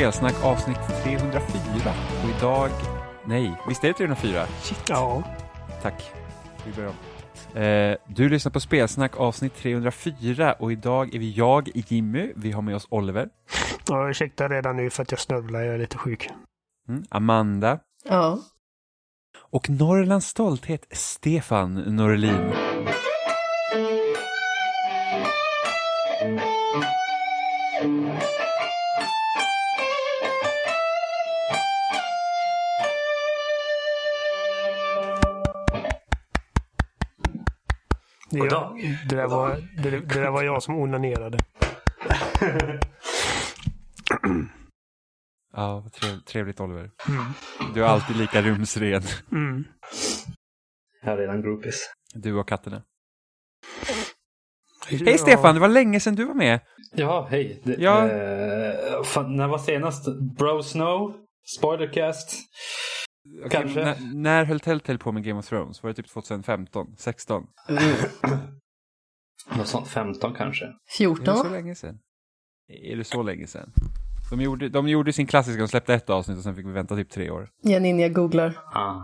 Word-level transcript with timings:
Spelsnack 0.00 0.44
avsnitt 0.44 0.78
304 1.04 1.42
och 2.24 2.38
idag... 2.38 2.70
Nej, 3.26 3.52
visst 3.68 3.84
är 3.84 3.88
det 3.88 3.94
304? 3.94 4.46
Shit. 4.62 4.82
Ja. 4.88 5.22
Tack. 5.82 6.12
Vi 6.66 6.72
börjar 6.72 6.90
om. 6.90 7.62
Eh, 7.62 7.96
du 8.06 8.28
lyssnar 8.28 8.52
på 8.52 8.60
Spelsnack 8.60 9.16
avsnitt 9.16 9.56
304 9.56 10.52
och 10.52 10.72
idag 10.72 11.14
är 11.14 11.18
vi 11.18 11.30
jag, 11.32 11.70
Jimmy, 11.74 12.32
vi 12.36 12.52
har 12.52 12.62
med 12.62 12.76
oss 12.76 12.86
Oliver, 12.90 13.28
ja. 13.88 14.10
Ursäkta 14.10 14.48
redan 14.48 14.76
nu 14.76 14.90
för 14.90 15.02
att 15.02 15.10
jag 15.10 15.20
snörvlar, 15.20 15.60
jag 15.60 15.74
är 15.74 15.78
lite 15.78 15.98
sjuk. 15.98 16.28
mm, 16.88 17.04
Amanda 17.10 17.78
Ja. 18.04 18.38
och 19.50 19.70
Norrlands 19.70 20.26
stolthet, 20.26 20.86
Stefan 20.90 21.74
Norlin. 21.74 22.52
Det, 38.30 38.38
God 38.38 38.46
är- 38.46 38.50
dag. 38.50 38.96
det, 39.08 39.16
där 39.16 39.26
var, 39.28 39.56
det, 39.82 39.90
det 39.90 40.20
där 40.20 40.30
var 40.30 40.42
jag 40.42 40.62
som 40.62 40.74
onanerade. 40.76 41.38
Ja, 45.52 45.84
trevligt 46.26 46.60
Oliver. 46.60 46.90
Mm. 47.08 47.24
Du 47.74 47.84
är 47.84 47.88
alltid 47.88 48.16
lika 48.16 48.42
rumsren. 48.42 49.02
Mm. 49.32 49.64
Jag 51.02 51.10
har 51.10 51.16
redan 51.16 51.42
groupies. 51.42 51.80
Du 52.14 52.34
och 52.34 52.48
katterna. 52.48 52.82
Ja. 53.88 53.94
Hej 55.06 55.18
Stefan, 55.18 55.54
det 55.54 55.60
var 55.60 55.68
länge 55.68 56.00
sedan 56.00 56.14
du 56.14 56.24
var 56.24 56.34
med. 56.34 56.60
Ja, 56.92 57.26
hej. 57.30 57.60
Det, 57.64 57.74
Ja. 57.78 58.08
Eh, 58.08 59.02
fan, 59.02 59.36
när 59.36 59.48
var 59.48 59.58
senast? 59.58 60.06
Bro 60.38 60.62
Snow? 60.62 61.14
Spoilercast? 61.58 62.36
Okej, 63.38 63.50
Kanske. 63.50 63.84
När, 63.84 64.14
när 64.14 64.44
höll 64.44 64.60
Telltale 64.60 64.98
på 64.98 65.12
med 65.12 65.24
Game 65.24 65.38
of 65.38 65.48
Thrones? 65.48 65.82
Var 65.82 65.90
det 65.90 65.94
typ 65.94 66.08
2015? 66.08 66.94
16? 66.96 67.46
Något 69.56 69.66
sånt 69.66 69.88
15 69.88 70.34
kanske. 70.34 70.64
Är 70.64 70.68
det 70.68 70.76
så 70.88 71.14
14. 71.14 71.52
länge 71.52 71.74
sedan? 71.74 71.98
Är 72.68 72.96
det 72.96 73.04
så 73.04 73.22
länge 73.22 73.46
sedan? 73.46 73.72
De 74.30 74.40
gjorde, 74.40 74.68
de 74.68 74.88
gjorde 74.88 75.12
sin 75.12 75.26
klassiska, 75.26 75.60
de 75.62 75.68
släppte 75.68 75.94
ett 75.94 76.10
avsnitt 76.10 76.38
och 76.38 76.44
sen 76.44 76.54
fick 76.54 76.66
vi 76.66 76.72
vänta 76.72 76.96
typ 76.96 77.10
tre 77.10 77.30
år. 77.30 77.48
Jag 77.62 77.82
ninja 77.82 78.08
googlar. 78.08 78.58
Ah. 78.72 78.96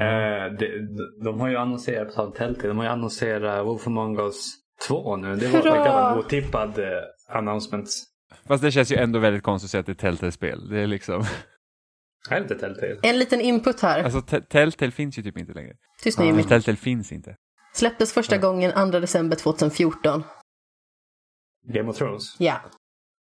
Eh, 0.00 0.52
de, 0.52 0.66
de, 0.66 1.24
de 1.24 1.40
har 1.40 1.48
ju 1.48 1.56
annonserat, 1.56 2.14
på 2.14 2.30
Telltale, 2.30 2.68
de 2.68 2.76
har 2.78 2.84
ju 2.84 2.90
annonserat 2.90 3.66
Wolf 3.66 3.86
Among 3.86 4.18
Us 4.18 4.54
2 4.88 5.16
nu. 5.16 5.36
Det 5.36 5.48
var, 5.48 5.62
det 5.62 5.70
var 5.70 6.12
en 6.12 6.18
otippad 6.18 6.78
eh, 6.78 6.86
announcement. 7.28 7.88
Fast 8.46 8.62
det 8.62 8.72
känns 8.72 8.92
ju 8.92 8.96
ändå 8.96 9.18
väldigt 9.18 9.42
konstigt 9.42 9.66
att 9.66 9.70
säga 9.70 9.80
att 9.80 9.86
det 9.86 9.92
är 9.92 9.94
Telltale-spel. 9.94 10.68
Det 10.68 10.80
är 10.80 10.86
liksom... 10.86 11.24
Är 12.30 12.34
det 12.36 12.42
inte 12.42 12.54
Telltale? 12.54 12.98
En 13.02 13.18
liten 13.18 13.40
input 13.40 13.80
här. 13.80 14.04
Alltså 14.04 14.22
Te- 14.22 14.40
Telltale 14.40 14.90
finns 14.92 15.18
ju 15.18 15.22
typ 15.22 15.38
inte 15.38 15.52
längre. 15.52 15.72
Tyst 16.02 16.18
nu 16.18 16.24
Jimmy. 16.26 16.42
Telltale 16.44 16.76
finns 16.76 17.12
inte. 17.12 17.36
Släpptes 17.74 18.12
första 18.12 18.38
gången 18.38 18.72
2 18.92 19.00
december 19.00 19.36
2014. 19.36 20.24
Game 21.66 21.90
of 21.90 21.96
Thrones? 21.98 22.36
Ja. 22.38 22.60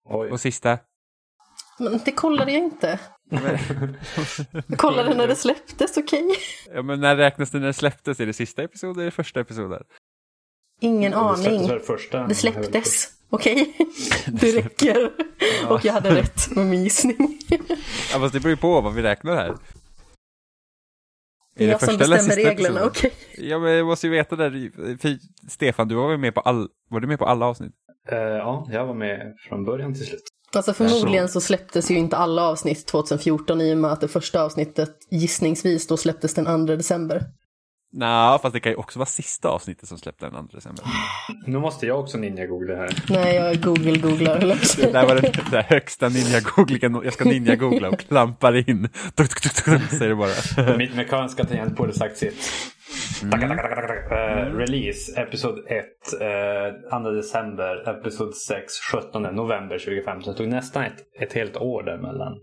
Oj. 0.09 0.29
Och 0.31 0.39
sista? 0.41 0.79
Men 1.79 1.99
det 2.05 2.11
kollade 2.11 2.51
jag 2.51 2.63
inte. 2.63 2.99
Jag 4.67 4.77
kollade 4.77 5.13
när 5.15 5.27
det 5.27 5.35
släpptes, 5.35 5.97
okej? 5.97 6.27
Ja 6.73 6.81
men 6.81 6.99
när 6.99 7.15
räknas 7.15 7.49
det 7.51 7.59
när 7.59 7.67
det 7.67 7.73
släpptes? 7.73 8.19
Är 8.19 8.25
det 8.25 8.33
sista 8.33 8.63
episoden 8.63 9.01
eller 9.01 9.11
första 9.11 9.39
episoden? 9.39 9.83
Ingen 10.81 11.11
Det 11.11 11.17
släpptes 11.17 11.47
aning. 11.47 11.67
väl 11.67 11.79
första? 11.79 12.27
Det 12.27 12.35
släpptes. 12.35 13.09
Okej? 13.33 13.73
Det 14.27 14.51
räcker. 14.51 15.11
Och 15.69 15.85
jag 15.85 15.93
hade 15.93 16.15
rätt 16.15 16.51
med 16.55 16.65
min 16.65 16.83
gissning. 16.83 17.39
Ja 18.13 18.19
fast 18.19 18.33
det 18.33 18.39
beror 18.39 18.49
ju 18.49 18.57
på 18.57 18.81
vad 18.81 18.93
vi 18.93 19.01
räknar 19.01 19.35
här. 19.35 19.55
Det 21.55 21.65
är 21.65 21.69
jag 21.69 21.83
som 21.83 21.97
bestämmer 21.97 22.19
sista 22.19 22.35
reglerna, 22.35 22.85
okej? 22.85 23.13
Ja 23.37 23.59
men 23.59 23.71
jag 23.71 23.85
måste 23.85 24.07
ju 24.07 24.11
veta 24.11 24.35
där. 24.35 24.51
För 24.97 25.17
Stefan, 25.49 25.87
du 25.87 25.95
var 25.95 26.09
väl 26.09 26.17
med 26.17 26.35
på 26.35 26.41
all... 26.41 26.67
Var 26.89 26.99
du 26.99 27.07
med 27.07 27.19
på 27.19 27.25
alla 27.25 27.45
avsnitt? 27.45 27.73
Eh, 28.09 28.17
ja, 28.17 28.67
jag 28.71 28.85
var 28.85 28.93
med 28.93 29.35
från 29.49 29.65
början 29.65 29.93
till 29.93 30.05
slut. 30.05 30.23
Alltså 30.55 30.73
förmodligen 30.73 31.29
så 31.29 31.41
släpptes 31.41 31.91
ju 31.91 31.95
inte 31.95 32.17
alla 32.17 32.43
avsnitt 32.43 32.85
2014 32.85 33.61
i 33.61 33.73
och 33.73 33.77
med 33.77 33.91
att 33.91 34.01
det 34.01 34.07
första 34.07 34.43
avsnittet 34.43 34.95
gissningsvis 35.11 35.87
då 35.87 35.97
släpptes 35.97 36.33
den 36.33 36.67
2 36.67 36.75
december. 36.75 37.23
Nej, 37.95 38.39
fast 38.41 38.53
det 38.53 38.59
kan 38.59 38.71
ju 38.71 38.75
också 38.75 38.99
vara 38.99 39.05
sista 39.05 39.49
avsnittet 39.49 39.89
som 39.89 39.97
släppte 39.97 40.29
den 40.29 40.47
2 40.47 40.55
december. 40.55 40.85
Nu 41.47 41.59
måste 41.59 41.87
jag 41.87 41.99
också 41.99 42.17
ninja-googla 42.17 42.75
här. 42.75 42.89
Nej, 43.09 43.35
jag 43.35 43.55
google-googlar. 43.55 44.39
Det 44.81 44.91
där 44.93 45.07
var 45.07 45.15
den 45.15 45.31
där 45.51 45.63
högsta 45.63 46.09
ninja-googlingen. 46.09 47.01
Jag 47.03 47.13
ska 47.13 47.25
ninja-googla 47.25 47.89
och 47.89 47.99
klampar 47.99 48.69
in. 48.69 48.89
Tuk, 49.15 49.29
tuk, 49.29 49.41
tuk, 49.41 49.65
tuk, 49.65 49.89
säger 49.89 50.09
det 50.09 50.15
bara. 50.15 50.77
Mitt 50.77 50.95
mekaniska 50.95 51.43
tangentbord 51.43 51.87
har 51.87 51.93
sagt 51.93 52.17
sitt. 52.17 52.35
Taka. 53.31 53.45
Eh, 53.45 54.57
release, 54.57 55.21
episod 55.21 55.59
1, 55.67 55.85
uh, 56.93 56.99
2 57.01 57.09
december, 57.09 57.89
episod 57.89 58.35
6, 58.35 58.73
17 58.91 59.21
november 59.21 59.77
2015. 59.77 60.33
Det 60.33 60.37
tog 60.37 60.47
nästan 60.47 60.83
ett, 60.83 60.97
ett 61.21 61.33
helt 61.33 61.57
år 61.57 61.83
däremellan. 61.83 62.33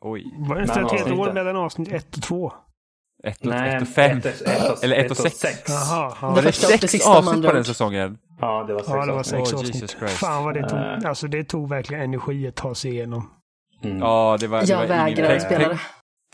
Oj. 0.00 0.24
Var 0.48 0.56
det 0.56 0.62
inte 0.62 0.80
ett 0.80 0.92
helt 0.92 1.12
år 1.12 1.32
mellan 1.32 1.56
avsnitt 1.56 1.92
1 1.92 2.16
och 2.16 2.22
2? 2.22 2.52
Ett 3.24 3.46
och, 3.46 3.54
ett 3.54 3.82
och 3.82 3.88
fem. 3.88 4.18
ett- 4.18 4.26
ett 4.26 4.70
och- 4.70 4.84
Eller 4.84 4.96
ett 4.96 5.10
och 5.10 5.26
ett 5.26 5.36
sex. 5.36 5.62
Jaha. 5.68 6.16
Ja. 6.22 6.28
Var 6.30 6.36
det 6.36 6.42
första 6.42 6.66
och 6.66 6.72
det 6.72 6.78
sex 6.78 6.92
sista, 6.92 7.08
med 7.10 7.18
avsnitt 7.18 7.34
andra 7.34 7.48
på 7.48 7.54
den 7.54 7.64
säsongen? 7.64 8.18
Ja, 8.40 8.64
det 8.68 8.72
var 8.72 8.80
sex 8.80 8.90
Ja, 8.94 9.06
det 9.06 9.12
var 9.12 9.18
avsnitt. 9.18 9.40
sex 9.46 9.52
Oh, 9.52 9.58
avsnitt. 9.58 9.74
Jesus 9.74 9.90
Christ. 9.98 10.14
Fan 10.14 10.44
vad 10.44 10.54
det 10.54 10.68
tog. 10.68 11.06
Alltså 11.08 11.26
det 11.28 11.44
tog 11.44 11.68
verkligen 11.68 12.02
energi 12.02 12.48
att 12.48 12.54
ta 12.54 12.74
sig 12.74 12.90
igenom. 12.90 13.30
Mm. 13.84 13.98
Ja, 13.98 14.36
det 14.40 14.46
var... 14.46 14.60
det 14.60 14.66
Jag 14.66 14.88
tänk, 14.88 15.42
spela 15.42 15.68
det. 15.68 15.80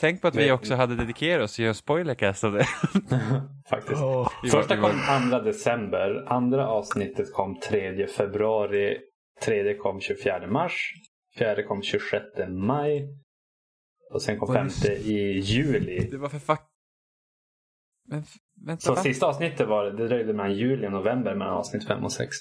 tänk 0.01 0.21
på 0.23 0.29
att 0.29 0.35
vi 0.37 0.53
också 0.53 0.75
hade 0.75 0.97
dedikerat 0.97 1.45
oss 1.45 1.59
göra 1.59 1.69
en 1.69 1.75
spoilercast 1.75 2.45
av 2.45 2.53
det. 2.53 2.65
Faktiskt. 3.71 4.01
Var- 4.01 4.31
Första 4.51 4.77
kom 4.77 5.31
2 5.31 5.39
december, 5.39 6.25
andra 6.29 6.69
avsnittet 6.69 7.33
kom 7.33 7.61
3 7.61 8.07
februari, 8.07 8.97
tredje 9.45 9.75
kom 9.75 10.01
24 10.01 10.47
mars, 10.47 10.93
fjärde 11.39 11.63
kom 11.63 11.83
26 11.83 12.25
maj 12.49 13.09
och 14.15 14.23
sen 14.23 14.39
kom 14.39 14.55
femte 14.55 14.93
i 14.93 15.39
juli. 15.41 16.09
Det 16.11 16.17
var 16.17 16.29
för 16.29 16.39
fuck... 16.39 16.61
Men 18.05 18.25
vänta, 18.67 18.81
Så 18.81 18.95
va? 18.95 19.03
sista 19.03 19.27
avsnittet 19.27 19.69
var 19.69 19.85
det 19.85 20.09
dröjde 20.09 20.33
mellan 20.33 20.55
juli 20.55 20.87
och 20.87 20.93
november 20.93 21.35
mellan 21.35 21.55
avsnitt 21.55 21.87
5 21.87 22.05
och 22.05 22.13
6. 22.13 22.37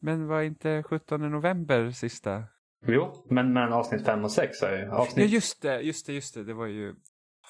Men 0.00 0.26
var 0.26 0.42
inte 0.42 0.82
17 0.82 1.30
november 1.30 1.90
sista? 1.90 2.44
Jo, 2.86 3.26
men 3.30 3.52
mellan 3.52 3.72
avsnitt 3.72 4.04
5 4.04 4.24
och 4.24 4.32
6 4.32 4.62
är 4.62 4.78
ju 4.78 4.84
Ja, 4.84 4.92
avsnitt... 4.94 5.30
just 5.30 5.62
det, 5.62 5.80
just 5.80 6.06
det, 6.06 6.12
just 6.12 6.34
det. 6.34 6.44
Det 6.44 6.54
var 6.54 6.66
ju, 6.66 6.94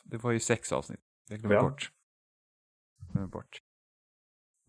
det 0.04 0.16
var 0.16 0.30
ju 0.32 0.40
sex 0.40 0.72
avsnitt. 0.72 1.00
Jag 1.28 1.38
glömde 1.38 1.54
Ja. 1.56 1.62
bort. 1.62 1.90
Jag 3.00 3.12
glömde 3.12 3.30
bort. 3.30 3.60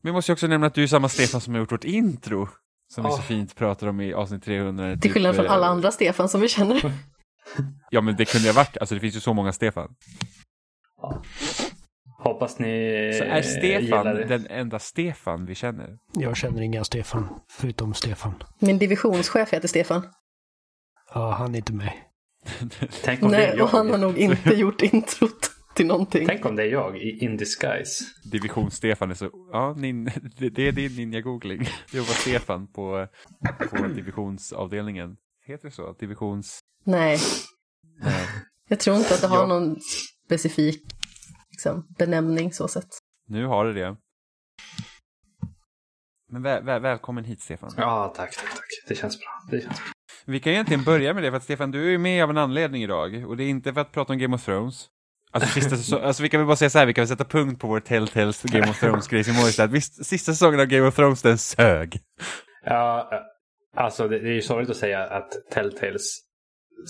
Men 0.01 0.09
jag 0.09 0.13
måste 0.17 0.31
ju 0.31 0.33
också 0.33 0.47
nämna 0.47 0.67
att 0.67 0.73
du 0.73 0.83
är 0.83 0.87
samma 0.87 1.09
Stefan 1.09 1.41
som 1.41 1.53
har 1.53 1.59
gjort 1.61 1.71
vårt 1.71 1.83
intro. 1.83 2.47
Som 2.87 3.03
vi 3.05 3.11
så 3.11 3.21
fint 3.21 3.55
pratar 3.55 3.87
om 3.87 4.01
i 4.01 4.13
avsnitt 4.13 4.43
300. 4.43 4.91
Till 4.91 5.01
typ, 5.01 5.11
skillnad 5.13 5.35
från 5.35 5.45
eh, 5.45 5.51
alla 5.51 5.67
andra 5.67 5.91
Stefan 5.91 6.29
som 6.29 6.41
vi 6.41 6.47
känner. 6.47 6.91
Ja, 7.89 8.01
men 8.01 8.15
det 8.15 8.25
kunde 8.25 8.47
ha 8.49 8.53
varit. 8.55 8.77
Alltså 8.77 8.95
det 8.95 9.01
finns 9.01 9.15
ju 9.15 9.19
så 9.19 9.33
många 9.33 9.51
Stefan. 9.53 9.95
Hoppas 12.23 12.59
ni 12.59 12.65
Så 13.17 13.23
är 13.23 13.41
Stefan 13.41 14.05
den 14.05 14.47
enda 14.49 14.79
Stefan 14.79 15.45
vi 15.45 15.55
känner? 15.55 15.97
Jag 16.13 16.37
känner 16.37 16.61
inga 16.61 16.83
Stefan, 16.83 17.27
förutom 17.51 17.93
Stefan. 17.93 18.33
Min 18.59 18.77
divisionschef 18.77 19.53
heter 19.53 19.67
Stefan. 19.67 20.01
Ja, 21.13 21.31
han 21.31 21.53
är 21.55 21.57
inte 21.57 21.73
med. 21.73 21.91
Tänk 23.03 23.23
om 23.23 23.31
det 23.31 23.37
är 23.37 23.47
Nej, 23.47 23.57
jag. 23.57 23.63
och 23.63 23.69
han 23.69 23.89
har 23.89 23.97
nog 23.97 24.17
inte 24.17 24.49
gjort 24.55 24.81
introt 24.81 25.51
till 25.75 25.85
någonting. 25.85 26.27
Tänk 26.27 26.45
om 26.45 26.55
det 26.55 26.63
är 26.63 26.67
jag 26.71 26.97
i 26.97 27.25
In 27.25 27.37
Disguise. 27.37 28.03
Division-Stefan 28.31 29.09
är 29.11 29.15
så... 29.15 29.29
Ja, 29.51 29.73
nin, 29.77 30.11
det, 30.37 30.49
det 30.49 30.67
är 30.67 30.71
din 30.71 30.91
ninja-googling. 30.91 31.69
Jobbar 31.93 32.13
Stefan 32.13 32.67
på, 32.67 33.07
på 33.69 33.87
divisionsavdelningen. 33.87 35.15
Heter 35.45 35.67
det 35.67 35.75
så? 35.75 35.93
Divisions... 35.99 36.59
Nej, 36.85 37.17
Nej. 38.03 38.25
jag 38.69 38.79
tror 38.79 38.97
inte 38.97 39.13
att 39.13 39.21
det 39.21 39.27
har 39.27 39.37
Ja. 39.37 39.45
någon 39.47 39.77
specifik 40.29 40.83
liksom, 41.51 41.87
benämning 41.97 42.53
så 42.53 42.67
sett. 42.67 42.89
Nu 43.27 43.45
har 43.45 43.65
det 43.65 43.73
det. 43.73 43.95
Men 46.31 46.41
väl, 46.41 46.63
väl, 46.63 46.81
välkommen 46.81 47.23
hit 47.23 47.41
Stefan. 47.41 47.71
Ja, 47.77 48.13
tack, 48.15 48.35
tack, 48.35 48.49
tack. 48.49 48.65
Det 48.87 48.95
känns 48.95 49.19
bra. 49.19 49.27
Det 49.51 49.61
känns 49.61 49.77
bra. 49.77 49.85
Vi 50.25 50.39
kan 50.39 50.53
egentligen 50.53 50.83
börja 50.83 51.13
med 51.13 51.23
det 51.23 51.29
för 51.29 51.37
att 51.37 51.43
Stefan, 51.43 51.71
du 51.71 51.85
är 51.85 51.89
ju 51.89 51.97
med 51.97 52.23
av 52.23 52.29
en 52.29 52.37
anledning 52.37 52.83
idag. 52.83 53.29
Och 53.29 53.37
det 53.37 53.43
är 53.43 53.49
inte 53.49 53.73
för 53.73 53.81
att 53.81 53.91
prata 53.91 54.13
om 54.13 54.19
Game 54.19 54.35
of 54.35 54.45
Thrones. 54.45 54.87
Alltså, 55.31 55.49
sista 55.49 55.77
säsong, 55.77 56.01
alltså 56.01 56.23
vi 56.23 56.29
kan 56.29 56.39
väl 56.39 56.47
bara 56.47 56.55
säga 56.55 56.69
så 56.69 56.79
här, 56.79 56.85
vi 56.85 56.93
kan 56.93 57.01
väl 57.01 57.07
sätta 57.07 57.25
punkt 57.25 57.61
på 57.61 57.67
vår 57.67 57.79
Telltales 57.79 58.43
Game 58.43 58.69
of 58.69 58.79
Thrones-grej 58.79 59.23
som 59.23 59.65
att 59.65 59.71
visst, 59.71 60.05
sista 60.05 60.31
säsongen 60.31 60.59
av 60.59 60.65
Game 60.65 60.87
of 60.87 60.95
Thrones 60.95 61.21
den 61.21 61.37
sög. 61.37 61.99
Ja, 62.63 63.09
eh, 63.11 63.19
alltså 63.83 64.07
det, 64.07 64.19
det 64.19 64.29
är 64.29 64.33
ju 64.33 64.41
sorgligt 64.41 64.69
att 64.69 64.77
säga 64.77 65.03
att 65.03 65.31
Telltales 65.51 66.28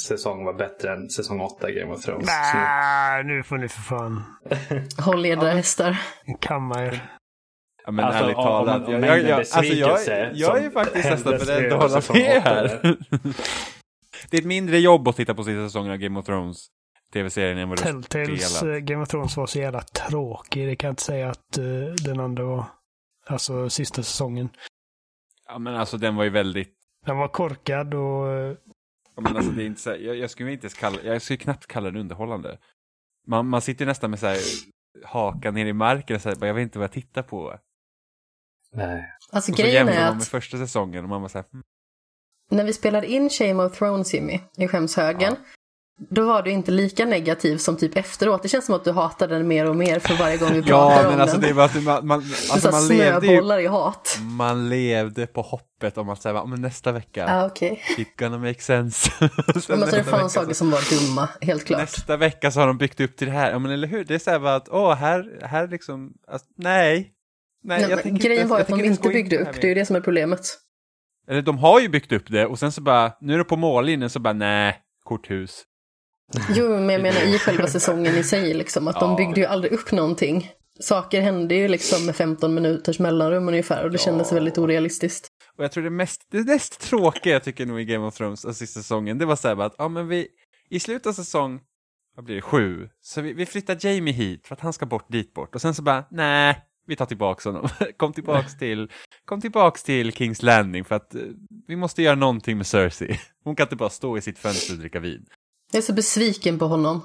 säsong 0.08 0.46
var 0.46 0.54
bättre 0.54 0.94
än 0.94 1.10
säsong 1.10 1.40
8 1.42 1.72
Game 1.72 1.94
of 1.94 2.02
Thrones. 2.02 2.28
Nej, 2.28 3.24
nu 3.24 3.44
får 3.44 3.58
ni 3.58 3.68
för 3.70 3.82
fan 3.82 4.24
Håll 5.06 5.26
er 5.26 5.36
där 5.36 5.56
hästar. 5.56 6.02
kamma 6.40 6.86
er. 6.86 7.10
Ja, 7.86 7.92
men 7.92 8.06
Alltså, 8.06 8.24
ärligt 8.24 8.36
talat, 8.36 8.88
om- 8.88 8.94
jag, 8.94 9.02
om 9.02 9.08
jag, 9.08 9.22
jag, 9.22 9.40
alltså 9.40 9.64
jag, 9.64 10.00
jag 10.34 10.64
är 10.64 10.70
faktiskt 10.70 11.10
nästan 11.10 11.32
beredd 11.32 11.74
att 11.74 11.82
hålla 11.82 12.02
med 12.14 12.42
här. 12.42 12.68
det 14.30 14.38
är 14.38 14.42
ett 14.42 14.46
mindre 14.46 14.80
jobb 14.80 15.08
att 15.08 15.16
titta 15.16 15.34
på 15.34 15.44
sista 15.44 15.66
säsongen 15.68 15.92
av 15.92 15.98
Game 15.98 16.20
of 16.20 16.26
Thrones 16.26 16.68
tv-serien 17.14 17.58
än 17.58 17.70
vad 17.70 17.78
det 17.78 17.90
är 17.90 17.94
Telltales 17.94 18.64
eh, 18.64 18.76
Game 18.78 19.04
of 19.04 19.10
Thrones 19.10 19.38
var 19.38 19.48
så 19.48 19.60
jävla 19.60 19.82
tråkig. 19.82 20.68
Det 20.68 20.76
kan 20.76 20.88
jag 20.88 20.92
inte 20.92 21.04
säga 21.04 21.30
att 21.30 21.58
eh, 21.58 21.64
den 22.06 22.20
andra 22.20 22.44
var. 22.44 22.66
Alltså 23.28 23.70
sista 23.70 24.04
säsongen. 24.04 24.50
Ja 25.48 25.60
men 25.60 25.76
alltså 25.76 25.98
den 25.98 26.16
var 26.16 26.24
ju 26.24 26.30
väldigt, 26.30 26.74
Den 27.06 27.18
var 27.18 27.28
korkad 27.28 27.94
och 27.94 28.28
eh, 28.32 28.56
men 29.20 29.38
alltså 29.38 29.52
det 29.52 29.64
är 29.64 29.66
inte 29.66 29.82
så 29.82 29.90
här, 29.90 29.98
jag, 29.98 30.16
jag 30.16 30.30
skulle 30.30 30.52
inte 30.52 30.66
ens 30.66 30.74
kalla, 30.74 31.02
jag 31.04 31.22
skulle 31.22 31.38
knappt 31.38 31.68
kalla 31.68 31.92
den 31.92 32.02
underhållande. 32.02 32.58
Man, 33.28 33.48
man 33.48 33.62
sitter 33.62 33.86
nästan 33.86 34.10
med 34.10 34.20
så 34.20 34.28
här 34.28 34.38
hakan 35.06 35.54
ner 35.54 35.66
i 35.66 35.74
marken 35.74 36.16
och 36.16 36.22
så 36.22 36.30
här, 36.30 36.36
bara, 36.36 36.48
jag 36.48 36.54
vet 36.54 36.62
inte 36.62 36.80
vad 36.80 36.84
jag 36.84 36.92
tittar 36.92 37.24
på. 37.24 37.60
Nej. 38.72 39.14
Och 39.30 39.36
Alltså 39.36 39.52
så 39.52 39.62
grejen 39.62 39.76
jämför 39.76 39.94
är 39.94 40.06
man 40.06 40.14
med 40.14 40.22
att 40.22 40.28
första 40.28 40.58
säsongen 40.58 41.04
och 41.04 41.10
man 41.10 41.22
var 41.22 41.30
så 41.30 41.38
här, 41.38 41.46
hmm. 41.52 41.64
när 42.52 42.64
vi 42.64 42.74
spelade 42.74 43.08
in 43.08 43.30
Shame 43.30 43.64
of 43.64 43.78
Thrones 43.78 44.14
Jimmy 44.14 44.40
i 44.58 44.68
skämshögen. 44.68 45.36
Då 46.10 46.26
var 46.26 46.42
du 46.44 46.52
inte 46.52 46.72
lika 46.72 47.06
negativ 47.06 47.58
som 47.58 47.78
typ 47.78 47.98
efteråt. 47.98 48.44
Det 48.44 48.50
känns 48.50 48.66
som 48.66 48.76
att 48.76 48.84
du 48.84 48.92
hatar 48.92 49.28
den 49.28 49.48
mer 49.48 49.66
och 49.70 49.76
mer 49.76 50.00
för 50.00 50.14
varje 50.14 50.38
gång 50.38 50.54
vi 50.54 50.62
pratar 50.64 50.96
Ja 51.04 51.06
om 51.06 51.12
men 51.12 51.22
alltså 51.22 51.38
den. 51.38 51.48
det 51.50 51.54
var 51.54 51.66
att 51.66 51.84
man, 51.84 52.08
man, 52.08 52.20
alltså 52.20 52.60
så 52.60 52.72
man 52.72 52.82
här 52.82 52.90
levde 52.90 53.28
snöbollar 53.28 53.60
i 53.60 53.68
hat. 53.68 54.18
Man 54.22 54.70
levde 54.70 55.28
på 55.28 55.42
hoppet 55.42 55.98
om 55.98 56.10
att 56.10 56.22
säga, 56.22 56.36
"Ja, 56.36 56.46
men 56.46 56.62
nästa 56.62 56.92
vecka, 56.92 57.26
Ja, 57.28 57.46
okej. 57.46 57.82
it 57.98 58.16
gonna 58.18 58.38
make 58.38 58.62
sense. 58.62 59.12
Men 59.20 59.62
så 59.62 59.74
är 59.74 59.78
det 59.78 59.86
nästa 59.86 60.04
fan 60.04 60.18
vecka 60.20 60.30
saker 60.30 60.54
som 60.54 60.72
var 60.72 61.08
dumma, 61.08 61.30
helt 61.42 61.66
klart. 61.66 61.82
Nästa 61.82 62.18
vecka 62.18 62.52
så 62.52 62.60
har 62.60 62.68
de 62.68 62.78
byggt 62.78 63.00
upp 63.00 63.18
till 63.18 63.28
det 63.28 63.34
här, 63.34 63.52
ja 63.52 63.60
men 63.60 63.72
eller 63.72 63.88
hur? 63.88 64.04
Det 64.04 64.16
är 64.16 64.20
så 64.20 64.32
här 64.32 64.40
bara 64.40 64.56
att, 64.56 64.70
åh, 64.70 64.94
här, 64.94 65.40
här 65.42 65.68
liksom, 65.68 66.14
alltså, 66.28 66.48
nej. 66.58 67.12
Nej, 67.64 67.86
Nej, 67.90 68.00
men 68.04 68.18
grejen 68.18 68.42
inte, 68.42 68.52
var 68.52 68.60
att 68.60 68.68
de 68.68 68.84
inte 68.84 69.10
byggde 69.10 69.38
upp, 69.38 69.54
det 69.54 69.64
är 69.64 69.70
ju 69.70 69.74
det 69.76 69.86
som 69.86 69.96
är 69.96 70.02
problemet. 70.02 70.42
Eller 71.28 71.42
de 71.42 71.58
har 71.58 71.80
ju 71.80 71.90
byggt 71.90 72.12
upp 72.12 72.24
det 72.28 72.46
och 72.46 72.60
sen 72.60 72.72
så 72.72 72.82
bara, 72.82 73.12
nu 73.22 73.34
är 73.34 73.38
det 73.38 73.44
på 73.44 73.56
mållinjen 73.56 74.10
så 74.10 74.20
bara, 74.20 74.34
nej, 74.34 74.78
korthus. 75.04 75.64
Jo, 76.56 76.70
men 76.70 76.90
jag 76.90 77.02
menar 77.02 77.36
i 77.36 77.40
själva 77.40 77.68
säsongen 77.68 78.16
i 78.16 78.24
sig, 78.24 78.54
liksom, 78.54 78.88
att 78.88 79.00
de 79.00 79.10
Ja. 79.12 79.18
byggde 79.18 79.40
ju 79.42 79.46
aldrig 79.48 79.72
upp 79.74 79.92
någonting. 79.92 80.52
Saker 80.80 81.22
hände 81.22 81.56
ju 81.56 81.68
liksom 81.68 82.06
med 82.06 82.16
15 82.16 82.54
minuters 82.54 83.00
mellanrum 83.00 83.48
ungefär 83.48 83.84
och 83.84 83.92
det 83.92 83.98
kändes 83.98 84.32
Ja. 84.32 84.36
väldigt 84.36 84.58
orealistiskt. 84.58 85.28
Och 85.58 85.64
jag 85.64 85.72
tror 85.72 85.84
det 85.84 85.90
mest, 85.90 86.22
det 86.32 86.44
mest 86.46 86.80
tråkiga 86.82 87.34
jag 87.34 87.44
tycker 87.44 87.66
nog 87.66 87.82
i 87.82 87.86
Game 87.86 88.06
of 88.06 88.16
Thrones, 88.16 88.46
alltså 88.46 88.60
sista 88.60 88.80
säsongen, 88.80 89.18
det 89.18 89.26
var 89.26 89.36
så 89.36 89.48
här 89.48 89.62
att, 89.62 89.76
ja 89.78 89.88
men 89.88 90.08
vi, 90.08 90.28
i 90.70 90.80
slutet 90.80 91.08
av 91.08 91.14
säsong, 91.14 91.60
vad 92.16 92.26
blir 92.26 92.36
det, 92.36 92.42
sju, 92.42 92.90
så 93.02 93.22
vi, 93.22 93.34
vi 93.34 93.46
flyttar 93.46 93.78
Jamie 93.86 94.14
hit 94.14 94.48
för 94.48 94.56
att 94.56 94.62
han 94.62 94.74
ska 94.74 94.86
bort 94.86 95.06
dit 95.12 95.34
bort. 95.34 95.56
Och 95.56 95.62
sen 95.62 95.74
så 95.74 95.82
bara, 95.82 96.06
nej, 96.12 96.58
vi 96.88 96.96
tar 96.96 97.06
tillbaks 97.06 97.46
honom. 97.46 97.68
kom 97.98 98.14
tillbaks 98.14 98.58
till, 98.58 98.92
kom 99.26 99.42
tillbaks 99.42 99.84
till 99.84 100.12
Kings 100.14 100.42
Landing 100.44 100.86
för 100.86 100.96
att 100.96 101.16
eh, 101.16 101.22
vi 101.68 101.76
måste 101.76 102.02
göra 102.02 102.16
någonting 102.16 102.58
med 102.58 102.68
Cersei. 102.68 103.20
Hon 103.44 103.56
kan 103.56 103.64
inte 103.66 103.76
bara 103.76 103.90
stå 103.90 104.18
i 104.18 104.22
sitt 104.22 104.40
fönster 104.40 104.74
och 104.74 104.80
dricka 104.80 105.00
vin. 105.00 105.26
Jag 105.72 105.78
är 105.78 105.82
så 105.82 105.94
besviken 105.94 106.60
på 106.60 106.66
honom. 106.66 107.02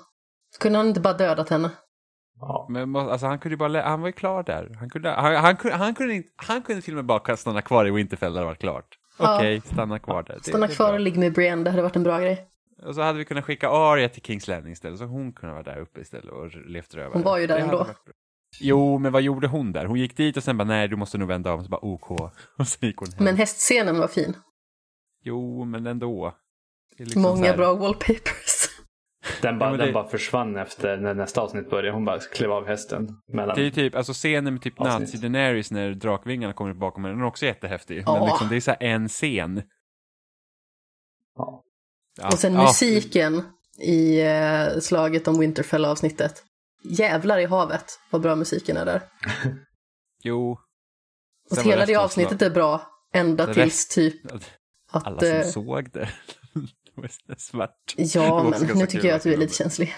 Kunde 0.61 0.78
han 0.78 0.88
inte 0.88 1.00
bara 1.00 1.14
dödat 1.14 1.49
henne? 1.49 1.70
Ja. 2.40 2.66
Men 2.70 2.96
alltså, 2.96 3.26
han 3.26 3.38
kunde 3.38 3.52
ju 3.52 3.56
bara, 3.58 3.82
han 3.82 4.00
var 4.00 4.08
ju 4.08 4.12
klar 4.12 4.43
där. 4.43 4.76
Han 4.78 4.90
kunde, 4.90 5.11
han, 5.11 5.34
han, 5.37 5.56
kunde, 5.56 5.76
han, 5.76 5.94
kunde, 5.94 6.14
inte, 6.14 6.28
han 6.37 6.62
kunde 6.62 6.82
till 6.82 6.93
och 6.93 6.96
med 6.96 7.05
bara 7.05 7.37
stanna 7.37 7.62
kvar 7.62 7.87
i 7.87 7.90
Winterfell 7.90 8.32
där 8.34 8.40
det 8.40 8.46
var 8.46 8.55
klart. 8.55 8.99
Ja. 9.19 9.37
Okej, 9.37 9.61
stanna 9.61 9.99
kvar 9.99 10.22
där. 10.22 10.34
Det- 10.34 10.44
Stanna 10.49 10.66
det 10.66 10.75
kvar 10.75 10.87
bra. 10.87 10.94
och 10.94 11.00
ligga 11.00 11.20
med 11.20 11.32
Brienne, 11.32 11.64
det 11.64 11.70
hade 11.70 11.82
varit 11.82 11.96
en 11.96 12.02
bra 12.02 12.20
grej. 12.20 12.49
Och 12.87 12.94
så 12.94 13.00
hade 13.02 13.19
vi 13.19 13.25
kunnat 13.25 13.44
skicka 13.44 13.69
Arya 13.69 14.08
till 14.08 14.22
Kings 14.22 14.49
Landing 14.49 14.72
istället, 14.72 14.99
så 14.99 15.05
hon 15.05 15.32
kunde 15.32 15.52
vara 15.52 15.62
där 15.64 15.78
uppe 15.81 16.00
istället 16.00 16.32
och 16.32 16.50
levt 16.67 16.94
rövare. 16.94 17.10
Hon 17.12 17.22
var 17.22 17.38
ju 17.38 17.46
där 17.46 17.56
Det 17.56 17.62
ändå. 17.62 17.87
Jo, 18.60 18.99
men 18.99 19.12
vad 19.12 19.22
gjorde 19.22 19.46
hon 19.46 19.72
där? 19.72 19.84
Hon 19.84 19.99
gick 19.99 20.17
dit 20.17 20.37
och 20.37 20.43
sen 20.44 20.56
bara, 20.58 20.64
nej, 20.64 20.88
du 20.88 20.96
måste 20.96 21.19
nog 21.19 21.28
vända 21.28 21.52
om, 21.55 21.64
så 21.64 21.69
bara, 21.70 21.84
OK. 21.84 22.10
Och 22.58 22.69
så 22.69 22.87
gick 22.87 22.96
hon 22.96 23.08
hem. 23.12 23.25
Men 23.25 23.37
hästscenen 23.37 23.99
var 23.99 24.08
fin. 24.08 24.37
Jo, 25.22 25.64
men 25.64 25.87
ändå. 25.87 26.34
Liksom 26.99 27.22
Många 27.22 27.46
här- 27.46 27.56
bra 27.56 27.75
wallpapers. 27.75 28.54
Den, 29.43 29.59
bara, 29.59 29.65
Ja, 29.67 29.71
men 29.71 29.79
det- 29.79 29.85
den 29.85 29.94
bara 29.94 30.09
försvann 30.09 30.56
efter 30.56 30.97
när 30.97 31.15
nästa 31.15 31.41
avsnitt 31.41 31.71
började. 31.71 31.91
Hon 31.91 32.05
bara 32.05 32.19
klev 32.21 32.53
av 32.53 32.67
hästen. 32.67 33.09
Mellan. 33.29 33.55
Det 33.56 33.61
är 33.62 33.65
ju 33.65 33.71
typ, 33.71 33.94
alltså 33.94 34.12
scenen 34.12 34.55
med 34.55 34.62
typ 34.62 34.81
Avsnitt. 34.81 35.00
Nazi 35.00 35.19
Daenerys 35.19 35.71
när 35.71 35.91
drakvingarna 35.91 36.53
kommer 36.53 36.75
bakom 36.75 37.05
henne, 37.05 37.15
den 37.17 37.23
är 37.23 37.26
också 37.26 37.47
jättehäftig. 37.47 37.94
Men 37.97 38.15
Ja. 38.15 38.26
liksom, 38.26 38.49
det 38.49 38.56
är 38.56 38.61
så 38.61 38.71
här 38.71 38.82
en 38.82 39.09
scen. 39.09 39.62
Ja. 41.37 41.62
Ja, 42.21 42.26
Och 42.26 42.38
sen 42.38 42.55
musiken 42.55 43.43
i 43.79 44.21
eh, 44.21 44.79
slaget 44.81 45.29
om 45.29 45.38
Winterfell-avsnittet. 45.41 46.43
Jävlar 46.85 47.38
i 47.38 47.44
havet 47.44 47.85
vad 48.11 48.20
bra 48.23 48.37
musiken 48.37 48.77
är 48.77 48.85
där. 48.85 49.00
Jo. 50.27 50.50
Och 51.50 51.56
Sen 51.56 51.65
var 51.65 51.70
hela 51.73 51.87
det 51.87 51.97
avsnittet 51.97 52.38
slag- 52.38 52.50
är 52.50 52.55
bra. 52.55 52.87
Ända 53.12 53.47
Det 53.47 53.55
tills 53.55 53.88
typ 53.88 54.15
Alla 54.91 55.17
att... 55.17 55.27
som 55.27 55.37
eh, 55.37 55.43
såg 55.44 55.91
det. 55.93 56.09
Så 57.02 57.35
svart. 57.37 57.94
Ja, 57.96 58.43
men 58.50 58.79
nu 58.79 58.87
tycker 58.87 59.08
jag 59.08 59.17
att 59.17 59.23
du 59.23 59.32
är 59.32 59.37
lite 59.37 59.55
känslig. 59.55 59.94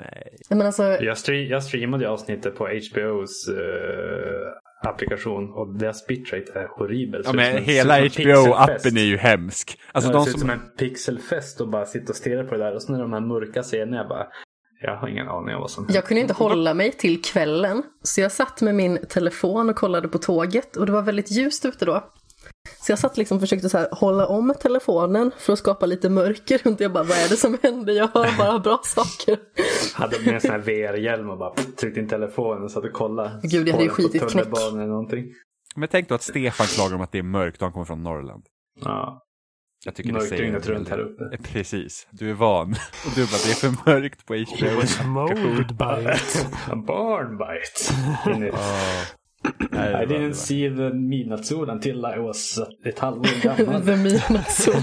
Nej. 0.00 0.24
Nej, 0.50 0.58
Men 0.58 0.66
alltså, 0.66 0.82
Jag, 0.82 1.18
stream, 1.18 1.46
jag 1.48 1.64
streamade 1.64 2.08
avsnittet 2.08 2.56
på 2.56 2.66
HBOs 2.66 3.48
eh, 3.48 4.88
applikation 4.88 5.52
och 5.52 5.78
deras 5.78 6.06
bitrate 6.06 6.52
är 6.54 6.68
horribel. 6.78 7.22
Ja 7.24 7.30
Så 7.30 7.36
men 7.36 7.64
hela 7.64 8.00
HBO-appen 8.00 8.98
är 8.98 9.04
ju 9.04 9.16
hemsk. 9.16 9.78
Alltså 9.92 10.10
ja, 10.10 10.12
det 10.12 10.18
de 10.18 10.24
ser 10.24 10.30
ut 10.30 10.40
som... 10.40 10.40
som 10.40 10.50
en 10.50 10.76
pixelfest 10.78 11.60
och 11.60 11.68
bara 11.68 11.86
sitta 11.86 12.12
och 12.12 12.16
stirra 12.16 12.44
på 12.44 12.54
det 12.54 12.64
där. 12.64 12.74
Och 12.74 12.82
sen 12.82 12.94
är 12.94 12.98
de 13.00 13.12
här 13.12 13.20
mörka 13.20 13.62
scenerna. 13.62 13.96
Jag 13.96 14.08
bara, 14.08 14.26
jag 14.80 14.96
har 14.96 15.08
ingen 15.08 15.28
aning 15.28 15.54
om 15.54 15.60
vad 15.60 15.70
som 15.70 15.86
jag 15.88 16.04
kunde 16.04 16.20
inte 16.20 16.34
hålla 16.34 16.74
mig 16.74 16.92
till 16.92 17.22
kvällen. 17.22 17.82
Så 18.02 18.20
jag 18.20 18.32
satt 18.32 18.60
med 18.60 18.74
min 18.74 19.06
telefon 19.08 19.68
och 19.68 19.76
kollade 19.76 20.08
på 20.08 20.18
tåget 20.18 20.76
och 20.76 20.86
det 20.86 20.92
var 20.92 21.02
väldigt 21.02 21.30
ljust 21.30 21.64
ute 21.64 21.84
då. 21.84 22.10
Så 22.80 22.92
jag 22.92 22.98
satt 22.98 23.16
liksom 23.16 23.36
och 23.36 23.40
försökte 23.40 23.68
så 23.68 23.78
här, 23.78 23.88
hålla 23.92 24.26
om 24.26 24.54
telefonen 24.60 25.30
för 25.38 25.52
att 25.52 25.58
skapa 25.58 25.86
lite 25.86 26.08
mörker 26.10 26.58
runt. 26.58 26.80
Jag 26.80 26.92
bara, 26.92 27.04
vad 27.04 27.16
är 27.18 27.28
det 27.28 27.36
som 27.36 27.58
händer? 27.62 27.92
Jag 27.92 28.08
hör 28.14 28.38
bara 28.38 28.58
bra 28.58 28.80
saker. 28.84 29.38
hade 29.94 30.18
med 30.20 30.34
en 30.34 30.40
sån 30.40 30.50
här 30.50 30.58
VR-hjälm 30.58 31.30
och 31.30 31.38
bara 31.38 31.54
tryckte 31.54 32.00
in 32.00 32.08
telefonen 32.08 32.62
och 32.64 32.70
satt 32.70 32.84
och 32.84 32.92
kollade. 32.92 33.40
Gud, 33.42 33.68
jag 33.68 33.72
hade 33.72 33.84
ju 33.84 33.90
skitit 33.90 34.20
knäck. 34.20 34.30
tunnelbanan 34.32 34.76
eller 34.78 34.86
någonting. 34.86 35.24
Men 35.76 35.88
tänk 35.88 36.08
då 36.08 36.14
att 36.14 36.22
Stefan 36.22 36.66
klagar 36.66 36.94
om 36.96 37.00
att 37.02 37.12
det 37.12 37.18
är 37.18 37.22
mörkt 37.22 37.56
och 37.56 37.62
han 37.62 37.72
kommer 37.72 37.86
från 37.86 38.02
Norrland. 38.02 38.44
Ja. 38.80 39.20
Jag 39.84 39.94
tycker 39.94 40.08
det 40.08 40.12
Mörkt 40.12 40.28
säger 40.28 40.42
dygnet 40.42 40.66
runt 40.66 40.88
här 40.88 40.98
uppe. 40.98 41.24
Eh, 41.24 41.40
Precis, 41.52 42.06
du 42.10 42.30
är 42.30 42.34
van. 42.34 42.70
Och 43.06 43.12
du 43.14 43.20
bara, 43.26 43.40
det 43.44 43.50
är 43.50 43.54
för 43.70 43.90
mörkt 43.90 44.26
på 44.26 44.34
HBO. 44.34 44.76
was 44.80 45.04
molded 45.04 45.76
by 45.76 46.12
it. 46.14 46.46
A 46.70 46.76
barn 46.86 47.38
bite. 47.38 48.56
Nej, 49.70 50.02
I 50.02 50.06
det 50.06 50.18
det 50.28 50.34
see 50.34 50.68
the 50.76 50.90
midnattsol 50.94 51.70
until 51.70 51.98
I 51.98 52.18
was 52.18 52.58
ett 52.84 52.98
halvår 52.98 53.42
gammal. 53.56 53.86
The 53.86 53.96
midnattssol. 53.96 54.74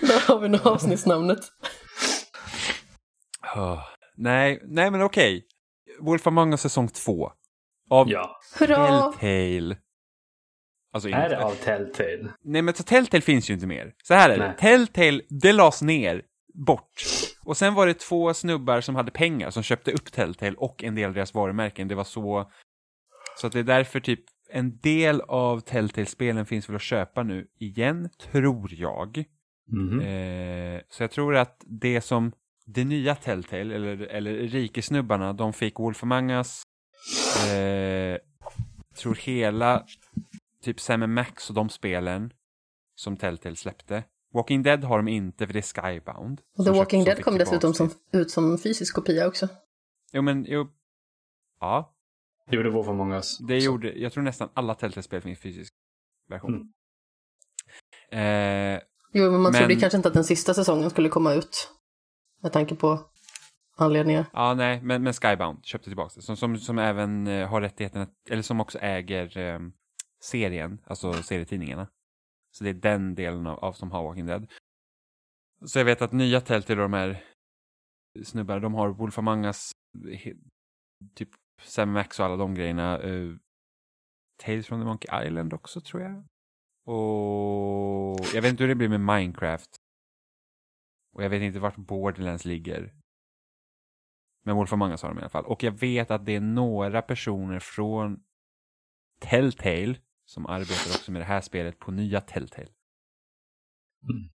Där 0.00 0.26
har 0.28 0.38
vi 0.40 0.48
nog 0.48 0.66
avsnittsnamnet. 0.66 1.38
Åh. 3.56 3.80
Nej, 4.16 4.60
nej 4.64 4.90
men 4.90 5.02
okej. 5.02 5.44
Wolf 6.00 6.26
Among 6.26 6.50
Us 6.52 6.60
säsong 6.60 6.88
två. 6.88 7.30
Av 7.90 8.10
ja. 8.10 8.40
Telltale. 8.58 9.76
Alltså, 10.92 11.08
Är 11.08 11.24
inte- 11.24 11.28
det 11.28 11.44
av 11.44 11.54
Telltale? 11.54 12.28
Nej 12.44 12.62
men 12.62 12.74
så 12.74 12.82
Telltale 12.82 13.20
finns 13.20 13.50
ju 13.50 13.54
inte 13.54 13.66
mer. 13.66 13.92
Så 14.04 14.14
här 14.14 14.30
är 14.30 14.38
det. 14.38 14.46
Nej. 14.46 14.56
Telltale, 14.58 15.20
det 15.42 15.52
lades 15.52 15.82
ner. 15.82 16.22
Bort. 16.66 17.02
Och 17.44 17.56
sen 17.56 17.74
var 17.74 17.86
det 17.86 17.94
två 17.94 18.34
snubbar 18.34 18.80
som 18.80 18.96
hade 18.96 19.10
pengar 19.10 19.50
som 19.50 19.62
köpte 19.62 19.92
upp 19.92 20.12
Telltale 20.12 20.56
och 20.56 20.84
en 20.84 20.94
del 20.94 21.08
av 21.08 21.14
deras 21.14 21.34
varumärken. 21.34 21.88
Det 21.88 21.94
var 21.94 22.04
så... 22.04 22.50
Så 23.40 23.46
att 23.46 23.52
det 23.52 23.58
är 23.58 23.64
därför 23.64 24.00
typ 24.00 24.20
en 24.50 24.78
del 24.78 25.20
av 25.20 25.60
Telltale-spelen 25.60 26.46
finns 26.46 26.68
väl 26.68 26.76
att 26.76 26.82
köpa 26.82 27.22
nu 27.22 27.46
igen, 27.58 28.08
tror 28.18 28.72
jag. 28.72 29.24
Mhm. 29.70 30.00
Eh, 30.00 30.80
så 30.90 31.02
jag 31.02 31.10
tror 31.10 31.36
att 31.36 31.64
det 31.66 32.00
som 32.00 32.32
det 32.66 32.84
nya 32.84 33.14
Telltale, 33.14 33.74
eller, 33.74 34.00
eller 34.00 34.34
rikesnubbarna, 34.34 35.32
de 35.32 35.52
fick 35.52 35.78
Wolf 35.78 36.02
Among 36.02 36.30
Us, 36.30 36.62
eh, 37.48 38.18
tror 38.96 39.14
hela 39.14 39.84
typ 40.62 40.80
Sam 40.80 41.14
Max 41.14 41.48
och 41.48 41.54
de 41.54 41.68
spelen 41.68 42.32
som 42.94 43.16
Telltale 43.16 43.56
släppte. 43.56 44.04
Walking 44.34 44.62
Dead 44.62 44.84
har 44.84 44.96
de 44.96 45.08
inte 45.08 45.46
för 45.46 45.52
det 45.54 45.58
är 45.58 45.82
Skybound. 45.82 46.40
Och 46.58 46.64
The 46.64 46.70
Walking 46.70 47.04
Dead 47.04 47.24
kom 47.24 47.38
dessutom 47.38 47.74
som, 47.74 47.90
ut 48.12 48.30
som 48.30 48.58
fysisk 48.58 48.94
kopia 48.94 49.26
också. 49.26 49.48
Jo 50.12 50.22
men, 50.22 50.44
jo. 50.48 50.68
Ja, 51.60 51.94
Det 52.50 52.56
gjorde 52.56 52.70
Wolf 52.70 52.88
Among 52.88 53.12
Us. 53.12 53.38
det 53.38 53.58
gjorde, 53.58 53.92
jag 53.98 54.12
tror 54.12 54.22
nästan 54.22 54.48
alla 54.54 54.74
Telltale-spel 54.74 55.20
finns 55.20 55.38
fysisk 55.38 55.74
version. 56.28 56.72
Mm. 58.10 58.74
Eh, 58.76 58.80
Jo, 59.12 59.30
men 59.30 59.40
man 59.40 59.42
Men- 59.42 59.52
trodde 59.60 59.74
ju 59.74 59.80
kanske 59.80 59.96
inte 59.96 60.08
att 60.08 60.14
den 60.14 60.24
sista 60.24 60.54
säsongen 60.54 60.90
skulle 60.90 61.08
komma 61.08 61.34
ut. 61.34 61.70
Med 62.42 62.52
tanke 62.52 62.74
på 62.74 63.00
anledningar. 63.76 64.24
Ja, 64.32 64.54
nej, 64.54 64.80
men, 64.82 65.02
men 65.02 65.12
Skybound 65.12 65.64
köpte 65.64 65.90
tillbaka 65.90 66.12
det. 66.16 66.22
Som, 66.22 66.36
som, 66.36 66.58
som 66.58 66.78
även 66.78 67.26
eh, 67.26 67.48
har 67.48 67.60
rättigheten, 67.60 68.02
att, 68.02 68.10
eller 68.30 68.42
som 68.42 68.60
också 68.60 68.78
äger 68.78 69.38
eh, 69.38 69.58
serien, 70.22 70.78
alltså 70.86 71.12
serietidningarna. 71.12 71.86
Så 72.50 72.64
det 72.64 72.70
är 72.70 72.74
den 72.74 73.14
delen 73.14 73.46
av, 73.46 73.58
av 73.58 73.72
som 73.72 73.90
har 73.90 74.02
Walking 74.02 74.26
Dead. 74.26 74.52
Så 75.64 75.78
jag 75.78 75.84
vet 75.84 76.02
att 76.02 76.12
nya 76.12 76.40
Telltale 76.40 76.82
och 76.82 76.90
de 76.90 76.92
här 76.92 77.24
snubbarna, 78.24 78.60
de 78.60 78.74
har 78.74 78.88
Wolf 78.88 79.18
Among 79.18 79.44
Us, 79.44 79.70
he, 80.12 80.34
typ 81.14 81.28
Sam 81.62 81.92
Max 81.92 82.20
och 82.20 82.26
alla 82.26 82.36
de 82.36 82.54
grejerna. 82.54 82.98
Uh, 82.98 83.36
Tales 84.38 84.66
from 84.66 84.80
the 84.80 84.84
Monkey 84.84 85.26
Island 85.26 85.52
också 85.52 85.80
tror 85.80 86.02
jag. 86.02 86.24
Och 86.84 88.26
jag 88.34 88.42
vet 88.42 88.50
inte 88.50 88.62
hur 88.62 88.68
det 88.68 88.74
blir 88.74 88.88
med 88.88 89.00
Minecraft. 89.00 89.76
Och 91.14 91.24
jag 91.24 91.30
vet 91.30 91.42
inte 91.42 91.58
vart 91.58 91.76
Borderlands 91.76 92.44
ligger. 92.44 92.94
Men 94.44 94.56
Wolf 94.56 94.72
of 94.72 94.80
Us 94.80 95.02
har 95.02 95.08
de 95.08 95.18
i 95.18 95.20
alla 95.20 95.28
fall. 95.28 95.44
Och 95.44 95.62
jag 95.62 95.72
vet 95.72 96.10
att 96.10 96.26
det 96.26 96.32
är 96.32 96.40
några 96.40 97.02
personer 97.02 97.58
från 97.58 98.24
Telltale 99.20 99.96
som 100.28 100.46
arbetar 100.46 100.90
också 100.90 101.12
med 101.12 101.20
det 101.20 101.26
här 101.26 101.40
spelet 101.40 101.78
på 101.78 101.90
nya 101.90 102.20
Telltale. 102.20 102.68
Mm. 104.02 104.30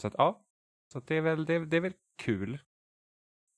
Så 0.00 0.06
att 0.06 0.14
ja, 0.18 0.44
så 0.92 0.98
att 0.98 1.06
det, 1.06 1.16
är 1.16 1.20
väl, 1.20 1.44
det, 1.44 1.66
det 1.66 1.76
är 1.76 1.80
väl 1.80 1.92
kul. 2.22 2.58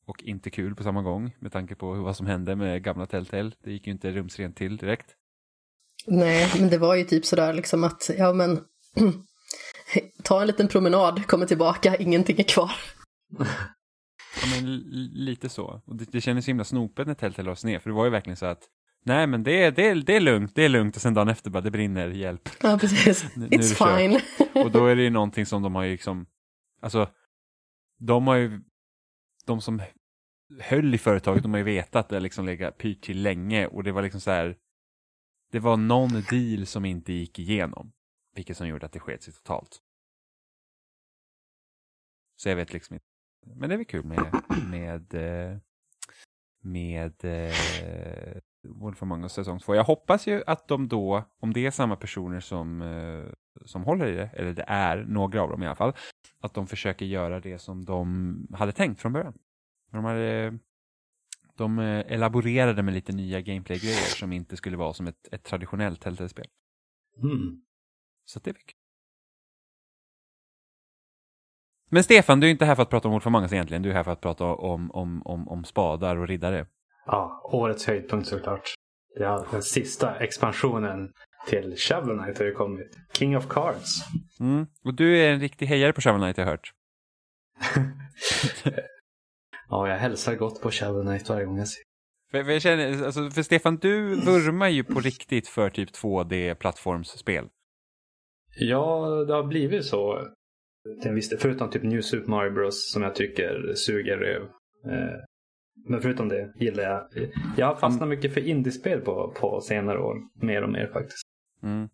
Och 0.07 0.23
inte 0.23 0.51
kul 0.51 0.75
på 0.75 0.83
samma 0.83 1.03
gång 1.03 1.37
med 1.39 1.53
tanke 1.53 1.75
på 1.75 1.95
vad 1.95 2.17
som 2.17 2.27
hände 2.27 2.57
med 2.57 2.83
gamla 2.83 3.07
Telltale. 3.07 3.53
Det 3.63 3.73
gick 3.73 3.87
ju 3.87 3.93
inte 3.93 4.11
rumsrent 4.11 4.57
till 4.57 4.77
direkt. 4.77 5.17
Nej, 6.07 6.53
men 6.59 6.71
det 6.71 6.79
var 6.79 6.95
ju 6.95 7.05
typ 7.05 7.25
sådär 7.25 7.53
liksom 7.53 7.85
att, 7.85 8.11
ja 8.19 8.33
men, 8.33 8.65
ta 10.23 10.41
en 10.41 10.47
liten 10.47 10.69
promenad, 10.69 11.27
kommer 11.27 11.47
tillbaka, 11.47 11.97
ingenting 11.97 12.39
är 12.39 12.43
kvar. 12.43 12.73
Ja, 14.43 14.47
men 14.55 14.77
lite 15.15 15.49
så. 15.49 15.83
Och 15.85 15.97
det, 15.97 16.13
det 16.13 16.21
kändes 16.21 16.49
himla 16.49 16.65
snopet 16.65 17.07
när 17.07 17.15
Telltale 17.15 17.47
lades 17.47 17.65
ner, 17.65 17.79
för 17.79 17.91
det 17.91 17.97
var 17.97 18.05
ju 18.05 18.11
verkligen 18.11 18.37
så 18.37 18.47
att 18.47 18.69
Nej 19.03 19.27
men 19.27 19.43
det 19.43 19.65
är, 19.65 19.71
det, 19.71 19.89
är, 19.89 19.95
det 19.95 20.17
är 20.17 20.21
lugnt, 20.21 20.55
det 20.55 20.65
är 20.65 20.69
lugnt 20.69 20.97
och 20.97 21.03
sen 21.03 21.15
dagen 21.15 21.29
efter 21.29 21.51
bara 21.51 21.61
det 21.61 21.71
brinner, 21.71 22.09
hjälp. 22.09 22.49
Ja 22.63 22.79
precis, 22.81 23.25
it's 23.25 23.99
fine. 23.99 24.21
och 24.65 24.71
då 24.71 24.87
är 24.87 24.97
det 24.97 25.03
ju 25.03 25.11
någonting 25.11 25.47
som 25.47 25.63
de 25.63 25.75
har 25.75 25.83
ju 25.83 25.93
liksom, 25.93 26.27
alltså, 26.81 27.11
de 27.99 28.27
har 28.27 28.35
ju, 28.35 28.61
de 29.47 29.61
som 29.61 29.83
höll 30.61 30.95
i 30.95 30.99
företaget, 30.99 31.43
de 31.43 31.53
har 31.53 31.59
ju 31.59 31.65
vetat 31.65 31.97
att 31.97 32.09
det 32.09 32.21
liksom 32.21 32.47
legat 32.47 32.79
pyrt 32.79 33.03
till 33.03 33.23
länge 33.23 33.67
och 33.67 33.85
det 33.85 33.93
var 33.93 34.03
liksom 34.03 34.21
så 34.21 34.31
här, 34.31 34.57
det 35.53 35.59
var 35.59 35.77
någon 35.77 36.23
deal 36.31 36.67
som 36.67 36.85
inte 36.85 37.13
gick 37.13 37.39
igenom, 37.39 37.93
vilket 38.35 38.57
som 38.57 38.69
gjorde 38.69 38.87
att 38.87 38.93
det 38.93 39.01
sket 39.01 39.23
sig 39.23 39.35
totalt. 39.35 39.81
Så 42.37 42.49
jag 42.49 42.57
vet 42.57 42.73
liksom 42.73 42.95
inte. 42.95 43.07
Men 43.55 43.69
det 43.69 43.75
är 43.75 43.77
väl 43.77 43.87
kul 43.87 44.05
med, 44.05 44.43
med, 44.71 45.15
eh, 45.15 45.59
med, 46.63 47.25
med 47.25 48.43
Wolf 48.63 49.03
Among 49.03 49.23
Us 49.23 49.33
säsong 49.33 49.59
2. 49.59 49.75
Jag 49.75 49.85
hoppas 49.85 50.27
ju 50.27 50.43
att 50.47 50.69
de 50.69 50.89
då, 50.89 51.25
om 51.41 51.53
det 51.53 51.67
är 51.67 51.71
samma 51.71 51.97
personer 51.97 52.41
som, 52.41 52.83
eh, 52.83 53.33
som 53.65 53.85
håller 53.85 54.07
i 54.07 54.15
det, 54.15 54.31
eller 54.33 54.53
det 54.53 54.65
är 54.67 55.05
några 55.05 55.43
av 55.43 55.51
dem 55.51 55.63
i 55.63 55.67
alla 55.67 55.75
fall, 55.75 55.93
att 56.41 56.55
de 56.55 56.67
försöker 56.67 57.07
göra 57.07 57.41
det 57.41 57.59
som 57.59 57.85
de 57.85 58.47
hade 58.53 58.73
tänkt 58.73 59.01
från 59.01 59.13
början. 59.13 59.39
De, 59.93 60.05
hade, 60.05 60.59
de 61.55 61.79
eh, 61.79 62.13
elaborerade 62.13 62.83
med 62.83 62.95
lite 62.95 63.13
nya 63.13 63.41
gameplay-grejer 63.41 64.19
som 64.19 64.33
inte 64.33 64.57
skulle 64.57 64.77
vara 64.77 64.93
som 64.93 65.07
ett, 65.07 65.29
ett 65.33 65.45
traditionellt 65.45 66.01
Telltale-spel. 66.01 66.47
Mm. 67.23 67.63
Så 68.25 68.41
det 68.41 68.51
är 68.51 68.55
kul. 68.55 68.75
Men 71.93 72.05
Stefan, 72.05 72.41
du 72.41 72.47
är 72.47 72.51
inte 72.51 72.65
här 72.65 72.75
för 72.75 72.83
att 72.83 72.91
prata 72.91 73.09
om 73.09 73.13
Wolf 73.13 73.27
Among 73.27 73.43
Us 73.43 73.53
egentligen, 73.53 73.83
du 73.83 73.91
är 73.91 73.95
här 73.95 74.05
för 74.05 74.13
att 74.13 74.21
prata 74.21 74.45
om, 74.45 74.91
om, 74.91 75.23
om, 75.23 75.49
om 75.49 75.65
spadar 75.65 76.17
och 76.17 76.29
riddare. 76.29 76.67
Ja, 77.07 77.51
årets 77.53 77.87
höjdpunkt 77.87 78.29
såklart. 78.29 78.75
Ja, 79.15 79.47
den 79.51 79.63
sista 79.63 80.17
expansionen 80.17 81.13
till 81.49 81.77
Shovel 81.77 82.19
Knight 82.19 82.39
har 82.39 82.47
ju 82.47 82.53
kommit. 82.53 82.99
King 83.13 83.37
of 83.37 83.49
Cards. 83.49 84.01
Mm. 84.41 84.67
Och 84.85 84.95
du 84.95 85.19
är 85.19 85.33
en 85.33 85.41
riktig 85.41 85.67
hejare 85.67 85.93
på 85.93 86.01
Shovel 86.01 86.21
Knight 86.21 86.37
har 86.37 86.45
jag 86.45 86.51
hört. 86.51 86.73
ja, 89.69 89.89
jag 89.89 89.99
hälsar 89.99 90.35
gott 90.35 90.63
på 90.63 90.71
Shovel 90.71 91.07
Knight 91.07 91.29
varje 91.29 91.45
gång 91.45 91.59
jag 91.59 91.69
ser 91.69 91.83
för, 92.31 92.45
för, 92.45 92.53
jag 92.53 92.63
känner, 92.63 93.05
alltså, 93.05 93.31
för 93.31 93.43
Stefan, 93.43 93.77
du 93.77 94.15
vurmar 94.15 94.69
ju 94.69 94.85
på 94.85 95.01
riktigt 95.01 95.49
för 95.49 95.71
typ 95.71 95.91
2D-plattformsspel. 95.91 97.49
Ja, 98.59 99.07
det 99.29 99.35
har 99.35 99.45
blivit 99.45 99.85
så. 99.85 100.29
Förutom 101.39 101.71
typ 101.71 101.83
New 101.83 102.01
Super 102.01 102.31
Mario 102.31 102.51
Bros 102.51 102.93
som 102.93 103.03
jag 103.03 103.15
tycker 103.15 103.75
suger 103.75 104.17
röv. 104.17 104.43
Eh, 104.85 105.19
men 105.89 106.03
förutom 106.03 106.29
det 106.29 106.53
gillar 106.57 106.83
jag. 106.83 107.31
Jag 107.57 107.67
har 107.67 107.77
fastnat 107.77 108.09
mycket 108.09 108.35
för 108.35 108.49
indiespel 108.49 109.01
på, 109.01 109.35
på 109.41 109.61
senare 109.61 109.99
år. 109.99 110.17
Mer 110.35 110.63
och 110.63 110.71
mer 110.71 110.91
faktiskt. 110.93 111.23
Mm. 111.63 111.89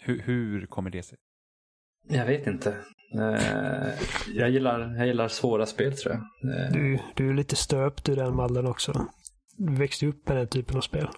Hur, 0.00 0.18
hur 0.18 0.66
kommer 0.66 0.90
det 0.90 1.02
sig? 1.02 1.18
Jag 2.08 2.26
vet 2.26 2.46
inte. 2.46 2.76
Uh, 3.14 3.92
jag, 4.34 4.50
gillar, 4.50 4.96
jag 4.96 5.06
gillar 5.06 5.28
svåra 5.28 5.66
spel 5.66 5.96
tror 5.96 6.14
jag. 6.14 6.50
Uh, 6.50 6.72
du, 6.72 6.98
du 7.14 7.30
är 7.30 7.34
lite 7.34 7.56
stöpt 7.56 8.08
i 8.08 8.14
den 8.14 8.36
mallen 8.36 8.66
också. 8.66 9.06
Du 9.56 9.74
växte 9.74 10.06
upp 10.06 10.28
med 10.28 10.36
den 10.36 10.48
typen 10.48 10.76
av 10.76 10.80
spel. 10.80 11.08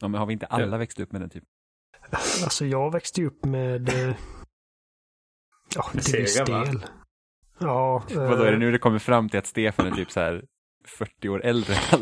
Ja, 0.00 0.08
men 0.08 0.18
har 0.18 0.26
vi 0.26 0.32
inte 0.32 0.46
alla 0.46 0.72
ja. 0.72 0.78
växt 0.78 1.00
upp 1.00 1.12
med 1.12 1.20
den 1.20 1.30
typen? 1.30 1.48
Alltså 2.44 2.66
jag 2.66 2.92
växte 2.92 3.24
upp 3.24 3.44
med... 3.44 3.88
Uh, 3.88 4.14
ja, 5.74 5.82
till 6.02 6.20
viss 6.20 6.44
del. 6.44 6.86
Ja. 7.58 8.04
Vadå, 8.14 8.42
är 8.42 8.52
det 8.52 8.58
nu 8.58 8.72
det 8.72 8.78
kommer 8.78 8.98
fram 8.98 9.28
till 9.28 9.38
att 9.38 9.46
Stefan 9.46 9.86
är 9.86 9.90
typ 9.90 10.10
så 10.10 10.20
här 10.20 10.44
40 10.84 11.28
år 11.28 11.44
äldre. 11.44 11.74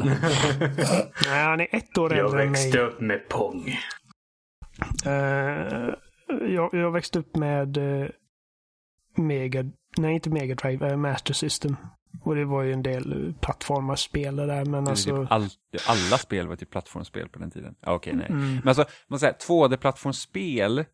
Nej, 1.27 1.45
han 1.45 1.61
är 1.61 1.69
ett 1.71 1.99
år 1.99 2.13
äldre 2.13 2.43
än 2.43 2.51
mig. 2.53 2.61
Jag 2.61 2.73
växte 2.73 2.81
upp 2.81 3.01
med 3.01 3.29
Pong. 3.29 3.79
Uh, 5.07 5.95
jag, 6.53 6.71
jag 6.73 6.91
växte 6.91 7.19
upp 7.19 7.37
med 7.37 7.77
uh, 7.77 8.09
Mega... 9.17 9.65
Nej, 9.99 10.15
inte 10.15 10.31
Mega 10.31 10.55
Drive, 10.55 10.91
uh, 10.91 10.97
Master 10.97 11.35
System. 11.35 11.77
Och 12.23 12.35
det 12.35 12.45
var 12.45 12.63
ju 12.63 12.73
en 12.73 12.83
del 12.83 13.35
plattformarspel 13.41 14.37
där, 14.37 14.65
men 14.65 14.89
alltså... 14.89 15.23
Typ 15.23 15.33
all, 15.33 15.49
alla 15.87 16.19
spel 16.19 16.49
var 16.49 16.57
typ 16.57 16.71
plattformsspel 16.71 17.29
på 17.29 17.39
den 17.39 17.51
tiden. 17.51 17.75
Okej, 17.81 17.95
okay, 17.95 18.15
nej. 18.15 18.27
Mm. 18.31 18.55
Men 18.55 18.69
alltså, 18.69 18.85
man 19.09 19.19
säger 19.19 19.35
2D-plattformsspel 19.35 20.85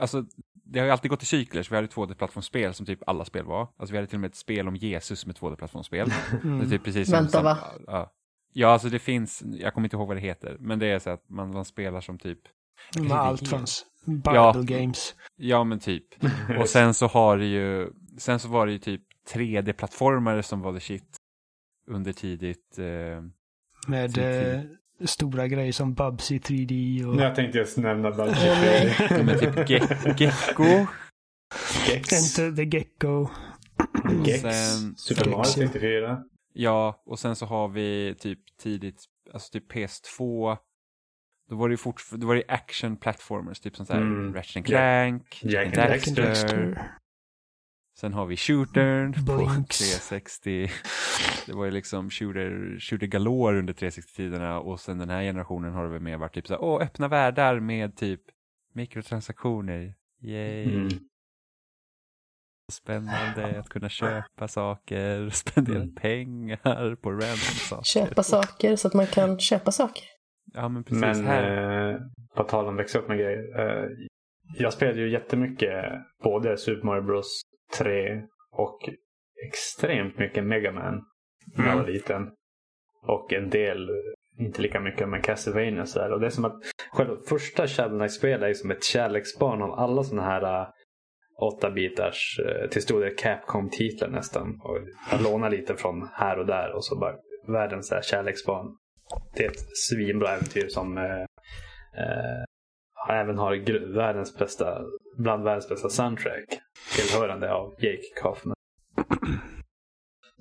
alltså, 0.00 0.24
det 0.64 0.78
har 0.78 0.86
ju 0.86 0.92
alltid 0.92 1.10
gått 1.10 1.22
i 1.22 1.26
cykler, 1.26 1.62
så 1.62 1.70
vi 1.70 1.76
hade 1.76 1.88
2D-plattformsspel 1.88 2.72
som 2.72 2.86
typ 2.86 3.02
alla 3.06 3.24
spel 3.24 3.44
var. 3.44 3.68
Alltså 3.76 3.92
vi 3.92 3.98
hade 3.98 4.06
till 4.06 4.16
och 4.16 4.20
med 4.20 4.28
ett 4.28 4.36
spel 4.36 4.68
om 4.68 4.76
Jesus 4.76 5.26
med 5.26 5.36
2D-plattformsspel. 5.36 6.12
Mm. 6.44 6.70
typ 6.70 6.84
precis 6.84 7.12
Vänta, 7.12 7.30
som, 7.30 7.44
va? 7.44 7.58
Ja. 7.86 8.12
ja, 8.52 8.68
alltså 8.68 8.88
det 8.88 8.98
finns, 8.98 9.42
jag 9.44 9.74
kommer 9.74 9.86
inte 9.86 9.96
ihåg 9.96 10.08
vad 10.08 10.16
det 10.16 10.20
heter, 10.20 10.56
men 10.60 10.78
det 10.78 10.86
är 10.86 10.98
så 10.98 11.10
att 11.10 11.28
man, 11.28 11.50
man 11.50 11.64
spelar 11.64 12.00
som 12.00 12.18
typ... 12.18 12.38
Med 12.98 13.12
allt 13.12 13.48
fanns. 13.48 13.86
Bible 14.06 14.34
ja, 14.34 14.52
Games. 14.52 15.14
Ja, 15.36 15.64
men 15.64 15.78
typ. 15.80 16.04
Och 16.60 16.68
sen 16.68 16.94
så 16.94 17.06
har 17.06 17.38
det 17.38 17.46
ju, 17.46 17.90
sen 18.18 18.38
så 18.38 18.48
var 18.48 18.66
det 18.66 18.72
ju 18.72 18.78
typ 18.78 19.02
3D-plattformare 19.34 20.42
som 20.42 20.60
var 20.60 20.72
the 20.72 20.80
shit 20.80 21.16
under 21.86 22.12
tidigt. 22.12 22.78
Eh, 22.78 22.84
med 23.88 24.18
eh, 24.18 24.60
stora 25.04 25.48
grejer 25.48 25.72
som 25.72 25.94
Bubsy 25.94 26.38
3D 26.38 27.04
och... 27.04 27.20
Jag 27.20 27.34
tänkte 27.34 27.58
just 27.58 27.78
nämna 27.78 28.10
Bubsy 28.10 28.46
3D. 28.46 29.24
Men 29.24 29.38
typ 29.38 29.70
ge 29.70 29.80
Gecko. 30.16 30.86
Gex. 31.88 32.12
Enter 32.12 32.56
the 32.56 32.64
Gecko. 32.64 33.28
Gex. 34.24 34.40
Sen, 34.40 34.94
Super 34.96 35.30
Mario 35.30 35.44
64. 35.44 36.22
Ja, 36.52 37.02
och 37.06 37.18
sen 37.18 37.36
så 37.36 37.46
har 37.46 37.68
vi 37.68 38.14
typ 38.18 38.38
tidigt, 38.62 39.04
alltså 39.32 39.52
typ 39.52 39.72
PS2. 39.72 40.56
Då 41.50 41.56
var 41.56 41.68
det 41.68 41.72
ju 41.72 41.76
fort, 41.76 42.02
då 42.10 42.26
var 42.26 42.34
det 42.34 42.44
action 42.48 42.96
platformers, 42.96 43.60
typ 43.60 43.76
som 43.76 43.86
såhär 43.86 44.00
mm. 44.00 44.34
Ratchet 44.34 44.66
Clank, 44.66 45.40
Jack, 45.42 45.76
Jack 45.76 45.78
and 45.78 45.90
Dexter. 45.90 46.22
Dexter. 46.22 46.90
Sen 47.96 48.12
har 48.12 48.26
vi 48.26 48.36
Shootern 48.36 49.12
på 49.12 49.36
360. 49.36 50.70
Det 51.46 51.52
var 51.52 51.64
ju 51.64 51.70
liksom 51.70 52.10
shooter, 52.10 52.78
shooter 52.80 53.06
galore 53.06 53.58
under 53.58 53.74
360-tiderna 53.74 54.58
och 54.58 54.80
sen 54.80 54.98
den 54.98 55.10
här 55.10 55.22
generationen 55.22 55.72
har 55.72 55.84
det 55.84 55.90
väl 55.90 56.00
mer 56.00 56.16
varit 56.16 56.34
typ 56.34 56.46
så 56.46 56.54
här, 56.54 56.62
åh, 56.62 56.82
öppna 56.82 57.08
världar 57.08 57.60
med 57.60 57.96
typ 57.96 58.20
mikrotransaktioner. 58.72 59.94
Yay. 60.22 60.74
Mm. 60.74 60.88
Spännande 62.72 63.58
att 63.58 63.68
kunna 63.68 63.88
köpa 63.88 64.48
saker, 64.48 65.30
spendera 65.32 65.76
mm. 65.76 65.94
pengar 65.94 66.96
på 66.96 67.10
random 67.10 67.36
saker. 67.36 67.84
Köpa 67.84 68.22
saker 68.22 68.76
så 68.76 68.88
att 68.88 68.94
man 68.94 69.06
kan 69.06 69.38
köpa 69.38 69.72
saker. 69.72 70.04
Ja, 70.52 70.68
men 70.68 70.84
precis. 70.84 71.00
Men 71.00 71.26
här. 71.26 71.92
Eh, 71.92 72.00
på 72.36 72.44
tal 72.44 72.68
om 72.68 72.76
växa 72.76 72.98
upp 72.98 73.08
med 73.08 73.18
grejer. 73.18 73.60
Eh, 73.60 73.88
jag 74.58 74.72
spelade 74.72 75.00
ju 75.00 75.10
jättemycket 75.10 75.84
både 76.22 76.56
Super 76.56 76.86
Mario 76.86 77.02
Bros 77.02 77.42
3 77.78 78.22
och 78.52 78.78
extremt 79.48 80.18
mycket 80.18 80.44
Megaman 80.44 81.04
när 81.56 81.66
jag 81.66 81.74
var 81.74 81.82
mm. 81.82 81.92
liten. 81.94 82.30
Och 83.02 83.32
en 83.32 83.50
del, 83.50 83.90
inte 84.38 84.62
lika 84.62 84.80
mycket, 84.80 85.08
men 85.08 85.22
Castlevania 85.22 85.86
så 85.86 85.98
där. 85.98 86.12
Och 86.12 86.20
det 86.20 86.26
är 86.26 86.30
som 86.30 86.44
att 86.44 86.60
själva 86.92 87.16
första 87.28 87.66
Shovel 87.66 87.98
Knight-spelet 87.98 88.50
är 88.50 88.54
som 88.54 88.70
ett 88.70 88.84
kärleksbarn 88.84 89.62
av 89.62 89.72
alla 89.72 90.02
sådana 90.02 90.28
här 90.28 90.60
uh, 90.60 90.68
åtta 91.40 91.70
bitars 91.70 92.40
uh, 92.40 92.68
till 92.68 92.82
stor 92.82 93.00
del 93.00 93.16
Capcom-titlar 93.16 94.08
nästan. 94.08 94.60
Och 94.62 94.78
jag 95.10 95.22
lånar 95.22 95.50
lite 95.50 95.76
från 95.76 96.08
här 96.12 96.38
och 96.38 96.46
där 96.46 96.72
och 96.72 96.84
så 96.84 96.96
bara 96.96 97.16
världens 97.48 97.92
uh, 97.92 98.00
kärleksbarn. 98.02 98.66
Det 99.36 99.44
är 99.44 99.50
ett 99.50 99.76
svinbra 99.76 100.30
äventyr 100.30 100.68
som 100.68 100.98
uh, 100.98 101.04
uh, 101.04 102.44
även 103.08 103.38
har 103.38 103.94
världens 103.94 104.38
bästa, 104.38 104.80
bland 105.16 105.44
världens 105.44 105.68
bästa 105.68 105.88
soundtrack. 105.88 106.60
Tillhörande 106.96 107.52
av 107.52 107.74
Jake 107.78 108.02
Kaufman. 108.22 108.54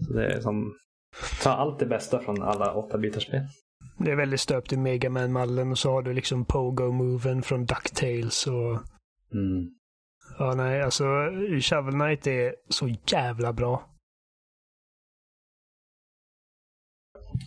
Så 0.07 0.13
det 0.13 0.25
är 0.25 0.39
som 0.39 0.75
Ta 1.43 1.49
allt 1.49 1.79
det 1.79 1.85
bästa 1.85 2.19
från 2.19 2.41
alla 2.41 2.73
8-bitarspel. 2.73 3.47
Det 3.97 4.11
är 4.11 4.15
väldigt 4.15 4.39
stöpt 4.39 4.73
i 4.73 4.77
Mega 4.77 5.09
man 5.09 5.31
mallen 5.31 5.71
och 5.71 5.77
så 5.77 5.91
har 5.91 6.01
du 6.01 6.13
liksom 6.13 6.45
Pogo-moven 6.45 7.41
från 7.41 7.65
DuckTales 7.65 8.47
och... 8.47 8.79
Mm. 9.33 9.69
Ja, 10.39 10.53
nej, 10.55 10.81
alltså 10.81 11.03
Shovel 11.61 11.93
Knight 11.93 12.27
är 12.27 12.55
så 12.69 12.95
jävla 13.07 13.53
bra. 13.53 13.92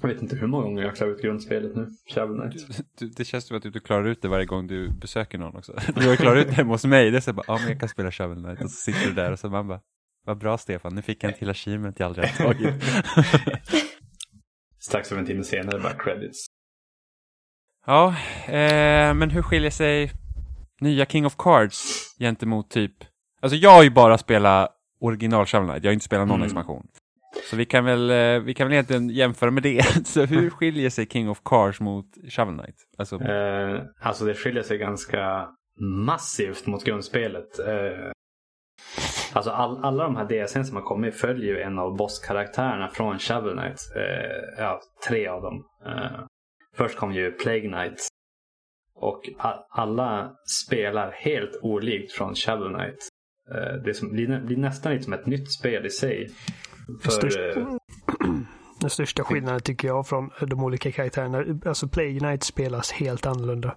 Jag 0.01 0.09
vet 0.09 0.23
inte 0.23 0.37
hur 0.37 0.47
många 0.47 0.63
gånger 0.65 0.83
jag 0.83 0.89
har 0.91 0.97
klarat 0.97 1.17
ut 1.17 1.23
grundspelet 1.23 1.77
nu. 1.77 1.91
Shovel 2.15 2.41
Knight. 2.51 2.87
Du, 2.99 3.09
det 3.09 3.25
känns 3.25 3.47
som 3.47 3.57
att 3.57 3.63
du 3.63 3.81
klarar 3.81 4.07
ut 4.07 4.23
det 4.23 4.29
varje 4.29 4.45
gång 4.47 4.67
du 4.67 4.91
besöker 4.91 5.39
någon 5.39 5.57
också. 5.57 5.73
Du 5.95 6.09
har 6.09 6.17
klarat 6.17 6.39
ut 6.39 6.47
det 6.47 6.53
hemma 6.55 6.73
hos 6.75 6.85
mig. 6.85 7.11
Det 7.11 7.17
är 7.17 7.21
så 7.21 7.33
bara, 7.33 7.45
ja 7.47 7.59
men 7.59 7.69
jag 7.69 7.81
kan 7.81 7.89
spela 7.89 8.11
Shovel 8.13 8.43
Knight. 8.45 8.63
Och 8.63 8.71
så 8.71 8.77
sitter 8.93 9.07
du 9.09 9.13
där 9.15 9.33
och 9.33 9.39
så 9.39 9.49
man 9.49 9.69
bara, 9.69 9.81
vad 10.27 10.39
bra 10.39 10.59
Stefan, 10.59 10.95
nu 10.95 11.03
fick 11.03 11.25
jag 11.25 11.33
en 11.33 11.39
till 11.39 11.51
achievement 11.51 11.99
jag 12.01 12.07
aldrig 12.07 12.29
har 12.29 12.45
tagit. 12.55 12.75
Strax 14.81 15.13
över 15.13 15.21
en 15.21 15.27
timme 15.27 15.45
senare 15.45 15.81
bara 15.81 15.93
credits. 15.95 16.47
ja, 17.87 18.09
eh, 18.47 19.15
men 19.15 19.31
hur 19.31 19.43
skiljer 19.43 19.71
sig 19.71 20.13
nya 20.81 21.07
King 21.07 21.27
of 21.27 21.37
Cards 21.39 22.15
gentemot 22.19 22.71
typ, 22.71 22.93
alltså 23.43 23.57
jag 23.57 23.71
har 23.71 23.83
ju 23.83 23.91
bara 23.91 24.19
spelat 24.19 24.71
original 25.01 25.47
Shovel 25.47 25.69
Knight, 25.69 25.85
jag 25.85 25.89
har 25.91 25.95
inte 25.95 26.05
spelat 26.05 26.29
någon 26.29 26.37
Mm. 26.37 26.47
expansion. 26.47 26.87
Så 27.51 27.57
vi 27.57 27.65
kan 27.65 27.85
väl, 27.85 28.11
eh, 28.11 28.45
vi 28.45 28.55
kan 28.55 28.67
väl 28.67 28.73
egentligen 28.73 29.11
jämföra 29.11 29.51
med 29.51 29.63
det. 29.63 29.83
Så 30.07 30.25
hur 30.25 30.51
skiljer 30.51 30.91
sig 30.91 31.07
King 31.07 31.31
of 31.31 31.41
Cards 31.45 31.81
mot 31.81 32.07
Shovel 32.29 32.59
Knight? 32.59 32.77
Alltså, 32.99 33.23
Eh, 33.23 33.83
alltså 34.01 34.25
det 34.25 34.35
skiljer 34.35 34.63
sig 34.63 34.79
ganska 34.79 35.49
massivt 35.81 36.67
mot 36.67 36.85
grundspelet. 36.85 37.59
Eh, 37.59 38.11
alltså 39.33 39.51
all, 39.51 39.85
alla 39.85 40.05
de 40.05 40.17
här 40.17 40.25
DLCn 40.25 40.65
som 40.65 40.77
har 40.77 40.83
kommit 40.83 41.15
följer 41.15 41.55
ju 41.55 41.61
en 41.61 41.79
av 41.79 41.97
bosskaraktärerna 41.97 42.89
från 42.89 43.19
Shovel 43.19 43.59
Knight. 43.59 43.81
Eh, 43.97 44.63
ja, 44.65 44.81
tre 45.09 45.27
av 45.27 45.43
dem. 45.43 45.65
Eh, 45.87 46.21
först 46.77 46.99
kom 46.99 47.13
ju 47.13 47.33
Plague 47.33 47.69
Knight. 47.69 48.09
Och 48.95 49.23
alla 49.71 50.33
spelar 50.67 51.11
helt 51.11 51.59
olikt 51.63 52.13
från 52.13 52.35
Shovel 52.35 52.75
Knight. 52.75 52.99
Eh, 53.55 53.75
det 53.85 53.95
som 53.95 54.13
blir 54.13 54.57
nästan 54.57 54.93
lite 54.93 55.05
som 55.05 55.13
ett 55.13 55.27
nytt 55.27 55.53
spel 55.53 55.87
i 55.87 55.91
sig. 55.91 56.31
För, 57.03 57.11
Störst- 57.11 57.57
eh, 57.57 57.67
Den 58.81 58.91
största 58.91 59.25
skillnaden 59.25 59.61
tycker 59.61 59.89
jag 59.89 60.07
från 60.07 60.31
de 60.41 60.65
olika 60.65 60.93
karaktärerna, 60.93 61.45
alltså 61.67 61.89
Plague 61.89 62.19
Knight 62.19 62.43
spelas 62.43 62.93
helt 62.93 63.27
annorlunda. 63.27 63.77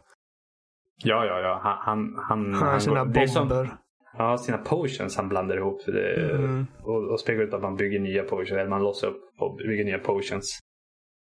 ja, 1.03 1.25
ja, 1.25 1.39
ja. 1.39 1.59
Han, 1.63 1.77
han, 1.85 2.15
han, 2.29 2.53
Han 2.53 2.69
har 2.73 2.79
sina 2.79 3.27
som- 3.27 3.47
bomber. 3.47 3.75
Ja, 4.17 4.37
sina 4.37 4.57
potions 4.57 5.17
han 5.17 5.29
blandar 5.29 5.57
ihop. 5.57 5.85
Det, 5.85 6.31
Mm. 6.35 6.67
och, 6.83 7.11
och 7.11 7.19
spelar 7.19 7.43
ut 7.43 7.53
att 7.53 7.61
man 7.61 7.75
bygger 7.75 7.99
nya 7.99 8.23
potions. 8.23 8.51
Eller 8.51 8.67
man 8.69 8.81
låser 8.83 9.07
upp 9.07 9.21
och 9.39 9.55
bygger 9.55 9.85
nya 9.85 9.99
potions. 9.99 10.59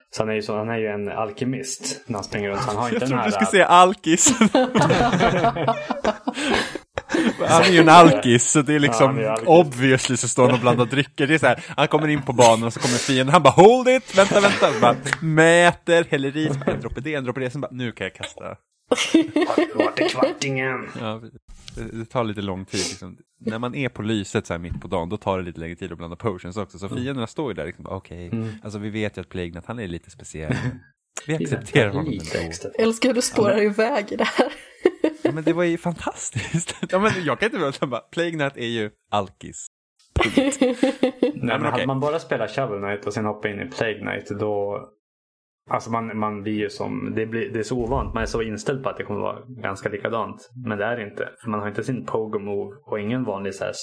Så 0.09 0.21
han 0.23 0.29
är 0.29 0.33
ju, 0.33 0.41
så, 0.41 0.57
han 0.57 0.69
är 0.69 0.77
ju 0.77 0.87
en 0.87 1.09
alkemist 1.09 2.03
när 2.07 2.15
han 2.15 2.23
springer 2.23 2.49
runt. 2.49 2.59
Han 2.59 2.75
har 2.75 2.89
inte 2.93 2.97
jag 2.99 3.09
trodde 3.09 3.25
du 3.25 3.31
skulle 3.31 3.45
säga 3.45 3.65
alkis. 3.65 4.39
Han 7.47 7.61
är 7.63 7.71
ju 7.71 7.79
en 7.79 7.89
alkis, 7.89 8.51
så 8.51 8.61
det 8.61 8.71
är 8.71 8.73
Ja, 8.73 8.79
liksom 8.79 9.07
han 9.15 9.25
är 9.25 9.49
obviously 9.49 10.17
så 10.17 10.27
står 10.27 10.43
han 10.45 10.53
och 10.53 10.59
blandar 10.59 10.85
drycker. 10.85 11.27
Det 11.27 11.33
är 11.33 11.37
så 11.39 11.45
här, 11.47 11.63
han 11.67 11.87
kommer 11.87 12.07
in 12.07 12.21
på 12.21 12.33
banan 12.33 12.63
och 12.63 12.73
så 12.73 12.79
kommer 12.79 12.95
fienden, 12.97 13.33
han 13.33 13.43
bara 13.43 13.49
hold 13.53 13.87
it, 13.87 14.17
vänta, 14.17 14.41
vänta, 14.41 14.71
bara, 14.81 14.95
mäter, 15.21 16.05
häller 16.09 16.37
i, 16.37 16.47
en 16.65 16.81
droppe 16.81 17.01
det, 17.01 17.13
en 17.13 17.23
droppe 17.23 17.39
det, 17.39 17.49
sen 17.49 17.61
bara 17.61 17.71
nu 17.71 17.91
kan 17.91 18.05
jag 18.05 18.15
kasta. 18.15 18.55
Kvartingen? 20.09 20.87
Ja, 21.01 21.21
det, 21.93 22.05
tar 22.05 22.23
lite 22.23 22.41
lång 22.41 22.65
tid 22.65 22.79
liksom. 22.89 23.17
När 23.39 23.59
man 23.59 23.75
är 23.75 23.89
på 23.89 24.01
lyset 24.01 24.47
så 24.47 24.53
här 24.53 24.59
mitt 24.59 24.81
på 24.81 24.87
dagen, 24.87 25.09
då 25.09 25.17
tar 25.17 25.37
det 25.37 25.43
lite 25.43 25.59
längre 25.59 25.75
tid 25.75 25.91
att 25.91 25.97
blanda 25.97 26.15
potions 26.15 26.57
också. 26.57 26.79
Så 26.79 26.89
fienderna 26.89 27.27
står 27.27 27.51
ju 27.51 27.55
där 27.55 27.65
liksom, 27.65 27.85
okej, 27.87 28.29
Mm. 28.31 28.49
alltså 28.63 28.79
vi 28.79 28.89
vet 28.89 29.17
ju 29.17 29.21
att 29.21 29.29
Plague 29.29 29.51
Knight, 29.51 29.65
han 29.67 29.79
är 29.79 29.87
lite 29.87 30.11
speciell. 30.11 30.55
Vi 31.27 31.35
accepterar 31.35 31.89
honom 31.89 32.05
ändå. 32.13 32.69
Älskar 32.79 33.09
hur 33.09 33.13
du 33.13 33.21
spårar 33.21 33.61
iväg 33.63 34.11
i 34.11 34.15
det 34.15 34.23
här. 34.23 34.47
Ja, 35.27 35.33
men 35.33 35.43
det 35.43 35.53
var 35.53 35.63
ju 35.63 35.77
fantastiskt. 35.77 36.75
Ja, 36.91 36.99
men 36.99 37.11
jag 37.25 37.39
kan 37.39 37.45
inte 37.45 37.57
vara 37.57 37.87
bara, 37.87 38.01
Plague 38.01 38.31
Knight 38.31 38.57
är 38.57 38.67
ju 38.67 38.91
alkis. 39.11 39.67
Nej, 40.35 41.33
men 41.33 41.51
okej. 41.51 41.71
hade 41.71 41.87
man 41.87 41.99
bara 41.99 42.19
spelat 42.19 42.51
Shovel 42.51 42.79
Knight 42.79 43.05
och 43.05 43.13
sen 43.13 43.25
hoppa 43.25 43.49
in 43.49 43.61
i 43.61 43.65
Plague 43.65 43.99
Knight 43.99 44.39
då... 44.39 44.83
Alltså 45.69 45.91
man, 45.91 46.17
man 46.17 46.43
blir 46.43 46.53
ju 46.53 46.69
som... 46.69 47.13
Det, 47.15 47.25
blir, 47.25 47.49
det 47.49 47.59
är 47.59 47.63
så 47.63 47.77
ovant. 47.77 48.13
Man 48.13 48.23
är 48.23 48.27
så 48.27 48.41
inställd 48.41 48.83
på 48.83 48.89
att 48.89 48.97
det 48.97 49.03
kommer 49.03 49.19
vara 49.19 49.39
ganska 49.47 49.89
likadant. 49.89 50.49
Men 50.65 50.77
det 50.77 50.85
är 50.85 50.97
det 50.97 51.03
inte. 51.03 51.29
För 51.43 51.49
man 51.49 51.59
har 51.59 51.67
inte 51.67 51.83
sin 51.83 52.05
pogo 52.05 52.39
move 52.39 52.75
och 52.85 52.99
ingen 52.99 53.23
vanlig 53.23 53.55
så 53.55 53.63
här 53.63 53.73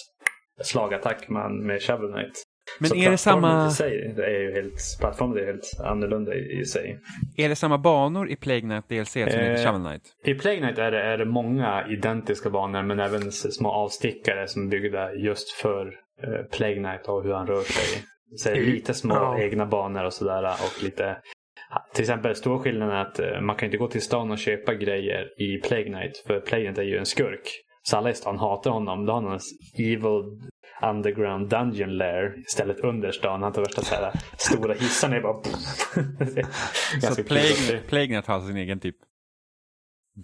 slagattack 0.62 1.28
man 1.28 1.66
med 1.66 1.82
Shovel 1.82 2.12
Knight. 2.12 2.42
Men 2.80 2.88
så 2.90 2.96
är 2.96 3.10
det 3.10 3.16
samma, 3.16 3.66
i 3.66 3.70
sig, 3.70 4.12
det 4.16 4.24
är 4.26 4.40
ju 4.40 4.52
helt, 4.52 4.80
plattformen 5.00 5.38
är 5.38 5.46
helt 5.46 5.80
annorlunda 5.84 6.34
i, 6.34 6.60
i 6.60 6.64
sig. 6.64 6.98
är 7.36 7.48
det 7.48 7.56
samma 7.56 7.78
banor 7.78 8.30
i 8.30 8.36
Plague 8.36 8.60
Knight 8.60 8.88
DLC 8.88 9.12
som 9.12 9.22
i 9.22 9.24
Eh, 9.24 9.64
Shovel 9.64 9.82
Knight? 9.82 10.02
I 10.24 10.34
Plague 10.34 10.58
Knight 10.60 10.78
är 10.78 10.90
det, 10.90 11.02
är 11.02 11.18
det 11.18 11.24
många 11.24 11.86
identiska 11.90 12.50
banor 12.50 12.82
men 12.82 13.00
även 13.00 13.32
små 13.32 13.68
avstickare 13.72 14.48
som 14.48 14.66
är 14.66 14.70
byggda 14.70 15.14
just 15.14 15.50
för 15.50 15.86
eh, 16.22 16.44
Plague 16.56 16.76
Knight 16.76 17.08
och 17.08 17.22
hur 17.24 17.32
han 17.32 17.46
rör 17.46 17.62
sig. 17.62 18.02
Så 18.36 18.48
är 18.48 18.54
det 18.54 18.60
lite 18.60 18.94
små 18.94 19.14
Ja. 19.14 19.38
egna 19.40 19.66
banor 19.66 20.04
och 20.04 20.12
sådär 20.12 20.44
och 20.44 20.82
lite 20.84 21.16
till 21.94 22.02
exempel 22.02 22.34
stor 22.34 22.58
skillnad 22.58 22.90
är 22.90 22.94
att 23.00 23.18
eh, 23.20 23.40
man 23.40 23.56
kan 23.56 23.66
inte 23.66 23.76
gå 23.78 23.88
till 23.88 24.02
stan 24.02 24.30
och 24.30 24.38
köpa 24.38 24.74
grejer 24.74 25.42
i 25.42 25.60
Plague 25.68 25.84
Knight 25.84 26.16
för 26.26 26.40
Plague 26.40 26.64
Knight 26.66 26.78
är 26.78 26.82
ju 26.82 26.98
en 26.98 27.06
skurk. 27.06 27.48
Så 27.82 27.96
alla 27.96 28.10
i 28.10 28.14
stan 28.14 28.38
hatar 28.38 28.70
honom. 28.70 29.06
Då 29.06 29.12
har 29.12 29.22
han 29.22 29.32
en 29.32 29.38
evil 29.78 30.22
underground 30.82 31.48
dungeon 31.48 31.96
lair 31.96 32.34
istället 32.46 32.80
under 32.80 33.12
stan. 33.12 33.42
Han 33.42 33.52
tar 33.52 33.62
värsta 33.62 33.82
så 33.82 33.94
här 33.94 34.12
stora 34.38 34.74
hissarna 34.74 35.16
är 35.16 35.20
bara... 35.20 35.42
Så 37.14 37.24
Plague. 37.24 37.80
Plague 37.88 38.06
Knight 38.06 38.26
har 38.26 38.40
sin 38.40 38.56
egen 38.56 38.80
typ 38.80 38.96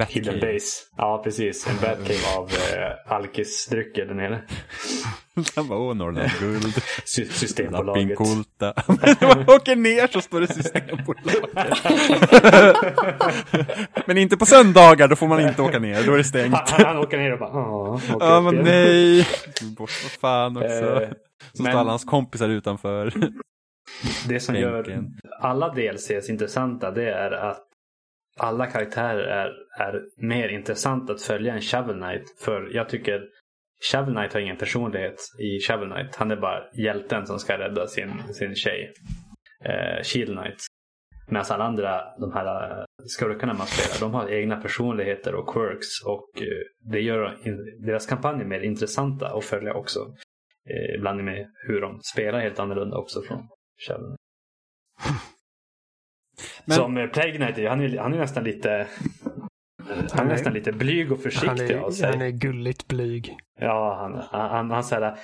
Hidden 0.08 0.34
Batcave. 0.34 0.52
Base. 0.52 0.66
Ja, 0.96 1.20
precis. 1.24 1.66
En 1.68 1.76
Batcave 1.82 2.36
av 2.36 2.48
eh, 2.50 3.12
alkisdrycker 3.12 4.06
där 4.06 4.14
nere. 4.14 4.42
Han 5.56 5.68
bara, 5.68 5.78
åh 5.78 5.94
Norrland 5.94 6.30
guld, 6.40 6.74
Sy- 7.04 7.28
Systembolaget. 7.28 8.08
Lappinkulta. 8.18 8.74
Man 9.36 9.48
åker 9.56 9.76
ner 9.76 10.06
så 10.06 10.20
står 10.20 10.40
det 10.40 10.46
Systembolaget. 10.46 11.16
men 14.06 14.18
inte 14.18 14.36
på 14.36 14.46
söndagar, 14.46 15.08
då 15.08 15.16
får 15.16 15.28
man 15.28 15.40
inte 15.48 15.62
åka 15.62 15.78
ner, 15.78 16.02
då 16.06 16.12
är 16.12 16.18
det 16.18 16.24
stängt. 16.24 16.54
Han, 16.70 16.84
han, 16.86 16.96
åker 16.96 17.18
ner 17.18 17.32
och 17.32 17.38
bara 17.38 17.50
"Åh, 17.52 18.00
Ja 18.20 18.40
men 18.40 18.54
igen." 18.54 18.64
nej. 18.64 19.26
Bort 19.78 19.90
vad 20.02 20.12
fan 20.12 20.56
också. 20.56 20.68
Eh, 21.02 21.08
Så 21.52 21.62
men- 21.62 21.72
står 21.72 21.80
alla 21.80 21.90
hans 21.90 22.04
kompisar 22.04 22.48
utanför. 22.48 23.12
Det 24.28 24.40
som 24.40 24.54
gör 24.54 24.82
bänken. 24.82 25.18
alla 25.40 25.68
DLCs 25.74 26.30
intressanta 26.30 26.90
det 26.90 27.10
är 27.12 27.30
att 27.30 27.66
alla 28.40 28.66
karaktärer 28.66 29.22
är, 29.22 29.52
är 29.78 30.02
mer 30.16 30.48
intressant 30.48 31.10
att 31.10 31.22
följa 31.22 31.54
än 31.54 31.60
Shovel 31.60 32.00
Knight. 32.00 32.40
För 32.44 32.70
jag 32.72 32.88
tycker 32.88 33.22
Shovel 33.92 34.14
Knight 34.14 34.32
har 34.32 34.40
ingen 34.40 34.56
personlighet 34.56 35.20
i 35.38 35.60
Shovel 35.60 35.90
Knight. 35.90 36.16
Han 36.16 36.30
är 36.30 36.36
bara 36.36 36.62
hjälten 36.74 37.26
som 37.26 37.38
ska 37.38 37.58
rädda 37.58 37.86
sin, 37.86 38.22
sin 38.32 38.54
tjej. 38.54 38.92
Eh, 39.64 40.02
Shield 40.02 40.38
Knight. 40.38 40.58
Medan 41.28 41.46
alla 41.48 41.64
andra, 41.64 42.02
de 42.18 42.32
här 42.32 42.78
eh, 42.80 42.84
skurkarna 43.06 43.54
man 43.54 43.66
spelar, 43.66 44.10
de 44.10 44.14
har 44.14 44.28
egna 44.28 44.56
personligheter 44.56 45.34
och 45.34 45.54
quirks. 45.54 46.04
Och 46.06 46.42
eh, 46.42 46.90
det 46.92 47.00
gör 47.00 47.38
deras 47.86 48.06
kampanjer 48.06 48.44
mer 48.46 48.60
intressanta 48.60 49.28
att 49.28 49.44
följa 49.44 49.74
också. 49.74 50.00
Eh, 50.70 50.94
ibland 50.98 51.24
med 51.24 51.46
hur 51.66 51.80
de 51.80 52.00
spelar 52.02 52.40
helt 52.40 52.58
annorlunda 52.58 52.96
också 52.96 53.22
från 53.22 53.48
Shovel 53.86 54.06
Knight. 54.06 54.16
Men- 56.64 56.76
Som 56.76 56.96
eh, 56.96 57.06
Plague 57.06 57.36
Knight, 57.36 57.58
är- 57.58 57.68
han 57.68 57.80
är, 57.80 57.98
han 57.98 58.12
är 58.14 58.18
nästan 58.18 58.44
lite 58.44 58.86
han 59.88 59.98
är 59.98 60.08
Han 60.12 60.26
är- 60.26 60.30
nästan 60.32 60.52
lite 60.52 60.72
blyg 60.72 61.12
och 61.12 61.18
Han 61.18 61.22
försiktig 61.22 61.76
av 61.76 61.86
är, 61.88 61.90
sig. 61.90 62.10
han 62.10 62.22
är 62.22 62.30
gulligt 62.30 62.88
blyg. 62.88 63.36
Ja, 63.60 63.96
han, 64.00 64.22
han, 64.40 64.50
han, 64.50 64.70
han 64.70 64.84
så 64.84 64.94
här, 64.94 65.14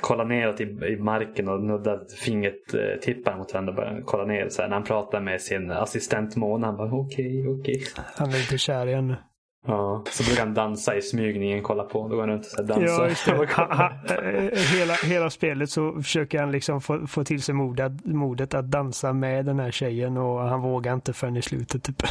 kollar 0.00 0.24
neråt 0.24 0.60
i, 0.60 0.64
i 0.64 0.96
marken 0.96 1.48
och 1.48 1.62
nuddar 1.64 2.00
fingret, 2.24 2.74
eh, 2.74 3.36
mot 3.36 3.52
varandra 3.52 3.70
och 3.72 3.76
börjar 3.76 4.02
kolla 4.04 4.24
ner. 4.24 4.48
Så 4.48 4.62
här, 4.62 4.68
när 4.68 4.76
han 4.76 4.84
pratar 4.84 5.20
med 5.20 5.40
sin 5.40 5.70
assistent 5.70 6.36
Mona, 6.36 6.66
han 6.66 6.76
bara 6.76 6.92
okej, 6.92 7.48
okej. 7.48 7.82
Han 8.16 8.28
är 8.28 8.32
lite 8.32 8.58
kär 8.58 8.86
i 8.86 8.94
henne. 8.94 9.16
Ja, 9.66 10.04
så 10.10 10.22
brukar 10.24 10.44
han 10.44 10.54
dansa 10.54 10.96
i 10.96 11.02
smyg 11.02 11.36
när 11.40 11.46
ingen 11.46 11.62
kollar 11.62 11.84
på. 11.84 12.08
Då 12.08 12.16
går 12.16 12.20
han 12.20 12.30
runt 12.30 12.54
och 12.58 12.66
dansar. 12.66 12.86
Ja, 12.86 13.08
just 13.08 13.26
det. 13.26 13.32
Eh, 14.12 14.58
hela, 14.78 14.94
hela 14.94 15.30
spelet 15.30 15.70
så 15.70 16.02
försöker 16.02 16.38
han 16.40 16.52
liksom 16.52 16.80
få, 16.80 17.06
få 17.06 17.24
till 17.24 17.42
sig 17.42 17.54
modet, 17.54 18.04
modet 18.04 18.54
att 18.54 18.70
dansa 18.70 19.12
med 19.12 19.44
den 19.46 19.58
här 19.60 19.70
tjejen 19.70 20.16
och 20.16 20.40
han 20.40 20.60
vågar 20.60 20.94
inte 20.94 21.12
förrän 21.12 21.36
i 21.36 21.42
slutet 21.42 21.84
typ. 21.84 22.02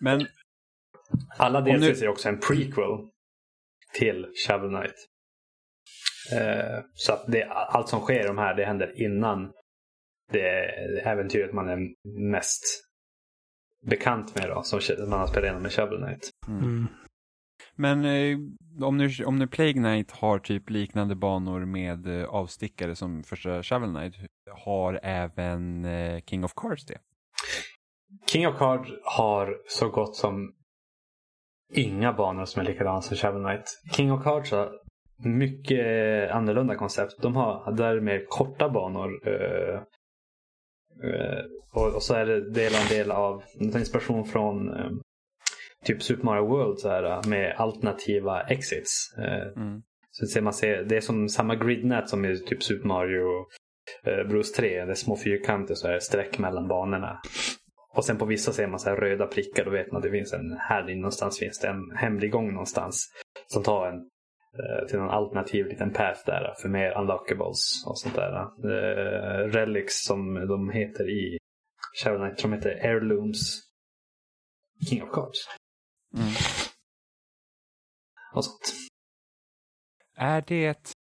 Men 0.00 0.26
Alla 1.38 1.58
Om 1.58 1.64
nu- 1.64 1.78
DLCs 1.78 2.02
är 2.02 2.08
också 2.08 2.28
en 2.28 2.40
prequel 2.40 3.08
till 3.98 4.26
Shovel 4.46 4.68
Knight. 4.70 4.94
Eh, 6.32 6.80
så 6.94 7.12
att 7.12 7.24
det, 7.26 7.44
allt 7.44 7.88
som 7.88 8.00
sker 8.00 8.20
i 8.24 8.26
de 8.26 8.38
här, 8.38 8.54
det 8.54 8.64
händer 8.64 9.02
innan 9.02 9.52
det 10.32 10.48
äventyret 11.04 11.52
man 11.52 11.68
är 11.68 11.78
mest 12.30 12.62
bekant 13.84 14.34
med 14.34 14.50
då, 14.50 14.62
som 14.62 14.80
man 15.08 15.20
har 15.20 15.26
spelat 15.26 15.44
igenom 15.44 15.62
med 15.62 15.72
Shovel 15.72 15.98
Knight. 15.98 16.30
Mm. 16.48 16.86
Men 17.76 18.04
eh, 18.04 18.38
om, 18.86 18.96
nu, 18.96 19.10
om 19.26 19.38
nu 19.38 19.46
Plague 19.46 19.72
Knight 19.72 20.10
har 20.10 20.38
typ 20.38 20.70
liknande 20.70 21.14
banor 21.14 21.64
med 21.64 22.20
eh, 22.20 22.28
avstickare 22.28 22.96
som 22.96 23.22
första 23.22 23.62
Shovel 23.62 23.90
Knight, 23.90 24.14
har 24.64 25.00
även 25.02 25.84
eh, 25.84 26.20
King 26.20 26.44
of 26.44 26.52
Cards 26.56 26.86
det? 26.86 26.98
King 28.30 28.48
of 28.48 28.58
Cards 28.58 28.90
har 29.04 29.56
så 29.68 29.88
gott 29.88 30.16
som 30.16 30.54
inga 31.72 32.12
banor 32.12 32.44
som 32.44 32.60
är 32.60 32.66
likadana 32.66 33.02
som 33.02 33.16
Shovel 33.16 33.42
Knight. 33.42 33.64
King 33.96 34.12
of 34.12 34.24
Cards 34.24 34.50
har 34.50 34.72
mycket 35.24 36.30
annorlunda 36.30 36.74
koncept. 36.74 37.22
De 37.22 37.36
har 37.36 37.72
där 37.72 38.00
mer 38.00 38.24
korta 38.28 38.68
banor. 38.68 39.28
eh, 39.28 39.74
eh, 39.74 39.80
och, 41.72 41.94
och 41.94 42.02
så 42.02 42.14
är 42.14 42.26
det 42.26 42.50
del 42.50 42.72
en 42.74 42.88
del 42.88 43.10
av 43.10 43.42
inspiration 43.60 44.24
från 44.24 44.68
eh, 44.68 44.90
typ 45.84 46.02
Super 46.02 46.24
Mario 46.24 46.46
World 46.46 46.78
så 46.78 46.88
här, 46.88 47.28
med 47.28 47.54
alternativa 47.56 48.42
exits. 48.42 49.14
Eh, 49.18 49.62
Mm. 49.62 49.82
så 50.10 50.26
ser 50.26 50.40
man 50.40 50.52
ser, 50.52 50.84
det 50.84 50.96
är 50.96 51.00
som 51.00 51.28
samma 51.28 51.54
gridnät 51.54 52.08
som 52.08 52.24
i 52.24 52.38
typ 52.38 52.62
Super 52.62 52.88
Mario 52.88 53.46
eh, 54.06 54.28
Bros 54.28 54.52
3. 54.52 54.84
Det 54.84 54.90
är 54.90 54.94
små 54.94 55.16
fyrkanter 55.16 55.74
så 55.74 55.88
är 55.88 55.92
det 55.92 56.00
streck 56.00 56.38
mellan 56.38 56.68
banorna. 56.68 57.20
Och 57.96 58.04
sen 58.04 58.18
på 58.18 58.24
vissa 58.24 58.52
ser 58.52 58.66
man 58.66 58.78
så 58.80 58.88
här 58.88 58.96
röda 58.96 59.26
prickar. 59.26 59.64
Då 59.64 59.70
vet 59.70 59.92
man 59.92 59.96
att 59.96 60.02
det 60.02 60.10
finns 60.10 60.32
en, 60.32 60.56
här 60.58 60.94
någonstans 60.94 61.38
finns 61.38 61.58
det 61.58 61.68
en 61.68 61.96
hemlig 61.96 62.30
gång 62.30 62.52
någonstans. 62.52 63.08
Som 63.46 63.62
tar 63.62 63.86
en 63.88 63.94
eh, 63.96 64.02
till 64.88 64.98
någon 64.98 65.10
alternativ 65.10 65.66
liten 65.66 65.92
path 65.92 66.20
där 66.26 66.54
för 66.62 66.68
mer 66.68 66.98
unlockables 66.98 67.86
och 67.86 67.98
sånt 67.98 68.14
där. 68.14 68.40
Eh, 68.40 69.48
relics 69.48 70.04
som 70.04 70.34
de 70.34 70.70
heter 70.70 71.10
i 71.10 71.38
Shovel 72.02 72.18
Knight. 72.18 72.42
De 72.42 72.52
heter 72.52 72.78
Heirlooms 72.82 73.60
King 74.88 75.02
of 75.02 75.10
Cards. 75.10 75.38
Mm. 76.16 76.28
Och 78.34 78.44
sånt. 78.44 78.74
Är 80.16 80.44
det 80.46 80.94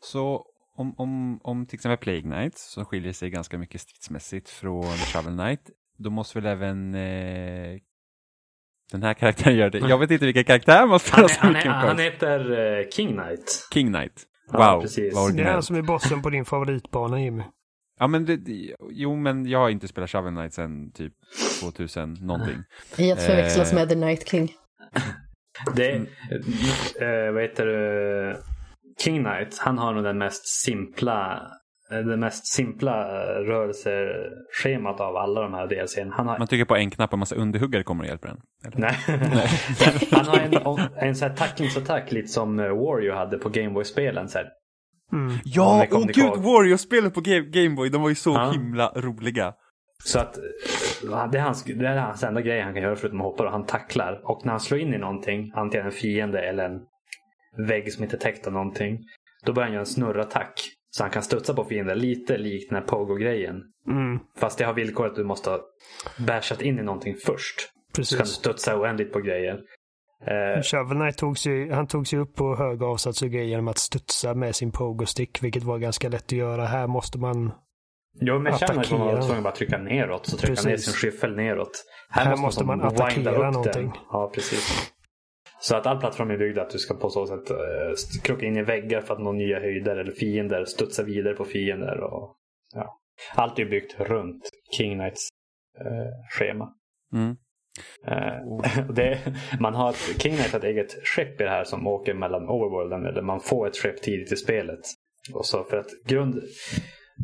så 0.00 0.46
om, 0.76 0.94
om, 0.98 1.40
om 1.42 1.66
till 1.66 1.76
exempel 1.76 1.98
Plague 1.98 2.22
Knight 2.22 2.58
som 2.58 2.84
skiljer 2.84 3.12
sig 3.12 3.30
ganska 3.30 3.58
mycket 3.58 3.80
stridsmässigt 3.80 4.48
från 4.48 4.84
Shovel 4.84 5.36
Knight, 5.36 5.70
då 5.96 6.10
måste 6.10 6.40
väl 6.40 6.52
även 6.52 6.94
eh, 6.94 7.80
den 8.92 9.02
här 9.02 9.14
karaktären 9.14 9.56
göra 9.56 9.70
det. 9.70 9.78
Jag 9.78 9.98
vet 9.98 10.10
inte 10.10 10.24
vilken 10.24 10.44
karaktär 10.44 10.86
man 10.86 11.00
spelar 11.00 11.20
Han, 11.20 11.28
så 11.28 11.40
han, 11.40 11.52
mycket 11.52 11.70
han, 11.72 11.80
med. 11.80 11.88
han 11.88 11.98
heter 11.98 12.78
eh, 12.80 12.88
King 12.90 13.08
Knight. 13.16 13.68
King 13.74 13.92
Knight. 13.92 14.22
Wow, 14.52 14.60
Ja, 14.60 14.80
precis. 14.82 15.14
vad 15.14 15.36
Det 15.36 15.42
är 15.42 15.52
han 15.52 15.62
som 15.62 15.76
är 15.76 15.82
bossen 15.82 16.22
på 16.22 16.30
din 16.30 16.44
favoritbana 16.44 17.20
Jimmy. 17.20 17.42
Ja 18.00 18.06
men 18.06 18.24
det, 18.24 18.38
jo 18.90 19.16
men 19.16 19.46
jag 19.46 19.58
har 19.58 19.70
inte 19.70 19.88
spelat 19.88 20.10
Shovel 20.10 20.34
Knight 20.34 20.54
sedan 20.54 20.92
typ 20.92 21.12
2000 21.60 22.12
någonting. 22.20 22.56
Att 22.90 23.22
förväxlas 23.22 23.72
Eh. 23.72 23.74
med 23.78 23.88
The 23.88 23.94
Night 23.94 24.28
King. 24.28 24.52
Det, 25.76 25.90
eh, 25.94 27.32
vad 27.32 27.42
heter 27.42 27.66
det? 27.66 28.36
King 29.04 29.24
Knight, 29.24 29.58
han 29.58 29.78
har 29.78 29.94
nog 29.94 30.04
den 30.04 30.18
mest 30.18 30.46
simpla 30.64 31.42
det 31.90 32.16
mest 32.16 32.46
simpla 32.46 33.00
eh, 33.00 33.40
rörelseschemat 33.40 35.00
av 35.00 35.16
alla 35.16 35.40
de 35.40 35.54
här 35.54 35.66
DLCn. 35.66 36.10
Han 36.12 36.26
har, 36.28 36.38
Man 36.38 36.46
trycker 36.48 36.64
på 36.64 36.76
en 36.76 36.90
knapp 36.90 37.10
och 37.10 37.14
en 37.14 37.18
massa 37.18 37.34
underhuggare 37.34 37.82
kommer 37.82 38.04
och 38.04 38.08
hjälper 38.08 38.28
en. 38.28 38.40
Eller? 38.66 38.78
nej. 38.78 38.96
han 40.10 40.26
har 40.26 40.38
en, 40.38 41.08
en 41.08 41.14
sån 41.16 41.28
här 41.28 41.36
tacklingsattack 41.36 42.12
lite 42.12 42.28
som 42.28 42.60
eh, 42.60 42.66
Wario 42.68 43.14
hade 43.14 43.38
på 43.38 43.48
Gameboy-spelen. 43.48 44.28
Så 44.28 44.38
här. 44.38 44.48
Mm. 45.12 45.34
Ja, 45.44 45.86
åh 45.90 46.06
ni 46.06 46.12
gud. 46.12 46.30
Wario-spelen 46.36 47.10
på 47.10 47.20
Ga- 47.20 47.50
Gameboy, 47.50 47.88
de 47.88 48.02
var 48.02 48.08
ju 48.08 48.14
så 48.14 48.30
Ja. 48.30 48.50
himla 48.50 48.92
roliga. 48.96 49.54
Så 50.04 50.18
att 50.18 50.36
eh, 50.38 51.28
det 51.32 51.38
är, 51.38 51.42
hans, 51.42 51.64
det 51.64 51.86
är 51.86 51.96
hans 51.98 52.22
enda 52.24 52.40
grej 52.40 52.60
han 52.60 52.74
kan 52.74 52.82
göra 52.82 52.96
förutom 52.96 53.20
att 53.20 53.24
hoppa. 53.26 53.44
Och 53.44 53.50
han 53.52 53.66
tacklar. 53.66 54.20
Och 54.24 54.40
när 54.44 54.50
han 54.52 54.60
slår 54.60 54.80
in 54.80 54.94
i 54.94 54.98
någonting, 54.98 55.52
antingen 55.54 55.86
en 55.86 55.92
fiende 55.92 56.40
eller 56.40 56.64
en 56.64 56.80
vägg 57.66 57.92
som 57.92 58.04
inte 58.04 58.16
täckt 58.16 58.46
av 58.46 58.52
någonting. 58.52 58.98
Då 59.44 59.52
börjar 59.52 59.66
han 59.66 59.72
göra 59.72 59.80
en 59.80 59.86
snurrattack. 59.86 60.52
Så 60.96 61.02
han 61.02 61.10
kan 61.10 61.22
studsa 61.22 61.54
på 61.54 61.64
fiender 61.64 61.94
lite 61.94 62.38
likt 62.38 62.70
den 62.70 62.78
här 62.78 62.86
Pogo-grejen. 62.86 63.62
Mm. 63.88 64.18
Fast 64.36 64.58
det 64.58 64.64
har 64.64 64.74
villkoret 64.74 65.10
att 65.10 65.16
du 65.16 65.24
måste 65.24 65.50
ha 65.50 65.60
bashat 66.26 66.62
in 66.62 66.78
i 66.78 66.82
någonting 66.82 67.14
först. 67.24 67.60
Så 67.60 67.66
kan 67.66 67.72
du 67.96 68.02
Precis. 68.16 68.34
studsa 68.34 68.80
oändligt 68.80 69.12
på 69.12 69.20
grejer. 69.20 69.58
Eh, 70.26 70.62
Shovel 70.62 70.96
Knight 70.96 71.18
tog 71.18 71.38
sig, 71.38 71.70
han 71.70 71.86
tog 71.86 72.06
sig 72.06 72.18
upp 72.18 72.34
på 72.34 72.56
hög 72.56 72.82
avsats 72.82 73.22
och 73.22 73.30
grejer 73.30 73.46
genom 73.46 73.68
att 73.68 73.78
studsa 73.78 74.34
med 74.34 74.56
sin 74.56 74.72
pogo-stick, 74.72 75.42
vilket 75.42 75.62
var 75.62 75.78
ganska 75.78 76.08
lätt 76.08 76.24
att 76.24 76.32
göra. 76.32 76.64
Här 76.64 76.86
måste 76.86 77.18
man... 77.18 77.52
jo, 78.20 78.38
men 78.38 78.58
känner 78.58 78.80
att 78.80 78.90
man 78.90 79.00
var 79.00 79.20
tvungen 79.20 79.36
att 79.36 79.42
bara 79.42 79.54
trycka 79.54 79.78
neråt. 79.78 80.26
Så 80.26 80.36
trycka 80.36 80.62
ner 80.62 80.70
Precis. 80.70 80.84
sin 80.84 80.94
skyffel 80.94 81.36
neråt. 81.36 81.84
Här 82.08 82.36
måste 82.36 82.64
man 82.64 82.80
som 82.80 82.88
winda 82.88 83.04
attackera 83.04 83.30
upp 83.30 83.40
den. 83.40 83.52
någonting. 83.52 83.92
Ja, 84.12 84.30
precis. 84.34 84.92
Så 85.64 85.76
att 85.76 85.86
all 85.86 86.00
plattform 86.00 86.30
är 86.30 86.36
byggd 86.36 86.58
att 86.58 86.70
du 86.70 86.78
ska 86.78 86.94
på 86.94 87.10
så 87.10 87.26
sätt 87.26 87.50
uh, 87.50 88.20
krocka 88.22 88.46
in 88.46 88.56
i 88.56 88.62
väggar 88.62 89.00
för 89.00 89.14
att 89.14 89.20
nå 89.20 89.32
nya 89.32 89.60
höjder 89.60 89.96
eller 89.96 90.12
fiender, 90.12 90.64
studsa 90.64 91.02
vidare 91.02 91.34
på 91.34 91.44
fiender. 91.44 92.00
Och, 92.00 92.36
ja. 92.74 93.00
Allt 93.34 93.58
är 93.58 93.64
byggt 93.64 94.00
runt 94.00 94.50
King 94.76 94.98
Knights 94.98 95.28
eh, 95.80 96.38
schema. 96.38 96.68
Mm. 97.12 97.36
Eh, 98.06 98.86
det, 98.94 99.18
man 99.60 99.74
har 99.74 99.90
ett, 99.90 100.22
King 100.22 100.36
Knight 100.36 100.52
har 100.52 100.58
ett 100.58 100.64
eget 100.64 101.06
skepp 101.06 101.40
i 101.40 101.44
det 101.44 101.50
här 101.50 101.64
som 101.64 101.86
åker 101.86 102.14
mellan 102.14 102.48
overworlden. 102.48 103.06
Eller 103.06 103.22
man 103.22 103.40
får 103.40 103.66
ett 103.66 103.76
skepp 103.76 104.02
tidigt 104.02 104.32
i 104.32 104.36
spelet. 104.36 104.80
Och 105.34 105.46
så 105.46 105.64
för 105.64 105.76
att 105.76 105.90
grund... 106.06 106.42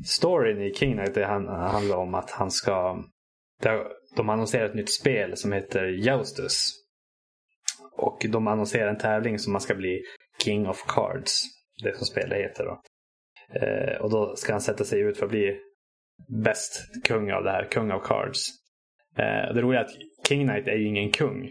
Storyn 0.07 0.63
i 0.63 0.75
King 0.75 0.93
Knight 0.93 1.15
det 1.15 1.25
han, 1.25 1.49
handlar 1.49 1.97
om 1.97 2.15
att 2.15 2.31
han 2.31 2.51
ska... 2.51 3.05
De 4.17 4.29
annonserar 4.29 4.67
ett 4.67 4.75
nytt 4.75 4.93
spel 4.93 5.37
som 5.37 5.53
heter 5.53 5.87
Joustus. 5.87 6.80
Och 8.01 8.27
de 8.29 8.47
annonserar 8.47 8.89
en 8.89 8.99
tävling 8.99 9.39
som 9.39 9.53
man 9.53 9.61
ska 9.61 9.75
bli 9.75 10.03
King 10.45 10.69
of 10.69 10.85
Cards. 10.89 11.43
Det 11.83 11.97
som 11.97 12.07
spelet 12.07 12.39
heter 12.39 12.65
då. 12.65 12.81
Eh, 13.61 14.01
och 14.01 14.11
då 14.11 14.37
ska 14.37 14.53
han 14.53 14.61
sätta 14.61 14.85
sig 14.85 15.01
ut 15.01 15.19
för 15.19 15.25
att 15.25 15.31
bli 15.31 15.61
bäst 16.29 16.83
kung 17.05 17.33
av 17.33 17.45
det 17.45 17.51
här, 17.51 17.69
kung 17.71 17.91
av 17.91 18.01
cards. 18.01 18.49
Eh, 19.17 19.55
det 19.55 19.63
roliga 19.63 19.81
är 19.81 19.85
att 19.85 20.29
King 20.29 20.49
Knight 20.49 20.69
är 20.69 20.77
ju 20.77 20.87
ingen 20.87 21.11
kung 21.11 21.51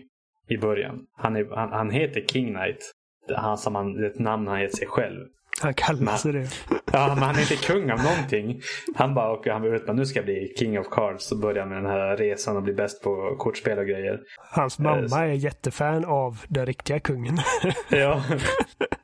i 0.50 0.58
början. 0.58 1.06
Han, 1.18 1.36
är, 1.36 1.46
han, 1.56 1.72
han 1.72 1.92
heter 1.92 2.22
King 2.22 2.54
Knight. 2.54 2.92
Det 3.28 3.34
är 3.34 3.38
Han 3.38 3.58
som 3.58 3.76
han, 3.76 3.94
det 3.94 4.06
är 4.06 4.10
ett 4.10 4.20
namn 4.20 4.48
han 4.48 4.62
gett 4.62 4.76
sig 4.76 4.88
själv. 4.88 5.28
Han 5.62 5.74
kallar 5.74 6.16
sig 6.16 6.34
det. 6.34 6.48
Ja, 6.92 7.08
men 7.16 7.24
han 7.24 7.36
är 7.36 7.40
inte 7.42 7.56
kung 7.56 7.92
av 7.92 8.04
någonting. 8.04 8.62
Han 8.96 9.14
bara 9.14 9.32
åker 9.32 9.52
han 9.52 9.64
ut 9.64 9.96
nu 9.96 10.06
ska 10.06 10.20
jag 10.20 10.26
bli 10.26 10.54
King 10.60 10.80
of 10.80 10.88
Cards. 10.92 11.26
Så 11.26 11.36
börjar 11.38 11.66
med 11.66 11.78
den 11.78 11.86
här 11.86 12.18
resan 12.18 12.58
och 12.58 12.64
bli 12.64 12.74
bäst 12.74 13.04
på 13.04 13.36
kortspel 13.38 13.80
och 13.80 13.86
grejer. 13.86 14.20
Hans 14.38 14.80
mamma 14.80 15.26
är 15.26 15.34
jättefan 15.34 16.06
av 16.06 16.38
den 16.48 16.66
riktiga 16.66 17.00
kungen. 17.00 17.38
Ja. 17.90 18.24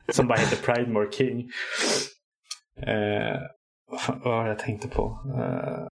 Som 0.08 0.26
bara 0.28 0.38
heter 0.38 0.74
Pridemore 0.74 1.12
King. 1.12 1.38
Eh, 2.82 3.40
vad 4.08 4.24
var 4.24 4.44
det 4.44 4.48
jag 4.48 4.58
tänkte 4.58 4.88
på? 4.88 5.18
Eh, 5.38 5.86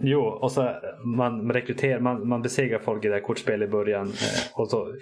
jo, 0.00 0.20
och 0.20 0.52
så 0.52 0.74
man 1.04 1.52
rekryterar, 1.52 2.00
man, 2.00 2.28
man 2.28 2.42
besegrar 2.42 2.78
folk 2.78 3.04
i 3.04 3.08
det 3.08 3.14
här 3.14 3.20
kortspelet 3.20 3.68
i 3.68 3.72
början. 3.72 4.06
Eh, 4.06 4.60
och 4.60 4.68
så, 4.70 4.94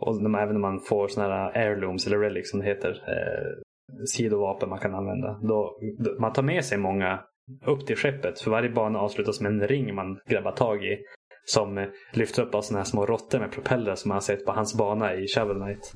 och 0.00 0.22
man, 0.22 0.42
även 0.42 0.54
när 0.54 0.60
man 0.60 0.80
får 0.80 1.08
sådana 1.08 1.34
här 1.34 1.52
heirlooms 1.52 2.06
eller 2.06 2.18
relics 2.18 2.50
som 2.50 2.60
det 2.60 2.66
heter. 2.66 2.90
Eh, 2.90 3.62
sidovapen 4.06 4.68
man 4.68 4.78
kan 4.78 4.94
använda. 4.94 5.40
Då, 5.42 5.78
då, 5.98 6.20
man 6.20 6.32
tar 6.32 6.42
med 6.42 6.64
sig 6.64 6.78
många 6.78 7.20
upp 7.66 7.86
till 7.86 7.96
skeppet. 7.96 8.40
För 8.40 8.50
varje 8.50 8.70
bana 8.70 8.98
avslutas 8.98 9.40
med 9.40 9.52
en 9.52 9.68
ring 9.68 9.94
man 9.94 10.20
grabbar 10.26 10.52
tag 10.52 10.84
i. 10.84 10.98
Som 11.44 11.78
eh, 11.78 11.88
lyfts 12.12 12.38
upp 12.38 12.54
av 12.54 12.62
sådana 12.62 12.78
här 12.78 12.84
små 12.84 13.06
råttor 13.06 13.38
med 13.38 13.52
propellrar 13.52 13.94
som 13.94 14.08
man 14.08 14.16
har 14.16 14.20
sett 14.20 14.46
på 14.46 14.52
hans 14.52 14.78
bana 14.78 15.14
i 15.14 15.26
Shovel 15.28 15.56
Knight. 15.56 15.92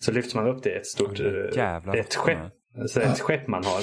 Så 0.00 0.12
lyfter 0.12 0.36
man 0.36 0.48
upp 0.48 0.62
det 0.62 0.70
ett 0.70 0.86
stort 0.86 1.18
jävlar, 1.56 1.96
ett 1.96 2.14
skepp, 2.14 2.38
så 2.86 3.00
ett 3.00 3.20
skepp 3.20 3.48
man 3.48 3.64
har. 3.64 3.82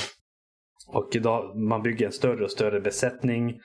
Och 0.88 1.16
idag, 1.16 1.58
man 1.58 1.82
bygger 1.82 2.06
en 2.06 2.12
större 2.12 2.44
och 2.44 2.52
större 2.52 2.82
besättning. 2.82 3.60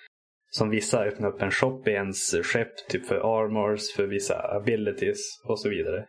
Som 0.51 0.71
vissa 0.71 1.05
öppnar 1.05 1.29
upp 1.29 1.43
en 1.43 1.51
shop 1.51 1.83
i 1.87 1.91
ens 1.91 2.35
skepp. 2.45 2.89
Typ 2.89 3.07
för 3.07 3.15
armors, 3.17 3.93
för 3.97 4.07
vissa 4.07 4.57
abilities 4.57 5.41
och 5.45 5.61
så 5.61 5.69
vidare. 5.69 6.07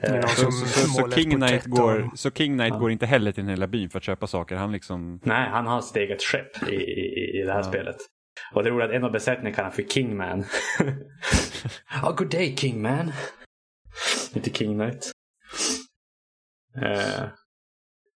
Är 0.00 0.16
Eh, 0.18 0.26
Så, 0.26 0.50
så, 0.52 0.66
så, 0.88 1.10
King 1.10 1.30
Knight 1.30 1.64
går, 1.64 2.10
så 2.16 2.30
King 2.30 2.58
Knight 2.58 2.72
Ja. 2.72 2.78
går 2.78 2.90
inte 2.90 3.06
heller 3.06 3.32
till 3.32 3.42
den 3.44 3.50
hela 3.50 3.66
byn 3.66 3.90
för 3.90 3.98
att 3.98 4.04
köpa 4.04 4.26
saker. 4.26 4.56
Han 4.56 4.72
liksom... 4.72 5.20
Nej, 5.24 5.48
han 5.50 5.66
har 5.66 5.80
sitt 5.80 5.96
eget 5.96 6.22
skepp 6.22 6.68
i, 6.68 6.74
i, 6.74 7.40
i 7.40 7.42
det 7.46 7.52
här 7.52 7.58
Ja. 7.58 7.62
spelet. 7.62 7.96
Och 8.54 8.62
det 8.62 8.68
är 8.68 8.72
roligt 8.72 8.88
att 8.88 8.94
en 8.94 9.04
av 9.04 9.12
besättningen 9.12 9.54
kallar 9.54 9.70
för 9.70 9.82
Kingman. 9.82 10.44
oh, 12.04 12.14
good 12.16 12.30
day 12.30 12.56
Kingman. 12.56 13.12
Inte 14.34 14.50
King 14.50 14.78
Knight. 14.78 15.10
Eh, 16.82 17.24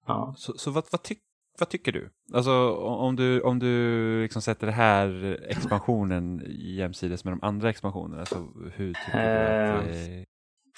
ja. 0.07 0.35
Så, 0.37 0.53
så 0.59 0.70
vad, 0.70 0.85
vad, 0.92 1.03
tyck, 1.03 1.18
vad 1.58 1.68
tycker 1.68 1.92
du? 1.92 2.10
Alltså 2.32 2.70
om 2.76 3.16
du, 3.16 3.40
om 3.40 3.58
du 3.58 4.22
liksom 4.22 4.42
sätter 4.42 4.66
det 4.66 4.72
här 4.72 5.38
expansionen 5.48 6.42
jämsides 6.76 7.24
med 7.24 7.32
de 7.32 7.42
andra 7.42 7.70
expansionerna, 7.70 8.26
så 8.26 8.36
hur 8.74 8.92
tycker 8.92 9.12
du 9.12 9.78
att 9.78 9.86
Eh. 9.86 10.18
eh, 10.18 10.24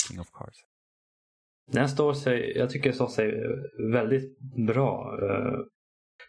King 0.08 0.20
of 0.20 0.30
Cards? 0.32 0.58
Den 1.72 1.88
står 1.88 2.12
sig, 2.12 2.52
jag 2.56 2.70
tycker 2.70 2.90
det 2.90 2.94
står 2.94 3.08
sig 3.08 3.32
väldigt 3.92 4.38
bra. 4.66 5.18
Eh, 5.22 5.58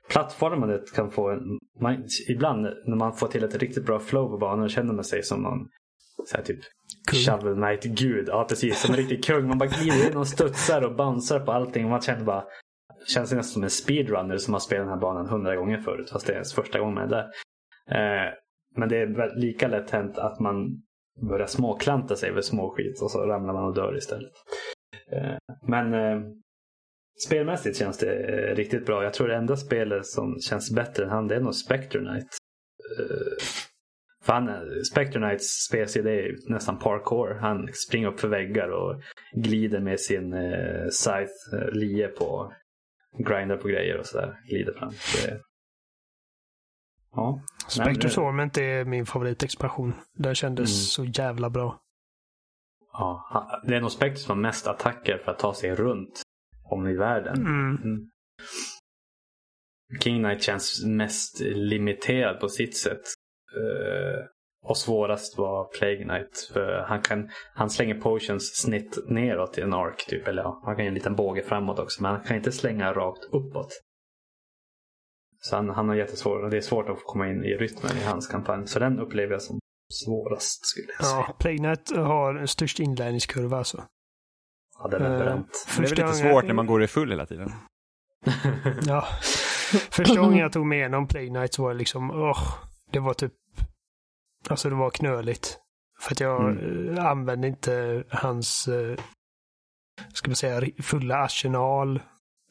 Plattformandet 0.10 0.93
kan 0.93 1.12
få 1.12 1.29
en, 1.29 1.60
man, 1.81 2.03
ibland 2.29 2.62
när 2.86 2.95
man 2.95 3.13
får 3.13 3.27
till 3.27 3.43
ett 3.43 3.55
riktigt 3.55 3.86
bra 3.86 3.99
flow 3.99 4.29
på 4.29 4.38
banan 4.38 4.69
känner 4.69 4.93
man 4.93 5.03
sig 5.03 5.23
som 5.23 5.41
någon 5.41 5.67
så 6.25 6.38
här 6.38 6.43
typ 6.43 6.60
Kung. 7.12 7.19
Shovel 7.19 7.55
Knight-gud. 7.55 8.25
Ja, 8.27 8.45
precis. 8.49 8.81
Som 8.81 8.91
en 8.93 8.97
riktig 8.97 9.23
kung. 9.23 9.47
Man 9.47 9.58
bara 9.58 9.69
glider 9.69 10.12
in 10.12 10.17
och 10.17 10.27
studsar 10.27 10.81
och 10.81 10.95
bouncear 10.95 11.39
på 11.39 11.51
allting. 11.51 11.89
Man 11.89 12.01
känner 12.01 12.23
bara 12.25 12.43
känns 13.08 13.32
nästan 13.32 13.44
som 13.44 13.63
en 13.63 13.70
speedrunner 13.70 14.38
som 14.38 14.54
har 14.54 14.60
spelat 14.60 14.86
den 14.86 14.94
här 14.94 15.02
banan 15.02 15.30
hundra 15.30 15.56
gånger 15.56 15.78
förut. 15.78 16.10
Fast 16.10 16.28
det 16.28 16.34
är 16.34 16.36
ens 16.36 16.54
första 16.54 16.80
gången 16.80 16.96
med 16.96 17.10
det 17.10 17.15
där. 17.15 17.26
Eh, 17.91 18.34
men 18.76 18.89
det 18.89 18.98
är 18.98 19.36
lika 19.36 19.68
lätt 19.68 19.91
hänt 19.91 20.18
att 20.18 20.39
man 20.39 20.82
börjar 21.30 21.48
småklanta 21.48 22.15
sig 22.15 22.30
över 22.30 22.41
småskit 22.41 23.02
och 23.02 23.12
så 23.12 23.26
ramlar 23.26 23.54
man 23.54 23.63
och 23.63 23.76
dör 23.76 23.98
istället. 23.98 24.32
Eh, 25.12 25.38
men 25.68 25.94
eh, 25.94 26.22
spelmässigt 27.28 27.78
känns 27.78 27.98
det 27.98 28.15
eh, 28.15 28.56
riktigt 28.56 28.86
bra. 28.86 29.04
Jag 29.04 29.13
tror 29.13 29.28
det 29.28 29.36
enda 29.36 29.56
spelet 29.56 30.06
som 30.06 30.39
känns 30.39 30.72
bättre 30.72 31.04
än 31.04 31.10
han 31.10 31.28
det 31.28 31.36
är 31.36 31.39
nog 31.39 31.56
Spectre 31.56 32.00
Knight. 32.00 32.28
Eh, 33.00 33.46
för 34.26 34.34
han, 34.34 34.50
eh, 34.50 34.82
Spectre 34.91 35.20
Knights 35.20 35.65
spelsida 35.68 36.12
är 36.12 36.36
nästan 36.48 36.80
parkour. 36.80 37.38
Han 37.41 37.70
springer 37.74 38.08
upp 38.08 38.20
för 38.20 38.28
väggar 38.28 38.70
och 38.70 39.02
glider 39.34 39.80
med 39.80 40.00
sin 40.00 40.34
eh, 40.34 40.88
scythe 40.89 41.58
eh, 41.58 41.72
lie 41.72 42.08
på 42.08 42.54
grindar 43.17 43.58
på 43.58 43.67
grejer 43.67 43.97
och 43.99 44.06
sådär. 44.06 44.41
Glider 44.49 44.73
fram. 44.73 44.89
Det, 44.89 45.41
ja. 47.12 47.41
Spectre 47.67 48.10
eh, 48.10 48.13
Torment 48.15 48.58
är 48.58 48.86
min 48.86 49.06
favoritexpansion. 49.06 49.93
Den 50.13 50.36
kändes 50.36 50.69
Mm. 50.99 51.10
så 51.13 51.21
jävla 51.21 51.49
bra. 51.49 51.82
Ja, 52.91 53.62
det 53.67 53.75
är 53.75 53.82
nog 53.82 53.91
Spectre 53.91 54.17
som 54.17 54.38
har 54.38 54.41
mest 54.41 54.67
attacker 54.67 55.17
för 55.17 55.32
att 55.32 55.39
ta 55.39 55.54
sig 55.54 55.75
runt 55.75 56.21
om 56.63 56.88
i 56.88 56.95
världen. 56.95 57.36
Mm. 57.38 57.75
Mm. 57.84 58.10
King 60.01 60.23
Knight 60.23 60.43
känns 60.43 60.86
mest 60.86 61.39
limiterad 61.39 62.39
på 62.39 62.49
sitt 62.49 62.78
sätt. 62.78 63.01
Eh, 63.56 64.25
och 64.65 64.78
svårast 64.78 65.38
var 65.38 65.65
Plague 65.78 66.04
Knight. 66.04 66.49
För 66.54 66.86
han, 66.88 67.01
kan, 67.01 67.30
han 67.54 67.69
slänger 67.69 67.95
potions 67.95 68.56
snitt 68.56 68.97
neråt 69.08 69.58
i 69.58 69.62
en 69.62 69.73
ark. 69.73 70.06
Typ. 70.08 70.28
Eller 70.28 70.41
ja, 70.41 70.62
han 70.65 70.75
kan 70.75 70.86
ge 70.86 70.88
en 70.88 70.93
liten 70.93 71.15
båge 71.15 71.43
framåt 71.43 71.80
också. 71.80 72.01
Men 72.01 72.12
han 72.12 72.23
kan 72.23 72.38
inte 72.38 72.51
slänga 72.51 72.93
rakt 72.93 73.23
uppåt. 73.23 73.82
Så 75.39 75.56
han, 75.56 75.69
han 75.69 75.89
har 75.89 75.95
jättesvårt. 75.95 76.43
Och 76.43 76.49
det 76.49 76.58
är 76.58 76.62
svårt 76.62 76.89
att 76.89 77.04
komma 77.04 77.28
in 77.28 77.43
i 77.43 77.54
rytmen 77.54 77.97
i 77.97 78.04
hans 78.04 78.28
kampanj. 78.28 78.67
Så 78.67 78.80
den 78.80 78.99
upplever 78.99 79.32
jag 79.32 79.41
som 79.41 79.60
svårast 79.93 80.65
skulle 80.65 80.88
jag 80.97 81.06
säga. 81.06 81.25
Ja, 81.28 81.36
Plague 81.39 81.58
Knight 81.58 81.91
har 81.95 82.45
störst 82.45 82.80
inlärningskurva 82.80 83.58
alltså. 83.58 83.84
Ja, 84.80 84.88
den 84.88 85.01
är 85.01 85.19
bränt. 85.19 85.67
Det 85.67 85.84
är 85.84 85.89
väl 85.89 85.89
lite 85.89 86.13
svårt 86.13 86.45
när 86.45 86.54
man 86.54 86.67
går 86.67 86.84
i 86.84 86.88
full 86.88 87.10
hela 87.10 87.25
tiden. 87.25 87.51
Ja. 88.86 89.08
Första 89.89 90.19
gången 90.19 90.38
jag 90.38 90.54
tog 90.54 90.65
mig 90.65 90.80
igenom 90.80 91.08
Plague 91.08 91.30
Knight 91.30 91.54
så 91.54 91.63
var 91.63 91.69
det 91.69 91.78
liksom, 91.78 92.12
åh, 92.12 92.39
det 92.91 92.99
var 92.99 93.13
typ, 93.13 93.34
alltså 94.49 94.69
det 94.69 94.75
var 94.75 94.89
knöligt. 94.89 95.60
För 95.99 96.12
att 96.12 96.19
jag 96.19 96.49
Mm. 96.51 96.97
eh, 96.97 97.05
använde 97.05 97.47
inte 97.47 98.03
hans, 98.10 98.67
eh, 98.67 98.97
ska 100.13 100.29
man 100.29 100.36
säga, 100.36 100.67
fulla 100.79 101.17
arsenal 101.23 101.99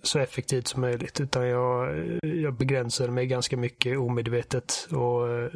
så 0.02 0.18
effektivt 0.18 0.66
som 0.68 0.80
möjligt. 0.80 1.20
Utan 1.20 1.46
jag, 1.48 1.98
eh, 1.98 2.18
jag 2.30 2.54
begränsade 2.54 3.10
mig 3.12 3.26
ganska 3.26 3.56
mycket 3.56 3.98
omedvetet. 3.98 4.88
Och 4.90 5.50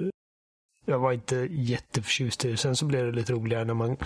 jag 0.84 0.98
var 0.98 1.12
inte 1.12 1.36
jätteförtjust 1.50 2.44
i 2.44 2.50
det. 2.50 2.56
Sen 2.56 2.76
så 2.76 2.86
blev 2.86 3.06
det 3.06 3.12
lite 3.12 3.32
roligare 3.32 3.64
när 3.64 3.74
man, 3.74 3.96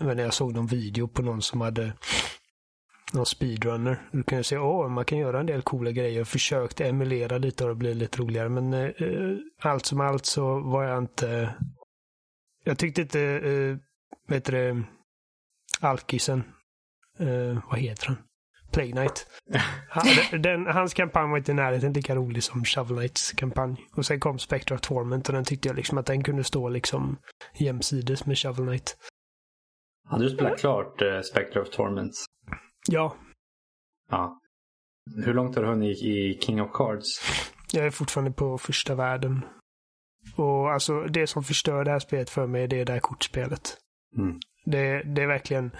när 0.00 0.22
jag 0.22 0.34
såg 0.34 0.54
någon 0.54 0.66
video 0.66 1.08
på 1.08 1.22
någon 1.22 1.42
som 1.42 1.60
hade 1.60 1.92
någon 3.12 3.26
speedrunner. 3.26 4.02
Du 4.12 4.22
kan 4.22 4.38
ju 4.38 4.44
se 4.44 4.56
att 4.56 4.90
man 4.90 5.04
kan 5.04 5.18
göra 5.18 5.40
en 5.40 5.46
del 5.46 5.62
coola 5.62 5.90
grejer. 5.90 6.18
Jag 6.18 6.28
försökte 6.28 6.88
emulera 6.88 7.38
lite 7.38 7.64
och 7.64 7.70
det 7.70 7.74
blev 7.74 7.96
lite 7.96 8.18
roligare. 8.18 8.48
Men 8.48 8.72
eh, 8.72 8.92
allt 9.60 9.86
som 9.86 10.00
allt 10.00 10.26
så 10.26 10.60
var 10.60 10.84
jag 10.84 10.98
inte... 10.98 11.54
Jag 12.64 12.78
tyckte 12.78 13.02
inte, 13.02 13.20
eh, 13.20 13.76
vad 14.28 14.36
heter 14.36 14.52
det, 14.52 14.82
Alkisen, 15.80 16.44
eh, 17.18 17.58
vad 17.70 17.78
heter 17.78 18.06
han? 18.06 18.16
Plague 18.72 18.92
Knight. 18.92 19.26
Han, 19.88 20.06
den, 20.42 20.66
hans 20.66 20.94
kampanj 20.94 21.30
var 21.30 21.38
inte 21.38 21.52
i 21.52 21.54
närheten 21.54 21.92
lika 21.92 22.14
rolig 22.14 22.42
som 22.42 22.64
Shovel 22.64 22.96
Knights 22.96 23.32
kampanj. 23.32 23.86
Och 23.96 24.06
sen 24.06 24.20
kom 24.20 24.38
Spectre 24.38 24.74
of 24.74 24.80
Torment 24.80 25.28
och 25.28 25.34
den 25.34 25.44
tyckte 25.44 25.68
jag 25.68 25.76
liksom 25.76 25.98
att 25.98 26.06
den 26.06 26.22
kunde 26.22 26.44
stå 26.44 26.68
liksom 26.68 27.16
jämsides 27.54 28.26
med 28.26 28.38
Shovel 28.38 28.66
Knight. 28.66 28.96
Hade 30.08 30.24
du 30.24 30.30
spelat 30.30 30.60
klart 30.60 31.02
uh, 31.02 31.20
Spectre 31.20 31.60
of 31.60 31.70
Torment? 31.70 32.12
Ja, 32.90 33.16
Ja. 34.10 34.40
Hur 35.24 35.34
långt 35.34 35.56
har 35.56 35.62
du 35.62 35.68
hunnit 35.68 36.02
i 36.02 36.38
King 36.40 36.62
of 36.62 36.72
Cards? 36.72 37.20
Jag 37.72 37.86
är 37.86 37.90
fortfarande 37.90 38.30
på 38.30 38.58
första 38.58 38.94
världen. 38.94 39.44
Och 40.36 40.72
alltså 40.72 41.00
det 41.00 41.26
som 41.26 41.44
förstör 41.44 41.84
det 41.84 41.90
här 41.90 41.98
spelet 41.98 42.30
för 42.30 42.46
mig, 42.46 42.68
det 42.68 42.80
är 42.80 42.84
det 42.84 42.92
här 42.92 43.00
kortspelet. 43.00 43.76
Mm. 44.16 44.40
Det, 44.64 45.02
det 45.02 45.22
är 45.22 45.26
verkligen 45.26 45.70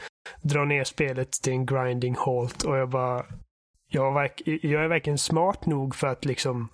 dra 0.43 0.65
ner 0.65 0.85
spelet 0.85 1.33
till 1.33 1.53
en 1.53 1.67
grinding 1.67 2.17
halt 2.19 2.63
och 2.63 2.77
jag 2.77 2.89
bara... 2.89 3.27
Jag, 3.91 4.15
verk, 4.15 4.43
jag 4.45 4.85
är 4.85 4.89
verkligen 4.89 5.19
smart 5.19 5.67
nog 5.67 5.95
för 5.95 6.07
att 6.07 6.25
liksom... 6.25 6.69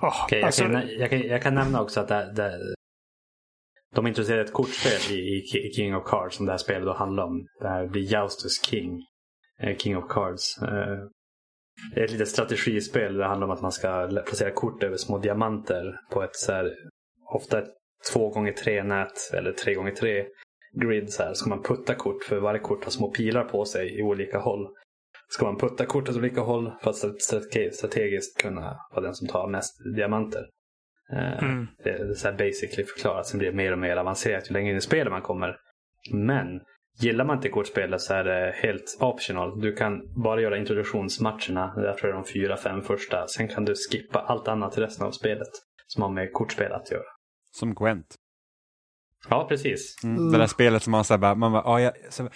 Oh, 0.00 0.24
Okej, 0.24 0.38
jag, 0.38 0.46
alltså, 0.46 0.62
kan, 0.62 0.88
jag, 0.88 1.10
kan, 1.10 1.20
jag 1.20 1.42
kan 1.42 1.54
nämna 1.54 1.82
också 1.82 2.00
att 2.00 2.08
det, 2.08 2.32
det, 2.32 2.74
de 3.94 4.06
introducerade 4.06 4.44
ett 4.44 4.52
kortspel 4.52 5.16
i, 5.16 5.44
i 5.68 5.72
King 5.72 5.96
of 5.96 6.04
Cards 6.04 6.36
som 6.36 6.46
det 6.46 6.52
här 6.52 6.58
spelet 6.58 6.84
då 6.84 6.92
handlar 6.92 7.24
om. 7.24 7.46
Det 7.60 7.68
här 7.68 7.86
blir 7.86 8.02
Joustus 8.02 8.64
King. 8.64 9.02
Eh, 9.60 9.76
King 9.76 9.96
of 9.96 10.04
Cards. 10.08 10.56
Det 11.94 12.00
är 12.00 12.04
ett 12.04 12.10
litet 12.10 12.28
strategispel. 12.28 13.16
Det 13.16 13.26
handlar 13.26 13.46
om 13.46 13.52
att 13.52 13.62
man 13.62 13.72
ska 13.72 14.08
placera 14.26 14.50
kort 14.50 14.82
över 14.82 14.96
små 14.96 15.18
diamanter 15.18 15.96
på 16.10 16.22
ett 16.22 16.36
så 16.36 16.52
här, 16.52 16.74
ofta 17.34 17.58
ett 17.58 17.68
2x3 18.14 18.82
nät 18.82 19.30
eller 19.32 19.52
3x3 19.52 20.24
grid. 20.80 21.12
Så 21.12 21.22
här. 21.22 21.34
Ska 21.34 21.48
man 21.48 21.62
putta 21.62 21.94
kort 21.94 22.24
för 22.24 22.40
varje 22.40 22.60
kort 22.60 22.84
har 22.84 22.90
små 22.90 23.10
pilar 23.10 23.44
på 23.44 23.64
sig 23.64 23.98
i 23.98 24.02
olika 24.02 24.38
håll. 24.38 24.68
Ska 25.28 25.44
man 25.44 25.58
putta 25.58 25.86
kort 25.86 26.08
åt 26.08 26.16
olika 26.16 26.40
håll 26.40 26.72
för 26.82 26.90
att 26.90 27.22
strategiskt 27.74 28.42
kunna 28.42 28.76
vara 28.90 29.04
den 29.04 29.14
som 29.14 29.28
tar 29.28 29.48
mest 29.48 29.74
diamanter. 29.96 30.46
Eh, 31.12 31.42
Mm. 31.42 31.66
Det 31.84 31.90
är 31.90 32.14
så 32.14 32.28
här 32.28 32.38
basically 32.38 32.84
förklarat. 32.84 33.26
Sen 33.26 33.38
blir 33.38 33.50
det 33.50 33.56
mer 33.56 33.72
och 33.72 33.78
mer 33.78 33.96
avancerat 33.96 34.50
ju 34.50 34.52
längre 34.52 34.70
in 34.70 34.76
i 34.76 34.80
spelet 34.80 35.12
man 35.12 35.22
kommer. 35.22 35.56
Men 36.12 36.60
gillar 37.00 37.24
man 37.24 37.36
inte 37.36 37.48
kortspelet 37.48 38.00
så 38.00 38.14
är 38.14 38.24
det 38.24 38.52
helt 38.56 38.98
optional. 39.00 39.60
Du 39.60 39.72
kan 39.72 40.22
bara 40.22 40.40
göra 40.40 40.58
introduktionsmatcherna. 40.58 41.72
Jag 41.76 41.98
tror 41.98 42.08
det 42.08 42.14
är 42.14 42.22
de 42.22 42.24
fyra, 42.24 42.56
fem 42.56 42.82
första. 42.82 43.26
Sen 43.26 43.48
kan 43.48 43.64
du 43.64 43.74
skippa 43.90 44.18
allt 44.18 44.48
annat 44.48 44.78
resten 44.78 45.06
av 45.06 45.10
spelet. 45.10 45.48
Som 45.86 46.02
har 46.02 46.10
med 46.10 46.32
kortspel 46.32 46.72
att 46.72 46.90
göra. 46.90 47.02
Som 47.50 47.74
Gwent. 47.74 48.14
Ja, 49.30 49.46
precis. 49.48 49.96
Mm. 50.04 50.32
Det 50.32 50.38
där 50.38 50.46
spelet 50.46 50.82
som 50.82 50.90
man 50.90 51.04
säger 51.04 51.18
bara, 51.18 51.34
man 51.34 51.52
bara, 51.52 51.62
ja, 51.64 51.80
jag, 51.80 51.92
så, 52.12 52.28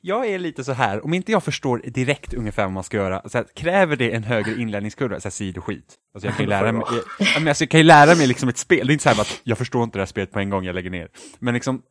jag 0.00 0.26
är 0.26 0.38
lite 0.38 0.64
så 0.64 0.72
här, 0.72 1.04
om 1.04 1.14
inte 1.14 1.32
jag 1.32 1.44
förstår 1.44 1.78
direkt 1.84 2.34
ungefär 2.34 2.62
vad 2.62 2.72
man 2.72 2.84
ska 2.84 2.96
göra, 2.96 3.28
så 3.28 3.38
här, 3.38 3.46
kräver 3.54 3.96
det 3.96 4.10
en 4.10 4.24
högre 4.24 4.60
inlärningskurva, 4.60 5.20
så 5.20 5.28
här 5.28 5.30
sidoskit. 5.30 5.94
Alltså 6.14 6.26
jag 6.26 6.36
kan 6.36 6.44
ju 6.44 6.50
lära 6.50 6.72
mig, 6.72 6.82
jag, 6.90 6.96
ja, 7.18 7.38
men 7.38 7.48
alltså, 7.48 7.64
jag 7.64 7.70
kan 7.70 7.80
ju 7.80 7.84
lära 7.84 8.14
mig 8.14 8.26
liksom 8.26 8.48
ett 8.48 8.58
spel, 8.58 8.86
det 8.86 8.90
är 8.90 8.94
inte 8.94 9.02
så 9.02 9.10
här 9.10 9.20
att 9.20 9.40
jag 9.44 9.58
förstår 9.58 9.84
inte 9.84 9.98
det 9.98 10.02
här 10.02 10.06
spelet 10.06 10.32
på 10.32 10.38
en 10.38 10.50
gång, 10.50 10.64
jag 10.64 10.74
lägger 10.74 10.90
ner. 10.90 11.08
Men 11.38 11.54
liksom, 11.54 11.82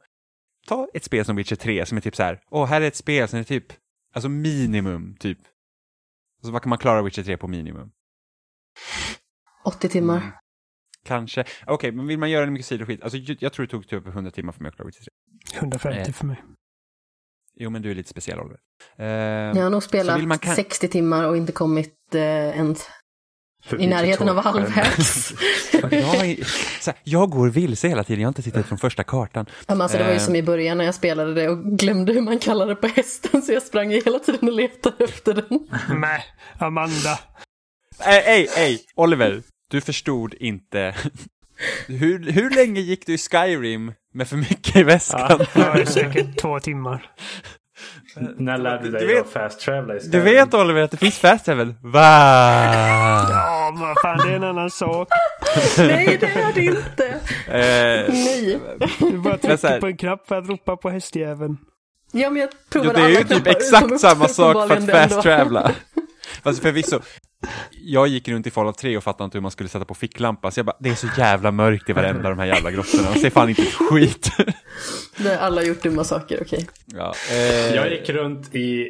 ta 0.68 0.88
ett 0.94 1.04
spel 1.04 1.26
som 1.26 1.36
Witcher 1.36 1.56
3 1.56 1.86
som 1.86 1.98
är 1.98 2.02
typ 2.02 2.16
så 2.16 2.24
här, 2.24 2.40
åh, 2.50 2.66
här 2.66 2.82
är 2.82 2.88
ett 2.88 2.96
spel 2.96 3.28
som 3.28 3.40
är 3.40 3.44
typ, 3.44 3.66
alltså 4.14 4.30
minimum, 4.30 5.16
typ. 5.20 5.40
Alltså 6.42 6.52
vad 6.52 6.62
kan 6.62 6.70
man 6.70 6.80
klara 6.80 7.02
Witcher 7.02 7.24
3 7.24 7.38
på 7.38 7.48
minimum? 7.48 7.92
80 9.66 9.90
timmar. 9.90 10.18
Mm. 10.18 10.32
Kanske. 11.06 11.44
Okej, 11.68 11.92
men 11.92 12.08
vill 12.08 12.20
man 12.20 12.30
göra 12.30 12.46
mycket 12.46 12.66
sidoskit, 12.68 13.04
alltså 13.04 13.18
jag, 13.18 13.38
jag 13.40 13.54
tror 13.54 13.66
det 13.66 13.72
tog 13.72 13.88
typ 13.88 14.08
100 14.08 14.32
timmar 14.32 14.54
för 14.54 14.62
mig 14.62 14.70
att 14.70 14.76
klara 14.76 14.88
Witcher 14.88 15.04
3. 15.52 15.60
150 15.60 16.00
Eh. 16.10 16.14
för 16.14 16.26
mig. 16.26 16.44
Jo, 17.58 17.70
men 17.70 17.82
du 17.82 17.92
är 17.92 17.96
lite 17.96 18.10
speciell, 18.10 18.40
Oliver. 18.40 18.58
Eh, 18.98 19.06
Jag 19.06 19.64
har 19.64 19.70
nog 19.70 19.84
Så 19.84 19.90
spelat 19.90 20.42
kan- 20.42 20.56
60 20.56 20.88
timmar 20.88 21.24
och 21.24 21.38
inte 21.38 21.52
kommit 21.52 21.94
eh, 22.16 22.22
ens 22.22 22.90
För 23.64 23.82
i 23.82 23.88
närheten 23.88 24.30
av 24.30 24.36
Witcher 24.36 24.52
2. 24.52 24.60
halvvägs. 24.60 25.34
jag, 26.88 26.96
jag 27.04 27.30
går 27.30 27.50
vilse 27.50 27.88
hela 27.88 28.04
tiden, 28.04 28.22
jag 28.22 28.28
har 28.28 28.32
inte 28.32 28.42
tittat 28.42 28.66
från 28.66 28.78
första 28.78 29.04
kartan. 29.04 29.46
Ja, 29.50 29.76
men 29.76 29.82
alltså, 29.82 29.98
det 29.98 30.04
var 30.04 30.12
ju 30.12 30.18
Eh. 30.18 30.22
som 30.24 30.36
i 30.36 30.44
början 30.44 30.78
när 30.78 30.86
jag 30.86 30.96
spelade 30.96 31.34
det 31.34 31.50
och 31.50 31.64
glömde 31.80 32.14
hur 32.14 32.22
man 32.22 32.40
kallade 32.40 32.76
på 32.76 32.88
hästen 32.88 33.42
så 33.42 33.52
jag 33.54 33.64
sprang 33.64 33.90
hela 33.92 34.20
tiden 34.20 34.50
och 34.50 34.56
letade 34.56 35.04
efter 35.04 35.34
den. 35.34 35.68
Nej, 36.00 36.24
Amanda. 36.58 37.20
Nej, 38.06 38.24
nej, 38.26 38.48
nej, 38.58 38.80
Oliver, 38.96 39.42
du 39.68 39.82
förstod 39.82 40.34
inte. 40.34 40.96
Hur, 41.88 42.32
hur 42.32 42.50
länge 42.50 42.82
gick 42.82 43.06
du 43.06 43.14
i 43.14 43.18
Skyrim 43.18 43.94
med 44.14 44.28
för 44.28 44.38
mycket 44.38 44.76
i 44.76 44.84
väskan? 44.84 45.38
Det 45.54 45.60
var 45.60 45.86
säkert 45.92 46.38
två 46.42 46.60
timmar. 46.60 47.12
När 48.38 48.58
lärde 48.58 48.84
du 48.84 48.92
dig 48.92 49.08
Du 49.08 49.20
att 49.20 49.30
fast 49.30 49.60
travela 49.60 49.94
Du 49.94 49.98
istället? 50.00 50.26
vet 50.26 50.54
Oliver 50.54 50.82
att 50.82 50.92
det 50.92 50.98
finns 50.98 51.18
fast 51.20 51.46
travel? 51.46 51.74
Va? 51.82 52.02
Ja, 53.30 53.76
vad 53.80 53.96
fan, 54.02 54.28
det 54.28 54.32
är 54.34 54.36
en 54.36 54.44
annan 54.44 54.70
sak. 54.70 55.08
Nej, 55.78 56.18
det 56.22 56.28
är 56.28 56.54
det 56.54 56.64
inte. 56.66 57.08
Eh, 57.48 58.14
Nej. 58.14 58.60
Du 59.00 59.18
bara 59.18 59.38
trycker 59.38 59.80
på 59.80 59.88
en 59.88 59.98
knapp 59.98 60.28
för 60.28 60.36
att 60.38 60.50
ropa 60.50 60.78
på 60.78 60.90
hästjäveln. 60.90 61.58
Ja, 62.12 62.30
men 62.30 62.42
jag 62.42 62.50
provade 62.70 63.00
det 63.00 63.06
är 63.06 63.10
ju 63.10 63.24
typ 63.24 63.48
exakt 63.48 64.00
samma 64.00 64.28
sak 64.28 64.68
för 64.68 64.78
att 64.78 64.92
fast 65.10 65.22
travela. 65.22 65.72
Fast 66.44 66.62
förvisso, 66.62 67.00
jag 67.84 68.08
gick 68.08 68.28
runt 68.28 68.48
i 68.48 68.52
Fallout 68.52 68.78
3 68.78 68.98
och 68.98 69.04
fattade 69.04 69.26
inte 69.26 69.38
hur 69.38 69.42
man 69.42 69.52
skulle 69.52 69.70
sätta 69.70 69.86
på 69.86 69.94
ficklampa, 69.94 70.52
så 70.52 70.60
jag 70.60 70.66
bara, 70.66 70.78
det 70.80 70.90
är 70.90 70.96
så 70.96 71.08
jävla 71.18 71.52
mörkt 71.52 71.90
i 71.90 71.94
varenda 71.94 72.30
de 72.30 72.40
här 72.40 72.46
jävla 72.46 72.72
grottorna, 72.72 73.10
och 73.10 73.18
ser 73.18 73.30
fan 73.30 73.50
inte 73.50 73.66
skit. 73.66 74.30
Där 75.18 75.38
alla 75.38 75.62
har 75.62 75.68
gjort 75.68 75.84
dumma 75.84 76.04
saker, 76.04 76.40
okej. 76.42 76.68
ja, 76.86 77.14
eh, 77.32 77.76
Jag 77.76 77.92
gick 77.92 78.10
runt 78.10 78.56
i... 78.56 78.90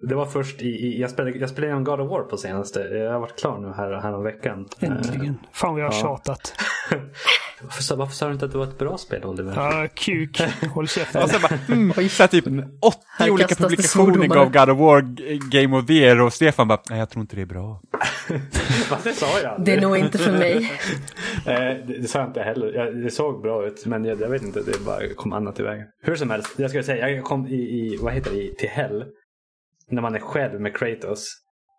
Det 0.00 0.14
var 0.14 0.26
först 0.26 0.62
i... 0.62 0.66
i 0.68 1.00
jag, 1.00 1.10
spelade, 1.10 1.38
jag 1.38 1.48
spelade 1.50 1.66
igenom 1.66 1.84
God 1.84 2.00
of 2.00 2.10
War 2.10 2.22
på 2.22 2.36
senaste. 2.36 2.80
Jag 2.80 3.12
har 3.12 3.20
varit 3.20 3.40
klar 3.40 3.58
nu 3.58 3.72
här, 3.76 4.00
här 4.00 4.14
om 4.14 4.22
veckan. 4.22 4.68
Äntligen. 4.80 5.38
Fan 5.52 5.72
vad 5.74 5.82
jag 5.82 5.86
har 5.88 5.94
Ja. 5.94 6.00
tjatat. 6.02 6.54
Varför, 7.62 7.82
sa- 7.82 7.96
varför 7.96 8.14
sa 8.14 8.26
du 8.26 8.32
inte 8.32 8.44
att 8.44 8.52
det 8.52 8.58
var 8.58 8.64
ett 8.64 8.78
bra 8.78 8.98
spel, 8.98 9.24
Oliver? 9.24 9.52
Ja, 9.56 9.88
kuk. 9.94 10.40
Håll 10.74 10.88
käften. 10.88 11.22
och 11.22 11.30
sen 11.30 11.40
bara, 11.42 11.58
mm, 11.74 12.08
så 12.08 12.22
här 12.22 12.26
typ 12.28 12.44
80 12.80 12.98
Här 13.18 13.30
olika 13.30 13.54
publikationer 13.54 14.26
gav 14.26 14.50
God 14.52 14.70
of 14.70 14.78
War 14.78 15.00
G- 15.00 15.38
Game 15.50 15.76
of 15.78 15.86
the 15.86 15.92
Year, 15.92 16.20
och 16.20 16.32
Stefan 16.32 16.68
bara, 16.68 16.80
nej 16.90 16.98
jag 16.98 17.10
tror 17.10 17.20
inte 17.20 17.36
det 17.36 17.42
är 17.42 17.46
bra. 17.46 17.80
Fast 18.88 19.04
det 19.04 19.12
sa 19.12 19.26
jag 19.42 19.64
Det 19.64 19.72
är 19.72 19.80
nog 19.80 19.96
inte 19.96 20.18
för 20.18 20.32
mig. 20.32 20.72
Eh, 21.46 21.54
det, 21.86 21.98
det 22.00 22.08
sa 22.08 22.18
jag 22.18 22.28
inte 22.28 22.42
heller. 22.42 22.72
Jag, 22.74 22.96
det 22.96 23.10
såg 23.10 23.42
bra 23.42 23.66
ut 23.66 23.86
men 23.86 24.04
jag, 24.04 24.20
jag 24.20 24.28
vet 24.28 24.42
inte, 24.42 24.60
det 24.60 24.84
bara 24.84 25.00
kom 25.16 25.32
annat 25.32 25.60
i 25.60 25.62
vägen. 25.62 25.86
Hur 26.02 26.16
som 26.16 26.30
helst, 26.30 26.54
jag 26.56 26.70
ska 26.70 26.82
säga, 26.82 27.10
jag 27.10 27.24
kom 27.24 27.46
i, 27.46 27.54
i 27.54 27.98
vad 28.00 28.12
heter 28.12 28.30
det, 28.30 28.36
i, 28.42 28.54
till 28.58 28.68
Hell. 28.68 29.04
När 29.88 30.02
man 30.02 30.14
är 30.14 30.18
själv 30.20 30.60
med 30.60 30.76
Kratos. 30.76 31.28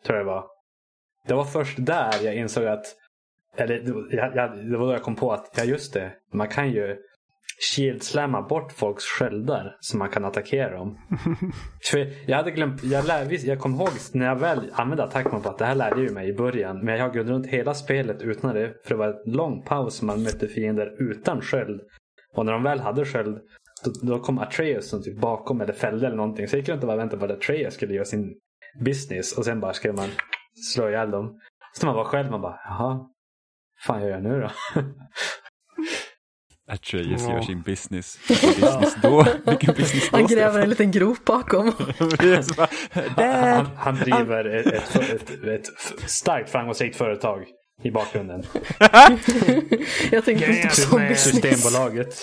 Tror 0.06 0.18
jag 0.18 0.26
det 0.26 0.32
var. 0.32 0.46
Det 1.28 1.34
var 1.34 1.44
först 1.46 1.78
där 1.86 2.14
jag 2.24 2.36
insåg 2.36 2.66
att, 2.66 2.86
eller 3.58 3.80
det- 3.80 4.16
jag, 4.16 4.36
jag, 4.36 4.72
det 4.72 4.78
var 4.78 4.86
då 4.88 4.94
jag 4.94 5.04
kom 5.04 5.16
på 5.16 5.32
att, 5.34 5.54
ja 5.58 5.64
just 5.64 5.94
det, 5.94 6.12
man 6.34 6.48
kan 6.48 6.70
ju 6.72 6.98
shield-slamma 7.76 8.42
bort 8.42 8.72
folks 8.72 9.04
sköldar 9.06 9.78
så 9.80 9.98
man 9.98 10.10
kan 10.10 10.26
attackera 10.26 10.78
dem. 10.78 10.98
För 11.92 12.30
jag 12.30 12.38
hade 12.38 12.52
glömt, 12.52 12.84
jag, 12.84 13.06
lär, 13.08 13.48
jag 13.50 13.60
kom 13.60 13.76
ihåg 13.76 13.90
när 14.14 14.26
jag 14.26 14.36
väl 14.40 14.72
använde 14.74 15.04
attackman 15.04 15.42
på 15.42 15.50
att 15.50 15.58
det 15.58 15.66
här 15.66 15.76
lärde 15.76 16.02
ju 16.02 16.10
mig 16.10 16.30
i 16.30 16.34
början. 16.34 16.86
Men 16.86 16.96
jag 16.98 17.04
har 17.08 17.14
gått 17.14 17.28
runt 17.28 17.48
hela 17.48 17.74
spelet 17.74 18.22
utan 18.22 18.56
det. 18.56 18.74
För 18.84 18.90
det 18.90 18.96
var 18.96 19.08
en 19.08 19.34
lång 19.34 19.64
paus 19.64 20.02
man 20.02 20.24
mötte 20.24 20.48
fiender 20.48 20.96
utan 21.12 21.42
sköld. 21.42 21.82
Och 22.36 22.46
när 22.46 22.54
de 22.54 22.64
väl 22.64 22.80
hade 22.80 23.06
sköld 23.06 23.40
då, 23.84 23.92
då 24.02 24.20
kom 24.20 24.40
Atreus 24.40 24.90
som 24.90 25.04
typ 25.04 25.18
bakom 25.22 25.62
eller 25.62 25.74
fällde 25.74 26.08
eller 26.08 26.18
någonting. 26.18 26.48
Så 26.48 26.56
jag 26.56 26.60
gick 26.60 26.70
runt 26.70 26.84
och 26.84 26.88
bara 26.88 26.98
väntade 26.98 27.20
på 27.20 27.34
att 27.34 27.38
Atreus 27.44 27.74
skulle 27.74 27.94
göra 27.94 28.06
sin 28.06 28.34
business. 28.86 29.38
Och 29.38 29.46
sen 29.46 29.60
bara 29.60 29.74
skulle 29.74 29.94
man 29.94 30.10
slå 30.74 30.90
ihjäl 30.90 31.12
dem. 31.12 31.40
Så 31.74 31.86
man 31.86 31.96
var 31.96 32.04
själv 32.04 32.32
man 32.32 32.42
bara, 32.42 32.60
jaha. 32.66 33.06
fan 33.86 34.02
gör 34.02 34.10
jag 34.10 34.24
nu 34.24 34.42
då? 34.42 34.50
Atreus 36.72 37.22
Ja. 37.28 37.34
gör 37.34 37.42
sin 37.42 37.62
business. 37.62 38.20
Vilken 38.30 38.50
business 38.62 38.96
då? 39.02 39.26
Vilken 39.46 39.76
business 39.76 40.10
då? 40.12 40.18
Han 40.18 40.28
gräver 40.28 40.60
en 40.62 40.70
liten 40.70 40.92
grop 40.92 41.26
bakom. 41.26 41.72
Han, 41.98 42.10
Dad! 43.16 43.68
han 43.78 43.96
driver 43.96 44.46
ett, 44.46 44.68
ett, 44.68 44.96
ett, 44.96 45.44
ett 45.50 46.10
starkt 46.10 46.50
framgångsrikt 46.50 46.96
företag 46.96 47.46
i 47.82 47.92
bakgrunden. 47.92 48.44
Jag 50.12 50.26
tänkte 50.26 50.48
med 50.48 50.64
business. 50.64 51.24
Systembolaget. 51.24 52.16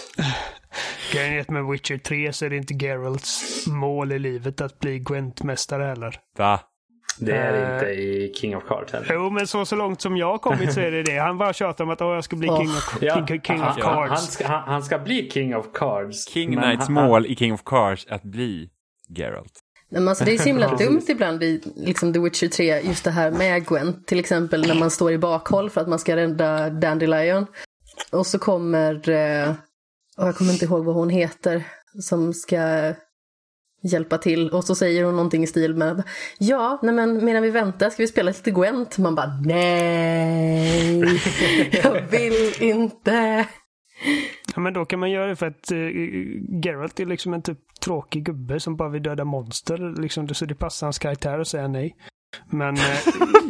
Grejen 1.12 1.32
är 1.34 1.40
att 1.40 1.50
med 1.50 1.64
Witcher 1.64 1.98
3 1.98 2.32
så 2.32 2.44
är 2.44 2.50
det 2.50 2.56
inte 2.56 2.74
Geralts 2.74 3.66
mål 3.66 4.12
i 4.12 4.18
livet 4.18 4.60
att 4.60 4.78
bli 4.78 4.98
Gwent-mästare 4.98 5.82
heller. 5.82 6.20
Va? 6.38 6.60
Det 7.20 7.32
är 7.36 7.52
det 7.52 7.66
Eh. 7.66 7.74
inte 7.74 7.86
i 7.86 8.32
King 8.34 8.56
of 8.56 8.64
Cards 8.68 8.92
heller. 8.92 9.06
Jo, 9.14 9.30
men 9.30 9.46
så, 9.46 9.64
så 9.66 9.76
långt 9.76 10.00
som 10.00 10.16
jag 10.16 10.26
har 10.26 10.38
kommit 10.38 10.72
så 10.72 10.80
är 10.80 10.90
det 10.90 11.02
det. 11.02 11.18
Han 11.18 11.38
bara 11.38 11.52
tjatar 11.52 11.84
om 11.84 11.90
att 11.90 12.00
Åh, 12.02 12.14
jag 12.14 12.24
ska 12.24 12.36
bli. 12.36 12.48
King 12.48 12.68
of, 12.68 12.98
Ja, 13.00 13.26
king, 13.26 13.40
king 13.40 13.56
of 13.56 13.62
han, 13.62 13.82
han, 13.82 13.96
han, 13.98 14.08
Cards. 14.08 14.30
ska, 14.32 14.46
han, 14.46 14.62
han 14.68 14.82
ska 14.82 14.98
bli 14.98 15.30
King 15.30 15.56
of 15.56 15.66
Cards. 15.74 16.28
King 16.28 16.56
Knights 16.56 16.88
mål 16.88 17.26
i 17.26 17.36
King 17.36 17.52
of 17.52 17.62
Cards 17.64 18.06
är 18.08 18.14
att 18.14 18.22
bli 18.22 18.68
Geralt. 19.16 19.52
Men 19.88 20.08
alltså, 20.08 20.24
det 20.24 20.34
är 20.34 20.38
så 20.38 20.44
himla 20.44 20.76
dumt 20.78 21.02
ibland 21.08 21.42
i 21.42 21.60
liksom 21.76 22.12
The 22.12 22.18
Witcher 22.18 22.48
3, 22.48 22.80
just 22.80 23.04
det 23.04 23.10
här 23.10 23.30
med 23.30 23.66
Gwen. 23.66 24.04
Till 24.04 24.18
exempel 24.18 24.66
när 24.66 24.74
man 24.74 24.90
står 24.90 25.12
i 25.12 25.18
bakhåll 25.18 25.70
för 25.70 25.80
att 25.80 25.88
man 25.88 25.98
ska 25.98 26.16
rädda 26.16 26.70
Dandelion. 26.70 27.46
Och 28.10 28.26
så 28.26 28.38
kommer, 28.38 29.08
eh, 29.08 29.54
jag 30.16 30.36
kommer 30.36 30.52
inte 30.52 30.64
ihåg 30.64 30.84
vad 30.84 30.94
hon 30.94 31.10
heter, 31.10 31.64
som 32.00 32.34
ska 32.34 32.94
hjälpa 33.82 34.18
till. 34.18 34.50
Och 34.50 34.64
så 34.64 34.74
säger 34.74 35.04
hon 35.04 35.16
någonting 35.16 35.42
i 35.42 35.46
stil 35.46 35.74
med 35.74 36.02
Ja, 36.38 36.78
nej 36.82 36.94
men 36.94 37.24
medan 37.24 37.42
vi 37.42 37.50
väntar 37.50 37.90
ska 37.90 38.02
vi 38.02 38.06
spela 38.06 38.30
lite 38.30 38.50
Gwent. 38.50 38.98
Man 38.98 39.14
bara 39.14 39.40
nej, 39.44 41.00
jag 41.82 42.00
vill 42.10 42.54
inte. 42.60 43.46
Ja, 44.56 44.60
men 44.60 44.72
då 44.72 44.84
kan 44.84 44.98
man 44.98 45.10
göra 45.10 45.26
det 45.26 45.36
för 45.36 45.46
att 45.46 45.72
uh, 45.72 45.78
Geralt 46.64 47.00
är 47.00 47.06
liksom 47.06 47.34
en 47.34 47.42
typ 47.42 47.58
tråkig 47.80 48.24
gubbe 48.24 48.60
som 48.60 48.76
bara 48.76 48.88
vill 48.88 49.02
döda 49.02 49.24
monster. 49.24 50.00
Liksom, 50.00 50.28
så 50.28 50.44
det 50.44 50.54
passar 50.54 50.86
hans 50.86 50.98
karaktär 50.98 51.38
att 51.38 51.48
säga 51.48 51.68
nej. 51.68 51.96
Men 52.50 52.76
eh, 52.76 52.82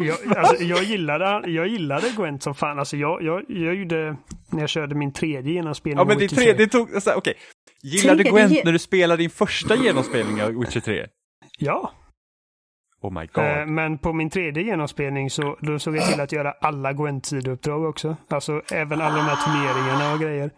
jag, 0.07 0.37
alltså, 0.37 0.64
jag, 0.64 0.83
gillade, 0.83 1.51
jag 1.51 1.69
gillade 1.69 2.11
Gwent 2.16 2.42
som 2.42 2.55
fan. 2.55 2.79
Alltså, 2.79 2.97
jag, 2.97 3.23
jag, 3.23 3.45
jag 3.49 3.75
gjorde, 3.75 4.16
när 4.51 4.61
jag 4.61 4.69
körde 4.69 4.95
min 4.95 5.12
tredje 5.12 5.53
genomspelning 5.53 5.99
Ja 5.99 6.05
men 6.05 6.19
det 6.19 6.23
Witcher 6.23 6.37
tre, 6.37 6.45
3. 6.45 6.53
det 6.53 6.66
tog, 6.66 6.95
alltså, 6.95 7.12
okej. 7.16 7.35
Gillade 7.83 8.25
Tredje 8.25 8.33
Gwent 8.33 8.64
när 8.64 8.73
du 8.73 8.79
spelade 8.79 9.23
din 9.23 9.31
första 9.31 9.77
genomspelning 9.77 10.42
av 10.42 10.51
Witcher 10.51 10.81
3? 10.81 11.07
Ja, 11.59 11.92
Oh 13.07 13.21
my 13.21 13.27
god. 13.33 13.45
eh, 13.45 13.66
men 13.66 13.99
på 13.99 14.12
min 14.12 14.31
tredje 14.31 14.62
genomspelning 14.62 15.31
så 15.31 15.57
då 15.61 15.79
såg 15.79 15.97
jag 15.97 16.07
till 16.12 16.21
att 16.21 16.33
göra 16.33 16.53
alla 16.61 16.92
Gwent-sidouppdrag 16.92 17.85
också. 17.88 18.16
Alltså 18.29 18.62
även 18.73 19.01
alla 19.01 19.16
de 19.16 19.23
här 19.23 19.37
turneringarna 19.45 20.12
och 20.14 20.21
grejer. 20.21 20.51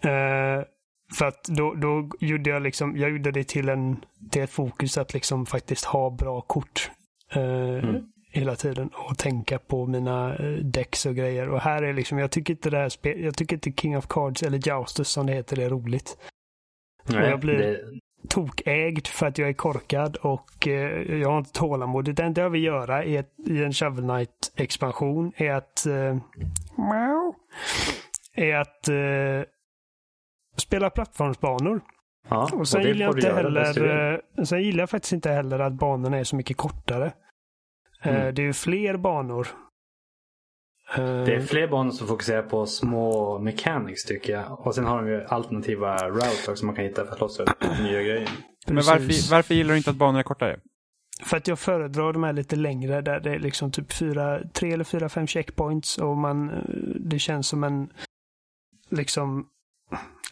Eh, 0.00 0.64
för 1.18 1.26
att 1.26 1.44
då, 1.44 1.74
då 1.74 2.10
gjorde 2.20 2.50
jag 2.50 2.62
liksom, 2.62 2.96
jag 2.96 3.10
gjorde 3.10 3.30
det 3.30 3.44
till 3.44 3.68
en, 3.68 3.96
till 4.30 4.42
ett 4.42 4.50
fokus 4.50 4.98
att 4.98 5.14
liksom 5.14 5.46
faktiskt 5.46 5.84
ha 5.84 6.10
bra 6.10 6.40
kort. 6.40 6.90
eh, 7.34 7.90
Hela 8.32 8.54
tiden 8.56 8.90
och 9.08 9.18
tänka 9.18 9.58
på 9.58 9.86
mina 9.86 10.36
decks 10.62 11.06
och 11.06 11.14
grejer. 11.14 11.48
Och 11.48 11.60
här 11.60 11.82
är 11.82 11.92
liksom, 11.92 12.18
jag 12.18 12.30
tycker 12.30 12.52
inte 12.54 12.70
det 12.70 12.76
här 12.76 12.88
spel, 12.88 13.20
jag 13.24 13.36
tycker 13.36 13.56
inte 13.56 13.72
King 13.72 13.96
of 13.96 14.06
Cards 14.08 14.42
eller 14.42 14.58
Joustus 14.58 15.08
som 15.08 15.26
det 15.26 15.32
heter 15.32 15.58
är 15.58 15.68
roligt. 15.70 16.16
Nej, 17.08 17.30
jag 17.30 17.40
blir- 17.40 17.58
det, 17.58 17.80
tokägd 18.28 19.06
för 19.06 19.26
att 19.26 19.38
jag 19.38 19.48
är 19.48 19.52
korkad 19.52 20.16
och 20.16 20.68
eh, 20.68 21.18
jag 21.20 21.30
har 21.30 21.38
inte 21.38 21.52
tålamod. 21.52 22.14
Det 22.14 22.22
enda 22.22 22.40
jag 22.42 22.50
vill 22.50 22.64
göra 22.64 23.04
i, 23.04 23.16
ett, 23.16 23.32
i 23.46 23.64
en 23.64 23.72
Shovel 23.72 24.04
Knight-expansion 24.04 25.32
är 25.36 25.52
att 25.52 25.86
eh, 25.86 26.16
är 28.34 28.54
att 28.54 28.88
eh, 28.88 29.48
spela 30.56 30.90
plattformsbanor. 30.90 31.80
ja, 32.28 32.50
Och 32.54 32.68
sen 32.68 32.82
det 32.82 32.88
gillar 32.88 33.06
jag 33.06 33.16
inte 33.16 33.32
heller, 33.32 34.12
eh, 34.38 34.44
sen 34.44 34.62
gillar 34.62 34.82
jag 34.82 34.90
faktiskt 34.90 35.12
inte 35.12 35.30
heller 35.30 35.58
att 35.58 35.72
banorna 35.72 36.18
är 36.18 36.24
så 36.24 36.36
mycket 36.36 36.56
kortare. 36.56 37.06
Eh, 38.02 38.14
Mm. 38.20 38.34
Det 38.34 38.42
är 38.42 38.46
ju 38.46 38.52
fler 38.52 38.96
banor. 38.96 39.48
Eh, 40.98 41.24
Det 41.24 41.34
är 41.34 41.40
fler 41.40 41.68
banor 41.68 41.90
som 41.90 42.06
fokuserar 42.06 42.42
på 42.42 42.66
små 42.66 43.38
mechanics 43.38 44.04
tycker 44.04 44.32
jag. 44.32 44.66
Och 44.66 44.74
sen 44.74 44.84
har 44.84 45.02
de 45.02 45.08
ju 45.10 45.24
alternativa 45.24 46.08
routes 46.08 46.48
också 46.48 46.56
som 46.56 46.66
man 46.66 46.76
kan 46.76 46.84
hitta 46.84 47.04
för 47.04 47.12
att 47.12 47.20
låsa 47.20 47.42
upp 47.42 47.48
nya 47.82 48.02
grejer. 48.02 48.28
men 48.66 48.76
varför, 48.76 49.30
varför 49.30 49.54
gillar 49.54 49.70
du 49.70 49.76
inte 49.78 49.90
att 49.90 49.96
banorna 49.96 50.18
är 50.18 50.22
kortare? 50.22 50.60
För 51.22 51.36
att 51.36 51.48
jag 51.48 51.58
föredrar 51.58 52.12
de 52.12 52.22
här 52.22 52.32
lite 52.32 52.56
längre 52.56 53.00
där 53.00 53.20
det 53.20 53.34
är 53.34 53.38
liksom 53.38 53.70
typ 53.70 53.92
fyra, 53.92 54.40
tre 54.52 54.72
eller 54.72 54.84
fyra, 54.84 55.08
fem 55.08 55.26
checkpoints 55.26 55.98
och 55.98 56.16
man, 56.16 56.50
eh, 56.50 56.56
det 57.00 57.18
känns 57.18 57.48
som 57.48 57.64
en, 57.64 57.88
liksom, 58.90 59.46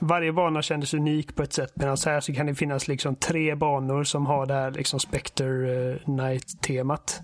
varje 0.00 0.32
bana 0.32 0.62
kändes 0.62 0.94
unik 0.94 1.36
på 1.36 1.42
ett 1.42 1.52
sätt 1.52 1.72
medan 1.74 1.96
här 2.06 2.20
så 2.20 2.34
kan 2.34 2.46
det 2.46 2.54
finnas 2.54 2.88
liksom 2.88 3.16
tre 3.16 3.54
banor 3.54 4.04
som 4.04 4.26
har 4.26 4.46
det 4.46 4.54
här 4.54 4.70
liksom 4.70 5.00
Spectre 5.00 5.72
eh, 5.92 6.08
Night-temat. 6.08 7.20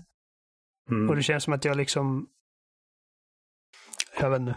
Mm. 0.91 1.09
Och 1.09 1.15
det 1.15 1.23
känns 1.23 1.43
som 1.43 1.53
att 1.53 1.65
jag 1.65 1.77
liksom, 1.77 2.27
jag 4.19 4.29
vet 4.29 4.39
inte. 4.39 4.55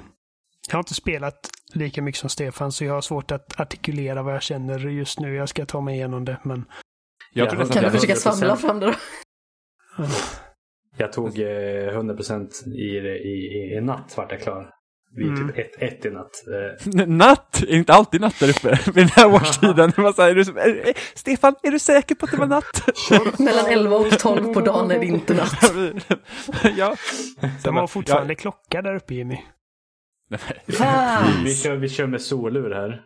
Jag 0.69 0.75
har 0.75 0.79
inte 0.81 0.95
spelat 0.95 1.51
lika 1.75 2.03
mycket 2.03 2.21
som 2.21 2.31
Stefan 2.31 2.73
så 2.73 2.85
jag 2.85 2.95
har 2.95 3.01
svårt 3.01 3.31
att 3.31 3.61
artikulera 3.61 4.23
vad 4.23 4.35
jag 4.35 4.43
känner 4.43 4.79
just 4.79 5.21
nu. 5.21 5.35
Jag 5.35 5.49
ska 5.49 5.67
ta 5.67 5.81
mig 5.81 5.95
igenom 5.95 6.25
det 6.25 6.37
men 6.43 6.65
Jag 7.35 7.47
Ja, 7.47 7.51
tror 7.51 7.59
nästan 7.61 7.75
Kan 7.75 7.83
du 7.83 7.87
att 7.89 7.93
jag- 7.95 8.01
försöka 8.01 8.31
100%. 8.31 8.39
svamla 8.39 8.57
fram 8.57 8.81
det 8.81 8.87
då? 8.87 8.95
Jag 10.97 11.13
tog 11.13 11.39
eh, 11.39 11.93
100% 11.99 12.67
i, 12.67 13.01
det 13.01 13.19
i, 13.19 13.29
i, 13.29 13.77
i 13.77 13.81
natt 13.81 14.15
vart 14.17 14.33
jag 14.33 14.41
klar. 14.41 14.71
Vid 15.17 15.27
Mm. 15.27 15.49
typ 15.49 15.59
ett, 15.59 15.83
ett 15.83 16.05
i 16.05 16.11
natt. 16.11 16.31
Eh, 16.97 17.07
Natt! 17.07 17.63
Är 17.63 17.75
inte 17.77 17.93
alltid 17.93 18.21
natt 18.21 18.41
där 18.41 18.51
uppe? 18.51 18.79
Vid 18.95 18.95
den 18.95 19.09
här 19.09 19.35
årstiden. 19.35 19.93
Så 19.93 20.03
här, 20.23 20.31
är 20.31 20.35
du, 20.35 20.41
är, 20.41 20.89
är, 20.89 20.95
Stefan, 21.15 21.55
är 21.63 21.71
du 21.71 21.79
säker 21.79 22.15
på 22.15 22.25
att 22.25 22.31
det 22.31 22.37
var 22.37 22.47
natt? 22.47 22.89
Mellan 23.39 23.67
11 23.67 23.97
och 23.97 24.19
12 24.19 24.55
på 24.55 24.61
dagen 24.61 24.91
är 24.91 24.99
det 24.99 25.07
inte 25.07 25.35
natt. 25.35 25.73
ja. 26.77 26.97
de 27.65 27.77
har 27.77 27.87
fortfarande 27.87 28.35
klocka 28.35 28.83
där 28.83 28.95
uppe 28.95 29.15
Jimmy. 29.15 29.39
Ja, 30.79 31.23
vi, 31.45 31.55
kör, 31.57 31.77
vi 31.77 31.89
kör 31.89 32.07
med 32.07 32.21
solur 32.23 32.71
här. 32.71 33.05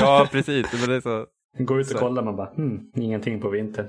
ja, 0.00 0.28
precis. 0.32 0.66
Men 0.72 0.88
det 0.88 0.96
är 0.96 1.00
så... 1.00 1.26
Går 1.58 1.80
ut 1.80 1.90
och 1.94 2.00
kollar 2.00 2.22
man 2.22 2.36
bara, 2.36 2.54
hmm, 2.54 2.80
ingenting 2.96 3.40
på 3.40 3.48
vintern. 3.48 3.88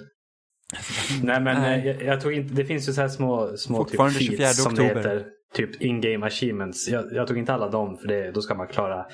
Nej 1.24 1.42
men 1.42 1.62
Nej. 1.62 1.80
eh, 1.80 1.86
jag, 1.88 2.04
jag 2.04 2.22
tog 2.22 2.34
inte, 2.34 2.54
det 2.54 2.66
finns 2.66 2.90
ju 2.90 2.94
så 2.94 3.02
här 3.02 3.08
små, 3.08 3.58
små 3.58 3.78
Fortfarande 3.78 4.20
typ 4.20 4.28
24 4.30 4.46
feats 4.46 4.64
som 4.64 4.76
det 4.76 4.82
oktober. 4.82 5.02
heter. 5.02 5.26
Typ 5.54 5.82
in-game 5.82 6.26
achievements. 6.26 6.88
Jag, 6.90 7.06
jag 7.14 7.28
tog 7.28 7.38
inte 7.38 7.54
alla 7.54 7.70
dem 7.70 7.98
för 7.98 8.08
det, 8.08 8.32
då 8.32 8.42
ska 8.42 8.56
man 8.56 8.68
klara 8.68 9.06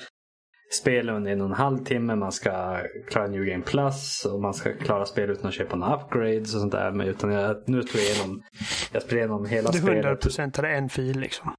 spela 0.80 1.12
under 1.16 1.32
en 1.32 1.40
och 1.40 1.46
en 1.46 1.52
halv 1.52 1.78
timme. 1.78 2.14
Man 2.16 2.32
ska 2.32 2.78
klara 3.08 3.26
New 3.26 3.44
Game 3.44 3.64
Plus 3.64 4.24
och 4.32 4.40
man 4.40 4.54
ska 4.54 4.72
klara 4.72 5.04
spel 5.04 5.30
utan 5.30 5.46
att 5.48 5.54
köpa 5.54 5.76
några 5.76 5.96
upgrades 5.96 6.54
och 6.54 6.60
sånt 6.60 6.72
där. 6.72 6.90
Men 6.90 7.08
utan 7.08 7.32
jag, 7.32 7.56
nu 7.68 7.82
tror 7.82 8.02
jag 8.02 8.10
igenom, 8.14 8.42
jag 8.92 9.02
spelar 9.02 9.18
igenom 9.18 9.46
hela 9.46 9.70
Du 9.70 9.78
spelet. 9.78 10.24
100% 10.24 10.64
en 10.66 10.88
fil 10.88 11.20
liksom. 11.20 11.54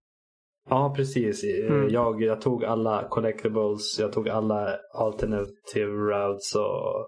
Ja, 0.70 0.94
precis. 0.98 1.44
Eh, 1.44 1.66
Mm. 1.74 1.90
Jag, 1.90 2.22
jag 2.24 2.42
tog 2.42 2.66
alla 2.66 3.08
collectibles, 3.10 4.00
jag 4.00 4.14
tog 4.14 4.30
alla 4.30 4.76
alternative 4.94 5.92
routes 5.92 6.56
och, 6.56 7.00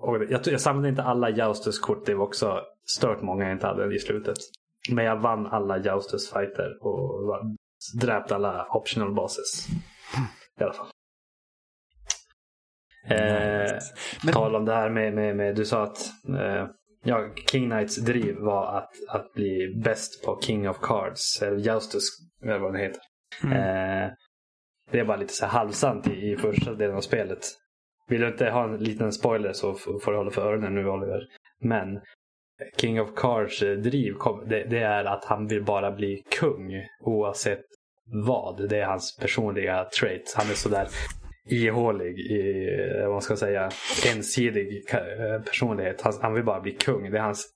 och 0.00 0.24
jag, 0.30 0.44
tog- 0.44 0.52
jag 0.54 0.60
samlade 0.60 0.88
inte 0.88 1.02
alla 1.02 1.30
Joustus-kort. 1.30 2.06
Det 2.06 2.14
var 2.14 2.24
också 2.26 2.60
stört 2.98 3.22
många 3.22 3.44
jag 3.44 3.52
inte 3.52 3.66
hade 3.66 3.94
i 3.94 3.98
slutet. 3.98 4.36
Men 4.92 5.04
jag 5.04 5.16
vann 5.16 5.46
alla 5.46 5.78
Joustus-fighter 5.78 6.78
och 6.86 7.26
var- 7.26 7.56
dräpte 8.00 8.34
alla 8.34 8.66
optional 8.70 9.14
bosses. 9.14 9.68
I 10.60 10.64
alla 10.64 10.72
fall. 10.72 10.86
Eh, 13.10 13.78
Men- 14.24 14.32
Tal 14.34 14.54
om 14.54 14.64
det 14.64 14.74
här 14.74 14.90
med, 14.90 15.14
med, 15.14 15.36
med 15.36 15.56
du 15.56 15.64
sa 15.64 15.82
att 15.82 15.98
eh, 16.28 16.66
ja, 17.04 17.28
King 17.50 17.70
Knights 17.70 17.96
driv 17.96 18.36
var 18.38 18.76
att, 18.78 18.90
att 19.08 19.32
bli 19.32 19.80
bäst 19.84 20.24
på 20.24 20.40
King 20.42 20.68
of 20.68 20.78
Cards. 20.82 21.42
Eller 21.42 21.56
Joustus, 21.58 22.02
eller 22.42 22.58
vad 22.58 22.72
det 22.72 22.78
heter. 22.78 23.00
Mm. 23.44 23.52
Eh, 23.56 24.10
det 24.90 25.00
är 25.00 25.04
bara 25.04 25.16
lite 25.16 25.32
så 25.32 25.46
här 25.46 25.52
halvsant 25.58 26.06
i, 26.06 26.30
i 26.32 26.36
första 26.36 26.74
delen 26.74 26.96
av 26.96 27.00
spelet. 27.00 27.38
Vill 28.08 28.20
du 28.20 28.28
inte 28.28 28.50
ha 28.50 28.64
en 28.64 28.76
liten 28.76 29.12
spoiler 29.12 29.52
så 29.52 29.74
får 29.74 30.10
du 30.12 30.16
hålla 30.16 30.30
för 30.30 30.42
öronen 30.42 30.74
nu 30.74 30.88
Oliver. 30.88 31.20
Men 31.60 32.00
King 32.80 33.00
of 33.00 33.08
Cards 33.16 33.62
eh, 33.62 33.76
driv 33.76 34.14
det, 34.46 34.64
det 34.64 34.78
är 34.78 35.04
att 35.04 35.24
han 35.24 35.46
vill 35.46 35.64
bara 35.64 35.90
bli 35.90 36.22
kung 36.40 36.72
oavsett 37.00 37.64
vad. 38.26 38.68
Det 38.68 38.78
är 38.80 38.86
hans 38.86 39.16
personliga 39.16 39.84
trait. 40.00 40.34
Han 40.36 40.50
är 40.50 40.54
sådär 40.54 40.88
ihålig, 41.50 42.18
i, 42.18 42.66
vad 43.02 43.12
man 43.12 43.22
ska 43.22 43.36
säga, 43.36 43.70
ensidig 44.14 44.84
eh, 44.92 45.42
personlighet. 45.42 46.00
Han, 46.02 46.12
han 46.22 46.34
vill 46.34 46.44
bara 46.44 46.60
bli 46.60 46.72
kung. 46.72 47.10
Det 47.10 47.18
är 47.18 47.22
hans 47.22 47.48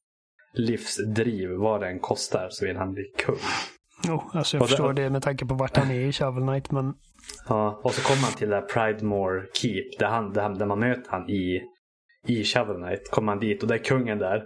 livsdriv. 0.55 1.50
Vad 1.50 1.80
det 1.80 1.86
än 1.88 1.98
kostar 2.00 2.48
så 2.50 2.66
vill 2.66 2.76
han 2.76 2.92
bli 2.92 3.05
kung. 3.18 3.36
Jo, 4.09 4.22
alltså 4.32 4.57
jag 4.57 4.62
Och 4.62 4.66
det- 4.68 4.70
förstår 4.70 4.92
det 4.92 5.11
med 5.11 5.22
tanke 5.22 5.46
på 5.46 5.55
vart 5.55 5.76
han 5.76 5.90
är 5.90 6.00
i 6.00 6.12
Shovel 6.12 6.42
Knight, 6.42 6.70
men 6.70 6.94
Ja, 7.48 7.80
och 7.84 7.94
så 7.94 8.03
kommer 8.09 8.22
han 8.22 8.32
till 8.32 8.48
det 8.48 8.55
här 8.55 8.62
Pridemore 8.62 9.46
Keep 9.55 9.84
där, 9.98 10.07
han, 10.07 10.32
där, 10.32 10.66
man 10.66 10.78
möter 10.80 11.11
han 11.11 11.30
i, 11.30 11.62
i 12.26 12.44
Shovel 12.44 12.76
Knight. 12.76 13.11
Kommer 13.11 13.32
han 13.32 13.40
dit 13.40 13.62
och 13.62 13.68
där 13.68 13.74
är 13.74 13.84
kungen 13.84 14.18
där. 14.18 14.42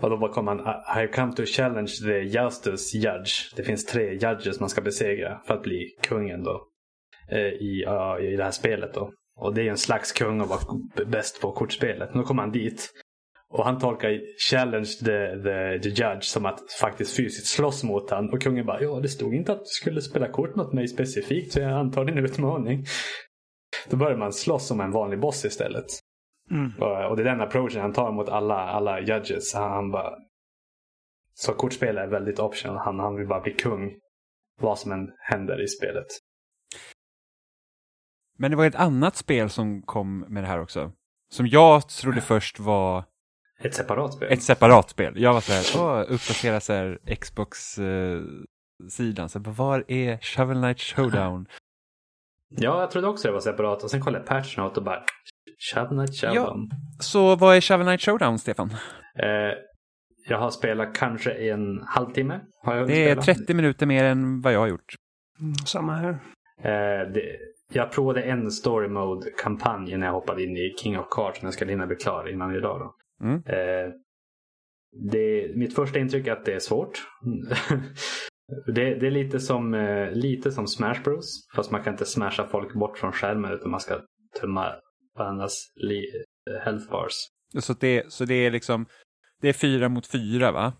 Och 0.00 0.10
då 0.10 0.16
bara 0.16 0.32
kommer 0.32 0.54
han, 0.54 0.60
I 0.60 1.00
have 1.00 1.08
come 1.08 1.32
to 1.32 1.44
challenge 1.46 1.92
the 2.02 2.18
justice 2.18 2.98
judge. 2.98 3.56
Det 3.56 3.62
finns 3.62 3.86
tre 3.86 4.12
judges 4.12 4.60
man 4.60 4.68
ska 4.68 4.80
besegra 4.80 5.40
för 5.46 5.54
att 5.54 5.62
bli 5.62 5.96
kungen 6.02 6.42
då. 6.42 6.66
Eh, 7.30 7.38
I, 7.38 7.84
I 8.20 8.36
det 8.36 8.44
här 8.44 8.50
spelet 8.50 8.94
då. 8.94 9.12
Och 9.36 9.54
det 9.54 9.62
är 9.62 9.70
en 9.70 9.78
slags 9.78 10.12
kung 10.12 10.40
och 10.40 10.48
vara 10.48 10.60
bäst 11.06 11.40
på 11.40 11.52
kortspelet. 11.52 12.14
Nu 12.14 12.22
kommer 12.22 12.42
han 12.42 12.52
dit. 12.52 12.90
Och 13.50 13.64
han 13.64 13.78
tolkar 13.78 14.20
challenge 14.50 14.88
the, 15.04 15.42
the, 15.42 15.78
the 15.82 15.88
judge 15.88 16.22
som 16.22 16.46
att 16.46 16.72
faktiskt 16.80 17.16
fysiskt 17.16 17.46
slåss 17.46 17.84
mot 17.84 18.10
han. 18.10 18.30
Och 18.30 18.42
kungen 18.42 18.66
bara, 18.66 18.82
ja 18.82 19.00
det 19.00 19.08
stod 19.08 19.34
inte 19.34 19.52
att 19.52 19.58
du 19.58 19.64
skulle 19.64 20.02
spela 20.02 20.28
kort 20.28 20.56
mot 20.56 20.72
mig 20.72 20.88
specifikt 20.88 21.52
så 21.52 21.60
jag 21.60 21.72
antar 21.72 22.04
din 22.04 22.18
utmaning. 22.18 22.84
Då 23.90 23.96
börjar 23.96 24.16
man 24.16 24.32
slåss 24.32 24.66
som 24.66 24.80
en 24.80 24.90
vanlig 24.90 25.20
boss 25.20 25.44
istället 25.44 25.86
mm. 26.50 26.72
Och, 26.78 27.10
och 27.10 27.16
det 27.16 27.22
är 27.22 27.24
den 27.24 27.40
approachen 27.40 27.80
han 27.80 27.92
tar 27.92 28.12
mot 28.12 28.28
alla, 28.28 28.54
alla 28.54 29.00
judges. 29.00 29.54
Han, 29.54 29.70
han 29.70 29.90
bara... 29.90 30.14
Så 31.34 31.52
kortspel 31.52 31.98
är 31.98 32.06
väldigt 32.06 32.38
optional. 32.38 32.76
Han, 32.76 32.98
han 32.98 33.16
vill 33.16 33.26
bara 33.28 33.40
bli 33.40 33.52
kung. 33.52 33.90
Vad 34.60 34.78
som 34.78 34.92
än 34.92 35.10
händer 35.18 35.62
i 35.62 35.68
spelet. 35.68 36.06
Men 38.38 38.50
det 38.50 38.56
var 38.56 38.66
ett 38.66 38.74
annat 38.74 39.16
spel 39.16 39.50
som 39.50 39.82
kom 39.82 40.18
med 40.20 40.42
det 40.42 40.46
här 40.46 40.60
också. 40.60 40.92
Som 41.30 41.46
jag 41.46 41.88
trodde 41.88 42.20
först 42.20 42.60
var 42.60 43.04
Ett 43.60 43.74
separat 43.74 44.14
spel. 44.14 44.32
ett 44.32 44.42
separat 44.42 44.90
spel. 44.90 45.12
Jag 45.16 45.32
var 45.32 45.40
så 45.40 45.52
här, 45.52 45.62
uppdatera 46.10 46.60
så 46.60 46.72
här 46.72 46.98
Xbox-sidan. 47.20 49.28
Så 49.28 49.38
bara, 49.40 49.50
var 49.50 49.84
är 49.88 50.18
Shovel 50.18 50.56
Knight 50.56 50.80
Showdown? 50.80 51.46
Ja, 52.48 52.80
jag 52.80 52.90
trodde 52.90 53.08
också 53.08 53.28
det 53.28 53.34
var 53.34 53.40
separat. 53.40 53.82
Och 53.82 53.90
sen 53.90 54.00
kollade 54.00 54.24
jag 54.24 54.28
patch 54.28 54.56
note 54.56 54.80
och 54.80 54.84
bara... 54.84 55.04
Shovel 55.58 55.88
Knight 55.88 56.22
Ja. 56.22 56.30
Shovel. 56.46 56.68
Så 57.00 57.36
vad 57.36 57.56
är 57.56 57.60
Shovel 57.60 57.86
Knight 57.86 58.00
Showdown, 58.00 58.38
Stefan? 58.38 58.70
Eh, 59.18 59.28
jag 60.28 60.38
har 60.38 60.50
spelat 60.50 60.94
kanske 60.94 61.30
en 61.32 61.82
halvtimme. 61.86 62.40
Har 62.62 62.74
jag 62.74 62.80
hunnit 62.80 62.96
Det 62.96 63.10
är 63.10 63.20
spela. 63.20 63.36
30 63.38 63.54
minuter 63.54 63.86
mer 63.86 64.04
än 64.04 64.40
vad 64.40 64.52
jag 64.52 64.60
har 64.60 64.68
gjort. 64.68 64.94
Mm, 65.40 65.54
samma 65.54 65.94
här. 65.94 66.10
Eh, 66.62 67.12
det, 67.12 67.22
jag 67.72 67.92
provade 67.92 68.22
en 68.22 68.50
story 68.50 68.88
mode-kampanj 68.88 69.96
när 69.96 70.06
jag 70.06 70.14
hoppade 70.14 70.42
in 70.44 70.56
i 70.56 70.74
King 70.82 70.98
of 70.98 71.06
Cards. 71.10 71.42
Men 71.42 71.46
jag 71.46 71.54
ska 71.54 71.64
hinna 71.64 71.86
bli 71.86 71.96
klar 71.96 72.28
innan 72.32 72.54
idag. 72.56 72.80
Då. 72.80 72.94
Mm. 73.26 73.42
Eh, 73.46 73.92
det, 75.12 75.56
mitt 75.56 75.74
första 75.74 75.98
intryck 75.98 76.26
är 76.26 76.32
att 76.32 76.44
det 76.44 76.54
är 76.54 76.58
svårt. 76.58 77.02
det, 78.66 78.94
det 78.94 79.06
är 79.06 79.10
lite 79.10 79.40
som, 79.40 79.74
eh, 79.74 80.10
lite 80.10 80.50
som 80.50 80.66
Smash 80.66 81.02
Bros. 81.04 81.48
Fast 81.56 81.70
man 81.70 81.82
kan 81.82 81.92
inte 81.94 82.04
smasha 82.04 82.46
folk 82.46 82.74
bort 82.74 82.98
från 82.98 83.12
skärmen 83.12 83.52
utan 83.52 83.70
man 83.70 83.80
ska 83.80 84.00
tumma 84.40 84.72
li, 85.76 86.04
eh, 86.50 86.60
health 86.64 86.90
bars. 86.90 87.14
Så 87.60 87.72
det, 87.72 88.12
så 88.12 88.24
det 88.24 88.34
är 88.34 88.50
liksom, 88.50 88.86
det 89.42 89.48
är 89.48 89.52
fyra 89.52 89.88
mot 89.88 90.06
fyra 90.06 90.52
va? 90.52 90.72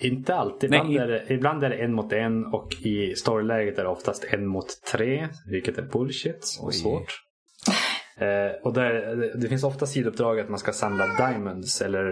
Inte 0.00 0.34
alltid. 0.34 0.70
Nej, 0.70 0.78
Ibland, 0.80 0.94
i- 0.94 0.98
är 0.98 1.06
det, 1.08 1.34
ibland 1.34 1.64
är 1.64 1.70
det 1.70 1.76
en 1.76 1.92
mot 1.94 2.12
en 2.12 2.44
och 2.46 2.72
i 2.74 3.14
storyläget 3.16 3.78
är 3.78 3.82
det 3.82 3.88
oftast 3.88 4.24
en 4.24 4.46
mot 4.46 4.66
tre. 4.92 5.28
Vilket 5.50 5.78
är 5.78 5.82
bullshit 5.82 6.58
och 6.60 6.66
Oj. 6.68 6.72
svårt. 6.74 7.22
Eh, 8.18 8.62
och 8.64 8.72
där, 8.74 9.16
det 9.40 9.48
finns 9.48 9.64
ofta 9.64 9.86
sidouppdrag 9.86 10.40
att 10.40 10.48
man 10.48 10.58
ska 10.58 10.72
samla 10.72 11.06
diamonds 11.06 11.80
eller 11.82 12.04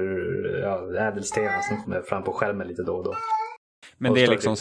ja, 0.63 0.97
ädelstenar 1.09 1.61
som 1.63 1.83
kommer 1.83 2.03
fram 2.03 2.25
på 2.25 2.33
skärmen 2.33 2.69
lite 2.69 2.83
då 2.83 2.93
och 2.97 3.05
då. 3.05 3.15
Men 3.99 4.11
Och 4.11 4.17
det 4.17 4.23
är 4.25 4.29
liksom, 4.31 4.57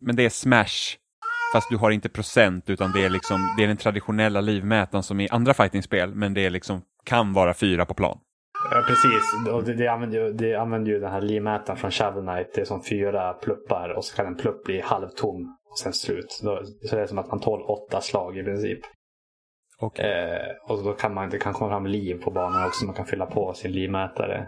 men 0.00 0.16
det 0.16 0.24
är 0.24 0.28
Smash. 0.30 0.96
Fast 1.52 1.68
du 1.70 1.76
har 1.76 1.90
inte 1.90 2.08
procent 2.08 2.70
utan 2.70 2.92
det 2.92 3.04
är 3.04 3.10
liksom, 3.10 3.54
det 3.56 3.64
är 3.64 3.68
den 3.68 3.76
traditionella 3.76 4.40
livmätaren 4.40 5.02
som 5.02 5.20
i 5.20 5.28
andra 5.28 5.54
fightingspel. 5.54 6.14
Men 6.14 6.34
det 6.34 6.46
är 6.46 6.50
liksom, 6.50 6.82
kan 7.04 7.32
vara 7.32 7.54
fyra 7.54 7.86
på 7.86 7.94
plan. 7.94 8.18
Ja, 8.70 8.84
precis. 8.86 9.52
Och 9.52 9.64
det, 9.64 9.74
det, 9.74 9.88
använder 9.88 10.18
ju, 10.18 10.32
det 10.32 10.54
använder 10.54 10.92
ju 10.92 11.00
den 11.00 11.10
här 11.10 11.20
livmätaren 11.20 11.78
från 11.78 11.90
Shovel 11.90 12.22
Knight. 12.22 12.54
Det 12.54 12.60
är 12.60 12.64
som 12.64 12.82
fyra 12.82 13.32
pluppar 13.32 13.88
och 13.88 14.04
så 14.04 14.16
kan 14.16 14.26
en 14.26 14.36
plupp 14.36 14.64
bli 14.64 14.80
halvtom 14.80 15.56
och 15.70 15.78
sen 15.78 15.92
slut. 15.92 16.40
Då, 16.42 16.62
så 16.88 16.96
det 16.96 17.02
är 17.02 17.06
som 17.06 17.18
att 17.18 17.30
man 17.30 17.40
tål 17.40 17.62
åtta 17.62 18.00
slag 18.00 18.38
i 18.38 18.42
princip. 18.42 18.80
Och, 19.80 20.00
Eh, 20.00 20.56
och 20.68 20.84
då 20.84 20.92
kan 20.92 21.14
man, 21.14 21.30
det 21.30 21.38
kan 21.38 21.52
komma 21.52 21.70
fram 21.70 21.86
liv 21.86 22.22
på 22.24 22.30
banan 22.30 22.66
också. 22.66 22.84
Man 22.84 22.94
kan 22.94 23.06
fylla 23.06 23.26
på 23.26 23.54
sin 23.54 23.72
livmätare. 23.72 24.46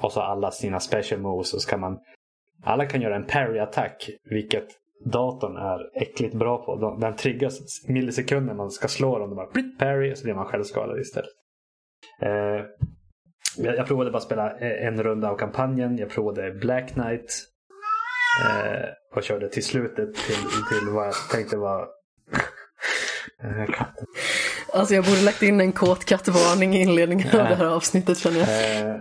Och 0.00 0.12
så 0.12 0.20
alla 0.20 0.50
sina 0.50 0.80
special 0.80 1.20
moves. 1.20 1.54
Och 1.54 1.62
så 1.62 1.70
kan 1.70 1.80
man, 1.80 1.98
alla 2.64 2.86
kan 2.86 3.00
göra 3.00 3.16
en 3.16 3.26
parry-attack. 3.26 4.10
Vilket 4.30 4.66
datorn 5.04 5.56
är 5.56 6.02
äckligt 6.02 6.34
bra 6.34 6.64
på. 6.64 6.76
De- 6.76 7.00
Den 7.00 7.16
triggas 7.16 7.58
millisekunder 7.88 8.54
man 8.54 8.70
ska 8.70 8.88
slå 8.88 9.18
dem. 9.18 9.28
De 9.30 9.36
bara 9.36 9.50
blitt 9.50 9.78
parry 9.78 10.12
och 10.12 10.18
så 10.18 10.24
blir 10.24 10.34
man 10.34 10.46
självskadad 10.46 11.00
istället. 11.00 11.30
Eh, 12.22 12.64
jag, 13.56 13.76
jag 13.76 13.86
provade 13.86 14.10
bara 14.10 14.16
att 14.18 14.22
spela 14.24 14.58
eh, 14.58 14.86
en 14.86 15.02
runda 15.02 15.30
av 15.30 15.36
kampanjen. 15.36 15.96
Jag 15.98 16.08
provade 16.10 16.52
Black 16.52 16.92
Knight. 16.92 17.30
Eh, 18.44 18.88
och 19.16 19.22
körde 19.22 19.48
till 19.48 19.64
slutet 19.64 20.14
till, 20.14 20.34
till 20.68 20.88
vad 20.92 21.06
jag 21.06 21.14
tänkte 21.32 21.56
var 21.56 21.88
Eh, 23.42 23.66
katten. 23.66 24.06
Alltså 24.72 24.94
jag 24.94 25.04
borde 25.04 25.20
lagt 25.22 25.42
in 25.42 25.60
en 25.60 25.72
kåt 25.72 26.04
kattvarning 26.04 26.74
i 26.74 26.82
inledningen 26.82 27.26
av 27.40 27.48
det 27.48 27.54
här 27.54 27.66
avsnittet 27.66 28.18
känner 28.18 28.38
jag. 28.38 28.88
Eh, 28.90 28.96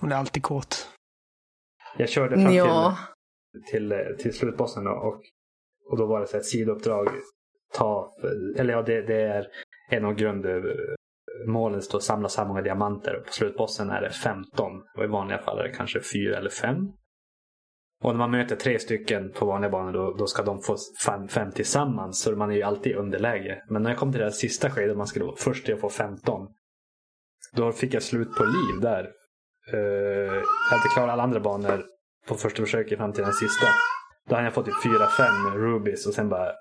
Hon 0.00 0.12
är 0.12 0.16
alltid 0.16 0.42
kåt. 0.42 0.88
jag 1.98 2.08
körde 2.08 2.42
fram 2.42 2.54
Ja, 2.54 2.96
till, 3.70 3.90
till, 3.90 4.16
till 4.22 4.34
slutbossen 4.38 4.84
då, 4.84 4.90
och, 4.90 5.20
och 5.90 5.98
då 5.98 6.06
var 6.06 6.20
det 6.20 6.26
så 6.26 6.32
här 6.32 6.40
ett 6.40 6.46
sidouppdrag. 6.46 7.08
Ta, 7.74 8.14
eller 8.56 8.72
ja, 8.72 8.82
det, 8.82 9.02
det 9.02 9.22
är 9.22 9.46
en 9.90 10.04
av 10.04 10.14
grundmålen 10.14 11.82
står 11.82 11.98
att 11.98 12.04
samla 12.04 12.28
så 12.28 12.40
här 12.40 12.48
många 12.48 12.62
diamanter. 12.62 13.16
Och 13.16 13.26
på 13.26 13.32
slutbossen 13.32 13.90
är 13.90 14.00
det 14.00 14.10
15 14.10 14.82
och 14.96 15.04
i 15.04 15.06
vanliga 15.06 15.38
fall 15.38 15.58
är 15.58 15.62
det 15.62 15.74
kanske 15.74 16.00
4 16.00 16.36
eller 16.36 16.50
5. 16.50 16.76
Och 18.02 18.12
när 18.12 18.18
man 18.18 18.30
möter 18.30 18.56
tre 18.56 18.78
stycken 18.78 19.32
på 19.32 19.46
vanliga 19.46 19.70
banor 19.70 19.92
då, 19.92 20.14
då 20.14 20.26
ska 20.26 20.42
de 20.42 20.62
få 20.62 20.76
fem, 21.06 21.28
fem 21.28 21.52
tillsammans. 21.52 22.20
Så 22.22 22.36
man 22.36 22.50
är 22.50 22.54
ju 22.54 22.62
alltid 22.62 22.92
i 22.92 22.94
underläge. 22.94 23.62
Men 23.68 23.82
när 23.82 23.90
jag 23.90 23.98
kom 23.98 24.12
till 24.12 24.18
det 24.18 24.24
här 24.24 24.32
sista 24.32 24.70
skedet, 24.70 24.96
man 24.96 25.06
skulle 25.06 25.24
vara 25.24 25.36
först 25.36 25.64
till 25.64 25.74
att 25.74 25.80
få 25.80 25.88
15. 25.88 26.48
Då 27.52 27.72
fick 27.72 27.94
jag 27.94 28.02
slut 28.02 28.34
på 28.34 28.44
liv 28.44 28.80
där. 28.82 29.10
Uh, 29.74 30.34
jag 30.70 30.76
hade 30.76 30.88
klarat 30.94 31.10
alla 31.10 31.22
andra 31.22 31.40
banor 31.40 31.84
på 32.28 32.34
första 32.34 32.62
försöket 32.62 32.98
fram 32.98 33.12
till 33.12 33.24
den 33.24 33.32
sista. 33.32 33.66
Då 34.28 34.34
hade 34.34 34.46
jag 34.46 34.54
fått 34.54 34.66
typ 34.66 34.74
4-5 34.84 35.56
rubies 35.56 36.06
och 36.06 36.14
sen 36.14 36.28
bara 36.28 36.52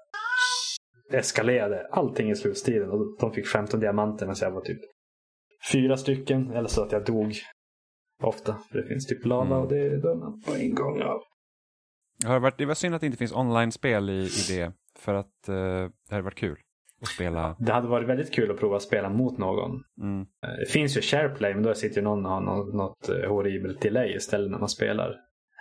eskalerade 1.11 1.87
allting 1.91 2.29
i 2.31 2.35
slutstriden. 2.35 2.89
Och 2.91 3.17
de 3.19 3.31
fick 3.33 3.47
15 3.47 3.79
diamanter 3.79 4.33
så 4.33 4.45
jag 4.45 4.51
var 4.51 4.61
typ 4.61 4.79
fyra 5.71 5.97
stycken. 5.97 6.51
Eller 6.51 6.67
så 6.67 6.83
att 6.83 6.91
jag 6.91 7.05
dog 7.05 7.33
ofta. 8.23 8.57
För 8.71 8.77
det 8.77 8.87
finns 8.87 9.07
typ 9.07 9.25
lava 9.25 9.45
Mm. 9.45 9.57
och 9.57 9.67
det 9.69 9.97
dör 10.01 10.15
man 10.15 10.41
på 10.41 10.53
en 10.53 10.75
gång 10.75 11.01
av. 11.01 11.19
det, 12.21 12.27
har 12.27 12.39
varit, 12.39 12.57
det 12.57 12.65
var 12.65 12.73
synd 12.73 12.95
att 12.95 13.01
det 13.01 13.07
inte 13.07 13.17
finns 13.17 13.33
online-spel 13.35 14.09
i, 14.09 14.13
i 14.23 14.29
det. 14.57 14.71
För 14.99 15.13
att 15.13 15.49
eh, 15.49 15.55
det 15.55 16.11
hade 16.11 16.21
varit 16.23 16.35
kul. 16.35 16.57
och 17.01 17.07
spela. 17.07 17.55
Det 17.59 17.71
hade 17.71 17.87
varit 17.87 18.07
väldigt 18.09 18.33
kul 18.33 18.51
att 18.51 18.59
prova 18.59 18.75
att 18.75 18.81
spela 18.81 19.09
mot 19.09 19.37
någon. 19.37 19.71
Mm. 20.01 20.21
Eh, 20.21 20.49
Det 20.59 20.71
finns 20.71 20.97
ju 20.97 21.01
SharePlay 21.01 21.53
men 21.53 21.63
då 21.63 21.73
sitter 21.73 21.95
ju 21.97 22.01
någon 22.03 22.25
och 22.25 22.31
har 22.31 22.41
något, 22.41 22.73
något 22.73 23.09
eh, 23.09 23.29
horribelt 23.29 23.81
delay 23.81 24.15
istället 24.15 24.51
när 24.51 24.59
man 24.59 24.69
spelar. 24.69 25.15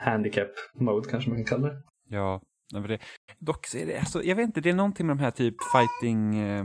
Handicap 0.04 0.48
mode 0.74 1.08
kanske 1.10 1.30
man 1.30 1.44
kan 1.44 1.58
kalla 1.58 1.68
det. 1.68 1.82
Ja, 2.08 2.40
nej, 2.72 2.80
men 2.80 2.90
det, 2.90 2.98
dock 3.38 3.66
så 3.66 3.78
är 3.78 3.86
det, 3.86 3.98
alltså, 3.98 4.22
jag 4.22 4.36
vet 4.36 4.44
inte, 4.46 4.60
det 4.60 4.70
är 4.70 4.74
någonting 4.74 5.06
med 5.06 5.16
de 5.16 5.22
här 5.22 5.30
typ 5.30 5.54
fighting 5.72 6.38
eh, 6.38 6.64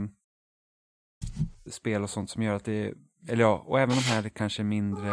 spel 1.70 2.02
och 2.02 2.10
sånt 2.10 2.30
som 2.30 2.42
gör 2.42 2.54
att 2.54 2.64
det, 2.64 2.94
eller 3.28 3.42
ja, 3.44 3.64
och 3.66 3.80
även 3.80 3.96
de 3.96 4.02
här 4.02 4.28
kanske 4.28 4.62
mindre, 4.62 5.12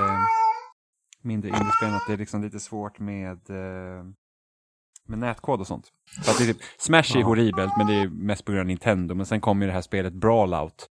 mindre 1.21 1.49
indiespelen, 1.49 1.95
att 1.95 2.07
det 2.07 2.13
är 2.13 2.17
liksom 2.17 2.43
lite 2.43 2.59
svårt 2.59 2.99
med, 2.99 3.49
eh, 3.49 4.03
med 5.07 5.19
nätkod 5.19 5.59
och 5.59 5.67
sånt. 5.67 5.88
För 6.23 6.32
att 6.32 6.38
det 6.38 6.43
är 6.43 6.53
typ, 6.53 6.63
Smash 6.77 7.15
är 7.15 7.19
Ja. 7.19 7.25
horribelt, 7.25 7.73
men 7.77 7.88
det 7.88 7.93
är 7.93 8.07
mest 8.09 8.45
på 8.45 8.51
grund 8.51 8.59
av 8.61 8.67
Nintendo, 8.67 9.15
men 9.15 9.25
sen 9.25 9.41
kom 9.41 9.61
ju 9.61 9.67
det 9.67 9.73
här 9.73 9.82
spelet 9.82 10.13
Brawlout, 10.13 10.88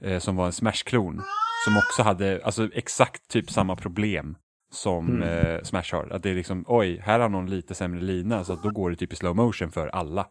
eh, 0.00 0.18
som 0.18 0.36
var 0.36 0.46
en 0.46 0.52
Smash-klon, 0.52 1.22
som 1.64 1.76
också 1.76 2.02
hade, 2.02 2.44
alltså 2.44 2.70
exakt 2.72 3.28
typ 3.28 3.50
samma 3.50 3.76
problem 3.76 4.36
som 4.72 5.22
Mm. 5.22 5.28
eh, 5.28 5.62
Smash 5.62 5.92
har. 5.92 6.08
Att 6.12 6.22
det 6.22 6.30
är 6.30 6.34
liksom, 6.34 6.64
oj, 6.68 6.98
här 7.04 7.20
har 7.20 7.28
någon 7.28 7.50
lite 7.50 7.74
sämre 7.74 8.00
lina, 8.00 8.44
så 8.44 8.52
att 8.52 8.62
då 8.62 8.70
går 8.70 8.90
det 8.90 8.96
typ 8.96 9.12
i 9.12 9.16
slow 9.16 9.36
motion 9.36 9.70
för 9.70 9.88
alla. 9.88 10.26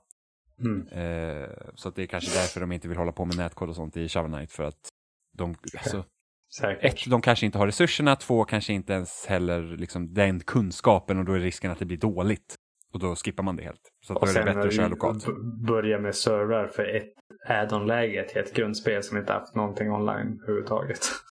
Mm. 0.59 0.87
Eh, 0.87 1.49
så 1.75 1.89
att 1.89 1.95
det 1.95 2.03
är 2.03 2.07
kanske 2.07 2.39
därför 2.39 2.59
de 2.61 2.71
inte 2.71 2.87
vill 2.87 2.97
hålla 2.97 3.11
på 3.11 3.25
med 3.25 3.37
nätkod 3.37 3.69
och 3.69 3.75
sånt 3.75 3.97
i 3.97 4.09
Shovel 4.09 4.31
Knight, 4.31 4.51
för 4.51 4.63
att 4.63 4.89
de, 5.37 5.55
alltså, 5.77 6.03
Säkert. 6.59 6.93
ett, 6.93 7.09
de 7.09 7.21
kanske 7.21 7.45
inte 7.45 7.57
har 7.57 7.65
resurserna, 7.65 8.15
två, 8.15 8.43
kanske 8.45 8.73
inte 8.73 8.93
ens 8.93 9.25
heller 9.25 9.61
liksom 9.61 10.13
den 10.13 10.39
kunskapen 10.39 11.19
och 11.19 11.25
då 11.25 11.33
är 11.33 11.39
risken 11.39 11.71
att 11.71 11.79
det 11.79 11.85
blir 11.85 11.97
dåligt. 11.97 12.55
Och 12.93 12.99
då 12.99 13.15
skippar 13.15 13.43
man 13.43 13.55
det 13.55 13.63
helt. 13.63 13.81
Så 14.05 14.13
att 14.13 14.21
då 14.21 14.27
är 14.27 14.33
det 14.33 14.43
bättre 14.43 14.67
att 14.67 14.75
köra 14.75 14.87
lokalt. 14.87 15.25
börja 15.67 15.99
med 15.99 16.15
servrar 16.15 16.67
för 16.67 16.95
ett 16.95 17.13
add-on-läge 17.47 18.23
till 18.29 18.41
ett 18.41 18.53
grundspel 18.53 19.03
som 19.03 19.17
inte 19.17 19.33
haft 19.33 19.55
någonting 19.55 19.91
online 19.91 20.39
överhuvudtaget. 20.43 20.99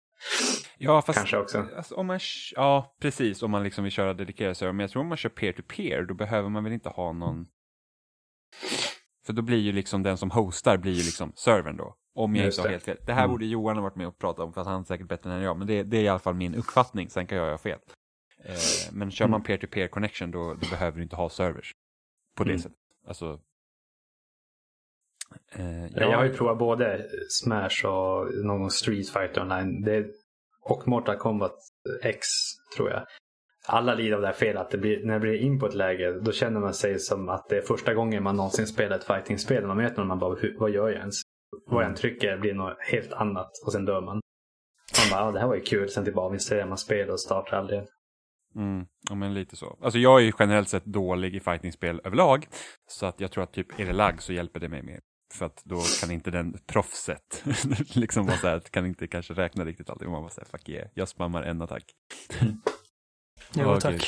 Ja, 0.77 1.01
fast 1.01 1.17
Kanske 1.17 1.37
också. 1.37 1.67
Alltså, 1.77 1.95
om 1.95 2.07
man, 2.07 2.19
ja, 2.55 2.95
precis. 3.01 3.43
Om 3.43 3.51
man 3.51 3.63
liksom 3.63 3.83
vill 3.83 3.93
köra 3.93 4.13
dedikerad 4.13 4.57
server. 4.57 4.73
Men 4.73 4.83
jag 4.83 4.91
tror 4.91 5.01
om 5.01 5.07
man 5.07 5.17
kör 5.17 5.29
peer-to-peer, 5.29 6.03
då 6.03 6.13
behöver 6.13 6.49
man 6.49 6.63
väl 6.63 6.73
inte 6.73 6.89
ha 6.89 7.13
någon... 7.13 7.45
För 9.25 9.33
då 9.33 9.41
blir 9.41 9.57
ju 9.57 9.71
liksom 9.71 10.03
den 10.03 10.17
som 10.17 10.31
hostar 10.31 10.77
blir 10.77 10.91
ju 10.91 11.03
liksom 11.03 11.31
servern 11.35 11.77
då. 11.77 11.95
Om 12.15 12.35
jag 12.35 12.45
Just 12.45 12.57
inte 12.57 12.67
har 12.67 12.71
helt 12.71 12.83
fel. 12.83 12.97
Det 13.05 13.13
här 13.13 13.23
Mm. 13.23 13.31
borde 13.31 13.45
Johan 13.45 13.75
ha 13.77 13.83
varit 13.83 13.95
med 13.95 14.07
och 14.07 14.17
pratat 14.17 14.39
om, 14.45 14.53
för 14.53 14.61
att 14.61 14.67
han 14.67 14.81
är 14.81 14.85
säkert 14.85 15.07
bättre 15.07 15.33
än 15.33 15.41
jag. 15.41 15.57
Men 15.57 15.67
det, 15.67 15.83
det 15.83 15.97
är 15.97 16.01
i 16.03 16.07
alla 16.07 16.19
fall 16.19 16.33
min 16.33 16.55
uppfattning, 16.55 17.09
sen 17.09 17.27
kan 17.27 17.37
jag 17.37 17.51
ha 17.51 17.57
fel. 17.57 17.79
Eh, 18.45 18.55
men 18.91 19.11
kör 19.11 19.27
man 19.27 19.37
Mm. 19.41 19.43
peer-to-peer 19.45 19.87
connection, 19.87 20.31
då, 20.31 20.53
då 20.53 20.69
behöver 20.69 20.97
du 20.97 21.03
inte 21.03 21.15
ha 21.15 21.29
servers. 21.29 21.71
På 22.37 22.43
det 22.43 22.49
Mm. 22.49 22.61
sättet. 22.61 22.77
Alltså... 23.07 23.39
Eh, 25.51 25.83
Ja. 25.85 25.89
Jag 25.95 26.17
har 26.17 26.25
ju 26.25 26.33
provat 26.33 26.57
både 26.57 27.05
Smash 27.29 27.85
och 27.85 28.33
någon 28.45 28.71
Street 28.71 29.09
Fighter 29.09 29.41
online. 29.41 29.81
Det, 29.81 30.05
och 30.61 30.87
Mortal 30.87 31.17
Kombat 31.17 31.55
X 32.03 32.27
tror 32.77 32.89
jag. 32.89 33.05
Alla 33.65 33.95
lider 33.95 34.15
av 34.15 34.21
det 34.21 34.27
här 34.27 34.33
felet 34.33 34.61
att 34.61 34.71
det 34.71 34.77
blir, 34.77 35.05
när 35.05 35.13
det 35.13 35.19
blir 35.19 35.35
in 35.41 35.59
på 35.59 35.65
ett 35.65 35.73
läge 35.73 36.19
då 36.19 36.31
känner 36.31 36.59
man 36.59 36.73
sig 36.73 36.99
som 36.99 37.29
att 37.29 37.49
det 37.49 37.57
är 37.57 37.61
första 37.61 37.93
gången 37.93 38.23
man 38.23 38.35
någonsin 38.35 38.67
spelar 38.67 38.95
ett 38.97 39.03
fightingspel. 39.03 39.67
Man 39.67 39.77
möter 39.77 39.97
någon 39.97 40.07
man 40.07 40.19
bara, 40.19 40.35
"Hur- 40.35 40.55
vad 40.59 40.71
gör 40.71 40.89
jag 40.89 40.99
ens? 40.99 41.15
Vad 41.65 41.83
jag 41.83 41.89
än 41.89 41.95
trycker 41.95 42.37
blir 42.37 42.53
något 42.53 42.77
helt 42.91 43.13
annat 43.13 43.49
och 43.65 43.71
sen 43.71 43.85
dör 43.85 44.01
man. 44.01 44.21
Man 44.99 45.09
bara, 45.11 45.25
ja 45.25 45.31
det 45.31 45.39
här 45.39 45.47
var 45.47 45.55
ju 45.55 45.61
kul. 45.61 45.89
Sen 45.89 46.03
tillbaka 46.03 46.25
avinstallerar 46.25 46.67
man 46.67 46.77
spel 46.77 47.09
och 47.09 47.19
startar 47.21 47.57
aldrig. 47.57 47.81
Mm, 48.55 48.85
ja, 49.09 49.15
men 49.15 49.33
lite 49.33 49.55
så. 49.55 49.77
Alltså 49.81 49.99
jag 49.99 50.19
är 50.19 50.23
ju 50.23 50.31
generellt 50.39 50.69
sett 50.69 50.85
dålig 50.85 51.35
i 51.35 51.39
fightingspel 51.39 52.01
överlag. 52.03 52.47
Så 52.87 53.05
att 53.05 53.19
jag 53.19 53.31
tror 53.31 53.43
att 53.43 53.53
typ 53.53 53.79
är 53.79 53.85
det 53.85 53.93
lagg 53.93 54.21
så 54.21 54.33
hjälper 54.33 54.59
det 54.59 54.69
mig 54.69 54.81
mer. 54.83 54.99
För 55.33 55.45
att 55.45 55.61
då 55.63 55.81
kan 56.01 56.11
inte 56.11 56.31
den 56.31 56.57
proffset 56.67 57.43
liksom 57.95 58.25
vara 58.25 58.37
så 58.37 58.47
här, 58.47 58.59
kan 58.59 58.85
inte 58.85 59.07
kanske 59.07 59.33
räkna 59.33 59.65
riktigt 59.65 59.89
allting. 59.89 60.11
Man 60.11 60.21
bara 60.21 60.29
säger 60.31 60.47
fuck 60.51 60.69
yeah, 60.69 60.87
jag 60.93 61.07
spammar 61.07 61.43
en 61.43 61.61
attack. 61.61 61.83
Jo, 63.55 63.63
Åh, 63.67 63.79
tack. 63.79 63.91
gud. 63.91 64.03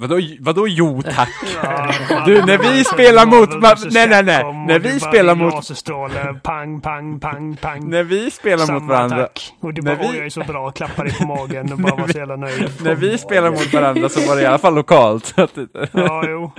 Vadå, 0.00 0.20
vadå 0.40 0.68
jo 0.68 1.02
tack? 1.02 1.28
Ja, 1.62 1.92
Du, 2.26 2.42
när 2.44 2.58
vi 2.58 2.84
spelar 2.84 3.26
mot- 3.26 3.78
så 3.78 3.88
nej, 3.90 4.08
nej, 4.08 4.22
nej. 4.24 4.44
När 4.66 4.78
vi 4.78 5.00
spelar 5.00 5.34
mot- 5.34 6.42
pang, 6.42 6.80
pang, 6.80 7.20
pang, 7.20 7.56
pang. 7.56 7.90
När 7.90 8.02
vi 8.02 8.30
spelar 8.30 8.66
Samma 8.66 8.78
mot 8.78 8.88
varandra, 8.88 9.16
attack. 9.24 9.54
Och 9.60 9.74
du 9.74 9.82
bara, 9.82 9.94
vi- 9.94 10.16
jag 10.16 10.26
är 10.26 10.30
så 10.30 10.44
bra, 10.44 10.70
klappar 10.70 11.04
dig 11.04 11.14
på 11.14 11.26
magen 11.26 11.72
och 11.72 11.78
bara 11.78 11.96
var 11.96 12.08
så 12.08 12.18
jävla 12.18 12.36
nöjd. 12.36 12.70
när 12.82 12.94
vi 12.94 13.18
spelar 13.18 13.50
mot 13.50 13.72
varandra 13.74 14.08
så 14.08 14.28
var 14.28 14.36
det 14.36 14.42
i 14.42 14.46
alla 14.46 14.58
fall 14.58 14.74
lokalt. 14.74 15.26
Så 15.26 15.48
Ja, 15.92 16.24
jo. 16.28 16.52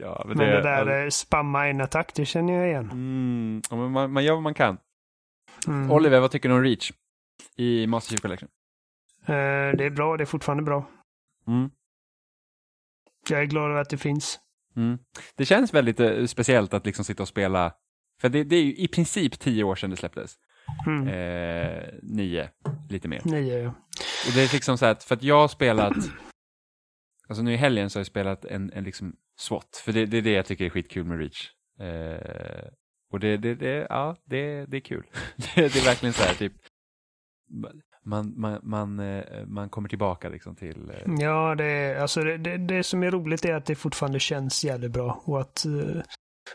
Ja, 0.00 0.24
Men 0.28 0.36
det 0.36 0.62
där 0.62 1.04
eh, 1.04 1.08
spamma 1.08 1.68
en 1.68 1.80
attack, 1.80 2.12
det 2.14 2.24
känner 2.24 2.52
jag 2.52 2.68
igen. 2.68 2.90
Mm, 2.92 3.62
ja, 3.70 3.76
men 3.76 3.90
man, 3.90 4.12
man 4.12 4.24
gör 4.24 4.32
vad 4.34 4.42
man 4.42 4.54
kan. 4.54 4.78
Mm. 5.66 5.90
Oliver, 5.90 6.20
vad 6.20 6.30
tycker 6.30 6.48
du 6.48 6.54
om 6.54 6.62
Reach? 6.62 6.92
I 7.56 7.86
Master 7.86 8.10
Chief 8.10 8.20
Collection? 8.20 8.48
Eh, 9.26 9.32
Det 9.76 9.84
är 9.84 9.90
bra, 9.90 10.16
det 10.16 10.24
är 10.24 10.26
fortfarande 10.26 10.62
bra. 10.62 10.88
Mm. 11.46 11.70
Jag 13.28 13.40
är 13.40 13.44
glad 13.44 13.70
över 13.70 13.80
att 13.80 13.90
det 13.90 13.98
finns. 13.98 14.38
Mm. 14.76 14.98
Det 15.36 15.44
känns 15.44 15.74
väldigt 15.74 16.00
eh, 16.00 16.24
speciellt 16.26 16.74
att 16.74 16.86
liksom 16.86 17.04
sitta 17.04 17.22
och 17.22 17.28
spela, 17.28 17.72
för 18.20 18.28
det, 18.28 18.44
det 18.44 18.56
är 18.56 18.62
ju 18.62 18.74
i 18.76 18.88
princip 18.88 19.38
tio 19.38 19.64
år 19.64 19.74
sedan 19.74 19.90
det 19.90 19.96
släpptes. 19.96 20.34
Mm. 20.86 21.08
Eh, 21.08 21.82
nio, 22.02 22.48
lite 22.88 23.08
mer. 23.08 23.20
Nio, 23.24 23.58
ja. 23.58 23.68
Och 24.26 24.32
det 24.34 24.40
är 24.42 24.52
liksom 24.52 24.78
så 24.78 24.86
att, 24.86 25.04
för 25.04 25.14
att 25.14 25.22
jag 25.22 25.40
har 25.40 25.48
spelat, 25.48 25.96
alltså 27.30 27.42
nu 27.42 27.52
i 27.52 27.56
helgen 27.56 27.90
så 27.90 27.98
har 27.98 28.00
jag 28.00 28.06
spelat 28.06 28.44
en, 28.44 28.72
en 28.72 28.84
liksom 28.84 29.16
SWAT, 29.38 29.82
för 29.84 29.92
det, 29.92 30.06
det 30.06 30.18
är 30.18 30.22
det 30.22 30.32
jag 30.32 30.46
tycker 30.46 30.64
är 30.64 30.70
skitkul 30.70 31.04
med 31.04 31.18
Reach. 31.18 31.48
Eh, 31.80 32.68
och 33.12 33.20
det, 33.20 33.36
det, 33.36 33.54
det, 33.54 33.86
ja, 33.88 34.16
det, 34.24 34.66
det 34.66 34.76
är 34.76 34.80
kul. 34.80 35.06
det, 35.36 35.54
det 35.54 35.76
är 35.76 35.84
verkligen 35.84 36.12
så 36.12 36.22
här, 36.22 36.34
typ, 36.34 36.52
man, 38.04 38.32
man, 38.40 38.60
man, 38.62 38.98
eh, 39.00 39.46
man 39.46 39.68
kommer 39.68 39.88
tillbaka 39.88 40.28
liksom 40.28 40.56
till, 40.56 40.90
eh, 40.90 41.14
Ja, 41.18 41.54
det, 41.54 41.64
är- 41.64 42.00
alltså 42.00 42.20
det, 42.24 42.36
det, 42.38 42.56
det 42.56 42.82
som 42.82 43.02
är 43.02 43.10
roligt 43.10 43.44
är 43.44 43.54
att 43.54 43.66
det 43.66 43.74
fortfarande 43.74 44.20
känns 44.20 44.64
jävligt 44.64 44.90
bra. 44.92 45.22
Och 45.24 45.40
att, 45.40 45.64
eh, 45.64 46.02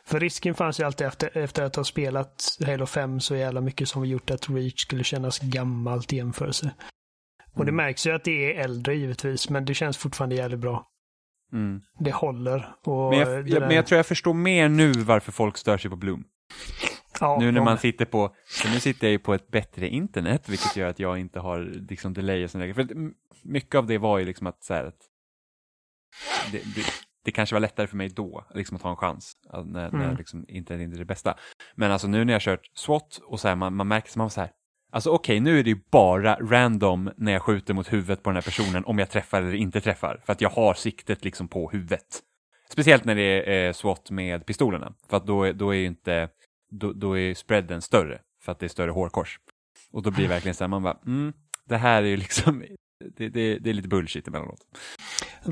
för 0.06 0.20
risken 0.20 0.56
fanns 0.56 0.80
ju 0.80 0.84
alltid 0.84 1.08
efter, 1.08 1.38
efter 1.38 1.64
att 1.64 1.76
ha 1.76 1.84
spelat 1.84 2.44
Halo 2.66 2.86
5 2.86 3.20
så 3.20 3.36
jävla 3.36 3.62
mycket 3.62 3.88
som 3.90 4.02
vi 4.02 4.08
gjort 4.10 4.32
att 4.32 4.50
Reach 4.50 4.82
skulle 4.82 5.04
kännas 5.04 5.40
gammalt 5.40 6.14
i 6.14 6.16
jämförelse. 6.16 6.72
Och 7.56 7.66
det 7.66 7.72
Mm. 7.72 7.76
märks 7.86 8.08
ju 8.08 8.12
att 8.16 8.24
det 8.24 8.56
är 8.58 8.64
äldre 8.64 8.96
givetvis, 8.96 9.50
men 9.50 9.66
det 9.66 9.74
känns 9.74 9.98
fortfarande 9.98 10.36
jävligt 10.36 10.60
bra. 10.60 10.88
mm. 11.54 11.82
Det 12.00 12.12
håller. 12.12 12.58
Men 12.86 13.10
det 13.10 13.18
jag, 13.18 13.28
där- 13.46 13.54
jag, 13.54 13.62
men 13.62 13.76
jag 13.76 13.86
tror 13.88 13.98
jag 13.98 14.06
förstår 14.06 14.34
mer 14.34 14.70
nu 14.70 14.92
varför 14.92 15.32
folk 15.32 15.58
stör 15.58 15.78
sig 15.78 15.90
på 15.90 15.96
Bloom. 15.96 16.24
ja, 17.20 17.38
Nu 17.40 17.52
när 17.52 17.62
man 17.62 17.78
sitter 17.78 18.06
på, 18.06 18.36
nu 18.74 18.80
sitter 18.80 19.08
jag 19.08 19.12
ju 19.12 19.20
på 19.20 19.34
ett 19.34 19.48
bättre 19.48 19.88
internet, 19.88 20.50
vilket 20.50 20.76
gör 20.76 20.90
att 20.90 21.00
jag 21.00 21.18
inte 21.20 21.40
har 21.40 21.60
liksom 21.90 22.14
delay 22.14 22.44
och 22.44 22.52
sådana 22.52 22.66
grejer. 22.66 22.74
För 22.74 22.82
att 22.82 23.14
mycket 23.44 23.76
av 23.76 23.88
det 23.88 23.98
var 23.98 24.18
ju 24.20 24.26
liksom 24.26 24.48
att, 24.48 24.64
så 24.64 24.74
här, 24.74 24.86
att 24.86 25.00
det, 26.52 26.58
det, 26.76 26.82
det 27.26 27.32
kanske 27.32 27.56
var 27.56 27.60
lättare 27.60 27.88
för 27.88 27.98
mig 27.98 28.10
då, 28.10 28.46
liksom 28.54 28.76
att 28.78 28.84
ha 28.84 28.90
en 28.90 28.96
chans, 28.98 29.34
att 29.50 29.68
när, 29.68 29.92
när 29.92 30.04
Mm. 30.06 30.16
liksom 30.18 30.46
internet 30.48 30.84
inte 30.84 30.96
är 30.98 31.00
det 31.00 31.06
bästa. 31.06 31.36
Men 31.76 31.92
alltså 31.92 32.08
nu 32.08 32.26
när 32.26 32.34
jag 32.34 32.42
kört 32.42 32.72
SWAT 32.74 33.20
och 33.26 33.40
så 33.40 33.48
här, 33.48 33.56
man, 33.56 33.76
man 33.76 33.88
märker, 33.88 34.18
man 34.18 34.30
så 34.30 34.42
här, 34.42 34.52
alltså 34.96 35.10
okej, 35.10 35.40
nu 35.40 35.60
är 35.60 35.64
det 35.64 35.70
ju 35.70 35.80
bara 35.92 36.36
random 36.42 37.12
när 37.18 37.32
jag 37.32 37.42
skjuter 37.42 37.74
mot 37.74 37.94
huvudet 37.94 38.24
på 38.24 38.30
den 38.30 38.36
här 38.36 38.42
personen, 38.42 38.86
om 38.86 39.00
jag 39.00 39.10
träffar 39.10 39.42
eller 39.42 39.56
inte 39.56 39.82
träffar, 39.82 40.22
för 40.26 40.34
att 40.34 40.42
jag 40.42 40.50
har 40.50 40.74
siktet 40.74 41.24
liksom 41.26 41.48
på 41.48 41.70
huvudet. 41.70 42.22
Speciellt 42.70 43.06
när 43.06 43.16
det 43.16 43.22
är 43.56 43.68
eh, 43.68 43.74
SWAT 43.74 44.12
med 44.12 44.46
pistolerna, 44.46 44.94
för 45.10 45.18
att 45.18 45.26
då, 45.28 45.44
är- 45.44 45.54
då 45.54 45.70
är 45.70 45.78
ju 45.78 45.86
inte, 45.86 46.30
då, 46.72 46.94
då 46.94 47.18
är 47.20 47.34
spreaden 47.34 47.82
större, 47.82 48.20
för 48.44 48.52
att 48.52 48.60
det 48.60 48.66
är 48.66 48.68
större 48.68 48.92
hårkors. 48.92 49.40
Och 49.92 50.02
då 50.04 50.12
blir 50.12 50.24
det 50.24 50.30
verkligen 50.30 50.56
så 50.56 50.64
här, 50.64 50.70
man 50.70 50.84
bara, 50.84 50.98
mm, 51.06 51.34
det 51.66 51.78
här 51.78 52.04
är 52.04 52.08
ju 52.08 52.18
liksom, 52.18 52.64
det, 53.18 53.30
det, 53.30 53.60
det 53.60 53.70
är 53.70 53.74
lite 53.74 53.88
bullshit 53.88 54.28
emellanåt. 54.28 54.60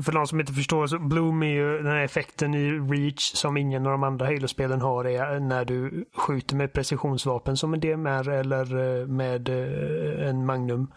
För 0.04 0.12
de 0.12 0.26
som 0.26 0.40
inte 0.40 0.52
förstår 0.52 0.86
så 0.86 0.98
Bloom 0.98 1.42
är 1.42 1.46
ju 1.46 1.76
den 1.76 1.86
här 1.86 2.04
effekten 2.04 2.54
i 2.54 2.70
Reach 2.70 3.32
som 3.34 3.56
ingen 3.56 3.86
av 3.86 3.92
de 3.92 4.04
andra 4.04 4.26
Halo-spelen 4.26 4.80
har 4.80 5.04
är 5.04 5.40
när 5.40 5.64
du 5.64 6.04
skjuter 6.16 6.56
med 6.56 6.72
precisionsvapen 6.72 7.56
som 7.56 7.74
en 7.74 7.80
DMR 7.80 8.28
eller 8.28 9.00
eh, 9.00 9.06
med 9.06 9.48
eh, 9.48 10.28
en 10.28 10.46
Magnum. 10.46 10.92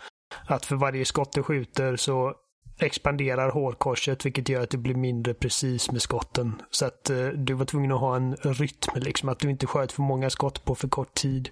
Att 0.45 0.65
för 0.65 0.75
varje 0.75 1.05
skott 1.05 1.31
du 1.33 1.43
skjuter 1.43 1.95
så 1.95 2.33
expanderar 2.79 3.51
hårkorset 3.51 4.25
vilket 4.25 4.49
gör 4.49 4.63
att 4.63 4.69
det 4.69 4.77
blir 4.77 4.95
mindre 4.95 5.33
precis 5.33 5.91
med 5.91 6.01
skotten. 6.01 6.61
Så 6.71 6.85
att 6.85 7.09
eh, 7.09 7.27
du 7.27 7.53
var 7.53 7.65
tvungen 7.65 7.91
att 7.91 7.99
ha 7.99 8.15
en 8.15 8.35
rytm, 8.35 8.91
liksom 8.95 9.29
att 9.29 9.39
du 9.39 9.49
inte 9.49 9.67
sköt 9.67 9.91
för 9.91 10.01
många 10.01 10.29
skott 10.29 10.65
på 10.65 10.75
för 10.75 10.87
kort 10.87 11.13
tid. 11.13 11.49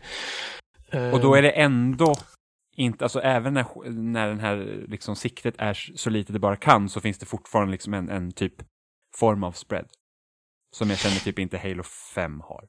Eh, 0.92 1.14
Och 1.14 1.20
då 1.22 1.36
är 1.36 1.42
det 1.42 1.52
ändå 1.52 2.16
inte, 2.76 3.06
alltså 3.06 3.20
även 3.20 3.54
när, 3.54 3.90
när 3.90 4.28
den 4.28 4.40
här 4.40 4.86
liksom 4.88 5.16
siktet 5.16 5.56
är 5.58 5.74
så 5.74 6.10
lite 6.10 6.34
det 6.34 6.40
bara 6.40 6.56
kan 6.56 6.90
så 6.90 7.02
finns 7.02 7.18
det 7.18 7.26
fortfarande 7.26 7.72
liksom 7.72 7.94
en, 7.94 8.10
en 8.10 8.32
typ 8.32 8.54
form 9.16 9.44
av 9.44 9.52
spread. 9.52 9.88
Som 10.72 10.90
jag 10.90 11.00
känner 11.00 11.16
typ 11.16 11.40
inte 11.40 11.58
Halo 11.58 11.84
5 12.16 12.42
har. 12.42 12.68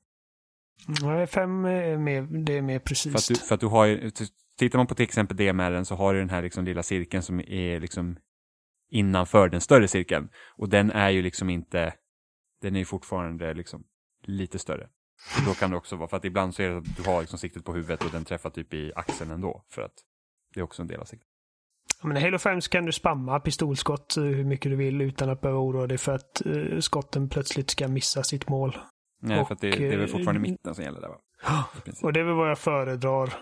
Nej, 1.02 1.26
fem 1.26 1.64
är 1.64 1.98
mer, 1.98 2.22
det 2.44 2.57
är 2.57 2.62
mer 2.62 2.78
precis. 2.78 3.12
För 3.12 3.18
att, 3.18 3.40
du, 3.40 3.46
för 3.46 3.54
att 3.54 3.61
du 3.61 3.66
har 3.66 3.84
ju, 3.84 4.11
tittar 4.59 4.78
man 4.78 4.86
på 4.86 4.94
till 4.94 5.04
exempel 5.04 5.36
DMR 5.36 5.84
så 5.84 5.94
har 5.94 6.14
du 6.14 6.20
den 6.20 6.30
här 6.30 6.42
liksom 6.42 6.64
lilla 6.64 6.82
cirkeln 6.82 7.22
som 7.22 7.40
är 7.40 7.80
liksom 7.80 8.16
innanför 8.90 9.48
den 9.48 9.61
större 9.61 9.88
cirkeln. 9.88 10.28
Och 10.57 10.68
den 10.68 10.90
är 10.90 11.11
ju 11.11 11.22
liksom 11.22 11.50
inte, 11.50 11.94
den 12.62 12.74
är 12.74 12.78
ju 12.78 12.84
fortfarande 12.84 13.54
liksom 13.54 13.84
lite 14.22 14.59
större. 14.59 14.88
Och 15.36 15.46
då 15.46 15.54
kan 15.54 15.70
det 15.70 15.76
också 15.76 15.96
vara, 15.96 16.08
för 16.08 16.16
att 16.16 16.24
ibland 16.24 16.54
så 16.54 16.62
är 16.62 16.70
det 16.70 16.76
att 16.76 16.96
du 16.96 17.02
har 17.02 17.20
liksom 17.20 17.38
siktet 17.38 17.64
på 17.64 17.74
huvudet 17.74 18.04
och 18.04 18.10
den 18.10 18.24
träffar 18.24 18.50
typ 18.50 18.74
i 18.74 18.92
axeln 18.96 19.30
ändå. 19.30 19.64
För 19.70 19.82
att 19.82 19.94
det 20.54 20.60
är 20.60 20.64
också 20.64 20.82
en 20.82 20.88
del 20.88 21.00
av 21.00 21.04
siktet. 21.04 21.28
Ja, 22.02 22.08
men 22.08 22.16
I 22.16 22.20
Halo 22.20 22.38
5 22.38 22.60
så 22.60 22.70
kan 22.70 22.86
du 22.86 22.92
spamma 22.92 23.40
pistolskott 23.40 24.16
eh, 24.16 24.22
hur 24.22 24.44
mycket 24.44 24.70
du 24.72 24.76
vill 24.76 25.00
utan 25.00 25.30
att 25.30 25.40
behöva 25.40 25.60
oroa 25.60 25.86
dig 25.86 25.98
för 25.98 26.14
att 26.14 26.42
uh, 26.46 26.80
skotten 26.80 27.28
plötsligt 27.28 27.70
ska 27.70 27.88
missa 27.88 28.22
sitt 28.22 28.48
mål. 28.48 28.78
Nej, 29.22 29.40
Och, 29.40 29.46
för 29.46 29.54
att 29.54 29.60
det, 29.60 29.70
det 29.70 29.94
är 29.94 29.98
väl 29.98 30.08
fortfarande 30.08 30.38
eh, 30.38 30.50
mitten 30.50 30.74
som 30.74 30.84
gäller 30.84 31.00
där 31.00 31.08
va? 31.08 31.18
Princip. 31.84 32.04
Och 32.04 32.12
det 32.12 32.20
är 32.20 32.24
väl 32.24 32.34
vad 32.34 32.50
jag 32.50 32.58
föredrar 32.58 33.32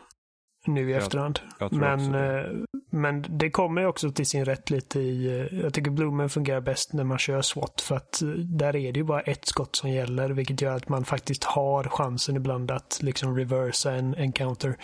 nu 0.66 0.88
i 0.88 0.92
Jag- 0.92 1.02
efterhand. 1.02 1.40
Jag 1.58 1.72
Men, 1.72 2.12
det. 2.12 2.40
eh, 2.40 2.50
men 2.90 3.24
det 3.28 3.50
kommer 3.50 3.80
ju 3.80 3.86
också 3.86 4.10
till 4.10 4.26
sin 4.26 4.44
rätt 4.44 4.70
lite 4.70 5.00
i... 5.00 5.40
eh, 5.40 5.58
Jag 5.60 5.74
tycker 5.74 5.90
Bloomen 5.90 6.28
fungerar 6.30 6.60
bäst 6.60 6.92
när 6.92 7.04
man 7.04 7.18
kör 7.18 7.42
SWAT. 7.42 7.80
För 7.80 7.96
att 7.96 8.22
eh, 8.22 8.28
där 8.28 8.76
är 8.76 8.92
det 8.92 8.98
ju 8.98 9.04
bara 9.04 9.20
ett 9.20 9.44
skott 9.46 9.76
som 9.76 9.90
gäller. 9.90 10.30
Vilket 10.30 10.60
gör 10.60 10.76
att 10.76 10.88
man 10.88 11.04
faktiskt 11.04 11.44
har 11.44 11.84
chansen 11.84 12.36
ibland 12.36 12.70
att 12.70 12.98
liksom 13.02 13.36
reversa 13.36 13.92
en 13.92 14.14
encounter. 14.14 14.76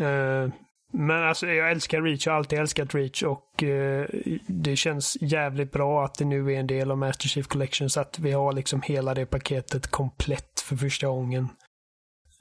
Mm. 0.00 0.44
Eh, 0.46 0.52
men 0.92 1.22
alltså 1.28 1.46
jag 1.46 1.70
älskar 1.70 2.02
Reach, 2.02 2.26
jag 2.26 2.32
har 2.32 2.38
alltid 2.38 2.58
älskat 2.58 2.94
Reach 2.94 3.22
och 3.22 3.62
eh, 3.62 4.06
det 4.46 4.76
känns 4.76 5.16
jävligt 5.20 5.72
bra 5.72 6.04
att 6.04 6.14
det 6.14 6.24
nu 6.24 6.52
är 6.54 6.60
en 6.60 6.66
del 6.66 6.90
av 6.90 6.98
Master 6.98 7.28
Chief 7.28 7.46
Collection 7.46 7.90
så 7.90 8.00
att 8.00 8.18
vi 8.18 8.32
har 8.32 8.52
liksom 8.52 8.82
hela 8.82 9.14
det 9.14 9.26
paketet 9.26 9.86
komplett 9.86 10.60
för 10.60 10.76
första 10.76 11.06
gången. 11.06 11.48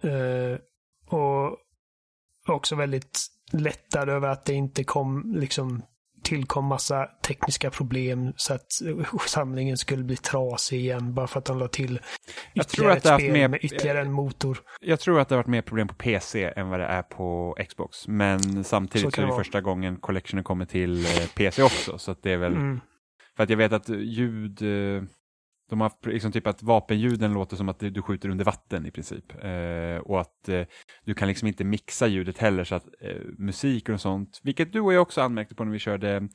Eh, 0.03 0.59
och 1.17 1.57
också 2.55 2.75
väldigt 2.75 3.19
lättad 3.51 4.09
över 4.09 4.27
att 4.27 4.45
det 4.45 4.53
inte 4.53 4.83
kom 4.83 5.33
liksom 5.35 5.81
tillkom 6.23 6.65
massa 6.65 7.05
tekniska 7.27 7.69
problem 7.69 8.33
så 8.35 8.53
att 8.53 8.67
samlingen 9.27 9.77
skulle 9.77 10.03
bli 10.03 10.15
trasig 10.17 10.79
igen 10.79 11.13
bara 11.13 11.27
för 11.27 11.39
att 11.39 11.45
de 11.45 11.59
la 11.59 11.67
till 11.67 11.99
Jag 12.53 12.67
tror 12.67 12.91
ytterligare 12.91 12.97
att 12.97 13.05
ett 13.05 13.21
spel 13.23 13.33
mer- 13.33 13.47
med 13.47 13.59
ytterligare 13.63 14.01
en 14.01 14.11
motor. 14.11 14.59
Jag 14.81 14.99
tror 14.99 15.19
att 15.19 15.29
det 15.29 15.35
har 15.35 15.39
varit 15.39 15.47
mer 15.47 15.61
problem 15.61 15.87
på 15.87 15.93
PC 15.93 16.53
än 16.55 16.69
vad 16.69 16.79
det 16.79 16.85
är 16.85 17.01
på 17.01 17.55
Xbox. 17.69 18.07
Men 18.07 18.39
Så 18.43 18.63
samtidigt 18.63 19.07
så, 19.07 19.11
kan 19.11 19.23
är 19.23 19.27
det 19.27 19.31
vara. 19.33 19.43
första 19.43 19.61
gången 19.61 19.95
collectionen 19.97 20.43
kommer 20.43 20.65
till 20.65 21.05
eh, 21.05 21.27
PC 21.35 21.63
också. 21.63 21.97
Så 21.97 22.11
att 22.11 22.23
det 22.23 22.31
är 22.31 22.37
väl, 22.37 22.53
Mm. 22.53 22.79
för 23.37 23.43
att 23.43 23.49
jag 23.49 23.57
vet 23.57 23.73
att 23.73 23.89
ljud, 23.89 24.61
eh, 24.61 25.03
de 25.69 25.81
har 25.81 25.91
liksom 26.01 26.31
typ 26.31 26.47
att 26.47 26.63
vapenljuden 26.63 27.33
låter 27.33 27.55
som 27.55 27.69
att 27.69 27.79
du 27.79 28.01
skjuter 28.01 28.29
under 28.29 28.45
vatten 28.45 28.85
i 28.85 28.91
princip. 28.91 29.43
Eh, 29.43 29.97
och 29.97 30.21
att 30.21 30.49
eh, 30.49 30.65
du 31.05 31.13
kan 31.13 31.27
liksom 31.27 31.47
inte 31.47 31.63
mixa 31.63 32.07
ljudet 32.07 32.37
heller 32.37 32.63
så 32.63 32.75
att 32.75 32.85
eh, 32.99 33.15
musik 33.37 33.89
och 33.89 34.01
sånt, 34.01 34.39
vilket 34.43 34.73
du 34.73 34.79
och 34.79 34.93
jag 34.93 35.01
också 35.01 35.21
anmärkte 35.21 35.55
på 35.55 35.63
när 35.63 35.71
vi 35.71 35.79
körde 35.79 36.29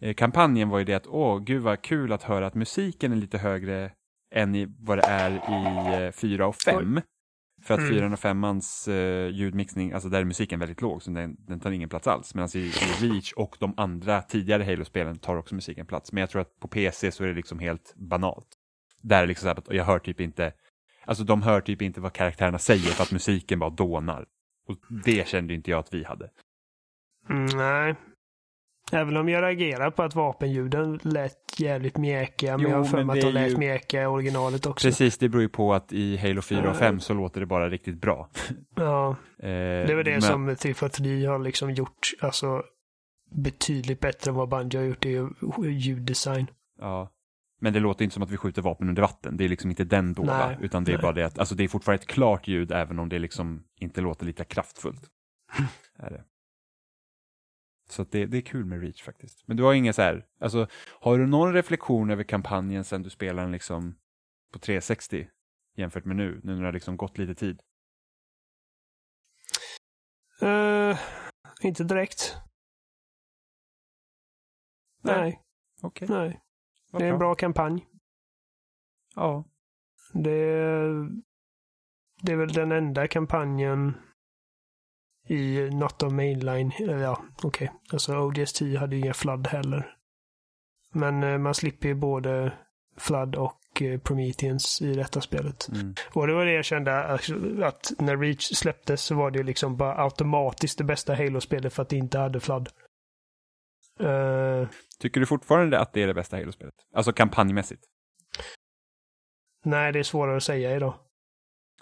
eh, 0.00 0.14
kampanjen 0.14 0.68
var 0.68 0.78
ju 0.78 0.84
det 0.84 0.94
att 0.94 1.06
åh 1.06 1.38
gud 1.38 1.62
vad 1.62 1.82
kul 1.82 2.12
att 2.12 2.22
höra 2.22 2.46
att 2.46 2.54
musiken 2.54 3.12
är 3.12 3.16
lite 3.16 3.38
högre 3.38 3.92
än 4.34 4.54
i 4.54 4.66
vad 4.78 4.98
det 4.98 5.04
är 5.06 5.30
i 5.30 6.04
eh, 6.06 6.12
4 6.12 6.46
och 6.46 6.56
5. 6.56 7.00
För 7.62 7.74
att 7.74 7.80
Mm. 7.80 7.94
4 7.94 8.12
och 8.12 8.18
5 8.18 8.44
eh, 8.44 9.36
ljudmixning, 9.36 9.92
alltså 9.92 10.08
där 10.08 10.20
är 10.20 10.24
musiken 10.24 10.60
väldigt 10.60 10.80
låg, 10.80 11.02
så 11.02 11.10
den, 11.10 11.36
den 11.38 11.60
tar 11.60 11.70
ingen 11.70 11.88
plats 11.88 12.06
alls. 12.06 12.34
Medan 12.34 12.48
i, 12.54 12.58
i 12.58 12.70
Reach 13.00 13.32
och 13.32 13.56
de 13.60 13.74
andra 13.76 14.22
tidigare 14.22 14.64
Halo-spelen 14.64 15.18
tar 15.18 15.36
också 15.36 15.54
musiken 15.54 15.86
plats. 15.86 16.12
Men 16.12 16.20
jag 16.20 16.30
tror 16.30 16.42
att 16.42 16.60
på 16.60 16.68
PC 16.68 17.12
så 17.12 17.24
är 17.24 17.28
det 17.28 17.34
liksom 17.34 17.58
helt 17.58 17.94
banalt. 17.96 18.46
Där 19.02 19.22
är 19.22 19.26
liksom 19.26 19.44
så 19.44 19.50
att 19.50 19.74
jag 19.76 19.84
hör 19.84 19.98
typ 19.98 20.20
inte, 20.20 20.52
alltså 21.04 21.24
de 21.24 21.42
hör 21.42 21.60
typ 21.60 21.82
inte 21.82 22.00
vad 22.00 22.12
karaktärerna 22.12 22.58
säger 22.58 22.90
för 22.90 23.02
att 23.02 23.12
musiken 23.12 23.58
bara 23.58 23.70
dånar. 23.70 24.26
Och 24.68 24.76
det 25.04 25.28
kände 25.28 25.54
inte 25.54 25.70
jag 25.70 25.78
att 25.80 25.94
vi 25.94 26.04
hade. 26.04 26.30
Mm, 27.30 27.46
nej. 27.46 27.94
Även 28.92 29.16
om 29.16 29.28
jag 29.28 29.42
reagerar 29.42 29.90
på 29.90 30.02
att 30.02 30.14
vapenljuden 30.14 31.00
lät 31.02 31.60
jävligt 31.60 31.96
mjäkiga. 31.96 32.56
Men 32.56 32.64
Jo, 32.66 32.70
jag 32.70 32.76
har 32.76 32.84
för 32.84 33.04
mig 33.04 33.18
att 33.18 33.24
de 33.24 33.32
lät 33.32 33.50
ju- 33.52 33.56
mjäkiga 33.56 34.02
i 34.02 34.06
originalet 34.06 34.66
också. 34.66 34.88
Precis, 34.88 35.18
det 35.18 35.28
beror 35.28 35.42
ju 35.42 35.48
på 35.48 35.74
att 35.74 35.92
i 35.92 36.16
Halo 36.16 36.42
4 36.42 36.60
och 36.60 36.66
Eh. 36.66 36.72
5 36.74 37.00
så 37.00 37.14
låter 37.14 37.40
det 37.40 37.46
bara 37.46 37.68
riktigt 37.70 38.00
bra. 38.00 38.28
Ja, 38.76 39.16
Eh, 39.38 39.46
det 39.86 39.94
väl 39.94 40.04
det 40.04 40.10
men- 40.10 40.22
som 40.22 40.56
343 40.56 41.24
har 41.26 41.38
liksom 41.38 41.70
gjort 41.70 41.98
alltså, 42.20 42.62
betydligt 43.34 44.00
bättre 44.00 44.30
än 44.30 44.34
vad 44.34 44.48
Bungie 44.48 44.78
har 44.80 44.86
gjort 44.86 45.04
i 45.06 45.68
ljuddesign. 45.70 46.46
Ja. 46.78 47.10
Men 47.62 47.72
det 47.72 47.80
låter 47.80 48.04
inte 48.04 48.14
som 48.14 48.22
att 48.22 48.30
vi 48.30 48.36
skjuter 48.36 48.62
vapen 48.62 48.88
under 48.88 49.02
vatten. 49.02 49.36
Det 49.36 49.44
är 49.44 49.48
liksom 49.48 49.70
inte 49.70 49.84
den 49.84 50.12
dåva. 50.12 50.46
Nej, 50.46 50.56
Utan 50.60 50.84
det 50.84 50.92
är 50.92 50.96
nej. 50.96 51.02
bara 51.02 51.12
det 51.12 51.26
att 51.26 51.38
alltså 51.38 51.54
det 51.54 51.64
är 51.64 51.68
fortfarande 51.68 52.02
ett 52.02 52.08
klart 52.08 52.48
ljud 52.48 52.72
även 52.72 52.98
om 52.98 53.08
det 53.08 53.18
liksom 53.18 53.64
inte 53.76 54.00
låter 54.00 54.26
lika 54.26 54.44
kraftfullt. 54.44 55.10
är 55.98 56.10
det. 56.10 56.24
Så 57.88 58.04
det, 58.04 58.26
det 58.26 58.36
är 58.36 58.42
kul 58.42 58.64
med 58.64 58.80
Reach 58.80 59.02
faktiskt. 59.02 59.48
Men 59.48 59.56
du 59.56 59.62
har 59.62 59.74
inga 59.74 59.92
så 59.92 60.02
här, 60.02 60.26
alltså 60.40 60.66
har 61.00 61.18
du 61.18 61.26
någon 61.26 61.52
reflektion 61.52 62.10
över 62.10 62.24
kampanjen 62.24 62.84
sen 62.84 63.02
du 63.02 63.10
spelade 63.10 63.42
den 63.42 63.52
liksom 63.52 63.98
på 64.52 64.58
360 64.58 65.28
jämfört 65.76 66.04
med 66.04 66.16
nu, 66.16 66.40
nu 66.44 66.52
när 66.52 66.60
det 66.60 66.66
har 66.66 66.72
liksom 66.72 66.96
gått 66.96 67.18
lite 67.18 67.34
tid? 67.34 67.60
Eh, 70.42 70.98
inte 71.62 71.84
direkt. 71.84 72.36
Nej, 75.02 75.42
Okej, 75.82 76.08
nej. 76.10 76.40
Det 76.92 77.04
är 77.04 77.12
en 77.12 77.18
bra 77.18 77.34
kampanj. 77.34 77.86
Ja. 79.14 79.44
Det 80.12 80.30
är, 80.30 81.08
det 82.22 82.32
är 82.32 82.36
väl 82.36 82.52
den 82.52 82.72
enda 82.72 83.08
kampanjen 83.08 83.94
i 85.28 85.70
Not 85.70 86.02
of 86.02 86.12
Mainline. 86.12 86.72
Ja, 86.78 87.24
okej. 87.42 87.72
Alltså 87.92 88.18
ODST 88.18 88.60
hade 88.78 88.96
ju 88.96 89.02
inga 89.02 89.14
Flood 89.14 89.46
heller. 89.46 89.96
Men 90.92 91.22
eh, 91.22 91.38
man 91.38 91.54
slipper 91.54 91.88
ju 91.88 91.94
både 91.94 92.52
Flood 92.96 93.36
och 93.36 93.82
eh, 93.82 94.00
Prometheus 94.00 94.82
i 94.82 94.94
detta 94.94 95.20
spelet. 95.20 95.68
Mm. 95.68 95.94
Och 96.12 96.26
det 96.26 96.34
var 96.34 96.44
det 96.44 96.52
jag 96.52 96.64
kände 96.64 97.04
att 97.66 97.92
när 97.98 98.16
Reach 98.16 98.56
släpptes 98.56 99.02
så 99.02 99.14
var 99.14 99.30
det 99.30 99.42
liksom 99.42 99.76
bara 99.76 100.02
automatiskt 100.02 100.78
det 100.78 100.84
bästa 100.84 101.14
Halo-spelet 101.14 101.72
för 101.72 101.82
att 101.82 101.88
det 101.88 101.96
inte 101.96 102.18
hade 102.18 102.40
Flood. 102.40 102.68
Eh, 104.00 104.68
Tycker 104.98 105.20
du 105.20 105.26
fortfarande 105.26 105.78
att 105.78 105.92
det 105.92 106.02
är 106.02 106.06
det 106.06 106.14
bästa 106.14 106.36
Halo-spelet? 106.36 106.74
Alltså 106.94 107.12
kampanjmässigt? 107.12 107.84
nej, 109.64 109.92
det 109.92 109.98
är 109.98 110.02
svårare 110.02 110.36
att 110.36 110.42
säga 110.42 110.76
idag. 110.76 110.94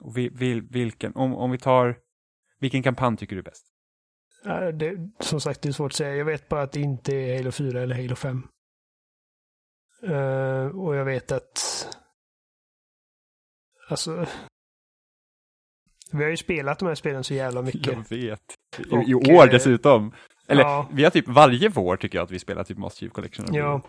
Och 0.01 0.17
vi, 0.17 0.29
vil, 0.29 0.63
vilken, 0.63 1.15
om, 1.17 1.35
om 1.35 1.51
vi 1.51 1.59
tar, 1.59 1.99
vilken 2.61 2.83
kampanj 2.83 3.17
tycker 3.17 3.37
du 3.37 3.41
är 3.41 3.45
bäst? 3.45 3.67
Eh, 4.47 4.69
Det, 4.69 5.11
som 5.21 5.41
sagt, 5.41 5.63
det 5.63 5.69
är 5.69 5.73
svårt 5.73 5.93
att 5.93 5.97
säga. 5.97 6.17
Jag 6.17 6.25
vet 6.25 6.49
bara 6.49 6.63
att 6.63 6.73
det 6.73 6.81
inte 6.81 7.15
är 7.15 7.37
Halo 7.37 7.51
4 7.53 7.83
eller 7.83 7.95
Halo 7.97 8.15
5. 8.15 8.43
Eh, 10.03 10.67
och 10.67 10.97
jag 10.97 11.05
vet 11.05 11.33
att... 11.33 11.89
Alltså... 13.89 14.27
Vi 16.13 16.23
har 16.23 16.31
ju 16.31 16.37
spelat 16.37 16.79
de 16.79 16.89
här 16.89 16.95
spelen 16.95 17.25
så 17.25 17.35
jävla 17.35 17.63
mycket. 17.63 17.87
Jag 17.87 18.09
vet. 18.17 18.41
I, 18.79 18.83
Och, 18.91 19.09
I 19.09 19.15
år 19.15 19.47
dessutom. 19.47 20.15
Eller 20.49 20.63
ja. 20.63 20.89
vi 20.93 21.05
har 21.05 21.11
typ 21.11 21.29
varje 21.29 21.69
vår 21.69 21.97
tycker 21.97 22.19
jag 22.19 22.25
att 22.25 22.31
vi 22.31 22.39
spelar 22.39 22.65
typ 22.65 22.79
Master 22.79 23.01
Chief 23.01 23.13
Collection. 23.13 23.47
Ja. 23.55 23.81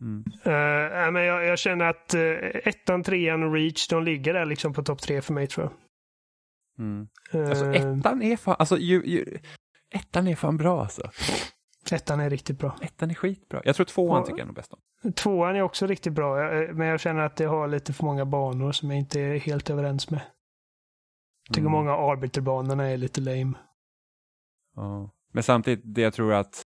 Mm. 0.00 0.24
Uh, 0.46 1.12
men 1.12 1.22
jag, 1.24 1.44
jag 1.44 1.58
känner 1.58 1.84
att 1.84 2.14
uh, 2.14 2.32
ettan, 2.64 3.02
trean 3.02 3.42
och 3.42 3.52
Reach, 3.52 3.88
de 3.88 4.04
ligger 4.04 4.34
där 4.34 4.44
liksom 4.44 4.74
på 4.74 4.82
topp 4.82 5.00
tre 5.00 5.22
för 5.22 5.32
mig 5.34 5.46
tror 5.46 5.66
jag. 5.66 5.72
Mm. 6.86 7.08
Eh, 7.32 7.48
Alltså 7.48 7.74
ettan 7.74 8.22
är 8.22 8.36
fan, 8.36 8.56
alltså 8.58 8.78
ju, 8.78 9.02
ju, 9.06 9.38
ettan 9.94 10.28
är 10.28 10.36
fan 10.36 10.56
bra 10.56 10.80
alltså. 10.80 11.10
ettan 11.92 12.20
är 12.20 12.30
riktigt 12.30 12.58
bra. 12.58 12.76
Ettan 12.82 13.10
är 13.10 13.14
skitbra. 13.14 13.62
Jag 13.64 13.76
tror 13.76 13.86
tvåan 13.86 14.18
Ja. 14.20 14.24
tycker 14.26 14.38
jag 14.38 14.42
är 14.44 14.46
nog 14.46 14.54
bäst 14.54 14.72
om. 14.72 15.12
Tvåan 15.12 15.56
är 15.56 15.60
också 15.62 15.86
riktigt 15.86 16.12
bra, 16.12 16.42
jag, 16.54 16.76
men 16.76 16.86
jag 16.86 17.00
känner 17.00 17.20
att 17.20 17.36
det 17.36 17.44
har 17.44 17.68
lite 17.68 17.92
för 17.92 18.04
många 18.04 18.24
banor 18.24 18.72
som 18.72 18.90
jag 18.90 18.98
inte 18.98 19.20
är 19.20 19.38
helt 19.38 19.70
överens 19.70 20.10
med. 20.10 20.20
Jag 21.48 21.54
tycker 21.54 21.60
Mm. 21.68 21.72
många 21.72 21.92
arbiterbanorna 21.92 22.86
är 22.90 22.96
lite 22.96 23.20
lame. 23.20 23.52
Ja. 24.76 25.10
Men 25.32 25.42
samtidigt, 25.42 25.80
det 25.84 26.00
jag 26.00 26.14
tror 26.14 26.32
att 26.32 26.64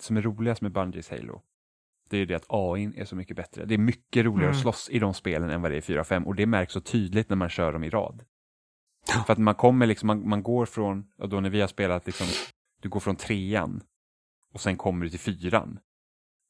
som 0.00 0.16
är 0.16 0.22
roligast 0.22 0.62
med 0.62 0.72
Bungies 0.72 1.10
Halo, 1.10 1.42
det 2.10 2.16
är 2.16 2.18
ju 2.18 2.26
det 2.26 2.34
att 2.34 2.46
AI 2.48 2.92
är 2.96 3.04
så 3.04 3.16
mycket 3.16 3.36
bättre. 3.36 3.64
Det 3.64 3.74
är 3.74 3.78
mycket 3.78 4.24
roligare 4.24 4.46
Mm. 4.46 4.56
att 4.56 4.62
slåss 4.62 4.88
i 4.90 4.98
de 4.98 5.14
spelen 5.14 5.50
än 5.50 5.62
vad 5.62 5.70
det 5.70 5.74
är 5.74 5.78
i 5.78 5.82
4 5.82 6.00
och 6.00 6.06
5 6.06 6.26
och 6.26 6.34
det 6.34 6.46
märks 6.46 6.72
så 6.72 6.80
tydligt 6.80 7.28
när 7.28 7.36
man 7.36 7.48
kör 7.48 7.72
dem 7.72 7.84
i 7.84 7.90
rad. 7.90 8.24
För 9.26 9.32
att 9.32 9.38
man 9.38 9.54
kommer 9.54 9.86
liksom, 9.86 10.06
man, 10.06 10.28
man 10.28 10.42
går 10.42 10.66
från, 10.66 11.06
och 11.18 11.28
då 11.28 11.40
när 11.40 11.50
vi 11.50 11.60
har 11.60 11.68
spelat 11.68 12.06
liksom, 12.06 12.26
du 12.82 12.88
går 12.88 13.00
från 13.00 13.16
trean 13.16 13.82
och 14.54 14.60
sen 14.60 14.76
kommer 14.76 15.04
du 15.04 15.10
till 15.10 15.20
fyran. 15.20 15.78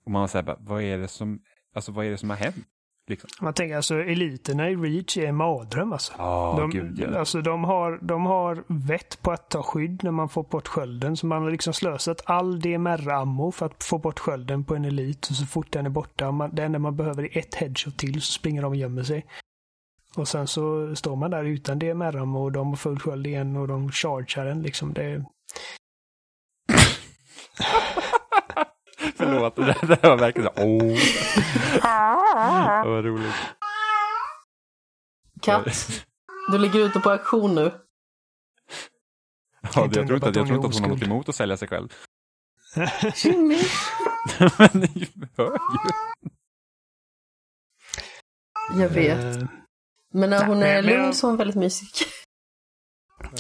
Och 0.05 0.11
man 0.11 0.29
säger 0.29 0.43
bara, 0.43 0.57
vad 0.61 0.83
är 0.83 0.99
det 0.99 1.09
som, 1.09 1.43
alltså 1.75 1.93
vad 1.93 2.07
är 2.07 2.11
det 2.11 2.17
som 2.19 2.31
har 2.31 2.37
hänt? 2.37 2.67
Liksom. 3.09 3.31
Man 3.41 3.55
tänker 3.55 3.77
alltså 3.77 3.95
eliterna 3.95 4.71
i 4.71 4.77
Reach 4.77 5.17
är 5.17 5.27
en 5.27 5.37
mardröm 5.37 5.93
alltså. 5.93 6.13
Ja, 6.19 6.55
de, 6.59 6.71
gud 6.71 6.99
ja. 7.01 7.19
alltså 7.19 7.41
de, 7.41 7.65
har, 7.65 7.99
de 8.03 8.27
har 8.27 8.65
vett 8.67 9.23
på 9.23 9.33
att 9.33 9.49
ta 9.49 9.63
skydd 9.63 10.05
när 10.05 10.11
man 10.11 10.29
får 10.29 10.43
bort 10.43 10.69
skölden. 10.69 11.17
Så 11.17 11.27
man 11.27 11.43
har 11.43 11.51
liksom 11.51 11.73
slösat 11.73 12.23
all 12.25 12.61
DMR-ammo 12.61 13.53
för 13.53 13.67
att 13.67 13.85
få 13.85 13.99
bort 13.99 14.19
skölden 14.19 14.65
på 14.65 14.75
en 14.75 14.85
elit. 14.85 15.27
Och 15.31 15.37
så 15.37 15.47
fort 15.47 15.73
den 15.73 15.87
är 15.87 15.91
borta, 15.91 16.31
man, 16.31 16.55
det 16.55 16.65
enda 16.65 16.79
man 16.79 16.97
behöver 16.97 17.23
är 17.23 17.39
ett 17.39 17.55
headshot 17.55 17.99
till 17.99 18.23
så 18.23 18.33
springer 18.33 18.63
de 18.63 18.69
och 18.69 18.77
gömmer 18.77 19.03
sig. 19.03 19.27
Och 20.17 20.29
sen 20.29 20.47
så 20.47 20.97
står 20.97 21.17
man 21.17 21.31
där 21.31 21.45
utan 21.45 21.79
DMR-ammo 21.79 22.43
och 22.43 22.53
de 22.53 22.69
har 22.69 22.77
full 22.77 22.99
sköld 22.99 23.27
igen 23.27 23.57
och 23.57 23.69
de 23.69 23.93
chargear 23.93 24.47
en 24.47 24.63
liksom. 24.63 24.93
Det, 24.93 25.25
Förlåt, 29.19 29.57
det 29.57 29.65
där, 29.65 29.87
det 29.87 30.03
var 30.09 30.17
verkligen 30.17 30.51
så, 30.57 30.63
åh. 30.63 30.79
Det 32.83 32.89
var 32.91 33.03
roligt. 33.03 33.35
katt. 35.43 36.05
Du 36.53 36.59
ligger 36.59 36.81
ute 36.81 37.01
på 37.01 37.11
auktion 37.11 37.55
nu. 37.55 37.73
Ja, 39.61 39.69
jag 39.75 39.93
tror 39.93 40.15
inte 40.15 40.27
jag 40.27 40.35
tror 40.35 40.45
hon 40.47 40.55
inte 40.55 40.67
att 40.69 40.75
hon 40.75 40.83
har 40.83 40.89
något 40.91 41.03
emot 41.03 41.29
att 41.29 41.35
sälja 41.35 41.57
sig 41.57 41.69
själv. 41.69 41.89
Jimmy. 43.17 43.59
Men 44.59 44.69
ni 44.75 45.09
hör 45.37 45.53
ju. 45.53 45.59
Jag 48.83 48.89
vet. 48.89 49.37
Eh, 49.37 49.43
Men 50.13 50.31
när 50.31 50.47
hon 50.47 50.63
är 50.63 50.83
lugn 50.83 51.15
så 51.15 51.27
är 51.27 51.31
hon 51.31 51.39
väldigt 51.39 51.57
mysig. 51.57 51.89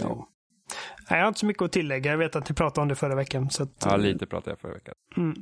ja. 0.00 0.28
Nej, 1.10 1.18
jag 1.18 1.24
har 1.24 1.28
inte 1.28 1.40
så 1.40 1.46
mycket 1.46 1.62
att 1.62 1.72
tillägga. 1.72 2.10
Jag 2.10 2.18
vet 2.18 2.36
att 2.36 2.50
vi 2.50 2.54
pratade 2.54 2.82
om 2.82 2.88
det 2.88 2.94
förra 2.94 3.14
veckan. 3.14 3.50
Så 3.50 3.62
att, 3.62 3.84
Ja, 3.84 3.96
lite 3.96 4.26
pratade 4.26 4.50
jag 4.50 4.58
förra 4.60 4.74
veckan. 4.74 4.94
Mm. 5.16 5.34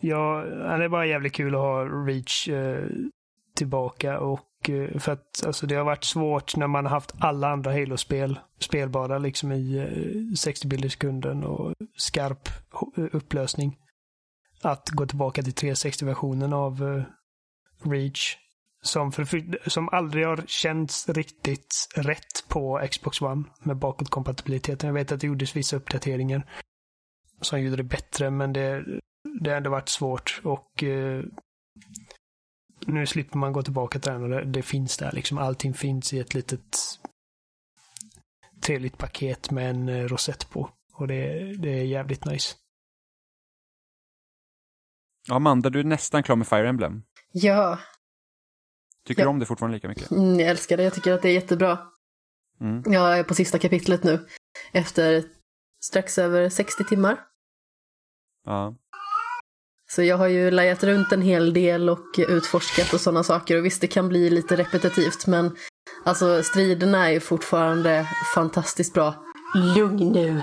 Ja, 0.00 0.42
det 0.78 0.84
är 0.84 0.88
bara 0.88 1.06
jävligt 1.06 1.32
kul 1.34 1.54
att 1.54 1.60
ha 1.60 1.84
Reach 1.84 2.48
eh, 2.48 2.84
tillbaka 3.56 4.18
och 4.20 4.70
eh, 4.70 4.98
för 4.98 5.12
att 5.12 5.46
alltså, 5.46 5.66
det 5.66 5.74
har 5.74 5.84
varit 5.84 6.04
svårt 6.04 6.56
när 6.56 6.66
man 6.66 6.84
har 6.84 6.90
haft 6.90 7.12
alla 7.18 7.48
andra 7.48 7.72
Halo-spel 7.72 8.38
spelbara 8.58 9.18
liksom 9.18 9.52
i 9.52 9.76
eh, 9.78 10.34
60 10.34 10.68
bilder 10.68 10.86
i 10.86 10.90
sekunden 10.90 11.44
och 11.44 11.74
skarp 11.96 12.48
ho- 12.70 13.08
upplösning. 13.12 13.76
Att 14.62 14.88
gå 14.90 15.06
tillbaka 15.06 15.42
till 15.42 15.52
360-versionen 15.52 16.52
av 16.52 16.82
eh, 16.82 17.02
Reach 17.90 18.36
som, 18.82 19.12
för, 19.12 19.68
som 19.68 19.88
aldrig 19.88 20.26
har 20.26 20.44
känts 20.46 21.08
riktigt 21.08 21.88
rätt 21.94 22.48
på 22.48 22.86
Xbox 22.90 23.22
One 23.22 23.44
med 23.62 23.76
bakåtkompatibiliteten. 23.76 24.86
Jag 24.86 24.94
vet 24.94 25.12
att 25.12 25.20
det 25.20 25.26
gjordes 25.26 25.56
vissa 25.56 25.76
uppdateringar 25.76 26.46
som 27.40 27.60
gjorde 27.60 27.76
det 27.76 27.82
bättre, 27.82 28.30
men 28.30 28.52
det, 28.52 28.84
det 29.40 29.50
har 29.50 29.56
ändå 29.56 29.70
varit 29.70 29.88
svårt 29.88 30.40
och 30.44 30.82
eh, 30.82 31.24
nu 32.86 33.06
slipper 33.06 33.38
man 33.38 33.52
gå 33.52 33.62
tillbaka 33.62 33.98
till 33.98 34.12
den 34.12 34.22
och 34.22 34.28
det, 34.28 34.44
det 34.44 34.62
finns 34.62 34.96
där 34.96 35.12
liksom. 35.12 35.38
Allting 35.38 35.74
finns 35.74 36.12
i 36.12 36.18
ett 36.18 36.34
litet 36.34 36.76
trevligt 38.60 38.98
paket 38.98 39.50
med 39.50 39.70
en 39.70 39.88
eh, 39.88 40.04
rosett 40.04 40.50
på 40.50 40.70
och 40.94 41.08
det, 41.08 41.52
det 41.56 41.80
är 41.80 41.84
jävligt 41.84 42.24
nice. 42.24 42.56
Ja, 45.28 45.34
Amanda, 45.34 45.70
du 45.70 45.80
är 45.80 45.84
nästan 45.84 46.22
klar 46.22 46.36
med 46.36 46.48
Fire 46.48 46.68
Emblem. 46.68 47.02
Ja, 47.32 47.78
Tycker 49.06 49.22
Ja. 49.22 49.26
du 49.26 49.30
om 49.30 49.38
det 49.38 49.46
fortfarande 49.46 49.76
lika 49.76 49.88
mycket? 49.88 50.10
mm, 50.10 50.40
jag 50.40 50.48
älskar 50.48 50.76
det. 50.76 50.82
Jag 50.82 50.94
tycker 50.94 51.12
att 51.12 51.22
det 51.22 51.28
är 51.28 51.32
jättebra. 51.32 51.78
Mm. 52.60 52.92
Jag 52.92 53.18
är 53.18 53.24
på 53.24 53.34
sista 53.34 53.58
kapitlet 53.58 54.04
nu. 54.04 54.26
Efter 54.72 55.24
strax 55.84 56.18
över 56.18 56.48
60 56.48 56.84
timmar. 56.84 57.20
Ja. 58.46 58.74
Så 59.90 60.02
jag 60.02 60.16
har 60.16 60.26
ju 60.26 60.50
lajat 60.50 60.84
runt 60.84 61.12
en 61.12 61.22
hel 61.22 61.52
del 61.54 61.88
och 61.90 62.06
utforskat 62.18 62.92
och 62.94 63.00
sådana 63.00 63.22
saker. 63.22 63.58
Och 63.58 63.64
visst, 63.64 63.80
det 63.80 63.86
kan 63.86 64.08
bli 64.08 64.30
lite 64.30 64.56
repetitivt, 64.56 65.26
men 65.26 65.56
alltså 66.04 66.42
striderna 66.42 67.06
är 67.08 67.12
ju 67.12 67.20
fortfarande 67.20 68.08
fantastiskt 68.34 68.94
bra. 68.94 69.14
Lugn 69.76 70.08
nu. 70.12 70.42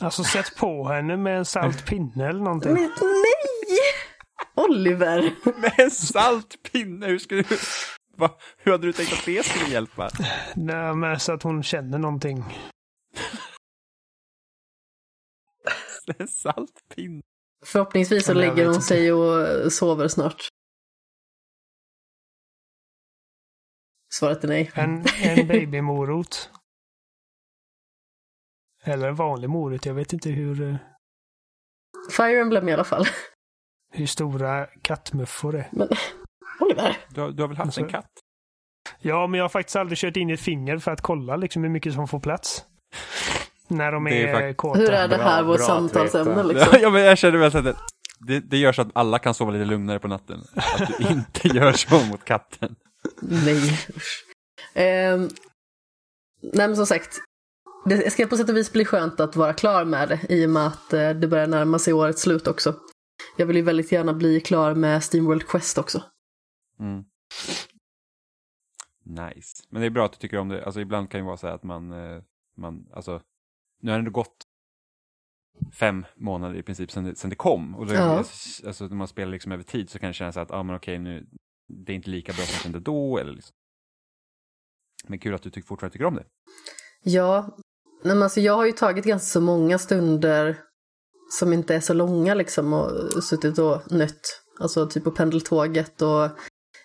Alltså 0.00 0.24
sätt 0.24 0.56
på 0.56 0.88
henne 0.88 1.16
med 1.16 1.38
en 1.38 1.44
salt 1.44 1.86
pinne 1.90 2.28
eller 2.28 2.40
någonting. 2.40 2.74
Oliver! 4.68 5.34
Med 5.60 5.74
en 5.78 5.90
saltpinne, 5.90 7.06
hur 7.06 7.18
skulle 7.18 7.42
du... 7.42 7.58
Va? 8.16 8.38
Hur 8.56 8.72
hade 8.72 8.86
du 8.86 8.92
tänkt 8.92 9.12
att 9.12 9.24
det 9.24 9.46
skulle 9.46 9.70
hjälpa? 9.70 10.10
Nej, 10.56 10.94
men 10.94 11.20
så 11.20 11.32
att 11.32 11.42
hon 11.42 11.62
känner 11.62 11.98
någonting. 11.98 12.44
En 16.18 16.28
saltpinne? 16.28 17.22
Förhoppningsvis 17.64 18.24
så 18.24 18.34
lägger 18.34 18.66
hon 18.66 18.82
sig 18.82 19.12
och 19.12 19.72
sover 19.72 20.08
snart. 20.08 20.48
Svaret 24.12 24.44
är 24.44 24.48
nej. 24.48 24.70
En, 24.74 25.04
en 25.22 25.48
babymorot. 25.48 26.50
Eller 28.84 29.08
en 29.08 29.14
vanlig 29.14 29.50
morot. 29.50 29.86
Jag 29.86 29.94
vet 29.94 30.12
inte 30.12 30.30
hur, 30.30 30.62
eh, 30.62 30.76
Fire 32.10 32.40
Emblem 32.40 32.68
i 32.68 32.72
alla 32.72 32.84
fall. 32.84 33.04
Hur 33.92 34.06
stora 34.06 34.66
kattmuffor 34.82 35.54
är. 35.56 35.68
Men 35.72 35.88
Oliver! 36.60 36.96
Du 37.08 37.20
har, 37.20 37.30
du 37.30 37.42
har 37.42 37.48
väl 37.48 37.56
haft 37.56 37.78
en 37.78 37.84
Alltså- 37.84 37.96
katt? 37.96 38.10
Ja, 39.00 39.26
men 39.26 39.38
jag 39.38 39.44
har 39.44 39.48
faktiskt 39.48 39.76
aldrig 39.76 39.98
kört 39.98 40.16
in 40.16 40.30
ett 40.30 40.40
finger 40.40 40.78
för 40.78 40.90
att 40.90 41.00
kolla 41.00 41.36
liksom 41.36 41.62
hur 41.62 41.70
mycket 41.70 41.94
som 41.94 42.08
får 42.08 42.20
plats. 42.20 42.64
När 43.68 43.92
de 43.92 44.04
Det 44.04 44.22
är 44.22 44.40
är, 44.40 44.52
kåta. 44.52 44.78
Hur 44.80 44.90
är 44.90 45.08
det 45.08 45.16
här 45.16 45.42
vårt 45.42 45.60
samtalsämne 45.60 46.42
liksom? 46.42 46.78
Ja, 46.82 46.90
men 46.90 47.02
jag 47.02 47.18
känner 47.18 47.38
väl 47.38 47.56
att 47.56 47.64
det, 47.64 47.76
det, 48.26 48.40
det 48.40 48.56
gör 48.56 48.72
så 48.72 48.82
att 48.82 48.88
alla 48.92 49.18
kan 49.18 49.34
sova 49.34 49.50
lite 49.50 49.64
lugnare 49.64 49.98
på 49.98 50.08
natten. 50.08 50.40
Att 50.54 50.98
du 50.98 51.04
inte 51.10 51.48
gör 51.48 51.72
så 51.72 52.04
mot 52.04 52.24
katten. 52.24 52.76
Nej. 53.22 53.78
Ehm, 54.74 55.28
nej 56.42 56.68
men 56.68 56.76
som 56.76 56.86
sagt, 56.86 57.18
det 57.84 58.10
ska 58.10 58.26
på 58.26 58.36
sätt 58.36 58.48
och 58.48 58.56
vis 58.56 58.72
bli 58.72 58.84
skönt 58.84 59.20
att 59.20 59.36
vara 59.36 59.52
klar 59.52 59.84
med 59.84 60.08
det 60.08 60.20
i 60.28 60.46
och 60.46 60.50
med 60.50 60.66
att 60.66 60.92
eh, 60.92 61.10
det 61.10 61.28
börjar 61.28 61.46
närma 61.46 61.78
sig 61.78 61.92
årets 61.92 62.22
slut 62.22 62.46
också. 62.46 62.74
Jag 63.36 63.46
vill 63.46 63.56
ju 63.56 63.62
väldigt 63.62 63.92
gärna 63.92 64.12
bli 64.12 64.40
klar 64.40 64.74
med 64.74 65.04
Steamworld 65.04 65.46
Quest 65.48 65.78
också. 65.78 66.02
Mm. 66.80 67.04
Nice. 69.04 69.64
Men 69.68 69.80
det 69.80 69.86
är 69.86 69.90
bra 69.90 70.04
att 70.04 70.12
du 70.12 70.18
tycker 70.18 70.38
om 70.38 70.48
det. 70.48 70.64
Alltså 70.64 70.80
ibland 70.80 71.10
kan 71.10 71.20
det 71.20 71.26
vara 71.26 71.36
så 71.36 71.46
här 71.46 71.54
att 71.54 71.62
man, 71.62 71.92
eh, 71.92 72.22
man 72.56 72.88
alltså, 72.92 73.20
nu 73.82 73.90
har 73.90 73.98
det 73.98 74.00
ändå 74.00 74.10
gått 74.10 74.44
fem 75.72 76.04
månader 76.16 76.54
i 76.56 76.62
princip 76.62 76.90
sedan 76.90 77.04
det, 77.04 77.16
sedan 77.16 77.30
det 77.30 77.36
kom. 77.36 77.74
Och 77.74 77.86
då, 77.86 77.94
Ja. 77.94 78.18
alltså, 78.66 78.86
när 78.86 78.96
man 78.96 79.08
spelar 79.08 79.32
liksom 79.32 79.52
över 79.52 79.64
tid 79.64 79.90
så 79.90 79.98
kan 79.98 80.08
det 80.08 80.14
kännas 80.14 80.36
att, 80.36 80.50
ah, 80.50 80.62
men 80.62 80.76
okej, 80.76 80.98
nu, 80.98 81.26
det 81.68 81.92
är 81.92 81.96
inte 81.96 82.10
lika 82.10 82.32
bra 82.32 82.42
som 82.44 82.72
det 82.72 82.80
då. 82.80 83.18
Eller 83.18 83.32
liksom. 83.32 83.56
Men 85.04 85.18
kul 85.18 85.34
att 85.34 85.42
du 85.42 85.50
tyck, 85.50 85.66
fortfarande 85.66 85.92
tycker 85.92 86.04
om 86.06 86.14
det. 86.14 86.24
Ja, 87.02 87.56
nej, 88.04 88.14
men 88.14 88.22
alltså 88.22 88.40
jag 88.40 88.56
har 88.56 88.66
ju 88.66 88.72
tagit 88.72 89.04
ganska 89.04 89.26
så 89.26 89.40
många 89.40 89.78
stunder 89.78 90.56
som 91.32 91.52
inte 91.52 91.74
är 91.74 91.80
så 91.80 91.94
långa 91.94 92.34
liksom 92.34 92.72
och 92.72 93.24
suttit 93.24 93.58
och 93.58 93.92
nött. 93.92 94.20
Alltså 94.60 94.86
typ 94.86 95.04
på 95.04 95.10
pendeltåget 95.10 96.02
och 96.02 96.28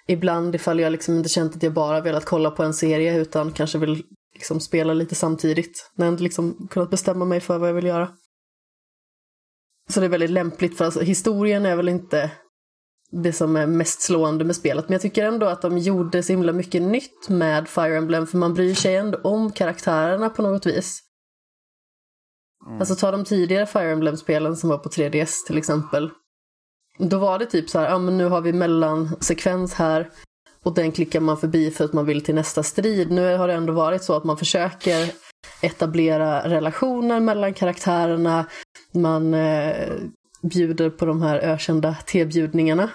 ibland 0.08 0.56
ifall 0.56 0.80
jag 0.80 0.92
liksom 0.92 1.18
inte 1.18 1.30
känt 1.30 1.56
att 1.56 1.64
jag 1.64 1.74
bara 1.74 2.02
velat 2.02 2.26
kolla 2.26 2.52
på 2.52 2.64
en 2.64 2.74
serie 2.74 3.20
utan 3.20 3.52
kanske 3.52 3.78
vill 3.78 4.04
liksom 4.34 4.60
spela 4.60 4.94
lite 4.94 5.16
samtidigt. 5.16 5.92
När 5.96 6.06
jag 6.06 6.14
inte 6.14 6.24
liksom 6.24 6.68
kunnat 6.72 6.90
bestämma 6.90 7.26
mig 7.26 7.40
för 7.40 7.58
vad 7.58 7.70
jag 7.70 7.74
vill 7.74 7.86
göra. 7.86 8.10
Så 9.90 10.00
det 10.00 10.06
är 10.06 10.10
väldigt 10.10 10.30
lämpligt 10.30 10.78
för 10.78 10.86
alltså, 10.86 11.02
historien 11.02 11.66
är 11.66 11.76
väl 11.76 11.90
inte 11.90 12.32
det 13.12 13.34
som 13.34 13.56
är 13.56 13.68
mest 13.68 14.02
slående 14.02 14.46
med 14.46 14.56
spelet. 14.56 14.90
Men 14.90 14.94
jag 14.94 15.02
tycker 15.02 15.24
ändå 15.24 15.46
att 15.46 15.62
de 15.62 15.78
gjorde 15.78 16.24
så 16.24 16.34
himla 16.34 16.54
mycket 16.54 16.82
nytt 16.82 17.30
med 17.30 17.68
Fire 17.68 17.98
Emblem 17.98 18.28
för 18.28 18.38
man 18.38 18.54
bryr 18.54 18.76
sig 18.76 18.96
ändå 18.96 19.18
om 19.24 19.52
karaktärerna 19.52 20.30
på 20.30 20.42
något 20.42 20.66
vis. 20.66 21.05
Mm. 22.66 22.80
Alltså 22.80 22.96
ta 22.96 23.12
de 23.12 23.24
tidigare 23.24 23.66
Fire 23.66 23.92
Emblem-spelen 23.92 24.56
som 24.56 24.70
var 24.70 24.78
på 24.78 24.90
3DS 24.90 25.34
till 25.48 25.58
exempel. 25.58 26.10
Då 26.98 27.18
var 27.18 27.40
det 27.40 27.46
typ 27.46 27.70
så 27.70 27.80
här, 27.80 27.90
ja 27.90 27.98
men 27.98 28.18
nu 28.18 28.26
har 28.26 28.42
vi 28.42 28.54
mellansekvens 28.54 29.74
här 29.74 30.10
och 30.64 30.74
den 30.74 30.92
klickar 30.92 31.20
man 31.20 31.38
förbi 31.38 31.72
för 31.72 31.86
att 31.86 31.94
man 31.94 32.06
vill 32.06 32.24
till 32.24 32.36
nästa 32.36 32.64
strid. 32.64 33.12
Nu 33.12 33.38
har 33.38 33.48
det 33.48 33.54
ändå 33.54 33.74
varit 33.74 34.04
så 34.04 34.14
att 34.14 34.24
man 34.24 34.38
försöker 34.38 35.12
etablera 35.62 36.50
relationer 36.50 37.20
mellan 37.20 37.54
karaktärerna. 37.54 38.46
Man 38.92 39.34
eh, 39.34 39.94
bjuder 40.42 40.90
på 40.90 41.06
de 41.06 41.22
här 41.22 41.38
ökända 41.38 41.96
tebjudningarna. 42.06 42.90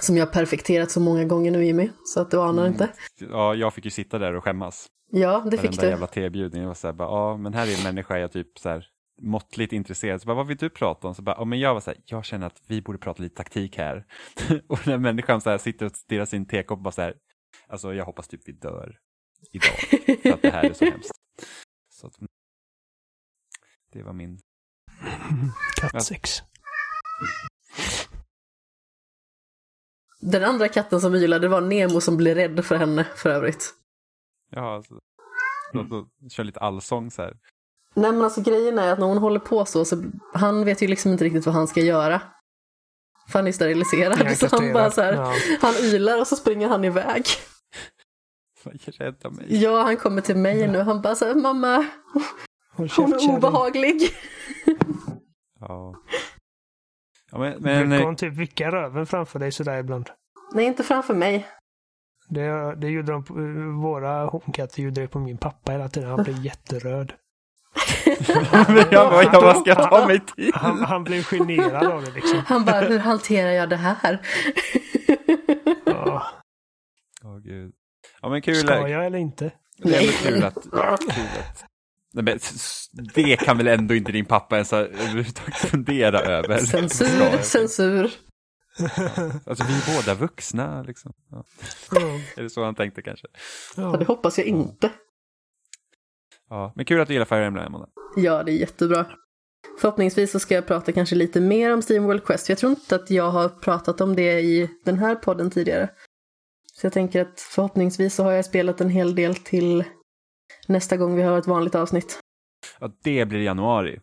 Som 0.00 0.16
jag 0.16 0.26
har 0.26 0.32
perfekterat 0.32 0.90
så 0.90 1.00
många 1.00 1.24
gånger 1.24 1.50
nu 1.50 1.64
Jimmy, 1.64 1.90
så 2.04 2.20
att 2.20 2.30
du 2.30 2.40
anar 2.40 2.62
Mm. 2.62 2.72
inte. 2.72 2.92
Ja, 3.20 3.54
jag 3.54 3.74
fick 3.74 3.84
ju 3.84 3.90
sitta 3.90 4.18
där 4.18 4.34
och 4.34 4.44
skämmas. 4.44 4.86
Ja, 5.10 5.46
det 5.50 5.58
fick 5.58 5.80
du. 5.80 5.86
jävla 5.86 6.06
tebjudning. 6.06 6.62
Jag 6.62 6.68
var 6.68 6.74
så 6.74 6.86
här, 6.86 6.94
bara, 6.94 7.08
ja, 7.08 7.36
men 7.36 7.54
här 7.54 7.66
är 7.66 7.76
en 7.78 7.82
människa 7.82 8.18
jag 8.18 8.32
typ 8.32 8.58
så 8.58 8.68
här 8.68 8.86
måttligt 9.22 9.72
intresserad. 9.72 10.20
Så 10.20 10.26
bara, 10.26 10.34
vad 10.36 10.46
vill 10.46 10.56
du 10.56 10.70
prata 10.70 11.08
om? 11.08 11.14
Så 11.14 11.22
bara, 11.22 11.36
ja, 11.38 11.44
men 11.44 11.60
jag 11.60 11.74
var 11.74 11.80
så 11.80 11.90
här, 11.90 12.00
jag 12.04 12.24
känner 12.24 12.46
att 12.46 12.60
vi 12.66 12.82
borde 12.82 12.98
prata 12.98 13.22
lite 13.22 13.34
taktik 13.36 13.76
här. 13.78 14.06
och 14.68 14.78
den 14.84 14.92
här 14.92 14.98
människan 14.98 15.40
så 15.40 15.50
här 15.50 15.58
sitter 15.58 15.86
och 15.86 15.92
stirrar 15.96 16.24
sin 16.24 16.46
tekopp 16.46 16.78
och 16.78 16.82
bara 16.82 16.92
så 16.92 17.02
här, 17.02 17.14
alltså 17.68 17.94
jag 17.94 18.04
hoppas 18.04 18.28
typ 18.28 18.40
vi 18.48 18.52
dör 18.52 18.98
idag. 19.52 19.76
För 20.22 20.32
att 20.32 20.42
det 20.42 20.50
här 20.50 20.64
är 20.64 20.72
så 20.72 20.84
hemskt. 20.84 21.10
Så 22.00 22.06
att, 22.06 22.12
det 23.92 24.02
var 24.02 24.12
min. 24.12 24.38
Kattsex. 25.80 26.42
Den 30.30 30.44
andra 30.44 30.68
katten 30.68 31.00
som 31.00 31.14
ylade 31.14 31.48
var 31.48 31.60
Nemo 31.60 32.00
som 32.00 32.16
blev 32.16 32.34
rädd 32.34 32.64
för 32.64 32.76
henne 32.76 33.06
för 33.16 33.30
övrigt. 33.30 33.74
Ja, 34.50 34.74
alltså, 34.74 34.94
låt 35.72 35.92
oss 35.92 36.32
köra 36.32 36.44
lite 36.44 36.60
allsång 36.60 37.10
så 37.10 37.22
här. 37.22 37.36
Nej 37.94 38.12
men 38.12 38.22
alltså 38.22 38.40
grejen 38.42 38.78
är 38.78 38.92
att 38.92 38.98
när 38.98 39.06
hon 39.06 39.18
håller 39.18 39.40
på 39.40 39.64
så, 39.64 39.84
så 39.84 40.02
han 40.34 40.64
vet 40.64 40.82
ju 40.82 40.86
liksom 40.86 41.12
inte 41.12 41.24
riktigt 41.24 41.46
vad 41.46 41.54
han 41.54 41.68
ska 41.68 41.80
göra. 41.80 42.20
För 43.28 43.38
han 43.38 43.46
är 43.48 43.52
steriliserad. 43.52 44.38
Så 44.38 44.48
han 44.50 44.72
bara 44.72 44.90
så 44.90 45.02
här, 45.02 45.12
Ja. 45.12 45.34
han 45.60 45.74
ylar 45.74 46.20
och 46.20 46.26
så 46.26 46.36
springer 46.36 46.68
han 46.68 46.84
iväg. 46.84 47.24
Rädda 48.86 49.30
mig. 49.30 49.62
Ja, 49.62 49.82
han 49.82 49.96
kommer 49.96 50.20
till 50.20 50.36
mig 50.36 50.68
nu. 50.68 50.78
Han 50.78 51.02
bara 51.02 51.14
så 51.14 51.24
här, 51.24 51.34
mamma, 51.34 51.86
hon 52.72 52.88
käft, 52.88 53.12
är 53.12 53.30
obehaglig. 53.36 54.02
Ja. 55.60 55.94
Ja 57.34 57.38
men, 57.40 57.62
men 57.62 57.88
Brukar 57.88 58.04
hon 58.04 58.16
typ 58.16 58.32
vicka 58.34 58.70
röven 58.70 59.06
framför 59.06 59.38
dig 59.38 59.52
sådär 59.52 59.78
ibland? 59.78 60.10
Nej, 60.54 60.64
inte 60.66 60.82
framför 60.82 61.14
mig. 61.14 61.46
Det, 62.28 62.74
det 62.76 62.88
gjorde 62.88 63.12
de, 63.12 63.24
på- 63.24 63.34
våra 63.82 64.24
honkatter 64.26 64.82
gjorde 64.82 65.00
det 65.00 65.08
på 65.08 65.18
min 65.18 65.38
pappa 65.38 65.72
hela 65.72 65.88
tiden. 65.88 66.10
Han 66.10 66.22
blev 66.24 66.44
jätteröd. 66.44 67.12
Jag 68.90 69.10
bara, 69.10 69.22
jag 69.22 69.32
bara, 69.42 69.54
ska 69.54 69.70
jag 69.70 69.90
ta 69.90 70.06
mig 70.06 70.20
tid? 70.20 70.54
Han, 70.54 70.78
han 70.84 71.04
blev 71.04 71.22
generad 71.22 71.86
av 71.86 72.04
det 72.04 72.10
liksom. 72.10 72.38
Han 72.46 72.64
bara, 72.64 72.80
hur 72.80 72.98
hanterar 72.98 73.50
jag 73.50 73.68
det 73.68 73.76
här? 73.76 74.18
Ja, 75.86 76.22
Åh 77.24 77.38
gud. 77.38 77.72
Ja 78.22 78.28
men 78.28 78.42
kul. 78.42 78.54
ska 78.54 78.88
jag 78.88 79.06
eller 79.06 79.18
inte? 79.18 79.52
Det 79.78 79.96
är 79.96 80.12
kul 80.12 80.44
att... 80.44 80.54
Kul 80.54 80.80
att 80.80 81.64
Nej, 82.14 82.24
men, 82.24 82.38
det 83.14 83.36
kan 83.36 83.58
väl 83.58 83.66
ändå 83.66 83.94
inte 83.94 84.12
din 84.12 84.24
pappa 84.24 84.54
ens 84.56 84.72
överhuvudtaget 84.72 85.54
fundera 85.54 86.20
över? 86.20 86.58
Censur, 86.58 87.42
censur. 87.42 88.10
Alltså 89.46 89.64
vi 89.64 89.74
är 89.74 89.96
båda 89.96 90.14
vuxna 90.14 90.82
liksom. 90.82 91.12
Ja. 91.30 91.44
Ja, 91.90 92.00
Är 92.36 92.42
det 92.42 92.50
så 92.50 92.64
han 92.64 92.74
tänkte 92.74 93.02
kanske? 93.02 93.26
Ja, 93.76 93.96
det 93.96 94.04
hoppas 94.04 94.38
jag 94.38 94.46
inte. 94.46 94.90
Ja, 96.50 96.72
men 96.76 96.84
kul 96.84 97.00
att 97.00 97.08
du 97.08 97.14
gillar 97.14 97.26
Fire 97.26 97.46
Emblem, 97.46 97.66
Amanda. 97.66 97.88
Ja, 98.16 98.42
det 98.42 98.52
är 98.52 98.56
jättebra. 98.56 99.06
Förhoppningsvis 99.80 100.30
så 100.30 100.38
ska 100.38 100.54
jag 100.54 100.66
prata 100.66 100.92
kanske 100.92 101.14
lite 101.16 101.40
mer 101.40 101.72
om 101.72 101.82
Steam 101.88 102.04
World 102.04 102.24
Quest. 102.24 102.48
Jag 102.48 102.58
tror 102.58 102.70
inte 102.70 102.94
att 102.94 103.10
jag 103.10 103.30
har 103.30 103.48
pratat 103.48 104.00
om 104.00 104.16
det 104.16 104.40
i 104.40 104.70
den 104.84 104.98
här 104.98 105.14
podden 105.14 105.50
tidigare. 105.50 105.88
Så 106.72 106.86
jag 106.86 106.92
tänker 106.92 107.20
att 107.20 107.40
förhoppningsvis 107.40 108.14
så 108.14 108.22
har 108.22 108.32
jag 108.32 108.44
spelat 108.44 108.80
en 108.80 108.90
hel 108.90 109.14
del 109.14 109.34
till 109.34 109.84
nästa 110.68 110.96
gång 110.96 111.16
vi 111.16 111.22
har 111.22 111.38
ett 111.38 111.46
vanligt 111.46 111.74
avsnitt. 111.74 112.20
Ja, 112.80 112.90
det 113.02 113.24
blir 113.24 113.38
i 113.38 113.44
januari. 113.44 114.00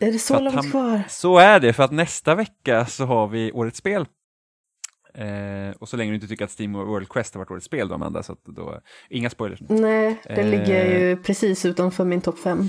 Är 0.00 0.12
det 0.12 0.18
så 0.18 0.40
långt 0.40 0.54
han- 0.56 0.70
kvar? 0.70 1.02
Så 1.08 1.38
är 1.38 1.60
det, 1.60 1.72
för 1.72 1.82
att 1.82 1.92
nästa 1.92 2.34
vecka 2.34 2.86
så 2.86 3.04
har 3.04 3.28
vi 3.28 3.52
årets 3.52 3.78
spel. 3.78 4.06
Eh, 5.14 5.70
och 5.80 5.88
så 5.88 5.96
länge 5.96 6.10
du 6.10 6.14
inte 6.14 6.26
tycker 6.28 6.44
att 6.44 6.60
Steam 6.60 6.72
World 6.72 7.08
Quest 7.08 7.34
har 7.34 7.38
varit 7.38 7.50
årets 7.50 7.66
spel 7.66 7.88
då, 7.88 7.94
Amanda, 7.94 8.22
så 8.22 8.32
att 8.32 8.44
då, 8.44 8.80
inga 9.10 9.30
spoilers 9.30 9.60
nu. 9.60 9.66
Nej, 9.80 10.20
det 10.24 10.32
Eh. 10.32 10.46
ligger 10.48 10.98
ju 10.98 11.16
precis 11.16 11.64
utanför 11.64 12.04
min 12.04 12.20
topp 12.20 12.38
fem. 12.38 12.68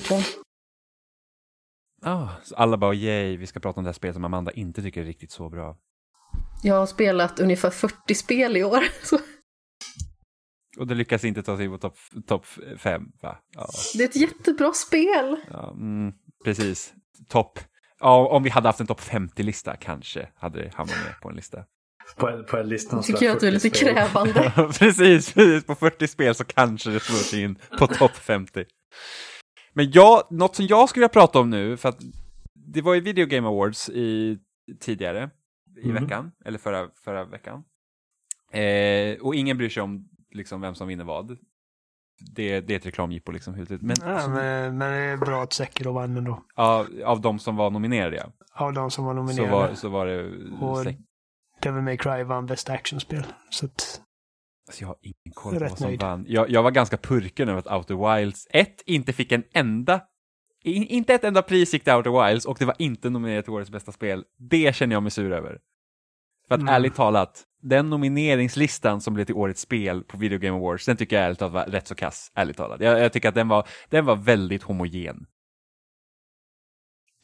Ah, 2.01 2.29
alla 2.55 2.77
bara, 2.77 2.93
yay, 2.93 3.37
vi 3.37 3.47
ska 3.47 3.59
prata 3.59 3.79
om 3.79 3.83
det 3.83 3.87
här 3.87 3.93
spelet 3.93 4.13
som 4.15 4.25
Amanda 4.25 4.51
inte 4.51 4.81
tycker 4.81 5.01
är 5.01 5.05
riktigt 5.05 5.31
så 5.31 5.49
bra. 5.49 5.77
Jag 6.63 6.75
har 6.75 6.85
spelat 6.85 7.39
ungefär 7.39 7.69
40 7.69 8.15
spel 8.15 8.57
i 8.57 8.63
år. 8.63 8.83
Så 9.05 9.17
Och 10.77 10.87
det 10.87 10.95
lyckas 10.95 11.23
inte 11.23 11.43
ta 11.43 11.57
sig 11.57 11.69
på 11.69 11.77
topp 11.77 11.97
top 12.27 12.45
fem, 12.77 13.03
va? 13.21 13.37
Ja, 13.55 13.67
det 13.97 14.03
är 14.03 14.07
ett 14.09 14.15
jättebra 14.15 14.73
spel. 14.73 15.35
ja 15.51 15.71
mm, 15.71 16.13
precis. 16.43 16.93
Topp. 17.29 17.59
Ja, 17.99 18.27
om 18.27 18.43
vi 18.43 18.49
hade 18.49 18.67
haft 18.69 18.79
en 18.79 18.87
topp 18.87 19.01
50-lista 19.01 19.75
kanske 19.75 20.29
hade 20.35 20.61
det 20.63 20.71
hamnat 20.75 20.95
med 21.05 21.21
på 21.21 21.29
en 21.29 21.35
lista. 21.35 21.63
På, 22.15 22.29
en- 22.29 22.45
på 22.45 22.57
en 22.57 22.69
lista. 22.69 23.01
Tycker 23.01 23.25
jag 23.25 23.33
att 23.35 23.39
du 23.41 23.47
är 23.47 23.51
lite 23.51 23.69
krävande. 23.69 24.51
precis, 24.79 25.33
precis, 25.33 25.65
på 25.65 25.75
40 25.75 26.07
spel 26.07 26.35
så 26.35 26.43
kanske 26.43 26.89
det 26.89 26.99
slår 26.99 27.17
sig 27.17 27.41
in 27.41 27.55
på 27.79 27.87
topp 27.87 28.15
50. 28.15 28.65
Men 29.73 29.91
jag, 29.91 30.23
något 30.31 30.55
som 30.55 30.65
jag 30.67 30.89
skulle 30.89 31.01
vilja 31.01 31.09
prata 31.13 31.39
om 31.39 31.49
nu, 31.49 31.77
för 31.77 31.89
att 31.89 31.99
det 32.53 32.81
var 32.81 32.93
ju 32.93 33.01
Video 33.01 33.25
Game 33.25 33.47
Awards 33.47 33.89
i, 33.89 34.37
tidigare 34.79 35.29
i 35.83 35.87
Mhm. 35.91 36.03
veckan, 36.03 36.31
eller 36.45 36.57
förra, 36.57 36.89
förra 37.03 37.25
veckan. 37.25 37.63
Eh, 38.51 39.17
och 39.21 39.35
ingen 39.35 39.57
bryr 39.57 39.69
sig 39.69 39.83
om 39.83 40.07
liksom, 40.35 40.61
vem 40.61 40.75
som 40.75 40.87
vinner 40.87 41.03
vad. 41.03 41.37
Det, 42.35 42.61
det 42.61 42.73
är 42.73 42.77
ett 42.77 42.85
reklamjippo 42.85 43.31
liksom. 43.31 43.53
Men, 43.81 43.95
Ja, 44.01 44.27
men, 44.27 44.77
men 44.77 44.91
det 44.91 44.97
är 44.97 45.17
bra 45.17 45.43
att 45.43 45.53
Sekiro 45.53 45.91
vann 45.93 46.17
ändå. 46.17 46.43
ja, 46.55 46.85
av 47.05 47.21
de 47.21 47.39
som 47.39 47.55
var 47.55 47.69
nominerade, 47.71 48.15
ja. 48.17 48.31
Av 48.65 48.73
de 48.73 48.91
som 48.91 49.05
var 49.05 49.13
så, 49.13 49.15
nominerade. 49.15 49.51
var, 49.51 49.73
så 49.73 49.89
var 49.89 50.05
det... 50.05 50.23
Och 50.61 50.77
Sek- 50.85 51.03
Devil 51.61 51.81
May 51.81 51.97
Cry 51.97 52.23
vann 52.23 52.45
bästa 52.45 52.73
actionspel. 52.73 53.23
Så 53.49 53.65
att, 53.65 54.01
Alltså 54.67 54.81
jag 54.81 54.87
har 54.87 54.97
ingen 55.01 55.33
koll 55.33 55.53
på 55.53 55.59
vad 55.59 55.77
som 55.77 55.87
nöjd. 55.87 56.01
vann. 56.01 56.25
Jag, 56.27 56.49
jag 56.49 56.63
var 56.63 56.71
ganska 56.71 56.97
purken 56.97 57.49
över 57.49 57.59
att 57.59 57.67
Outer 57.71 58.15
Wilds 58.17 58.47
1 58.49 58.81
inte 58.85 59.13
fick 59.13 59.31
en 59.31 59.43
enda, 59.53 60.01
in, 60.63 60.83
inte 60.83 61.13
ett 61.13 61.23
enda 61.23 61.41
pris 61.41 61.73
gick 61.73 61.83
till 61.83 61.93
Outer 61.93 62.27
Wilds 62.27 62.45
och 62.45 62.57
det 62.59 62.65
var 62.65 62.75
inte 62.79 63.09
nominerat 63.09 63.45
till 63.45 63.53
årets 63.53 63.71
bästa 63.71 63.91
spel. 63.91 64.23
Det 64.37 64.75
känner 64.75 64.95
jag 64.95 65.03
mig 65.03 65.11
sur 65.11 65.31
över. 65.31 65.59
För 66.47 66.55
att 66.55 66.61
Mm. 66.61 66.73
ärligt 66.73 66.95
talat, 66.95 67.43
den 67.61 67.89
nomineringslistan 67.89 69.01
som 69.01 69.13
blev 69.13 69.25
till 69.25 69.35
årets 69.35 69.61
spel 69.61 70.03
på 70.03 70.17
Video 70.17 70.39
Game 70.39 70.57
Awards, 70.57 70.85
den 70.85 70.97
tycker 70.97 71.15
jag 71.15 71.25
ärligt 71.25 71.39
talat 71.39 71.53
var 71.53 71.65
rätt 71.65 71.87
så 71.87 71.95
kass, 71.95 72.31
ärligt 72.35 72.57
talat. 72.57 72.81
Jag, 72.81 72.99
jag 72.99 73.13
tycker 73.13 73.29
att 73.29 73.35
den 73.35 73.47
var, 73.47 73.67
den 73.89 74.05
var 74.05 74.15
väldigt 74.15 74.63
homogen. 74.63 75.25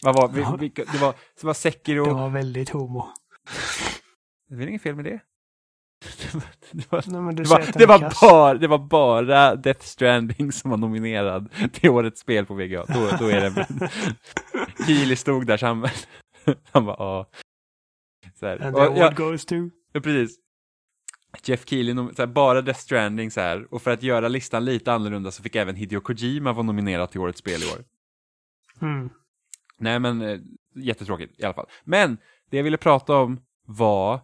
Vad 0.03 0.15
var, 0.15 0.28
vi, 0.28 0.45
vilka, 0.59 0.84
det 0.91 0.97
var, 0.97 1.13
det 1.41 1.47
var 1.47 1.53
Sekiro, 1.53 2.05
det 2.05 2.13
var 2.13 2.30
väldigt 2.30 2.69
homo. 2.69 3.07
det 4.49 4.55
är 4.55 4.59
väl 4.59 4.67
inget 4.69 4.82
fel 4.82 4.95
med 4.95 5.05
det? 5.05 5.19
det 6.72 6.91
var, 6.91 7.24
Nej, 7.24 7.36
det 7.36 7.43
var, 7.49 7.78
det, 7.80 7.86
var 7.86 7.99
bara, 8.22 8.53
det 8.53 8.67
var 8.67 8.78
bara 8.78 9.55
Death 9.55 9.86
Stranding 9.86 10.51
som 10.51 10.72
var 10.72 10.78
nominerad 10.78 11.49
till 11.74 11.89
årets 11.89 12.22
spel 12.22 12.45
på 12.45 12.53
VGA. 12.53 12.86
Då, 12.88 13.09
då 13.19 13.28
är 13.28 13.41
det... 13.41 13.67
Keely 14.86 15.15
stod 15.15 15.47
där 15.47 15.57
så 15.57 15.65
han, 15.65 15.88
han 16.72 16.86
bara 16.86 16.95
ja. 16.99 17.30
Så 18.42 18.48
här. 18.48 18.62
And 18.62 18.76
the 18.76 18.82
ja, 18.82 18.88
award 18.88 19.16
goes 19.16 19.46
to... 19.46 19.56
ja, 19.94 20.02
precis. 20.02 20.38
Jeff 21.44 21.66
Keely, 21.66 21.94
här, 21.94 22.28
bara 22.28 22.62
Death 22.62 22.80
Stranding 22.80 23.32
så 23.32 23.42
här. 23.42 23.74
Och 23.74 23.82
för 23.82 23.92
att 23.92 24.04
göra 24.04 24.28
listan 24.28 24.66
lite 24.66 24.94
annorlunda 24.94 25.32
så 25.32 25.44
fick 25.44 25.56
även 25.56 25.76
Hideo 25.76 26.02
Kojima 26.02 26.54
vara 26.54 26.64
nominerad 26.64 27.12
till 27.12 27.20
årets 27.20 27.39
spel 27.39 27.64
i 27.64 27.66
år. 27.66 27.86
Mm. 28.82 29.10
Nej 29.78 30.00
men, 30.00 30.22
eh, 30.22 30.39
jättetråkigt 30.76 31.39
i 31.39 31.44
alla 31.44 31.54
fall. 31.54 31.68
Men, 31.84 32.18
det 32.50 32.58
jag 32.58 32.64
ville 32.64 32.78
prata 32.78 33.16
om 33.16 33.42
var 33.68 34.22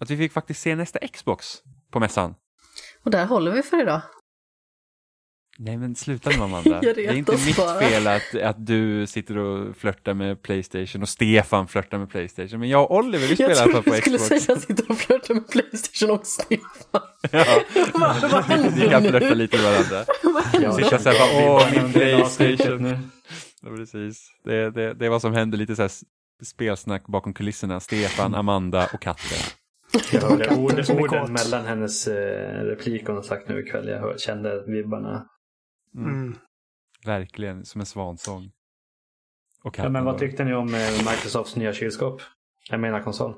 att 0.00 0.10
vi 0.10 0.16
fick 0.16 0.32
faktiskt 0.32 0.60
se 0.60 0.76
nästa 0.76 0.98
Xbox 1.08 1.46
på 1.90 2.00
mässan. 2.00 2.34
Och 3.02 3.10
där 3.10 3.26
håller 3.26 3.52
vi 3.52 3.62
för 3.62 3.80
idag. 3.80 4.02
Nej 5.58 5.76
men 5.76 5.94
sluta 5.94 6.30
nu 6.30 6.36
Amanda. 6.42 6.80
Jag 6.82 6.94
det 6.96 7.06
är 7.06 7.12
inte 7.12 7.32
mitt 7.32 7.56
bara. 7.56 7.80
fel 7.80 8.06
att, 8.06 8.34
att 8.42 8.66
du 8.66 9.06
sitter 9.06 9.38
och 9.38 9.76
flörtar 9.76 10.14
med 10.14 10.42
Playstation 10.42 11.02
och 11.02 11.08
Stefan 11.08 11.68
flörtar 11.68 11.98
med 11.98 12.10
Playstation. 12.10 12.60
Men 12.60 12.68
jag 12.68 12.90
och 12.90 12.96
Oliver 12.96 13.26
vi 13.26 13.34
spelar 13.34 13.50
i 13.50 13.52
Jag 13.54 13.62
alla 13.62 13.72
trodde 13.72 13.82
fall 13.82 13.82
på 13.84 13.90
du 13.96 14.00
skulle 14.02 14.18
Xbox. 14.18 14.44
säga 14.44 14.56
att 14.56 14.68
jag 14.68 14.76
sitter 14.76 14.90
och 14.90 14.98
flörtar 14.98 15.34
med 15.34 15.48
Playstation 15.48 16.10
och 16.10 16.26
Stefan. 16.26 17.00
Ja, 17.32 17.44
Vad, 17.94 18.30
vad 18.30 18.44
vi 18.48 18.52
händer 18.54 18.90
kan 18.90 19.02
flörta 19.02 19.26
nu? 19.28 19.34
lite 19.34 19.56
med 19.56 19.64
varandra. 19.64 20.04
Vad 20.22 20.44
händer? 20.44 20.72
Sitta 20.72 20.98
så 20.98 21.08
här 21.10 21.18
bara, 21.18 21.54
åh 21.54 21.82
min 21.82 21.92
Det 21.92 22.10
är 22.12 22.22
avsnittet 22.22 22.56
Playstation. 22.56 22.82
nu. 22.82 22.98
Ja, 23.62 23.68
precis. 23.76 24.28
Det, 24.44 24.70
det, 24.70 24.94
det 24.94 25.06
är 25.06 25.10
vad 25.10 25.20
som 25.20 25.34
händer 25.34 25.58
lite 25.58 25.76
så 25.76 25.82
här 25.82 25.90
spelsnack 26.44 27.06
bakom 27.06 27.34
kulisserna. 27.34 27.80
Stefan, 27.80 28.34
Amanda 28.34 28.88
och 28.94 29.00
katten. 29.02 29.38
Jag 30.12 30.20
hörde 30.20 30.54
orden 30.54 30.84
kåt. 31.08 31.28
mellan 31.30 31.66
hennes 31.66 32.08
eh, 32.08 32.64
replik 32.64 33.02
hon 33.06 33.16
har 33.16 33.22
sagt 33.22 33.48
nu 33.48 33.60
ikväll. 33.60 33.88
Jag 33.88 34.00
hör, 34.00 34.18
kände 34.18 34.64
vibbarna. 34.66 35.26
Mm. 35.94 36.10
Mm. 36.10 36.36
Verkligen, 37.04 37.64
som 37.64 37.80
en 37.80 37.86
svansång. 37.86 38.50
Och 39.64 39.78
Ja, 39.78 39.88
men 39.88 40.04
vad 40.04 40.18
tyckte 40.18 40.44
ni 40.44 40.54
om 40.54 40.74
eh, 40.74 40.90
Microsofts 40.98 41.56
nya 41.56 41.72
kylskåp? 41.72 42.22
Jag 42.70 42.80
menar 42.80 43.00
konsol. 43.00 43.34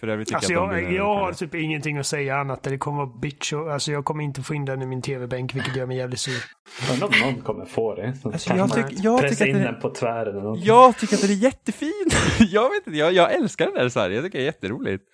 För 0.00 0.08
övrigt 0.08 0.28
tycker 0.28 0.36
Alltså 0.36 0.52
jag 0.52 0.82
jag, 0.82 0.92
jag 0.92 1.14
har 1.14 1.32
typ 1.32 1.54
ingenting 1.54 1.98
att 1.98 2.06
säga 2.06 2.36
annat 2.36 2.62
det 2.62 2.78
kommer 2.78 2.96
vara 2.96 3.18
bitch 3.18 3.52
och, 3.52 3.72
Alltså 3.72 3.92
jag 3.92 4.04
kommer 4.04 4.24
inte 4.24 4.42
få 4.42 4.54
in 4.54 4.64
den 4.64 4.82
i 4.82 4.86
min 4.86 5.02
tv-bänk 5.02 5.54
vilket 5.54 5.76
gör 5.76 5.86
mig 5.86 5.96
jävligt 5.96 6.20
sur. 6.20 6.44
Undrar 6.92 7.06
om 7.06 7.20
någon 7.20 7.42
kommer 7.42 7.64
få 7.64 7.94
det. 7.94 8.14
Alltså, 8.24 8.48
Kan 8.48 8.58
jag, 8.58 8.72
tyck, 8.74 9.04
jag, 9.04 9.20
pressa 9.20 9.44
tycker 9.44 9.50
in 9.50 9.56
att 9.56 9.62
det, 9.62 9.72
den 9.72 9.80
på 9.80 9.90
tvären 9.90 10.34
eller 10.36 10.42
något. 10.42 10.64
jag 10.64 10.98
tycker 10.98 11.14
att 11.14 11.22
det 11.22 11.28
är 11.28 11.36
jättefin. 11.36 12.06
jag 12.38 12.70
vet 12.70 12.86
inte, 12.86 12.98
jag, 12.98 13.12
jag 13.12 13.34
älskar 13.34 13.64
den 13.64 13.74
där 13.74 13.88
så 13.88 14.00
här. 14.00 14.10
Jag 14.10 14.24
tycker 14.24 14.38
det 14.38 14.44
är 14.44 14.46
jätteroligt. 14.46 15.04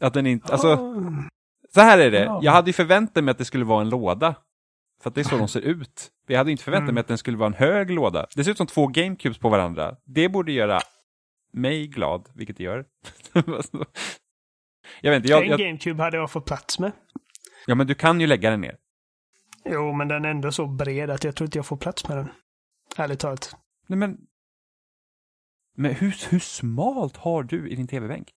Att 0.00 0.14
den 0.14 0.26
inte, 0.26 0.52
alltså, 0.52 0.76
så 1.74 1.80
här 1.80 1.98
är 1.98 2.10
det. 2.10 2.24
Ja. 2.24 2.40
Jag 2.42 2.52
hade 2.52 2.68
ju 2.68 2.72
förväntat 2.72 3.24
mig 3.24 3.32
att 3.32 3.38
det 3.38 3.44
skulle 3.44 3.64
vara 3.64 3.80
en 3.80 3.88
låda. 3.88 4.34
För 5.02 5.10
att 5.10 5.14
det 5.14 5.20
är 5.20 5.24
så 5.24 5.36
de 5.38 5.48
ser 5.48 5.60
ut. 5.60 6.10
Jag 6.26 6.38
hade 6.38 6.50
inte 6.50 6.64
förväntat 6.64 6.82
Mm. 6.84 6.94
mig 6.94 7.00
att 7.00 7.08
den 7.08 7.18
skulle 7.18 7.36
vara 7.36 7.46
en 7.46 7.54
hög 7.54 7.90
låda. 7.90 8.26
Det 8.36 8.44
ser 8.44 8.50
ut 8.50 8.56
som 8.56 8.66
två 8.66 8.86
GameCubes 8.86 9.38
på 9.38 9.48
varandra. 9.48 9.96
Det 10.04 10.28
borde 10.28 10.52
göra 10.52 10.78
mig 11.52 11.86
glad, 11.86 12.28
vilket 12.34 12.56
det 12.56 12.62
gör. 12.64 12.84
jag 15.00 15.10
vet 15.10 15.16
inte, 15.16 15.28
jag, 15.28 15.42
en 15.42 15.50
jag, 15.50 15.58
GameCube 15.60 16.02
hade 16.02 16.16
jag 16.16 16.30
fått 16.30 16.46
plats 16.46 16.78
med. 16.78 16.92
ja 17.66 17.74
men 17.74 17.86
du 17.86 17.94
kan 17.94 18.20
ju 18.20 18.26
lägga 18.26 18.50
den 18.50 18.60
ner. 18.60 18.76
Jo, 19.64 19.92
men 19.92 20.08
den 20.08 20.24
är 20.24 20.28
ändå 20.28 20.52
så 20.52 20.66
bred 20.66 21.10
att 21.10 21.24
jag 21.24 21.36
tror 21.36 21.46
inte 21.46 21.58
jag 21.58 21.66
får 21.66 21.76
plats 21.76 22.08
med 22.08 22.16
den. 22.16 22.28
Ärligt 22.96 23.20
talat. 23.20 23.56
Nej 23.86 23.98
men, 23.98 24.18
men 25.76 25.94
hur, 25.94 26.30
hur 26.30 26.38
smalt 26.38 27.16
har 27.16 27.42
du 27.42 27.68
i 27.68 27.74
din 27.74 27.86
tv-bänk? 27.88 28.28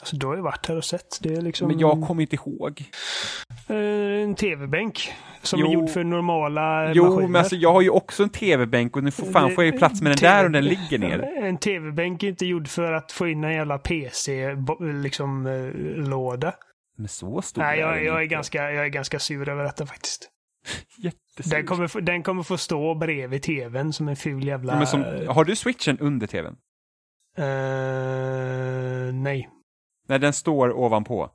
Alltså, 0.00 0.16
du 0.16 0.26
har 0.26 0.36
ju 0.36 0.42
varit 0.42 0.66
här 0.66 0.76
och 0.76 0.84
sett. 0.84 1.18
Det 1.22 1.34
är 1.34 1.40
liksom 1.40 1.68
Men 1.68 1.78
jag 1.78 2.02
kommer 2.06 2.22
inte 2.22 2.36
ihåg. 2.36 2.84
eh, 3.68 3.76
en 4.22 4.34
tv-bänk. 4.34 5.12
Som 5.42 5.60
Jo. 5.60 5.66
är 5.68 5.72
gjord 5.72 5.90
för 5.90 6.04
normala 6.04 6.92
Jo, 6.94 7.04
maskiner. 7.04 7.28
men 7.28 7.38
alltså 7.38 7.56
jag 7.56 7.72
har 7.72 7.80
ju 7.80 7.90
också 7.90 8.22
en 8.22 8.28
tv-bänk 8.28 8.96
och 8.96 9.04
nu 9.04 9.10
får 9.10 9.26
fan 9.32 9.50
får 9.54 9.64
jag 9.64 9.72
ju 9.72 9.78
plats 9.78 10.02
med 10.02 10.12
den 10.12 10.18
där 10.20 10.44
och 10.44 10.50
den 10.50 10.64
ligger 10.64 10.98
ner. 10.98 11.18
En 11.44 11.58
tv-bänk 11.58 12.22
är 12.22 12.28
inte 12.28 12.46
gjord 12.46 12.68
för 12.68 12.92
att 12.92 13.12
få 13.12 13.28
in 13.28 13.44
en 13.44 13.52
jävla 13.52 13.78
PC-låda. 13.78 14.84
Liksom, 15.02 15.46
eh, 15.46 15.72
låda. 16.08 16.54
Men 16.96 17.08
så 17.08 17.42
stor 17.42 17.62
Nej, 17.62 17.78
jag, 17.80 17.94
den 17.96 18.04
jag, 18.04 18.22
är 18.22 18.26
ganska, 18.26 18.72
jag 18.72 18.84
är 18.84 18.88
ganska 18.88 19.18
sur 19.18 19.48
över 19.48 19.64
detta 19.64 19.86
faktiskt. 19.86 20.28
Jättesur. 20.98 21.50
Den 21.56 21.66
kommer, 21.66 22.00
den 22.00 22.22
kommer 22.22 22.42
få 22.42 22.56
stå 22.58 22.94
bredvid 22.94 23.42
tvn 23.42 23.92
som 23.92 24.08
en 24.08 24.16
ful 24.16 24.46
jävla... 24.46 24.86
Som, 24.86 25.04
har 25.28 25.44
du 25.44 25.56
switchen 25.56 25.98
under 25.98 26.26
tvn? 26.26 26.56
eh, 27.38 27.44
nej. 29.14 29.48
Nej, 30.08 30.18
den 30.18 30.32
står 30.32 30.72
ovanpå. 30.78 31.30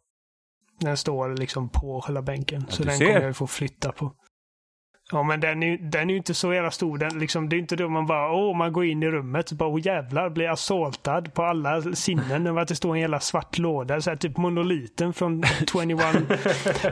Den 0.80 0.98
står 0.98 1.38
liksom 1.38 1.70
på 1.70 2.02
själva 2.02 2.22
bänken. 2.22 2.66
så 2.70 2.84
du 2.84 2.90
den 2.90 2.98
ser. 2.98 3.06
kommer 3.06 3.20
jag 3.20 3.28
ju 3.28 3.34
få 3.34 3.48
flytta 3.48 3.92
på. 3.92 4.12
Ja, 5.12 5.24
men 5.24 5.40
den 5.40 5.64
är, 5.64 5.68
ju- 5.68 5.78
den 5.78 6.10
är 6.10 6.14
ju 6.14 6.18
inte 6.18 6.34
så 6.34 6.54
jävla 6.54 6.72
stor. 6.72 6.98
Den, 6.98 7.20
liksom, 7.20 7.50
det 7.50 7.56
är 7.56 7.58
inte 7.58 7.76
då 7.76 7.90
man 7.90 8.06
bara, 8.06 8.32
åh, 8.34 8.58
man 8.58 8.74
går 8.74 8.86
in 8.86 9.04
i 9.04 9.08
rummet 9.08 9.52
och 9.52 9.58
bara, 9.58 9.70
åh 9.70 9.80
jävlar, 9.84 10.30
blir 10.30 10.50
assaultad 10.50 11.34
på 11.34 11.44
alla 11.44 11.82
sinnen 11.82 12.48
över 12.48 12.62
att 12.62 12.68
det 12.68 12.76
står 12.76 12.96
en 12.96 13.02
jävla 13.02 13.20
svart 13.20 13.58
låda. 13.58 14.02
Så 14.02 14.10
här, 14.10 14.18
typ 14.18 14.38
monoliten 14.38 15.14
från 15.14 15.44
21, 15.44 15.70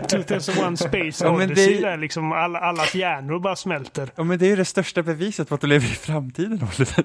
2001 0.09 0.79
Space 0.79 1.25
Ja, 1.25 1.37
men 1.37 1.47
det- 1.47 1.53
Odyssey. 1.53 1.81
Där 1.81 1.97
liksom 1.97 2.31
alla, 2.31 2.59
allas 2.59 2.95
hjärnor 2.95 3.39
bara 3.39 3.55
smälter. 3.55 4.09
Ja, 4.15 4.23
men 4.23 4.39
det 4.39 4.45
är 4.45 4.49
ju 4.49 4.55
det 4.55 4.65
största 4.65 5.03
beviset 5.03 5.49
på 5.49 5.55
att 5.55 5.61
du 5.61 5.67
lever 5.67 5.85
i 5.85 5.89
framtiden, 5.95 6.51
Oliver. 6.53 7.03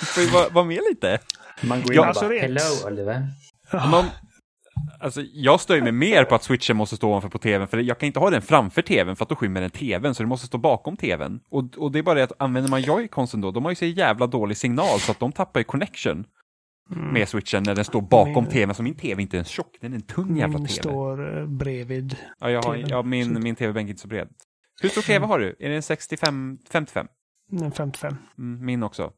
Du 0.00 0.06
får 0.06 0.22
ju 0.22 0.28
vara, 0.30 0.48
vara 0.48 0.64
med 0.64 0.80
lite. 0.90 1.18
Man 1.62 1.82
går 1.82 1.92
in 1.92 1.96
Ja, 1.96 2.00
och 2.00 2.06
alltså 2.06 2.24
bara, 2.28 2.38
hello 2.38 2.60
Oliver. 2.86 3.26
Man, 3.72 4.04
alltså, 5.00 5.22
jag 5.32 5.60
stör 5.60 5.80
mig 5.80 5.92
mer 5.92 6.24
på 6.24 6.34
att 6.34 6.42
switchen 6.42 6.76
måste 6.76 6.96
stå 6.96 7.08
ovanför 7.08 7.28
på 7.28 7.38
tvn, 7.38 7.68
för 7.68 7.78
jag 7.78 7.98
kan 7.98 8.06
inte 8.06 8.18
ha 8.20 8.30
den 8.30 8.42
framför 8.42 8.82
tvn 8.82 9.16
för 9.16 9.24
att 9.24 9.28
då 9.28 9.36
skymmer 9.36 9.60
den 9.60 9.70
tvn, 9.70 10.14
så 10.14 10.22
det 10.22 10.26
måste 10.28 10.46
stå 10.46 10.58
bakom 10.58 10.96
tvn. 10.96 11.40
Och, 11.50 11.64
och 11.78 11.92
det 11.92 11.98
är 11.98 12.02
bara 12.02 12.14
det 12.14 12.22
att 12.24 12.32
använder 12.42 12.70
man 12.70 12.80
joy-consen 12.80 13.40
då, 13.40 13.50
de 13.50 13.64
har 13.64 13.72
ju 13.72 13.76
så 13.76 13.84
jävla 13.84 14.26
dålig 14.26 14.56
signal 14.56 15.00
så 15.00 15.12
att 15.12 15.20
de 15.20 15.32
tappar 15.32 15.60
ju 15.60 15.64
connection 15.64 16.24
med 16.90 17.28
switchen 17.28 17.62
när 17.62 17.74
den 17.74 17.84
står 17.84 18.00
bakom 18.00 18.44
Min- 18.44 18.52
tvn, 18.52 18.74
så 18.74 18.82
min 18.82 18.94
tv 18.94 19.20
är 19.20 19.22
inte 19.22 19.36
ens 19.36 19.48
tjock, 19.48 19.76
den 19.80 19.92
är 19.92 19.96
en 19.96 20.02
tung 20.02 20.36
jävla 20.36 20.58
Min 20.58 20.66
tv. 20.66 20.80
står 20.82 21.38
eh, 21.38 21.46
bredvid. 21.46 22.16
Ja, 22.40 22.50
jag 22.50 22.62
har, 22.62 22.76
ja, 22.88 23.02
min, 23.02 23.34
Så- 23.34 23.40
min 23.40 23.54
tv-bänk 23.56 23.86
är 23.86 23.90
inte 23.90 24.02
så 24.02 24.08
bred. 24.08 24.28
Hur 24.82 24.88
stor 24.88 25.02
tv 25.02 25.26
har 25.26 25.38
du? 25.38 25.56
Är 25.60 25.68
det 25.68 25.76
en 25.76 25.82
65, 25.82 26.58
55? 26.70 27.06
En 27.62 27.72
55. 27.72 28.16
Mm, 28.38 28.64
min 28.66 28.82
också. 28.82 29.12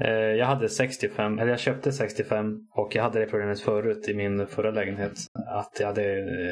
Eh, 0.00 0.10
Jag 0.10 0.46
hade 0.46 0.68
65, 0.68 1.38
eller 1.38 1.50
jag 1.50 1.58
köpte 1.60 1.92
65 1.92 2.54
och 2.74 2.94
jag 2.96 3.02
hade 3.02 3.18
det 3.20 3.26
problemet 3.26 3.60
förut 3.60 4.08
i 4.08 4.14
min 4.14 4.46
förra 4.46 4.70
lägenhet. 4.70 5.12
Att 5.48 5.76
jag 5.80 5.86
hade, 5.86 6.02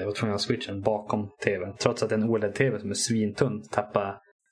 eh, 0.00 0.04
var 0.06 0.12
tvungen 0.12 0.34
att 0.34 0.40
switchen 0.40 0.80
bakom 0.82 1.28
tvn. 1.44 1.74
Trots 1.80 2.02
att 2.02 2.12
en 2.12 2.24
OLED-tv 2.30 2.78
som 2.78 2.90
är 2.90 2.94
svintunn 2.94 3.62
tappade 3.72 4.06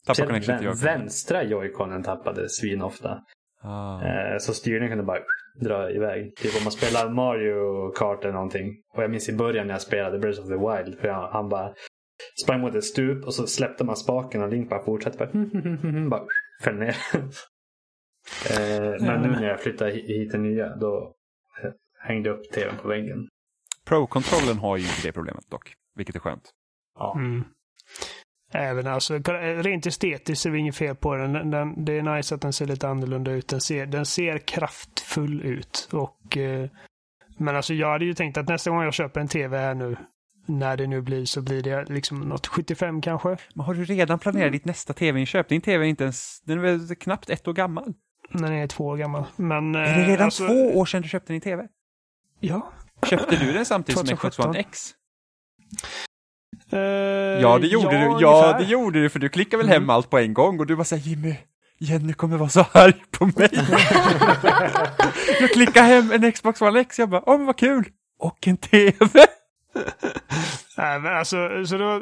Tappa 0.07 0.15
speciellt 0.15 0.31
connection 0.47 0.75
till 0.75 0.85
vänstra 0.87 1.43
joyconen 1.45 2.03
tappade 2.03 2.49
svinofta. 2.49 3.19
ah. 3.63 4.03
Eh, 4.03 4.39
Så 4.39 4.55
styrningen 4.55 4.89
kunde 4.89 5.05
bara 5.05 5.19
dra 5.61 5.91
iväg. 5.91 6.37
Typ 6.37 6.57
om 6.59 6.65
man 6.65 6.73
spelar 6.73 7.09
Mario 7.11 7.91
Kart 7.91 8.25
eller 8.25 8.33
någonting. 8.35 8.67
Och 8.97 9.03
jag 9.03 9.11
minns 9.11 9.29
i 9.29 9.33
början 9.33 9.67
när 9.67 9.75
jag 9.75 9.81
spelade 9.83 10.19
Breath 10.19 10.41
of 10.41 10.47
the 10.47 10.55
Wild. 10.55 10.99
För 11.01 11.09
jag, 11.09 11.29
han 11.29 11.49
bara 11.49 11.73
sprang 12.45 12.61
mot 12.61 12.75
ett 12.75 12.85
stup 12.85 13.25
och 13.25 13.35
så 13.35 13.47
släppte 13.47 13.85
man 13.85 13.97
spaken 13.97 14.43
och 14.43 14.49
Link 14.49 14.71
bara 14.71 14.85
fortsatte. 14.85 15.19
Bara, 15.19 16.09
bara 16.11 16.23
föll 16.63 16.75
ner. 16.79 16.97
Eh, 18.51 18.81
Men 19.07 19.23
nu 19.23 19.31
när 19.31 19.49
jag 19.49 19.61
flyttade 19.61 19.91
hi- 19.93 20.07
hit 20.07 20.31
till 20.31 20.41
nya 20.41 20.77
då 20.77 21.15
hängde 22.07 22.29
jag 22.29 22.39
upp 22.39 22.53
tvn 22.53 22.77
på 22.83 22.89
väggen. 22.89 23.29
Pro-kontrollen 23.85 24.59
har 24.59 24.77
ju 24.77 24.83
inte 24.83 25.01
det 25.09 25.13
problemet 25.13 25.51
dock, 25.51 25.75
vilket 25.95 26.17
är 26.17 26.21
skönt. 26.21 26.51
Ja. 26.99 27.15
Mm. 27.19 27.45
Även 28.53 28.87
alltså, 28.87 29.19
rent 29.19 29.87
estetiskt 29.87 30.47
är 30.47 30.51
det 30.51 30.59
inget 30.59 30.77
fel 30.77 30.97
på 30.97 31.15
den. 31.17 31.33
den, 31.33 31.51
den. 31.51 31.85
Det 31.85 31.99
är 31.99 32.03
nice 32.17 32.35
att 32.35 32.41
den 32.41 32.53
ser 32.53 32.67
lite 32.67 32.89
annorlunda 32.89 33.31
ut. 33.31 33.49
Den 33.49 33.61
ser, 33.61 33.87
den 33.87 34.07
ser 34.07 34.39
kraftfull 34.39 35.43
ut. 35.43 35.89
Och, 35.93 36.37
eh, 36.37 36.69
men 37.39 37.57
alltså 37.57 37.75
jag 37.75 37.89
hade 37.93 38.05
ju 38.05 38.15
tänkt 38.15 38.37
att 38.39 38.49
nästa 38.49 38.71
gång 38.71 38.83
jag 38.83 38.95
köper 38.95 39.21
en 39.21 39.29
tv 39.29 39.59
här 39.59 39.75
nu, 39.75 39.97
när 40.47 40.77
det 40.77 40.87
nu 40.87 41.01
blir, 41.01 41.25
så 41.25 41.43
blir 41.43 41.63
det 41.63 41.85
liksom 41.85 42.21
något 42.21 42.47
75 42.47 43.01
kanske. 43.01 43.37
Men 43.55 43.65
har 43.67 43.75
du 43.75 43.85
redan 43.85 44.19
planerat 44.19 44.53
ditt 44.53 44.65
nästa 44.65 44.93
tv-inköp? 44.93 45.49
Din 45.49 45.61
tv 45.61 45.85
är 45.85 45.89
inte 45.89 46.05
ens, 46.05 46.41
den 46.41 46.59
är 46.59 46.63
väl 46.63 46.97
knappt 46.97 47.31
ett 47.31 47.49
år 47.49 47.53
gammal? 47.53 47.95
När 48.35 48.51
den 48.51 48.59
är 48.59 48.67
två 48.67 48.85
år 48.87 48.97
gammal. 48.97 49.25
Men, 49.37 49.75
Är 49.75 49.81
det 49.97 50.03
eh, 50.03 50.09
redan 50.09 50.25
alltså, 50.25 50.47
två 50.47 50.79
år 50.79 50.87
sedan 50.87 51.03
du 51.03 51.09
köpte 51.09 51.33
din 51.33 51.41
tv? 51.41 51.67
Ja. 52.41 52.73
Köpte 53.07 53.37
du 53.37 53.53
den 53.53 53.65
samtidigt 53.67 53.99
som 53.99 54.07
Xbox 54.17 54.37
2017. 54.37 54.51
One 54.51 54.59
X? 54.59 54.91
Eh, 56.73 56.79
Ja, 57.43 57.59
det 57.59 57.67
gjorde 57.67 57.91
du. 57.91 58.05
Ja, 58.05 58.09
ungefär. 58.45 58.59
det 58.59 58.65
gjorde 58.65 59.03
du, 59.03 59.09
för 59.11 59.19
du 59.19 59.29
klickade 59.29 59.57
väl 59.63 59.67
Mm. 59.73 59.83
hem 59.83 59.91
allt 59.91 60.11
på 60.11 60.19
en 60.19 60.35
gång 60.35 60.61
och 60.61 60.67
du 60.67 60.75
var 60.75 60.85
såhär 60.85 61.03
Jimmy, 61.03 61.35
Jenny 61.79 62.13
kommer 62.13 62.37
vara 62.37 62.49
så 62.49 62.67
arg 62.73 63.03
på 63.11 63.27
mig. 63.27 63.49
jag 65.41 65.51
klickade 65.51 65.87
hem 65.87 66.13
en 66.13 66.33
Xbox 66.33 66.63
One 66.63 66.81
X, 66.81 66.99
jag 66.99 67.09
bara, 67.09 67.23
åh 67.27 67.37
men 67.37 67.47
vad 67.47 67.59
kul! 67.59 67.85
Och 68.19 68.49
en 68.49 68.57
tv! 68.57 68.95
Nej, 70.77 71.01
men 71.01 71.17
alltså, 71.17 71.67
så 71.67 71.77
då, 71.79 71.93
eh, 71.95 72.01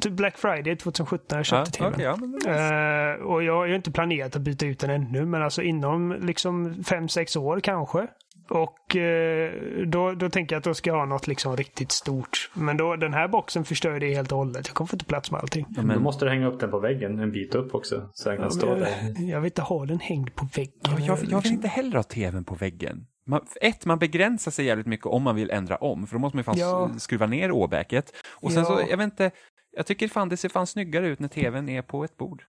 typ 0.00 0.12
Black 0.12 0.38
Friday 0.38 0.76
2017 0.76 1.36
jag 1.36 1.46
köpte 1.46 1.70
ja, 1.84 1.90
tvn. 1.90 2.34
okej, 2.40 2.52
ja. 2.52 3.12
Eh, 3.14 3.20
och 3.22 3.42
jag 3.42 3.54
har 3.56 3.66
ju 3.66 3.74
inte 3.76 3.92
planerat 3.92 4.36
att 4.36 4.42
byta 4.42 4.66
ut 4.66 4.78
den 4.78 4.90
ännu, 4.90 5.26
men 5.26 5.42
alltså 5.42 5.62
inom 5.62 6.12
liksom 6.20 6.84
fem 6.84 7.08
sex 7.08 7.36
år 7.36 7.60
kanske. 7.60 8.06
Och 8.50 8.96
eh, 8.96 9.52
då, 9.86 10.12
då 10.12 10.30
tänker 10.30 10.54
jag 10.54 10.58
att 10.58 10.64
då 10.64 10.74
ska 10.74 10.90
jag 10.90 10.96
ha 10.96 11.04
något 11.04 11.26
liksom 11.26 11.56
riktigt 11.56 11.92
stort. 11.92 12.50
Men 12.54 12.76
då, 12.76 12.96
den 12.96 13.14
här 13.14 13.28
boxen 13.28 13.64
förstör 13.64 14.00
det 14.00 14.14
helt 14.14 14.32
och 14.32 14.38
hållet. 14.38 14.66
Jag 14.66 14.74
kommer 14.74 14.88
få 14.88 14.94
inte 14.94 15.04
plats 15.04 15.30
med 15.30 15.40
allting. 15.40 15.66
Ja, 15.68 15.80
Då 15.82 15.86
men, 15.86 16.02
måste 16.02 16.24
du 16.24 16.30
hänga 16.30 16.46
upp 16.46 16.60
den 16.60 16.70
på 16.70 16.78
väggen 16.78 17.18
en 17.18 17.32
bit 17.32 17.54
upp 17.54 17.74
också. 17.74 18.08
Så 18.12 18.28
den 18.28 18.38
kan 18.38 18.50
stå 18.50 18.66
Men, 18.66 18.78
där. 18.80 19.30
jag 19.30 19.40
vill 19.40 19.46
inte 19.48 19.62
ha 19.62 19.86
den 19.86 19.98
hängd 20.00 20.34
på 20.34 20.48
väggen. 20.56 20.72
ja, 20.82 20.98
jag, 20.98 21.18
jag 21.30 21.40
vill 21.42 21.52
inte 21.52 21.68
heller 21.68 21.96
ha 21.96 22.02
tvn 22.02 22.44
på 22.44 22.54
väggen. 22.54 23.06
Man, 23.26 23.40
ett, 23.60 23.86
man 23.86 23.98
begränsar 23.98 24.50
sig 24.50 24.64
jävligt 24.64 24.86
mycket 24.86 25.06
om 25.06 25.22
man 25.22 25.36
vill 25.36 25.50
ändra 25.50 25.76
om, 25.76 26.06
för 26.06 26.14
då 26.14 26.20
måste 26.20 26.36
man 26.36 26.40
ju 26.40 26.44
fan 26.44 26.58
Ja. 26.58 26.90
skruva 26.98 27.26
ner 27.26 27.50
åbäket. 27.50 28.12
Och 28.40 28.52
sen 28.52 28.64
så, 28.64 28.72
Ja. 28.72 28.86
jag 28.90 28.96
vet 28.96 29.04
inte, 29.04 29.30
jag 29.76 29.86
tycker 29.86 30.08
fan 30.08 30.28
det 30.28 30.36
ser 30.36 30.48
fan 30.48 30.66
snyggare 30.66 31.08
ut 31.08 31.18
när 31.18 31.28
tvn 31.28 31.68
är 31.68 31.82
på 31.82 32.04
ett 32.04 32.16
bord. 32.16 32.44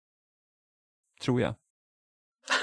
Tror 1.22 1.40
jag. 1.40 1.54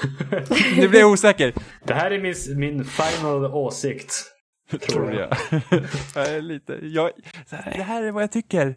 nu 0.76 0.88
blir 0.88 1.00
jag 1.00 1.10
osäker. 1.10 1.54
Det 1.84 1.94
här 1.94 2.10
är 2.10 2.20
min, 2.20 2.58
min 2.58 2.84
final 2.84 3.44
åsikt. 3.44 4.12
Tror 4.88 5.12
jag. 5.12 5.36
jag 6.14 6.28
är 6.28 6.40
lite, 6.40 6.78
jag, 6.82 7.10
det 7.50 7.82
här 7.82 8.02
är 8.02 8.12
vad 8.12 8.22
jag 8.22 8.32
tycker. 8.32 8.76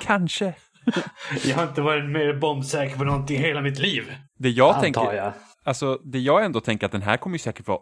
Kanske. 0.00 0.54
Jag 1.44 1.56
har 1.56 1.68
inte 1.68 1.80
varit 1.80 2.10
mer 2.10 2.34
bombsäker 2.34 2.96
på 2.96 3.04
någonting 3.04 3.36
i 3.36 3.40
hela 3.40 3.60
mitt 3.60 3.78
liv. 3.78 4.14
Det 4.38 4.50
jag 4.50 4.68
antar 4.68 4.82
tänker, 4.82 5.12
jag. 5.12 5.32
alltså 5.64 5.94
det 6.04 6.18
jag 6.18 6.44
ändå 6.44 6.60
tänker 6.60 6.86
att 6.86 6.92
den 6.92 7.02
här 7.02 7.16
kommer 7.16 7.34
ju 7.34 7.38
säkert 7.38 7.66
vara 7.66 7.80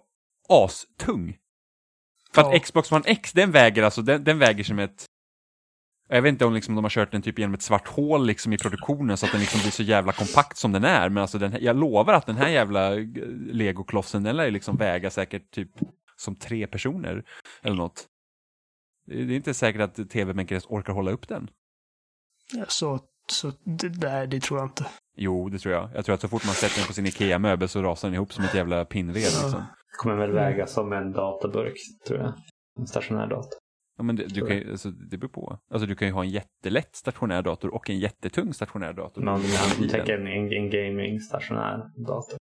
astung. 0.49 1.37
För 2.35 2.43
att 2.43 2.53
Ja. 2.53 2.59
Xbox 2.59 2.93
One 2.93 3.05
X, 3.07 3.33
den 3.33 3.53
väger 3.53 3.83
alltså, 3.83 4.03
den, 4.03 4.25
den 4.25 4.39
väger 4.39 4.65
som 4.65 4.79
ett 4.79 5.07
jag 6.09 6.23
vet 6.23 6.33
inte 6.33 6.45
om 6.45 6.55
liksom 6.55 6.75
de 6.75 6.85
har 6.85 6.91
kört 6.91 7.13
den 7.13 7.23
typ 7.23 7.39
genom 7.39 7.55
ett 7.55 7.63
svart 7.63 7.89
hål 7.89 8.27
liksom 8.27 8.53
i 8.53 8.59
produktionen 8.59 9.17
så 9.17 9.27
att 9.27 9.33
den 9.33 9.41
liksom 9.41 9.61
blir 9.61 9.71
så 9.71 9.83
jävla 9.83 10.13
kompakt 10.13 10.57
som 10.57 10.73
den 10.73 10.85
är. 10.85 11.09
Men 11.09 11.21
alltså 11.23 11.39
den, 11.39 11.57
jag 11.61 11.77
lovar 11.77 12.15
att 12.15 12.27
den 12.27 12.37
här 12.37 12.49
jävla 12.49 12.97
eh, 12.97 13.07
legoklossen, 13.53 14.23
den 14.23 14.37
lär 14.37 14.51
liksom 14.51 14.77
väga 14.77 15.11
säkert 15.11 15.51
typ 15.51 15.71
som 16.17 16.37
tre 16.37 16.67
personer 16.67 17.25
eller 17.63 17.77
något. 17.77 18.07
Det 19.07 19.21
är 19.21 19.31
inte 19.31 19.55
säkert 19.55 19.81
att 19.81 20.11
tv-bänken 20.11 20.55
ens 20.55 20.67
orkar 20.67 20.93
hålla 20.93 21.11
upp 21.11 21.29
den. 21.29 21.51
Ja, 22.55 22.65
Så, 22.69 23.01
så 23.31 23.53
det, 23.65 23.89
där, 23.89 24.27
det 24.27 24.41
tror 24.41 24.61
jag 24.61 24.69
inte. 24.69 24.87
Jo, 25.17 25.49
det 25.49 25.59
tror 25.59 25.75
jag. 25.75 25.91
Jag 25.95 26.05
tror 26.05 26.15
att 26.15 26.21
så 26.21 26.29
fort 26.29 26.47
man 26.47 26.55
sätter 26.55 26.77
den 26.77 26.87
på 26.87 26.93
sin 26.93 27.07
IKEA-möbel 27.07 27.69
så 27.69 27.83
rasar 27.83 28.09
den 28.09 28.15
ihop 28.15 28.33
som 28.33 28.45
ett 28.45 28.55
jävla 28.55 28.85
pinnved 28.85 29.23
liksom. 29.23 29.63
Kommer 29.99 30.17
väl 30.17 30.33
väga 30.33 30.67
som 30.67 30.93
en 30.93 31.13
databurk, 31.13 31.77
tror 32.07 32.19
jag. 32.19 32.33
En 32.79 32.87
stationär 32.87 33.27
dator. 33.27 33.68
Ja, 33.99 34.05
men 34.05 34.17
det, 34.17 34.25
du 34.27 34.47
kan 34.47 34.57
ju, 34.57 34.71
alltså, 34.71 34.91
det 34.91 35.17
beror 35.17 35.31
på. 35.31 35.59
Alltså 35.71 35.87
du 35.87 35.95
kan 35.95 36.09
ju 36.09 36.15
ha 36.15 36.23
en 36.25 36.31
jättelätt 36.31 36.97
stationär 36.97 37.43
dator 37.43 37.75
och 37.75 37.91
en 37.91 37.99
jättetung 37.99 38.55
stationär 38.55 38.93
dator. 38.93 39.23
Han 39.23 39.41
bilen. 39.41 39.89
tänker 39.89 40.19
en, 40.19 40.27
en, 40.27 40.53
en 40.53 40.71
gaming 40.71 41.21
stationär 41.21 41.91
dator. 41.97 42.39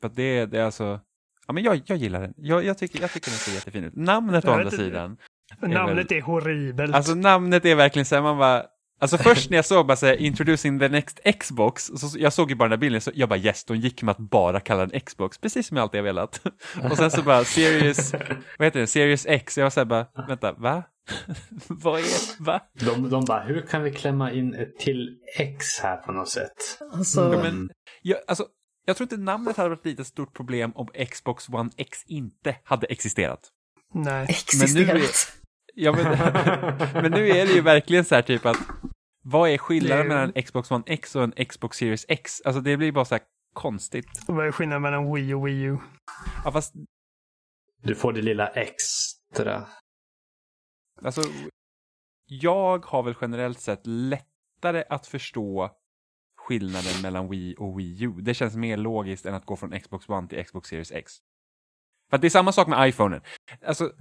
För 0.00 0.08
det, 0.08 0.46
det 0.46 0.58
är 0.58 0.64
alltså, 0.64 1.00
ja 1.46 1.52
men 1.52 1.62
jag, 1.62 1.82
jag 1.86 1.98
gillar 1.98 2.20
den. 2.20 2.34
Jag, 2.36 2.64
jag, 2.64 2.78
tycker, 2.78 3.00
jag 3.00 3.12
tycker 3.12 3.30
den 3.30 3.38
ser 3.38 3.52
jättefin 3.54 3.84
ut. 3.84 3.96
Namnet 3.96 4.44
å 4.44 4.50
andra 4.50 4.70
sidan. 4.70 5.16
Namnet 5.60 6.12
är 6.12 6.22
horribelt. 6.22 6.94
Alltså 6.94 7.14
namnet 7.14 7.64
är 7.64 7.74
verkligen 7.74 8.06
så 8.06 8.14
här, 8.14 8.22
man 8.22 8.38
bara, 8.38 8.66
alltså 9.02 9.18
först 9.18 9.50
när 9.50 9.58
jag 9.58 9.64
såg 9.64 9.86
bara 9.86 9.96
här, 10.02 10.16
introducing 10.16 10.78
the 10.78 10.88
next 10.88 11.20
Xbox, 11.40 11.86
så 11.86 12.18
jag 12.18 12.32
såg 12.32 12.50
ju 12.50 12.56
bara 12.56 12.68
den 12.68 12.70
där 12.70 12.76
bilden, 12.86 13.00
så 13.00 13.10
jag 13.14 13.28
bara 13.28 13.38
yes, 13.38 13.64
de 13.64 13.76
gick 13.76 14.02
med 14.02 14.12
att 14.12 14.18
bara 14.18 14.60
kalla 14.60 14.86
den 14.86 15.00
Xbox, 15.00 15.38
precis 15.38 15.66
som 15.66 15.76
jag 15.76 15.82
alltid 15.82 16.00
har 16.00 16.04
velat. 16.04 16.40
Och 16.90 16.96
sen 16.96 17.10
så 17.10 17.22
bara 17.22 17.44
Series, 17.44 18.12
vad 18.58 18.66
heter 18.66 18.80
det, 18.80 18.86
Series 18.86 19.26
X, 19.26 19.58
jag 19.58 19.64
var 19.64 19.70
så 19.70 19.80
här 19.80 19.84
bara, 19.84 20.06
vänta, 20.28 20.52
va? 20.52 20.82
vad 21.68 22.00
är, 22.00 22.42
va? 22.44 22.60
De, 22.72 23.10
de 23.10 23.24
bara, 23.24 23.40
hur 23.40 23.60
kan 23.60 23.82
vi 23.82 23.92
klämma 23.92 24.32
in 24.32 24.54
ett 24.54 24.78
till 24.78 25.16
X 25.38 25.78
här 25.82 25.96
på 25.96 26.12
något 26.12 26.28
sätt? 26.28 26.52
Alltså, 26.92 27.34
Ja, 27.34 27.42
men, 27.42 27.70
jag, 28.02 28.18
alltså, 28.26 28.46
jag 28.86 28.96
tror 28.96 29.04
inte 29.04 29.16
namnet 29.16 29.56
hade 29.56 29.68
varit 29.68 29.86
lite 29.86 30.04
stort 30.04 30.36
problem 30.36 30.72
om 30.74 30.88
Xbox 31.10 31.48
One 31.48 31.70
X 31.76 31.98
inte 32.06 32.56
hade 32.64 32.86
existerat. 32.86 33.40
Nej. 33.94 34.26
existerat. 34.28 35.32
Ja, 35.74 35.92
men, 35.92 36.04
men 37.02 37.12
nu 37.12 37.28
är 37.28 37.46
det 37.46 37.52
ju 37.52 37.60
verkligen 37.60 38.04
så 38.04 38.14
här 38.14 38.22
typ 38.22 38.46
att 38.46 38.56
vad 39.22 39.50
är 39.50 39.58
skillnaden 39.58 39.98
Det- 39.98 40.08
mellan 40.14 40.32
en 40.34 40.42
Xbox 40.42 40.70
One 40.70 40.84
X 40.86 41.16
och 41.16 41.22
en 41.22 41.44
Xbox 41.46 41.76
Series 41.76 42.06
X? 42.08 42.40
Alltså 42.44 42.60
det 42.60 42.76
blir 42.76 42.92
bara 42.92 43.04
så 43.04 43.14
här 43.14 43.24
konstigt. 43.54 44.08
Vad 44.28 44.46
är 44.46 44.52
skillnaden 44.52 44.82
mellan 44.82 45.14
Wii 45.14 45.34
och 45.34 45.46
Wii 45.46 45.62
U? 45.62 45.76
Ja, 46.44 46.52
fast 46.52 46.74
Du 47.82 47.94
får 47.94 48.12
det 48.12 48.22
lilla 48.22 48.46
extra. 48.48 49.66
alltså, 51.02 51.22
jag 52.26 52.84
har 52.84 53.02
väl 53.02 53.14
generellt 53.20 53.60
sett 53.60 53.80
lättare 53.86 54.84
att 54.88 55.06
förstå 55.06 55.70
skillnaden 56.36 57.02
mellan 57.02 57.28
Wii 57.30 57.54
och 57.58 57.78
Wii 57.80 58.02
U. 58.04 58.12
Det 58.20 58.34
känns 58.34 58.56
mer 58.56 58.76
logiskt 58.76 59.26
än 59.26 59.34
att 59.34 59.46
gå 59.46 59.56
från 59.56 59.80
Xbox 59.80 60.08
One 60.08 60.28
till 60.28 60.44
Xbox 60.44 60.68
Series 60.68 60.92
X. 60.92 61.12
För 62.10 62.16
att 62.16 62.20
det 62.20 62.28
är 62.28 62.30
samma 62.30 62.52
sak 62.52 62.68
med 62.68 62.88
iPhonen. 62.88 63.20
Alltså, 63.66 63.92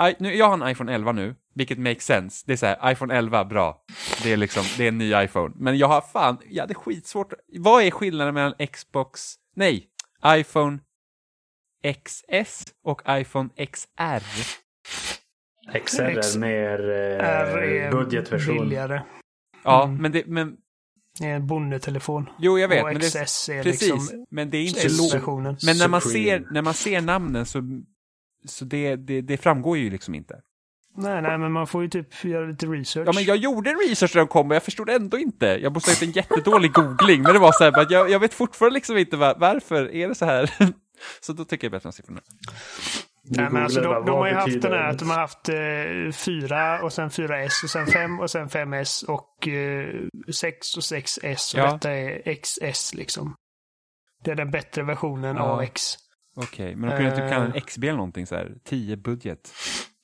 I, 0.00 0.14
nu, 0.18 0.34
jag 0.34 0.46
har 0.48 0.54
en 0.66 0.68
iPhone 0.70 0.94
11 0.94 1.12
nu, 1.12 1.34
vilket 1.54 1.78
makes 1.78 2.04
sense. 2.04 2.44
Det 2.46 2.52
är 2.52 2.56
så 2.56 2.66
här, 2.66 2.92
iPhone 2.92 3.14
11, 3.14 3.44
bra. 3.44 3.84
Det 4.22 4.32
är 4.32 4.36
liksom, 4.36 4.62
det 4.78 4.84
är 4.84 4.88
en 4.88 4.98
ny 4.98 5.14
iPhone. 5.24 5.54
Men 5.56 5.78
jag 5.78 5.88
har 5.88 6.00
fan, 6.00 6.38
jag 6.50 6.62
hade 6.62 6.74
skitsvårt. 6.74 7.32
Vad 7.58 7.82
är 7.82 7.90
skillnaden 7.90 8.34
mellan 8.34 8.54
Xbox, 8.72 9.34
nej, 9.56 9.86
iPhone 10.26 10.78
XS 12.04 12.64
och 12.84 13.02
iPhone 13.08 13.48
XR? 13.56 14.22
XR 15.84 16.00
är 16.02 16.38
mer 16.38 16.90
eh, 16.90 17.28
är 17.28 17.90
budgetversion. 17.92 18.58
billigare. 18.58 19.02
Ja, 19.64 19.84
Mm. 19.84 20.02
men 20.02 20.12
det, 20.12 20.26
men, 20.26 20.56
Det 21.20 21.26
är 21.26 21.34
en 21.36 21.46
bondetelefon. 21.46 22.28
jo 22.38 22.58
jag 22.58 22.68
vet. 22.68 22.82
och 22.82 22.92
men 22.92 23.00
det, 23.00 23.06
XS 23.26 23.48
är 23.48 23.62
precis, 23.62 23.92
liksom 23.92 24.26
men 24.30 24.50
det 24.50 24.56
är 24.58 24.62
inte. 24.68 24.86
S-versionen. 24.86 25.56
Men 25.66 25.78
när 25.78 25.88
man, 25.88 26.00
ser, 26.00 26.46
när 26.50 26.62
man 26.62 26.74
ser 26.74 27.00
namnen 27.00 27.46
så, 27.46 27.58
så 28.44 28.64
det, 28.64 28.96
det, 28.96 29.20
det 29.20 29.36
framgår 29.36 29.78
ju 29.78 29.90
liksom 29.90 30.14
inte. 30.14 30.40
Nej, 30.96 31.22
nej, 31.22 31.38
men 31.38 31.52
man 31.52 31.66
får 31.66 31.82
ju 31.82 31.88
typ 31.88 32.24
göra 32.24 32.46
lite 32.46 32.66
research. 32.66 33.06
Ja, 33.08 33.12
men 33.14 33.24
jag 33.24 33.36
gjorde 33.36 33.70
research 33.70 34.14
när 34.14 34.20
de 34.22 34.28
kom 34.28 34.48
och 34.50 34.54
jag 34.54 34.62
förstod 34.62 34.90
ändå 34.90 35.18
inte. 35.18 35.46
Jag 35.46 35.72
måste 35.72 35.90
ha 35.90 35.94
gjort 35.94 36.02
en 36.02 36.10
jättedålig 36.12 36.72
googling, 36.72 37.22
men 37.22 37.32
det 37.32 37.38
var 37.38 37.52
så 37.52 37.64
här, 37.64 37.80
att 37.80 37.90
jag, 37.90 38.10
jag 38.10 38.20
vet 38.20 38.34
fortfarande 38.34 38.74
liksom 38.74 38.96
inte 38.96 39.16
var, 39.16 39.34
varför 39.38 39.94
är 39.94 40.08
det 40.08 40.14
så 40.14 40.24
här. 40.24 40.50
Så 41.20 41.32
då 41.32 41.44
tycker 41.44 41.64
jag 41.64 41.72
bättre 41.72 41.88
om 41.88 41.92
siffrorna. 41.92 42.20
Nej, 43.24 43.48
men 43.50 43.62
alltså, 43.62 43.80
de, 43.80 44.06
de 44.06 44.10
har 44.10 44.26
ju 44.28 44.34
haft 44.34 44.62
den 44.62 44.72
här 44.72 44.90
att 44.90 44.98
de 44.98 45.10
har 45.10 45.18
haft 45.18 45.48
eh, 45.48 46.12
4 46.12 46.82
och 46.82 46.92
sen 46.92 47.08
4S 47.08 47.64
och 47.64 47.70
sen 47.70 47.86
5 47.86 48.20
och 48.20 48.30
sen 48.30 48.48
5S 48.48 49.04
och 49.04 49.48
eh, 49.48 49.88
6 50.32 50.76
och 50.76 50.82
6S 50.82 51.54
och 51.54 51.60
Ja. 51.60 51.72
detta 51.72 51.90
är 51.90 52.34
XS 52.34 52.94
liksom. 52.94 53.34
Det 54.24 54.30
är 54.30 54.34
den 54.34 54.50
bättre 54.50 54.82
versionen 54.82 55.36
Ja. 55.36 55.42
av 55.42 55.60
X. 55.62 55.82
Okej, 56.36 56.76
men 56.76 56.90
de 56.90 56.96
kunde 56.96 57.10
typ 57.10 57.30
kalla 57.30 57.44
Eh. 57.46 57.50
en 57.54 57.60
XB 57.60 57.84
eller 57.84 57.96
någonting 57.96 58.26
så 58.26 58.34
här, 58.34 58.52
10 58.64 58.96
budget. 58.96 59.52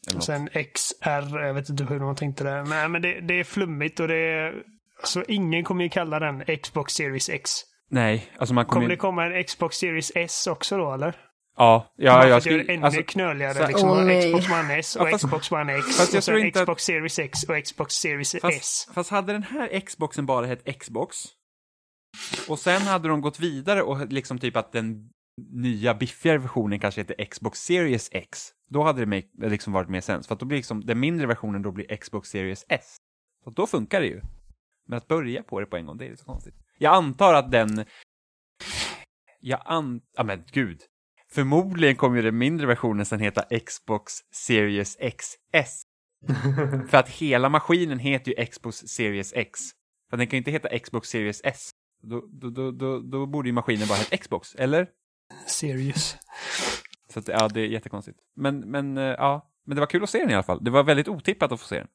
Eller 0.06 0.14
Och 0.14 0.14
något. 0.14 0.24
sen 0.24 0.48
XR, 0.74 1.38
jag 1.38 1.54
vet 1.54 1.68
inte 1.68 1.84
hur 1.84 2.00
de 2.00 2.16
tänkte 2.16 2.44
där. 2.44 2.64
Nej, 2.64 2.88
men 2.88 3.02
det, 3.02 3.20
det 3.20 3.40
är 3.40 3.44
flummigt 3.44 4.00
och 4.00 4.08
det 4.08 4.16
är... 4.16 4.62
Alltså 5.00 5.24
ingen 5.28 5.64
kommer 5.64 5.84
ju 5.84 5.90
kalla 5.90 6.18
den 6.18 6.44
Xbox 6.62 6.92
Series 6.94 7.28
X. 7.28 7.50
Nej, 7.90 8.30
alltså 8.38 8.54
man 8.54 8.64
kommer 8.64 8.74
Kommer 8.80 8.88
det 8.88 8.96
komma 8.96 9.26
en 9.26 9.44
Xbox 9.44 9.76
Series 9.76 10.12
S 10.14 10.46
också 10.46 10.76
då 10.78 10.92
eller? 10.94 11.16
Ja, 11.56 11.92
ja, 11.96 12.12
Varför 12.14 12.28
jag 12.28 12.36
att 12.36 12.42
skulle... 12.42 12.72
ännu 12.74 12.84
Alltså, 12.86 13.02
knöligare. 13.06 13.54
så- 13.54 13.66
liksom, 13.66 14.06
nej. 14.06 14.22
Xbox 14.32 14.50
One 14.50 14.74
S 14.78 14.96
och 14.96 15.06
Ja, 15.06 15.10
fast- 15.10 15.24
Xbox 15.24 15.52
One 15.52 15.74
X. 15.76 15.86
fast 15.86 16.12
jag 16.12 16.18
och 16.18 16.24
sen 16.24 16.34
tror 16.34 16.46
inte 16.46 16.58
att- 16.60 16.64
Xbox 16.66 16.82
Series 16.84 17.18
X 17.18 17.42
och 17.44 17.64
Xbox 17.64 17.94
Series 17.94 18.34
S. 18.34 18.40
fast, 18.42 18.94
fast 18.94 19.10
hade 19.10 19.32
den 19.32 19.42
här 19.42 19.80
Xboxen 19.80 20.26
bara 20.26 20.46
hett 20.46 20.78
Xbox 20.80 21.16
och 22.48 22.58
sen 22.58 22.82
hade 22.82 23.08
de 23.08 23.20
gått 23.20 23.40
vidare 23.40 23.82
och 23.82 24.06
liksom 24.12 24.38
typ 24.38 24.56
att 24.56 24.72
den 24.72 25.08
nya 25.36 25.94
biffigare 25.94 26.38
versionen 26.38 26.80
kanske 26.80 27.00
heter 27.00 27.24
Xbox 27.24 27.58
Series 27.58 28.08
X. 28.12 28.52
Då 28.68 28.82
hade 28.82 29.00
det 29.00 29.06
make, 29.06 29.50
liksom 29.50 29.72
varit 29.72 29.88
mer 29.88 30.00
sens. 30.00 30.26
För 30.26 30.34
att 30.34 30.40
då 30.40 30.46
blir 30.46 30.58
liksom 30.58 30.86
den 30.86 31.00
mindre 31.00 31.26
versionen 31.26 31.62
då 31.62 31.72
blir 31.72 31.96
Xbox 31.96 32.28
Series 32.28 32.64
S. 32.68 32.96
Så 33.44 33.50
då 33.50 33.66
funkar 33.66 34.00
det 34.00 34.06
ju. 34.06 34.20
Men 34.86 34.96
att 34.96 35.08
börja 35.08 35.42
på 35.42 35.60
det 35.60 35.66
på 35.66 35.76
en 35.76 35.86
gång, 35.86 35.96
det 35.98 36.06
är 36.06 36.10
lite 36.10 36.24
konstigt. 36.24 36.54
Jag 36.78 36.94
antar 36.94 37.34
att 37.34 37.50
den... 37.50 37.84
Jag 39.40 39.62
an... 39.64 40.00
Ja 40.16 40.24
men 40.24 40.44
gud. 40.52 40.80
Förmodligen 41.32 41.96
kommer 41.96 42.16
ju 42.16 42.22
den 42.22 42.38
mindre 42.38 42.66
versionen 42.66 43.06
sen 43.06 43.20
heta 43.20 43.58
Xbox 43.66 44.12
Series 44.32 44.96
XS. 44.96 45.82
För 46.90 46.96
att 46.96 47.08
hela 47.08 47.48
maskinen 47.48 47.98
heter 47.98 48.32
ju 48.32 48.46
Xbox 48.46 48.76
Series 48.76 49.32
X. 49.32 49.60
För 50.10 50.16
den 50.16 50.26
kan 50.26 50.36
ju 50.36 50.38
inte 50.38 50.50
heta 50.50 50.78
Xbox 50.78 51.08
Series 51.08 51.40
S. 51.44 51.70
Då, 52.02 52.28
då, 52.32 52.50
då, 52.50 52.70
då, 52.70 53.00
då 53.00 53.26
borde 53.26 53.48
ju 53.48 53.52
maskinen 53.52 53.88
bara 53.88 53.98
heta 53.98 54.16
Xbox, 54.16 54.54
eller? 54.54 54.88
Serious. 55.46 56.16
Så 57.12 57.18
att, 57.18 57.28
ja, 57.28 57.48
det 57.48 57.60
är 57.60 57.66
jättekonstigt. 57.66 58.18
Men, 58.36 58.60
men, 58.60 58.98
eh, 58.98 59.04
ja, 59.04 59.50
men 59.66 59.74
det 59.76 59.80
var 59.80 59.86
kul 59.86 60.02
att 60.02 60.10
se 60.10 60.18
den 60.18 60.30
i 60.30 60.34
alla 60.34 60.42
fall. 60.42 60.64
Det 60.64 60.70
var 60.70 60.82
väldigt 60.82 61.08
otippat 61.08 61.52
att 61.52 61.60
få 61.60 61.66
se 61.66 61.76
den. 61.78 61.86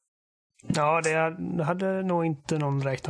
Ja, 0.74 1.00
det 1.00 1.64
hade- 1.64 2.02
nog 2.02 2.24
inte 2.26 2.58
någon 2.58 2.82
räknat 2.82 3.06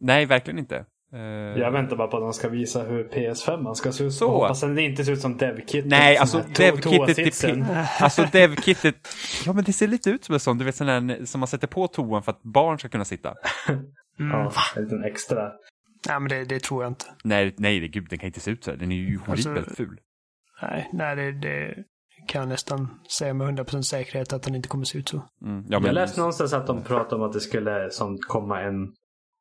med. 0.00 0.06
Nej, 0.06 0.26
verkligen 0.26 0.58
inte. 0.58 0.84
Eh, 1.12 1.20
Jag 1.60 1.70
väntar 1.70 1.96
bara 1.96 2.08
på 2.08 2.16
att 2.16 2.22
de 2.22 2.32
ska 2.32 2.48
visa 2.48 2.82
hur 2.82 3.04
PS5 3.08 3.62
man 3.62 3.74
ska 3.76 3.92
se 3.92 4.04
ut. 4.04 4.12
Så. 4.14 4.26
Och 4.26 4.32
Hoppas 4.32 4.62
att 4.62 4.76
det 4.76 4.82
inte 4.82 5.04
ser 5.04 5.12
ut 5.12 5.20
som 5.20 5.36
DevKit. 5.36 5.86
Nej, 5.86 6.16
alltså 6.16 6.38
to- 6.38 6.56
DevKittet 6.56 7.44
är 7.44 7.86
Alltså 8.00 8.22
DevKittet, 8.32 9.08
ja 9.46 9.52
men 9.52 9.64
det 9.64 9.72
ser 9.72 9.88
lite 9.88 10.10
ut 10.10 10.24
som 10.24 10.32
en 10.32 10.40
sån, 10.40 10.58
du 10.58 10.64
vet 10.64 10.74
sån 10.76 10.86
där 10.86 11.24
som 11.24 11.40
man 11.40 11.46
sätter 11.48 11.66
på 11.66 11.88
toan 11.88 12.22
för 12.22 12.32
att 12.32 12.42
barn 12.42 12.78
ska 12.78 12.88
kunna 12.88 13.04
sitta. 13.04 13.34
Mm. 14.18 14.32
Ja, 14.32 14.52
en 14.76 14.82
liten 14.84 15.04
extra. 15.04 15.52
Nej, 16.08 16.20
men 16.20 16.28
det, 16.28 16.44
det 16.44 16.60
tror 16.62 16.82
jag 16.82 16.90
inte. 16.90 17.06
Nej, 17.24 17.54
nej, 17.58 17.80
det, 17.80 17.88
gud, 17.88 18.06
den 18.10 18.18
kan 18.18 18.26
inte 18.26 18.40
se 18.40 18.50
ut 18.50 18.64
så 18.64 18.70
här. 18.70 18.78
Den 18.78 18.92
är 18.92 18.96
ju 18.96 19.18
Alltså- 19.28 19.48
horribelt 19.48 19.76
ful. 19.76 20.00
Nej, 20.62 20.90
nej 20.92 21.16
det, 21.16 21.32
det 21.32 21.84
kan 22.28 22.40
jag 22.40 22.48
nästan 22.48 23.00
säga 23.18 23.34
med 23.34 23.58
100% 23.58 23.82
säkerhet 23.82 24.32
att 24.32 24.42
den 24.42 24.54
inte 24.54 24.68
kommer 24.68 24.84
se 24.84 24.98
ut 24.98 25.08
så. 25.08 25.16
Mm, 25.16 25.58
ja, 25.60 25.64
Jag 25.68 25.82
men, 25.82 25.94
läste 25.94 26.20
någonstans 26.20 26.52
att 26.52 26.66
de 26.66 26.82
pratade 26.82 27.14
om 27.16 27.22
att 27.22 27.32
det 27.32 27.40
skulle 27.40 27.90
som, 27.90 28.18
komma 28.18 28.60
en 28.62 28.92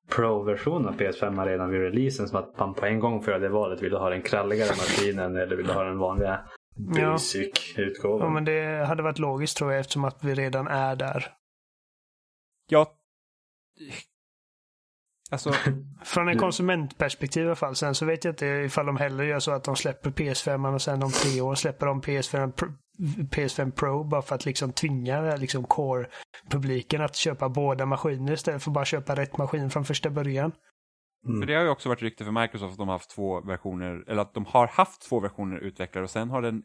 Pro-version 0.09 0.85
av 0.87 0.97
PS5 0.97 1.45
redan 1.45 1.69
vid 1.69 1.81
releasen. 1.81 2.27
Som 2.27 2.39
att 2.39 2.59
man 2.59 2.73
på 2.73 2.85
en 2.85 2.99
gång 2.99 3.21
får 3.23 3.31
göra 3.33 3.41
det 3.41 3.49
valet. 3.49 3.81
Vill 3.81 3.91
du 3.91 3.97
ha 3.97 4.09
den 4.09 4.21
kralligare 4.21 4.69
maskinen 4.69 5.35
eller 5.35 5.55
vill 5.55 5.67
du 5.67 5.73
ha 5.73 5.83
den 5.83 5.97
vanliga 5.97 6.39
Ja. 6.95 7.11
basic-utgåvan? 7.11 8.21
Ja, 8.27 8.29
men 8.29 8.45
det 8.45 8.85
hade 8.87 9.03
varit 9.03 9.19
logiskt 9.19 9.57
tror 9.57 9.71
jag 9.71 9.79
eftersom 9.79 10.05
att 10.05 10.23
vi 10.23 10.33
redan 10.35 10.67
är 10.67 10.95
där. 10.95 11.27
ja. 12.69 12.87
Alltså, 15.31 15.51
Från 16.03 16.27
en 16.27 16.33
Du- 16.33 16.39
konsumentperspektiv 16.39 17.43
i 17.43 17.45
alla 17.45 17.55
fall. 17.55 17.75
Sen 17.75 17.95
så 17.95 18.05
vet 18.05 18.23
jag 18.23 18.31
inte 18.31 18.45
ifall 18.45 18.85
de 18.85 18.97
heller 18.97 19.23
gör 19.23 19.39
så 19.39 19.51
att 19.51 19.63
de 19.63 19.75
släpper 19.75 20.11
PS5 20.11 20.73
och 20.73 20.81
sen 20.81 21.03
om 21.03 21.11
tre 21.11 21.41
år 21.41 21.55
släpper 21.55 21.85
de 21.85 22.01
PS5 22.01 22.51
Pro, 22.51 22.67
PS5 23.31 23.71
Pro 23.71 24.03
bara 24.03 24.21
för 24.21 24.35
att 24.35 24.45
liksom 24.45 24.71
tvinga 24.71 25.35
liksom 25.35 25.63
core-publiken 25.63 27.01
att 27.01 27.15
köpa 27.15 27.49
båda 27.49 27.85
maskiner 27.85 28.33
istället 28.33 28.63
för 28.63 28.71
att 28.71 28.73
bara 28.73 28.85
köpa 28.85 29.15
rätt 29.15 29.37
maskin 29.37 29.69
från 29.69 29.85
första 29.85 30.09
början. 30.09 30.51
Mm. 31.27 31.41
För 31.41 31.47
det 31.47 31.55
har 31.55 31.63
ju 31.63 31.69
också 31.69 31.89
varit 31.89 32.01
rykte 32.01 32.25
för 32.25 32.41
Microsoft 32.41 32.71
att 32.71 32.77
de 32.77 32.87
har 32.87 32.95
haft 32.95 33.09
två 33.09 33.41
versioner, 33.41 34.03
eller 34.07 34.21
att 34.21 34.33
de 34.33 34.45
har 34.45 34.67
haft 34.67 35.01
två 35.01 35.19
versioner 35.19 35.57
utvecklade 35.57 36.03
och 36.03 36.09
sen 36.09 36.29
har 36.29 36.41
den 36.41 36.63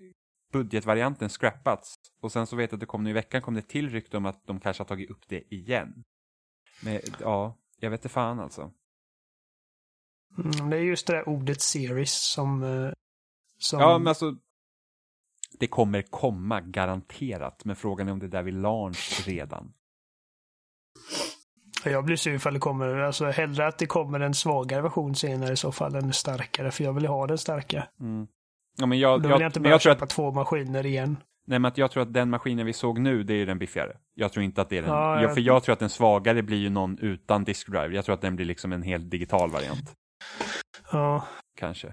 budgetvarianten 0.52 1.28
scrappats. 1.28 1.94
Och 2.22 2.32
sen 2.32 2.46
så 2.46 2.56
vet 2.56 2.70
jag 2.72 2.76
att 2.76 2.80
det 2.80 2.86
kom 2.86 3.04
nu 3.04 3.10
i 3.10 3.12
veckan 3.12 3.42
kom 3.42 3.54
det 3.54 3.62
till 3.68 3.90
rykte 3.90 4.16
om 4.16 4.26
att 4.26 4.46
de 4.46 4.60
kanske 4.60 4.80
har 4.80 4.88
tagit 4.88 5.10
upp 5.10 5.28
det 5.28 5.54
igen. 5.54 6.04
Men 6.82 7.00
ja, 7.20 7.56
jag 7.80 7.90
vet 7.90 8.00
inte 8.00 8.08
fan 8.08 8.40
alltså. 8.40 8.70
Mm, 10.38 10.70
det 10.70 10.76
är 10.76 10.80
just 10.80 11.06
det 11.06 11.12
där 11.12 11.28
ordet 11.28 11.60
series 11.60 12.12
som... 12.12 12.62
eh, 12.62 12.92
som 13.58 13.80
Ja, 13.80 13.98
men 13.98 14.08
alltså. 14.08 14.34
Det 15.58 15.66
kommer 15.66 16.02
komma 16.02 16.60
garanterat, 16.60 17.64
men 17.64 17.76
frågan 17.76 18.08
är 18.08 18.12
om 18.12 18.18
det 18.18 18.26
är 18.26 18.30
där 18.30 18.42
vid 18.42 18.54
launch 18.54 19.22
redan. 19.26 19.72
Jag 21.84 22.04
blir 22.04 22.16
sur 22.16 22.34
ifall 22.34 22.54
det 22.54 22.60
kommer, 22.60 22.96
alltså 22.96 23.26
hellre 23.26 23.66
att 23.66 23.78
det 23.78 23.86
kommer 23.86 24.20
en 24.20 24.34
svagare 24.34 24.82
version 24.82 25.14
senare 25.14 25.52
i 25.52 25.56
så 25.56 25.72
fall 25.72 25.94
än 25.94 26.04
en 26.04 26.12
starkare. 26.12 26.70
För 26.70 26.84
jag 26.84 26.92
vill 26.92 27.06
ha 27.06 27.26
den 27.26 27.38
starka. 27.38 27.88
Mm. 28.00 28.26
Ja, 28.76 28.86
men 28.86 28.98
jag, 28.98 29.22
Då 29.22 29.28
vill 29.28 29.40
jag 29.40 29.48
inte 29.48 29.60
jag 29.60 29.80
tror 29.80 29.92
köpa 29.92 30.04
att, 30.04 30.10
två 30.10 30.32
maskiner 30.32 30.86
igen. 30.86 31.16
Nej, 31.46 31.58
men 31.58 31.64
att 31.64 31.78
jag 31.78 31.90
tror 31.90 32.02
att 32.02 32.12
den 32.12 32.30
maskinen 32.30 32.66
vi 32.66 32.72
såg 32.72 32.98
nu, 32.98 33.22
det 33.22 33.34
är 33.34 33.46
den 33.46 33.58
biffigare. 33.58 33.96
Jag 34.14 34.32
tror 34.32 34.44
inte 34.44 34.62
att 34.62 34.68
det 34.68 34.78
är 34.78 34.82
den. 34.82 34.90
Ja, 34.90 35.14
Ja, 35.16 35.22
jag- 35.22 35.34
för 35.34 35.40
jag 35.40 35.62
tror 35.62 35.72
att 35.72 35.78
den 35.78 35.90
svagare 35.90 36.42
blir 36.42 36.58
ju 36.58 36.70
någon 36.70 36.98
utan 36.98 37.44
disk 37.44 37.66
drive. 37.70 37.94
Jag 37.94 38.04
tror 38.04 38.14
att 38.14 38.20
den 38.20 38.36
blir 38.36 38.46
liksom 38.46 38.72
en 38.72 38.82
helt 38.82 39.10
digital 39.10 39.50
variant. 39.50 39.94
Ja. 40.92 41.26
Kanske. 41.58 41.92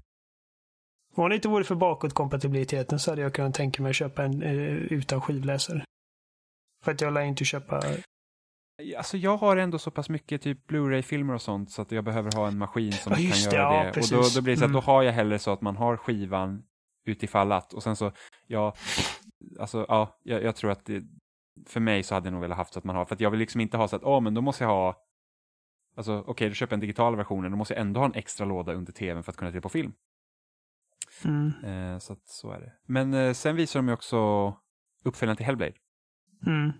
Om 1.14 1.28
det 1.28 1.34
inte 1.34 1.48
vore 1.48 1.64
för 1.64 1.74
bakåtkompatibiliteten 1.74 2.98
så 2.98 3.10
hade 3.10 3.22
jag 3.22 3.34
kunnat 3.34 3.54
tänka 3.54 3.82
mig 3.82 3.90
att 3.90 3.96
köpa 3.96 4.24
en 4.24 4.42
eh, 4.42 4.52
utan 4.76 5.20
skivläsare. 5.20 5.84
För 6.84 6.92
att 6.92 7.00
jag 7.00 7.12
lär 7.12 7.22
inte 7.22 7.44
köpa... 7.44 7.82
Alltså 8.96 9.16
jag 9.16 9.36
har 9.36 9.56
ändå 9.56 9.78
så 9.78 9.90
pass 9.90 10.08
mycket 10.08 10.42
typ 10.42 10.66
Blu-ray-filmer 10.66 11.34
och 11.34 11.42
sånt 11.42 11.70
så 11.70 11.82
att 11.82 11.92
jag 11.92 12.04
behöver 12.04 12.32
ha 12.36 12.48
en 12.48 12.58
maskin 12.58 12.92
som 12.92 13.12
Ja, 13.12 13.16
kan 13.16 13.50
det. 13.50 13.56
göra 13.56 13.74
Ja, 13.74 13.82
det. 13.82 13.88
och 13.88 13.94
precis. 13.94 14.10
då, 14.34 14.40
då 14.40 14.42
blir 14.44 14.54
det 14.54 14.58
så 14.58 14.64
att 14.64 14.72
då 14.72 14.78
Mm. 14.78 14.86
har 14.86 15.02
jag 15.02 15.12
hellre 15.12 15.38
så 15.38 15.52
att 15.52 15.60
man 15.60 15.76
har 15.76 15.96
skivan 15.96 16.62
utifall 17.06 17.52
att 17.52 17.72
och 17.72 17.82
sen 17.82 17.96
så, 17.96 18.12
ja, 18.46 18.74
alltså 19.58 19.86
ja, 19.88 20.18
jag, 20.22 20.42
jag 20.42 20.56
tror 20.56 20.70
att 20.70 20.84
det, 20.84 21.04
för 21.66 21.80
mig 21.80 22.02
så 22.02 22.14
hade 22.14 22.26
jag 22.26 22.32
nog 22.32 22.42
velat 22.42 22.56
haft 22.56 22.72
så 22.72 22.78
att 22.78 22.84
man 22.84 22.96
har, 22.96 23.04
för 23.04 23.16
jag 23.18 23.30
vill 23.30 23.40
liksom 23.40 23.60
inte 23.60 23.76
ha 23.76 23.88
så 23.88 23.96
att, 23.96 24.04
åh 24.04 24.20
men 24.20 24.34
då 24.34 24.40
måste 24.40 24.64
jag 24.64 24.70
ha, 24.70 24.96
alltså 25.96 26.24
okej, 26.26 26.48
då 26.48 26.54
köper 26.54 26.72
jag 26.72 26.76
en 26.76 26.80
digital 26.80 27.16
versionen, 27.16 27.50
då 27.50 27.56
måste 27.56 27.74
jag 27.74 27.80
ändå 27.80 28.00
ha 28.00 28.06
en 28.06 28.14
extra 28.14 28.46
låda 28.46 28.72
under 28.72 28.92
tvn 28.92 29.22
för 29.22 29.32
att 29.32 29.36
kunna 29.36 29.50
titta 29.50 29.60
på 29.60 29.68
film. 29.68 29.92
Mm. 31.24 31.64
Eh, 31.64 31.98
så 31.98 32.12
att 32.12 32.28
så 32.28 32.50
är 32.50 32.60
det. 32.60 32.72
Men 32.86 33.14
eh, 33.14 33.32
sen 33.32 33.56
visar 33.56 33.78
de 33.78 33.88
ju 33.88 33.94
också 33.94 34.54
uppföljaren 35.04 35.36
till 35.36 35.46
Hellblade. 35.46 35.74
Mm. 36.46 36.72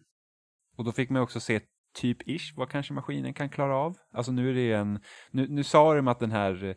Och 0.76 0.84
då 0.84 0.92
fick 0.92 1.10
man 1.10 1.22
också 1.22 1.40
se 1.40 1.60
typ 1.94 2.28
ish 2.28 2.56
vad 2.56 2.70
kanske 2.70 2.92
maskinen 2.92 3.34
kan 3.34 3.48
klara 3.48 3.76
av. 3.76 3.96
Alltså 4.12 4.32
nu 4.32 4.50
är 4.50 4.54
det 4.54 4.72
en, 4.72 5.00
nu, 5.30 5.48
nu 5.48 5.64
sa 5.64 5.94
de 5.94 6.08
att 6.08 6.20
den 6.20 6.32
här, 6.32 6.76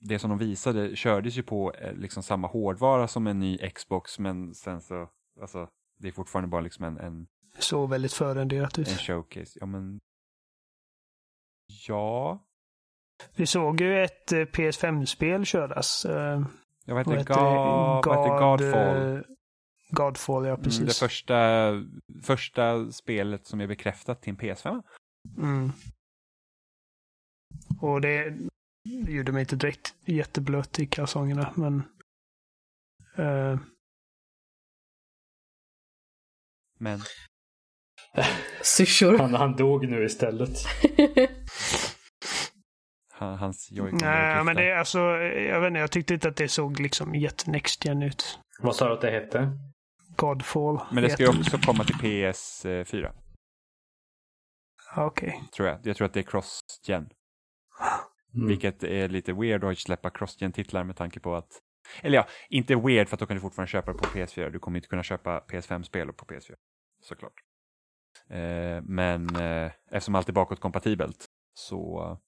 det 0.00 0.18
som 0.18 0.30
de 0.30 0.38
visade 0.38 0.96
kördes 0.96 1.38
ju 1.38 1.42
på 1.42 1.72
eh, 1.72 1.92
liksom 1.94 2.22
samma 2.22 2.48
hårdvara 2.48 3.08
som 3.08 3.26
en 3.26 3.38
ny 3.38 3.58
Xbox 3.58 4.18
men 4.18 4.54
sen 4.54 4.80
så, 4.80 5.08
alltså 5.40 5.68
det 5.98 6.08
är 6.08 6.12
fortfarande 6.12 6.48
bara 6.48 6.60
liksom 6.60 6.84
en, 6.84 6.98
en, 6.98 7.26
Så 7.58 7.86
väldigt 7.86 8.12
förrenderat 8.12 8.78
en 8.78 8.82
ut. 8.82 8.88
showcase. 9.00 9.58
Ja 9.60 9.66
men, 9.66 10.00
ja, 11.88 12.38
Vi 13.36 13.46
såg 13.46 13.80
ju 13.80 14.04
ett 14.04 14.32
eh, 14.32 14.38
PS5-spel 14.38 15.44
köras. 15.44 16.06
Jag 16.84 16.94
vet 16.94 17.06
inte? 17.06 17.24
God, 17.24 18.06
vad 18.06 18.18
heter 18.18 18.40
Godfall? 18.40 19.16
eh, 19.16 19.20
Godfall, 19.90 20.46
ja 20.46 20.56
precis. 20.56 20.78
Mm, 20.78 20.86
det 20.88 20.94
första, 20.98 21.36
första 22.22 22.92
spelet 22.92 23.46
som 23.46 23.60
är 23.60 23.66
bekräftat 23.66 24.22
till 24.22 24.30
en 24.30 24.36
PS5. 24.38 24.82
Mm. 25.38 25.72
Och 27.80 28.00
det 28.00 28.34
gjorde 28.84 29.32
mig 29.32 29.40
inte 29.40 29.56
direkt 29.56 29.94
jätteblöt 30.04 30.78
i 30.78 30.86
kalsongerna, 30.86 31.52
men... 31.56 31.82
eh, 33.16 33.58
Men 36.78 37.00
Syrsor. 38.62 39.18
Han, 39.18 39.34
han 39.34 39.56
dog 39.56 39.88
nu 39.88 40.04
istället. 40.04 40.50
han, 43.12 43.38
hans 43.38 43.68
joy 43.72 43.92
nej, 43.92 44.44
men 44.44 44.56
det 44.56 44.70
är 44.70 44.76
alltså, 44.76 44.98
jag 44.98 45.60
vet 45.60 45.68
inte, 45.68 45.80
jag 45.80 45.90
tyckte 45.90 46.14
inte 46.14 46.28
att 46.28 46.36
det 46.36 46.48
såg 46.48 46.80
liksom 46.80 47.14
jätte-next 47.14 47.84
gen 47.84 48.02
ut. 48.02 48.38
Vad 48.60 48.76
sa 48.76 48.88
du 48.88 48.94
att 48.94 49.00
det 49.00 49.10
hette? 49.10 49.52
Godfall. 50.16 50.80
Men 50.92 51.02
det 51.02 51.10
ska 51.10 51.22
ju 51.22 51.28
också 51.40 51.58
komma 51.58 51.84
till 51.84 51.94
PS4, 51.96 53.12
Ja, 54.96 55.04
Okej. 55.06 55.42
tror 55.56 55.68
jag. 55.68 55.86
Jag 55.86 55.96
tror 55.96 56.06
att 56.06 56.12
det 56.14 56.20
är 56.20 56.24
cross-gen. 56.24 57.08
Mm. 58.34 58.48
Vilket 58.48 58.84
är 58.84 59.08
lite 59.08 59.32
weird 59.32 59.64
att 59.64 59.78
släppa 59.78 60.10
cross-gen-titlar 60.10 60.84
med 60.84 60.96
tanke 60.96 61.20
på 61.20 61.34
att... 61.34 61.60
Eller 62.02 62.16
ja, 62.16 62.26
inte 62.48 62.76
weird 62.76 63.08
för 63.08 63.16
att 63.16 63.20
då 63.20 63.26
kan 63.26 63.36
du 63.36 63.40
fortfarande 63.40 63.70
köpa 63.70 63.92
det 63.92 63.98
på 63.98 64.04
PS4. 64.04 64.50
Du 64.50 64.58
kommer 64.58 64.78
inte 64.78 64.88
kunna 64.88 65.02
köpa 65.02 65.40
PS5-spel 65.48 66.12
på 66.12 66.24
PS4. 66.24 66.54
Såklart. 67.02 67.34
Eh, 68.28 68.82
men 68.82 69.36
eh, 69.36 69.72
eftersom 69.90 70.14
allt 70.14 70.28
är 70.28 70.32
bakåtkompatibelt 70.32 71.26
så 71.54 72.18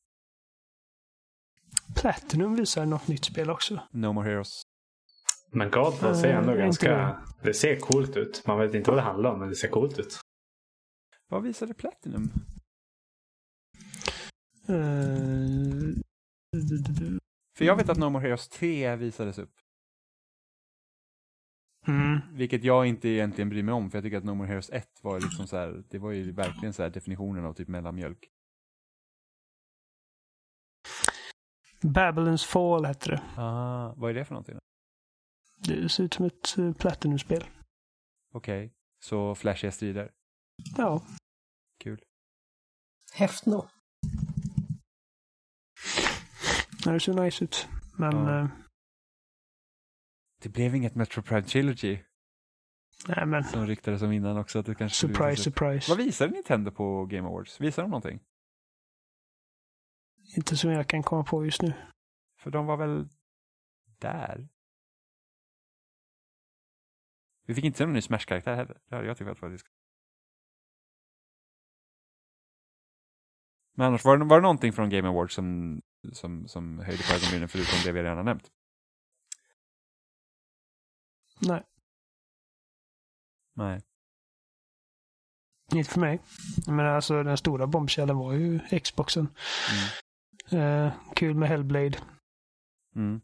Platinum 1.96 2.54
visar 2.56 2.86
något 2.86 3.08
nytt 3.08 3.24
spel 3.24 3.50
också. 3.50 3.80
No 3.90 4.12
More 4.12 4.28
Heroes. 4.28 4.62
Men 5.52 5.70
Godfall 5.70 6.16
ser 6.16 6.34
ändå 6.34 6.52
Eh, 6.52 6.58
ganska... 6.58 7.08
inte 7.08 7.48
Det 7.48 7.54
ser 7.54 7.76
coolt 7.76 8.16
ut. 8.16 8.42
Man 8.46 8.58
vet 8.58 8.74
inte 8.74 8.90
vad 8.90 8.98
det 8.98 9.02
handlar 9.02 9.30
om, 9.30 9.38
men 9.38 9.48
det 9.48 9.56
ser 9.56 9.68
coolt 9.68 9.98
ut. 9.98 10.18
Vad 11.28 11.42
visade 11.42 11.74
Platinum? 11.74 12.30
Eh, 14.68 16.02
För 17.58 17.64
jag 17.64 17.76
vet 17.76 17.88
att 17.88 17.98
No 17.98 18.08
More 18.08 18.22
Heroes 18.22 18.48
3 18.48 18.96
visades 18.96 19.38
upp. 19.38 19.54
Mm. 21.86 22.20
Vilket 22.32 22.64
jag 22.64 22.86
inte 22.86 23.08
egentligen 23.08 23.48
bryr 23.48 23.62
mig 23.62 23.74
om, 23.74 23.90
för 23.90 23.98
jag 23.98 24.04
tycker 24.04 24.18
att 24.18 24.24
No 24.24 24.34
More 24.34 24.48
Heroes 24.48 24.70
1 24.70 24.88
var 25.02 25.20
liksom 25.20 25.46
så 25.46 25.56
här, 25.56 25.84
det 25.88 25.98
var 25.98 26.10
ju 26.12 26.32
verkligen 26.32 26.72
så 26.72 26.82
här 26.82 26.90
definitionen 26.90 27.44
av 27.44 27.54
typ 27.54 27.68
mellanmjölk. 27.68 28.28
Babylons 31.82 32.44
Fall 32.44 32.84
hette 32.84 33.10
det. 33.10 33.22
Ah, 33.36 33.94
vad 33.96 34.10
är 34.10 34.14
det 34.14 34.24
för 34.24 34.34
någonting? 34.34 34.58
Det 35.58 35.88
ser 35.88 36.04
ut 36.04 36.14
som 36.14 36.26
ett 36.26 36.58
uh, 36.58 36.72
Platinum-spel. 36.74 37.44
Okej, 38.32 38.72
så 39.00 39.34
flashiga 39.34 39.72
strider. 39.72 40.10
Ja. 40.76 41.02
Kul. 41.78 42.02
Häftno. 43.12 43.68
Nej, 46.48 46.62
det 46.90 47.00
ser 47.00 47.12
nice 47.24 47.44
ut. 47.44 47.68
Men 47.98 48.12
Ja. 48.12 48.40
eh, 48.40 48.48
Det 50.42 50.48
blev 50.48 50.74
inget 50.74 50.94
Metro 50.94 51.22
Prime 51.22 51.42
Trilogy 51.42 51.98
nej, 53.08 53.26
men 53.26 53.44
som 53.44 53.66
ryktades 53.66 54.02
om 54.02 54.12
innan 54.12 54.36
också. 54.36 54.58
Att 54.58 54.66
det 54.66 54.74
kanske 54.74 55.06
surprise, 55.08 55.42
surprise. 55.42 55.90
Vad 55.90 55.98
visade 55.98 56.32
Nintendo 56.32 56.70
på 56.70 57.06
Game 57.06 57.28
Awards? 57.28 57.60
Visade 57.60 57.84
de 57.84 57.90
någonting? 57.90 58.20
Inte 60.36 60.56
som 60.56 60.70
jag 60.70 60.88
kan 60.88 61.02
komma 61.02 61.24
på 61.24 61.44
just 61.44 61.62
nu. 61.62 61.72
För 62.38 62.50
de 62.50 62.66
var 62.66 62.76
väl 62.76 63.08
där? 63.98 64.48
Vi 67.46 67.54
fick 67.54 67.64
inte 67.64 67.78
se 67.78 67.84
någon 67.84 67.92
ny 67.94 68.00
Smash-karaktär 68.02 68.54
heller. 68.54 68.80
Det 68.88 68.94
hade 68.94 69.06
jag 69.08 69.16
tyckt 69.18 69.42
var 69.42 69.48
disk. 69.50 69.66
Men 73.74 73.86
annars, 73.86 74.04
var 74.04 74.18
det, 74.18 74.24
var 74.24 74.36
det 74.36 74.42
någonting 74.42 74.72
från 74.72 74.90
Game 74.90 75.08
Awards 75.08 75.34
som, 75.34 75.80
som, 76.12 76.48
som 76.48 76.78
höjde 76.78 77.02
på 77.02 77.14
ögonbrynen 77.14 77.48
förutom 77.48 77.78
det 77.84 77.92
vi 77.92 78.02
redan 78.02 78.24
nämnt? 78.24 78.50
Nej, 81.40 81.62
Nej. 83.54 83.80
inte 85.74 85.90
för 85.90 86.00
mig. 86.00 86.20
Menar, 86.66 86.84
alltså 86.84 87.22
den 87.22 87.36
stora 87.36 87.66
bombkällan 87.66 88.16
var 88.18 88.32
ju 88.32 88.60
Xboxen. 88.80 89.28
Eh, 90.50 90.92
kul 91.14 91.34
med 91.34 91.48
Hellblade. 91.48 91.98
Mm. 92.96 93.20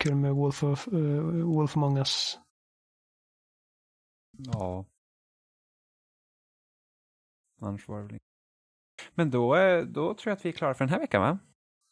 Kul 0.00 0.14
med 0.14 0.34
Wolf 0.34 0.62
of, 0.62 0.88
eh, 0.88 1.22
Wolf 1.44 1.76
Among 1.76 1.98
Us. 1.98 2.38
Ja. 4.38 4.86
Annars 7.60 7.88
var 7.88 7.96
det 7.96 8.02
väl 8.02 8.12
inget. 8.12 8.22
Men 9.14 9.30
då, 9.30 9.56
eh, 9.56 9.84
då 9.84 10.14
tror 10.14 10.30
jag 10.30 10.36
att 10.36 10.44
vi 10.44 10.48
är 10.48 10.52
klara 10.52 10.74
för 10.74 10.84
den 10.84 10.92
här 10.92 11.00
veckan 11.00 11.22
va? 11.22 11.38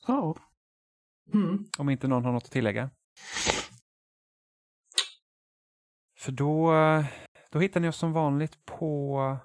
Ja, 0.06 0.36
Mm. 1.32 1.64
Om 1.78 1.90
inte 1.90 2.08
någon 2.08 2.24
har 2.24 2.32
något 2.32 2.44
att 2.44 2.50
tillägga. 2.50 2.90
För 6.18 6.32
då, 6.32 6.72
då 7.50 7.58
hittar 7.58 7.80
ni 7.80 7.88
oss 7.88 7.96
som 7.96 8.12
vanligt 8.12 8.64
på 8.64 9.36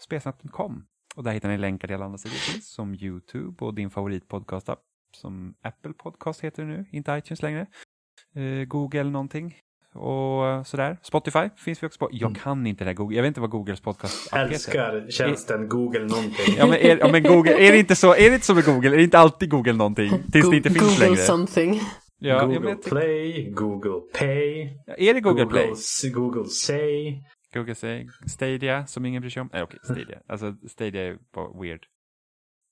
spelsnack.com. 0.00 0.86
Och 1.16 1.24
där 1.24 1.32
hittar 1.32 1.48
ni 1.48 1.58
länkar 1.58 1.88
till 1.88 1.94
alla 1.94 2.04
andra 2.04 2.18
sidor 2.18 2.60
som 2.60 2.94
YouTube 2.94 3.64
och 3.64 3.74
din 3.74 3.90
favoritpodcast-app 3.90 4.78
som 5.12 5.54
Apple 5.60 5.92
Podcast 5.92 6.40
heter 6.40 6.62
det 6.64 6.68
nu, 6.68 6.86
inte 6.90 7.12
iTunes 7.12 7.42
längre. 7.42 7.66
Eh, 8.34 8.64
Google 8.64 9.04
någonting 9.04 9.60
och 9.96 10.46
eh, 10.46 10.62
sådär. 10.62 10.98
Spotify 11.02 11.48
finns 11.56 11.82
vi 11.82 11.86
också 11.86 11.98
på. 11.98 12.08
Jag 12.12 12.36
kan 12.36 12.66
inte 12.66 12.84
det 12.84 12.88
här 12.88 12.94
Google, 12.94 13.16
jag 13.16 13.22
vet 13.22 13.28
inte 13.28 13.40
vad 13.40 13.50
Googles 13.50 13.80
podcast-app 13.80 14.38
heter. 14.38 14.54
Älskar 14.54 15.06
tjänsten 15.10 15.68
Google 15.68 16.00
någonting. 16.00 16.54
Ja 16.58 16.66
men, 16.66 16.78
är, 16.78 16.98
ja 16.98 17.08
men 17.12 17.22
Google, 17.22 17.52
är 17.52 17.72
det 17.72 17.78
inte 17.78 17.96
så, 17.96 18.14
är 18.14 18.28
det 18.28 18.34
inte 18.34 18.46
som 18.46 18.56
med 18.56 18.64
Google, 18.64 18.88
är 18.88 18.96
det 18.96 19.02
inte 19.04 19.18
alltid 19.18 19.50
Google 19.50 19.72
någonting? 19.72 20.10
Tills 20.32 20.50
det 20.50 20.56
inte 20.56 20.70
finns 20.70 20.82
Google 20.82 21.06
längre. 21.06 21.16
something. 21.16 21.80
Ja, 22.18 22.46
Google 22.46 22.68
jag 22.68 22.84
Play, 22.84 23.50
Google 23.50 24.00
Pay, 24.18 24.68
Ja, 24.86 24.94
är 24.98 25.14
det 25.14 25.20
Google, 25.20 25.46
Play? 25.46 25.72
Google 26.12 26.44
Say. 26.44 27.22
Google 27.54 27.74
säger 27.74 28.06
Stadia, 28.26 28.86
som 28.86 29.06
ingen 29.06 29.20
bryr 29.20 29.30
sig 29.30 29.40
om. 29.40 29.50
Nej, 29.52 29.62
okej, 29.62 29.78
Stadia. 29.82 30.18
Alltså, 30.28 30.54
Stadia 30.68 31.02
är 31.02 31.18
bara 31.34 31.60
weird. 31.60 31.80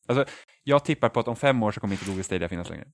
Alltså, 0.08 0.24
jag 0.64 0.84
tippar 0.84 1.08
på 1.08 1.20
att 1.20 1.28
om 1.28 1.36
fem 1.36 1.62
år 1.62 1.72
så 1.72 1.80
kommer 1.80 1.94
inte 1.94 2.06
Google 2.06 2.22
Stadia 2.22 2.48
finnas 2.48 2.70
längre. 2.70 2.86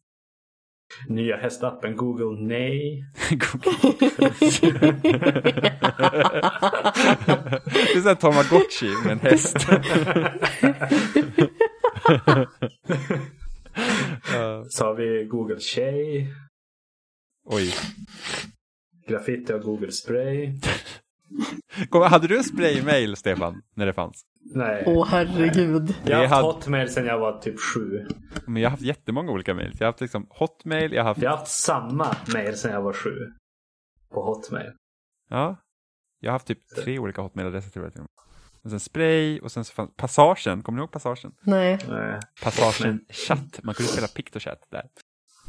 Nya 1.09 1.37
hästappen 1.37 1.97
Google 1.97 2.47
Nej. 2.47 3.05
Google. 3.31 3.97
det 7.65 7.95
är 7.97 8.01
såhär 8.03 8.15
Tamagotchi 8.15 8.91
med 9.05 9.13
en 9.13 9.19
häst. 9.21 9.57
Så 14.69 14.85
har 14.85 14.95
vi 14.95 15.25
Google 15.25 15.61
Tjej. 15.61 16.35
oj. 17.45 17.75
Graffiti 19.09 19.53
och 19.53 19.63
Google 19.63 19.93
Spray. 19.93 20.53
Kom, 21.89 22.03
hade 22.03 22.29
du 22.29 22.37
en 22.39 22.45
spraymail, 22.45 23.17
Stefan, 23.17 23.63
när 23.75 23.87
det 23.87 23.93
fanns? 23.93 24.25
Nej. 24.41 24.85
Åh 24.87 25.07
herregud. 25.09 25.95
Jag 26.05 26.19
har 26.19 26.27
haft 26.27 26.43
Hotmail 26.43 26.91
sedan 26.91 27.07
jag 27.07 27.19
var 27.19 27.39
typ 27.41 27.61
sju. 27.61 28.07
Men 28.47 28.63
jag 28.63 28.67
har 28.69 28.71
haft 28.71 28.83
jättemånga 28.83 29.33
olika 29.33 29.55
mail. 29.55 29.77
Jag 29.79 29.87
har 29.87 29.93
haft 29.93 30.01
liksom 30.01 30.27
Hotmail, 30.31 30.93
jag 30.93 31.03
har 31.03 31.09
haft... 31.09 31.23
Jag 31.23 31.31
har 31.31 31.37
haft 31.37 31.51
samma 31.53 32.17
mail 32.35 32.57
sedan 32.57 32.73
jag 32.73 32.83
var 32.83 32.93
sju. 32.93 33.11
På 34.11 34.23
Hotmail. 34.25 34.73
Ja. 35.29 35.57
Jag 36.21 36.31
har 36.31 36.33
haft 36.33 36.47
typ 36.47 36.59
tre 36.85 36.99
olika 36.99 37.23
Hotmail-adresser 37.23 37.71
tror 37.71 37.85
jag. 37.85 37.93
till 37.93 38.01
och 38.01 38.05
med. 38.05 38.11
Och 38.65 38.71
sen 38.71 38.81
Spray 38.81 39.41
och 39.41 39.53
sen 39.53 39.65
så 39.65 39.73
fanns 39.73 39.91
Passagen. 39.97 40.63
Kommer 40.63 40.77
ni 40.77 40.83
ihåg 40.83 40.91
Passagen? 40.93 41.33
Nej. 41.43 41.79
Nej. 41.89 42.21
Passagen 42.43 43.05
chatt. 43.09 43.61
Man 43.63 43.75
kunde 43.75 43.93
spela 43.93 44.07
Pictochat 44.09 44.67
där. 44.71 44.89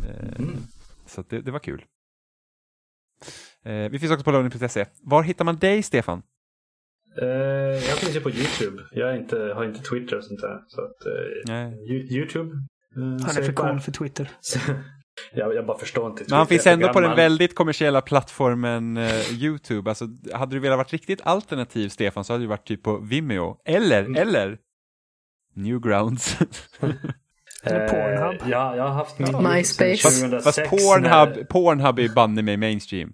Eh, 0.10 0.36
Mm. 0.40 0.58
Så 1.06 1.24
det, 1.30 1.42
det 1.42 1.52
var 1.52 1.60
kul. 1.60 1.86
Eh, 3.64 3.74
vi 3.74 4.00
finns 4.00 4.12
också 4.12 4.24
på 4.24 4.32
loading.se. 4.32 4.86
Var 5.02 5.24
hittar 5.24 5.46
man 5.46 5.58
dig, 5.58 5.84
Stefan? 5.84 6.22
Eh, 7.22 7.28
jag 7.90 7.98
finns 7.98 8.16
ju 8.16 8.22
på 8.22 8.30
YouTube. 8.30 8.84
Jag 8.92 9.10
är 9.10 9.18
inte, 9.18 9.38
har 9.56 9.66
inte 9.66 9.80
Twitter 9.84 10.18
och 10.18 10.24
sånt 10.24 10.42
där. 10.42 10.60
Så 10.68 10.82
att, 10.82 11.06
eh, 11.06 11.12
Nej. 11.54 11.92
Ju- 11.92 12.18
YouTube. 12.18 12.50
Eh, 12.96 13.02
han 13.26 13.38
är 13.38 13.42
för 13.44 13.54
cool 13.54 13.80
för 13.80 13.92
Twitter. 13.92 14.30
jag, 15.34 15.56
jag 15.56 15.66
bara 15.66 15.78
förstår 15.78 16.08
inte 16.10 16.18
Twitter. 16.20 16.32
Men 16.32 16.38
han 16.38 16.48
finns 16.48 16.68
ändå 16.68 16.90
på 16.94 17.00
den 17.02 17.16
väldigt 17.16 17.56
kommersiella 17.56 18.02
plattformen 18.02 18.98
eh, 18.98 19.32
YouTube. 19.34 19.90
Alltså, 19.92 20.06
hade 20.34 20.56
du 20.56 20.60
velat 20.60 20.78
vara 20.78 20.88
riktigt 20.88 21.22
alternativ, 21.24 21.90
Stefan, 21.90 22.24
så 22.24 22.34
hade 22.34 22.44
du 22.44 22.48
varit 22.48 22.68
typ 22.68 22.84
på 22.84 22.98
Vimeo. 22.98 23.58
Eller, 23.66 24.00
Mm. 24.06 24.16
eller 24.22 24.58
Newgrounds. 25.56 26.38
Eller 27.64 27.88
Pornhub. 27.88 28.42
Ja, 28.52 28.76
jag 28.76 28.84
har 28.84 28.94
haft 28.94 29.20
min 29.20 29.44
MySpace. 29.44 29.98
fast, 29.98 30.22
2006 30.22 30.44
fast 30.44 30.70
Pornhub, 30.70 31.36
när- 31.38 31.44
Pornhub 31.44 32.00
är 32.00 32.10
banne 32.16 32.42
mig 32.42 32.58
mainstream. 32.58 33.14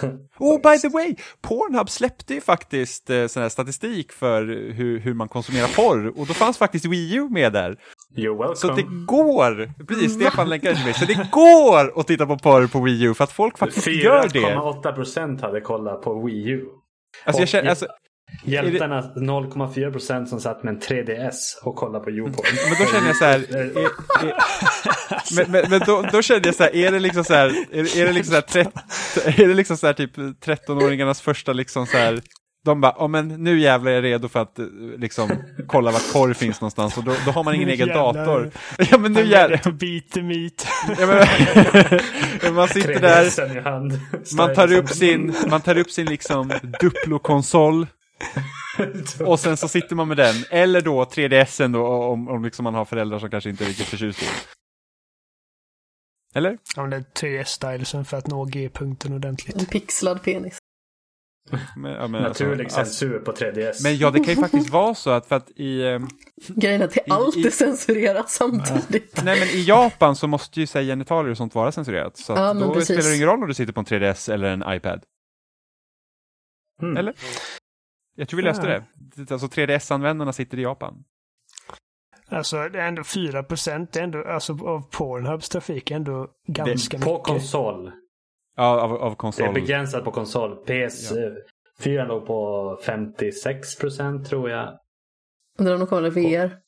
Oh, 0.38 0.60
by 0.60 0.78
the 0.78 0.88
way! 0.88 1.16
Pornhub 1.40 1.90
släppte 1.90 2.34
ju 2.34 2.40
faktiskt 2.40 3.10
eh, 3.10 3.26
sån 3.26 3.42
här 3.42 3.50
statistik 3.50 4.12
för 4.12 4.42
hur, 4.72 4.98
hur 4.98 5.14
man 5.14 5.28
konsumerar 5.28 5.68
porr 5.76 6.20
och 6.20 6.26
då 6.26 6.34
fanns 6.34 6.58
faktiskt 6.58 6.84
Wii 6.84 7.14
U 7.14 7.28
med 7.30 7.52
där. 7.52 7.76
You're 8.16 8.38
welcome. 8.38 8.56
Så 8.56 8.68
det 8.74 8.86
går, 9.06 9.84
precis, 9.88 10.14
Stefan 10.14 10.48
länkade 10.48 10.74
till 10.76 10.84
mig, 10.84 10.94
så 10.94 11.04
det 11.04 11.30
går 11.30 12.00
att 12.00 12.06
titta 12.06 12.26
på 12.26 12.38
porr 12.38 12.66
på 12.66 12.80
Wii 12.80 13.02
U 13.02 13.14
för 13.14 13.24
att 13.24 13.32
folk 13.32 13.58
faktiskt 13.58 13.86
gör 13.86 14.28
det. 14.32 14.38
4,8 14.38 14.92
procent 14.94 15.40
hade 15.40 15.60
kollat 15.60 16.02
på 16.02 16.22
Wii 16.26 16.48
U. 16.48 16.64
Alltså 17.24 17.42
jag 17.42 17.48
känner, 17.48 17.70
alltså, 17.70 17.86
Hjältarna 18.44 19.02
0,4 19.16 19.92
procent 19.92 20.28
som 20.28 20.40
satt 20.40 20.62
med 20.62 20.74
en 20.74 20.80
3DS 20.80 21.36
och 21.62 21.76
kollade 21.76 22.04
på 22.04 22.10
YouPorn. 22.10 22.46
men 22.68 22.86
då 22.86 22.92
känner 22.92 23.06
jag 23.06 23.16
så 23.16 23.24
här, 23.24 23.38
är, 23.56 23.84
är, 23.84 23.88
men, 25.36 25.50
men, 25.50 25.70
men 25.70 25.80
då, 25.86 26.02
då 26.12 26.22
känner 26.22 26.46
jag 26.46 26.54
så 26.54 26.62
här, 26.62 26.76
är 26.76 26.92
det 26.92 26.98
liksom 26.98 27.24
så 27.24 27.34
här, 27.34 27.48
är, 27.72 27.98
är 28.00 28.06
det 28.06 28.12
liksom 28.12 28.30
så 28.30 28.34
här, 28.34 28.42
trett, 28.42 28.74
är 29.38 29.48
det 29.48 29.54
liksom 29.54 29.76
så 29.76 29.86
här 29.86 29.94
typ 29.94 30.16
13-åringarnas 30.16 31.22
första 31.22 31.52
liksom 31.52 31.86
så 31.86 31.96
här, 31.96 32.20
de 32.64 32.80
bara, 32.80 32.94
ja 32.98 33.08
men 33.08 33.28
nu 33.28 33.60
jävlar 33.60 33.92
är 33.92 33.94
jag 33.94 34.04
redo 34.04 34.28
för 34.28 34.40
att 34.40 34.58
eh, 34.58 34.66
liksom 34.98 35.30
kolla 35.66 35.90
vart 35.90 36.12
korv 36.12 36.34
finns 36.34 36.60
någonstans 36.60 36.96
och 36.96 37.04
då, 37.04 37.14
då 37.26 37.30
har 37.30 37.44
man 37.44 37.54
ingen 37.54 37.68
Nu 37.68 37.74
egen 37.74 37.88
jävlar. 37.88 38.14
dator. 38.14 38.50
Ja 38.90 38.98
men 38.98 39.12
nu 39.12 39.26
jävlar. 39.26 40.00
the 40.12 40.22
meat. 40.22 40.66
Ja, 40.98 41.06
men, 42.42 42.54
man 42.54 42.68
sitter 42.68 43.00
där, 43.00 43.24
3DSen 43.24 43.56
i 43.56 43.60
hand. 43.60 44.00
man 44.36 44.54
tar 44.54 44.72
upp 44.72 44.88
sin, 44.88 45.34
man 45.50 45.60
tar 45.60 45.78
upp 45.78 45.90
sin 45.90 46.06
liksom 46.06 46.52
Duplo-konsol 46.80 47.86
och 49.26 49.40
sen 49.40 49.56
så 49.56 49.68
sitter 49.68 49.96
man 49.96 50.08
med 50.08 50.16
den. 50.16 50.34
Eller 50.50 50.80
då 50.80 51.04
3DSen 51.04 51.72
då 51.72 51.86
om, 51.86 52.28
om 52.28 52.44
liksom 52.44 52.64
man 52.64 52.74
har 52.74 52.84
föräldrar 52.84 53.18
som 53.18 53.30
kanske 53.30 53.50
inte 53.50 53.64
är 53.64 53.68
riktigt 53.68 53.86
förtjusta 53.86 54.24
i 54.24 54.28
den. 54.28 54.36
Eller? 56.34 56.58
Använder 56.76 57.08
3S-stylesen 57.14 58.04
för 58.04 58.16
att 58.16 58.26
nå 58.26 58.44
G-punkten 58.44 59.12
ordentligt. 59.12 59.56
En 59.56 59.66
pixlad 59.66 60.22
penis. 60.22 60.58
Men, 61.76 61.92
ja, 61.92 62.06
men, 62.08 62.24
alltså, 62.24 62.44
Naturlig 62.44 62.64
alltså, 62.64 62.76
censur 62.84 63.18
på 63.18 63.32
3DS. 63.32 63.82
men 63.82 63.96
ja, 63.98 64.10
det 64.10 64.18
kan 64.18 64.34
ju 64.34 64.40
faktiskt 64.40 64.70
vara 64.70 64.94
så 64.94 65.10
att 65.10 65.26
för 65.26 65.36
att 65.36 65.50
i, 65.56 65.82
eh, 65.82 66.00
Grejen 66.48 66.80
är 66.80 66.84
att 66.84 66.94
det 66.94 67.00
I- 67.00 67.10
allt 67.10 67.36
i- 67.36 67.46
är 67.46 67.50
censurerat 67.50 68.30
samtidigt. 68.30 69.24
nej 69.24 69.38
men 69.40 69.48
i 69.48 69.62
Japan 69.64 70.16
så 70.16 70.26
måste 70.26 70.60
ju 70.60 70.66
säga 70.66 70.84
genitalier 70.92 71.30
och 71.30 71.36
sånt 71.36 71.54
vara 71.54 71.72
censurerat. 71.72 72.16
Så 72.16 72.32
Ja, 72.32 72.54
men 72.54 72.68
då 72.68 72.74
precis. 72.74 72.96
spelar 72.96 73.10
det 73.10 73.16
ingen 73.16 73.28
roll 73.28 73.42
om 73.42 73.48
du 73.48 73.54
sitter 73.54 73.72
på 73.72 73.80
en 73.80 73.86
3DS 73.86 74.28
eller 74.32 74.48
en 74.48 74.64
iPad. 74.76 75.02
Mm. 76.82 76.96
Eller? 76.96 77.14
Jag 78.14 78.28
tror 78.28 78.36
vi 78.36 78.42
löste 78.42 78.68
Ja. 78.68 78.82
det. 79.16 79.30
Alltså 79.32 79.46
3DS-användarna 79.46 80.32
sitter 80.32 80.58
i 80.58 80.62
Japan. 80.62 81.04
Alltså 82.28 82.68
det 82.68 82.80
är 82.80 82.88
ändå 82.88 83.04
4 83.04 83.42
procent 83.42 83.96
alltså, 83.96 84.52
av 84.52 84.90
Pornhubs 84.90 85.48
trafik 85.48 85.90
är 85.90 85.96
ändå 85.96 86.28
ganska 86.46 86.98
På 86.98 87.10
mycket. 87.12 87.24
konsol. 87.26 87.92
Ja, 88.56 88.80
av, 88.80 88.92
av 88.92 88.98
Det 89.10 89.14
är 89.14 89.14
konsol. 89.14 89.54
begränsat 89.54 90.04
på 90.04 90.10
konsol. 90.10 90.64
PS4 90.66 92.06
låg 92.06 92.26
på 92.26 92.78
56 92.86 93.76
procent 93.78 94.28
tror 94.28 94.50
jag. 94.50 94.78
Undrar 95.58 95.74
om 95.74 95.80
de 95.80 95.86
kommer 95.86 96.06
i 96.06 96.10
VR. 96.36 96.58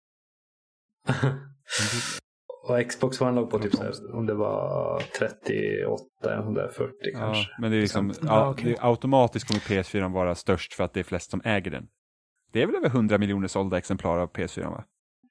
Och 2.69 2.89
Xbox 2.89 3.21
One 3.21 3.33
låg 3.41 3.51
på 3.51 3.59
typ 3.59 3.75
så 3.75 3.83
här, 3.83 4.15
om 4.15 4.27
det 4.27 4.35
var 4.35 5.01
38 5.19 6.05
eller 6.25 6.43
sånt 6.43 6.55
där 6.57 6.69
40 6.69 6.93
Ja, 7.13 7.19
kanske. 7.19 7.51
men 7.61 7.71
det 7.71 7.77
är 7.77 7.81
liksom, 7.81 8.13
okej. 8.23 8.65
det 8.65 8.79
är 8.79 8.89
automatiskt 8.91 9.47
kommer 9.49 9.61
PS4 9.83 10.13
vara 10.13 10.35
störst 10.35 10.75
för 10.75 10.85
att 10.85 10.93
det 10.95 11.01
är 11.01 11.05
flest 11.05 11.31
som 11.31 11.41
äger 11.45 11.71
den. 11.71 11.87
Det 12.53 12.63
är 12.63 12.67
väl 12.67 12.77
över 12.77 12.87
100 12.89 13.19
miljoner 13.19 13.49
sålda 13.49 13.79
exemplar 13.79 14.19
av 14.19 14.33
PS4 14.33 14.71
va? 14.71 14.85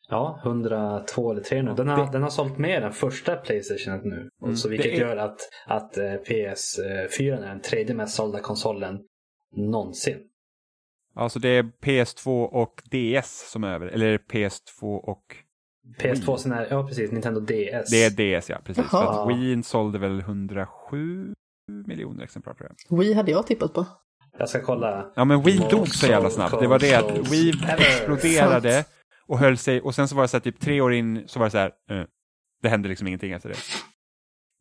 Ja, 0.10 0.40
102 0.44 1.32
eller 1.32 1.42
300. 1.42 1.74
Den 1.74 1.88
har, 1.88 2.06
Det- 2.06 2.12
den 2.12 2.24
har 2.24 2.30
sålt 2.30 2.58
mer 2.58 2.82
än 2.82 2.92
första 2.94 3.36
Playstation 3.36 4.00
nu. 4.10 4.30
Mm, 4.44 4.56
så 4.56 4.70
vilket 4.70 4.92
det 4.92 4.98
är- 4.98 5.02
gör 5.08 5.18
att, 5.18 5.40
att 5.68 5.98
eh, 5.98 6.04
PS4 6.04 7.34
är 7.44 7.48
den 7.48 7.62
tredje 7.62 7.96
mest 7.96 8.16
sålda 8.16 8.40
konsolen 8.40 9.00
någonsin. 9.56 10.18
Alltså 11.16 11.40
det 11.40 11.50
är 11.50 11.64
PS2 11.64 12.44
och 12.46 12.82
DS 12.92 13.52
som 13.52 13.64
är 13.64 13.74
över, 13.74 13.88
eller 13.88 14.06
är 14.06 14.12
det 14.12 14.28
PS2 14.34 14.96
och 14.98 15.24
PS2 16.00 16.38
sen 16.38 16.52
är, 16.52 16.68
ja 16.70 16.88
precis, 16.88 17.12
Nintendo 17.12 17.40
DS. 17.40 17.90
det 17.92 18.04
är 18.04 18.40
DS 18.40 18.50
ja, 18.50 18.58
precis. 18.64 18.90
För 18.90 19.24
att 19.24 19.30
Wii 19.30 19.64
sålde 19.64 20.00
väl 20.00 20.20
107 20.20 21.34
miljoner 21.88 22.24
exemplar 22.24 22.54
tror 22.54 22.72
jag. 22.90 22.98
Wii 23.00 23.14
hade 23.14 23.32
jag 23.32 23.48
tippat 23.48 23.74
på. 23.74 23.86
Jag 24.38 24.50
ska 24.50 24.62
kolla. 24.62 25.12
Ja 25.16 25.26
men 25.26 25.42
Wii 25.44 25.58
dog 25.72 25.88
så 25.88 26.08
jävla 26.08 26.30
snabbt. 26.30 26.60
Det 26.60 26.68
var 26.68 26.80
det 26.80 26.96
att 26.96 27.32
Wii 27.32 27.50
ever. 27.50 27.74
exploderade 27.74 28.86
och 29.28 29.40
höll 29.40 29.58
sig 29.58 29.82
och 29.82 29.96
sen 29.96 30.08
så 30.08 30.16
var 30.16 30.24
det 30.24 30.28
så 30.28 30.38
här 30.38 30.42
typ 30.42 30.60
tre 30.60 30.82
år 30.82 30.94
in 30.94 31.24
så 31.28 31.40
var 31.40 31.46
det 31.48 31.52
så 31.52 31.58
här, 31.58 31.72
eh, 31.92 32.04
det 32.62 32.70
hände 32.70 32.90
liksom 32.90 33.08
ingenting 33.08 33.32
efter 33.32 33.50
det. 33.50 33.56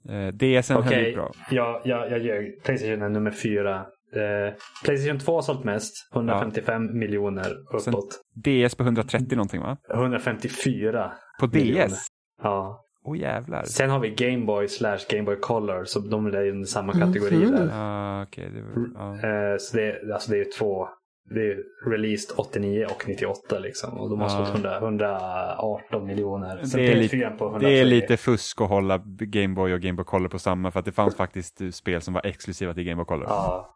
Eh, 0.09 0.29
DSen 0.33 0.77
höll 0.77 0.87
Okej, 0.87 1.09
ut 1.09 1.15
bra. 1.15 1.33
jag, 1.51 1.81
jag, 1.85 2.11
jag 2.11 2.19
ljög. 2.25 2.63
Playstation 2.63 3.03
är 3.03 3.09
nummer 3.09 3.31
fyra. 3.31 3.87
Eh, 4.17 4.55
Playstation 4.85 5.19
2 5.19 5.35
har 5.35 5.43
sålt 5.43 5.65
mest. 5.65 5.93
155 6.15 6.99
miljoner 6.99 7.57
Sen- 7.81 7.95
uppåt. 7.95 8.21
DS 8.35 8.75
på 8.75 8.83
130 8.83 9.37
någonting 9.37 9.61
va? 9.61 9.77
154 9.95 11.13
På 11.41 11.47
miljoner. 11.47 11.89
DS? 11.89 12.07
Ja. 12.43 12.79
Åh 13.05 13.19
jävlar. 13.19 13.63
Sen 13.65 13.91
har 13.91 13.99
vi 14.01 14.11
Game 14.11 14.45
Boy 14.47 14.69
slash 14.69 14.99
Game 15.11 15.23
Boy 15.23 15.37
Color. 15.37 15.85
Så 15.85 16.01
de 16.01 16.27
är 16.27 16.63
i 16.63 16.65
samma 16.67 16.93
Mhm. 16.93 17.01
kategori 17.01 17.45
där. 17.51 17.69
Ja, 17.73 18.23
okej. 18.23 18.51
det 18.51 18.63
var- 18.63 18.89
ja. 18.95 19.29
Eh, 19.53 19.57
så 19.59 19.77
det, 19.77 19.83
är- 19.87 20.13
alltså 20.13 20.31
det 20.31 20.41
är 20.41 20.47
två. 20.59 20.89
Det 21.35 21.41
är 21.41 21.57
released 21.91 22.35
89 22.39 22.85
och 22.87 23.05
98 23.09 23.59
liksom. 23.59 23.99
Och 24.01 24.11
de 24.11 24.21
har 24.21 24.27
Ja. 24.27 24.37
sålt 24.37 24.49
100, 24.49 24.79
118 24.81 26.07
miljoner. 26.07 26.63
Sen 26.65 26.81
Det 26.81 26.87
är, 26.93 26.95
PS4 26.95 27.17
lite, 27.31 27.37
på 27.39 27.45
103. 27.45 27.69
det 27.69 27.79
är 27.81 27.85
lite 27.85 28.17
fusk 28.17 28.61
att 28.61 28.69
hålla 28.69 28.99
Game 29.19 29.55
Boy 29.55 29.75
och 29.75 29.81
Game 29.81 29.97
Boy 29.97 30.05
Color 30.05 30.29
på 30.29 30.39
samma 30.39 30.71
för 30.71 30.79
att 30.81 30.85
det 30.87 30.93
fanns 30.93 31.17
faktiskt 31.17 31.75
spel 31.75 32.01
som 32.01 32.15
var 32.15 32.27
exklusiva 32.27 32.75
till 32.75 32.85
Game 32.85 32.97
Boy 32.97 33.05
Color. 33.05 33.27
Ja. 33.29 33.69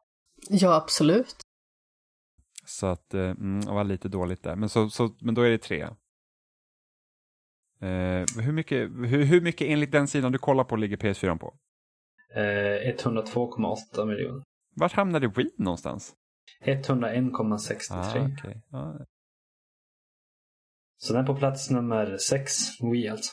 Ja, 0.50 0.74
absolut. 0.74 1.36
Så 2.66 2.86
att 2.86 3.14
eh, 3.14 3.20
mm, 3.30 3.60
det 3.60 3.72
var 3.72 3.84
lite 3.84 4.08
dåligt 4.08 4.42
där. 4.42 4.56
Men, 4.56 4.68
så, 4.68 4.90
så, 4.90 5.14
men 5.20 5.34
då 5.34 5.42
är 5.42 5.50
det 5.50 5.58
tre. 5.58 5.82
Eh, 7.80 8.24
hur, 8.44 8.52
mycket, 8.52 8.90
hur, 8.90 9.24
hur 9.24 9.40
mycket 9.40 9.68
enligt 9.68 9.92
den 9.92 10.08
sidan 10.08 10.32
du 10.32 10.38
kollar 10.38 10.64
på 10.64 10.76
ligger 10.76 10.96
PS4 10.96 11.38
på? 11.38 11.54
Eh, 12.34 12.40
102,8 12.94 14.06
miljoner. 14.06 14.42
Vart 14.76 14.92
hamnade 14.92 15.28
Wii 15.28 15.50
någonstans? 15.58 16.14
101,63. 16.64 17.90
Ah, 17.90 18.10
okej. 18.10 18.62
Ja, 18.70 18.98
Så 20.98 21.12
den 21.12 21.22
är 21.22 21.26
på 21.26 21.36
plats 21.36 21.70
nummer 21.70 22.16
6. 22.18 22.52
Wii 22.92 23.08
alltså. 23.08 23.32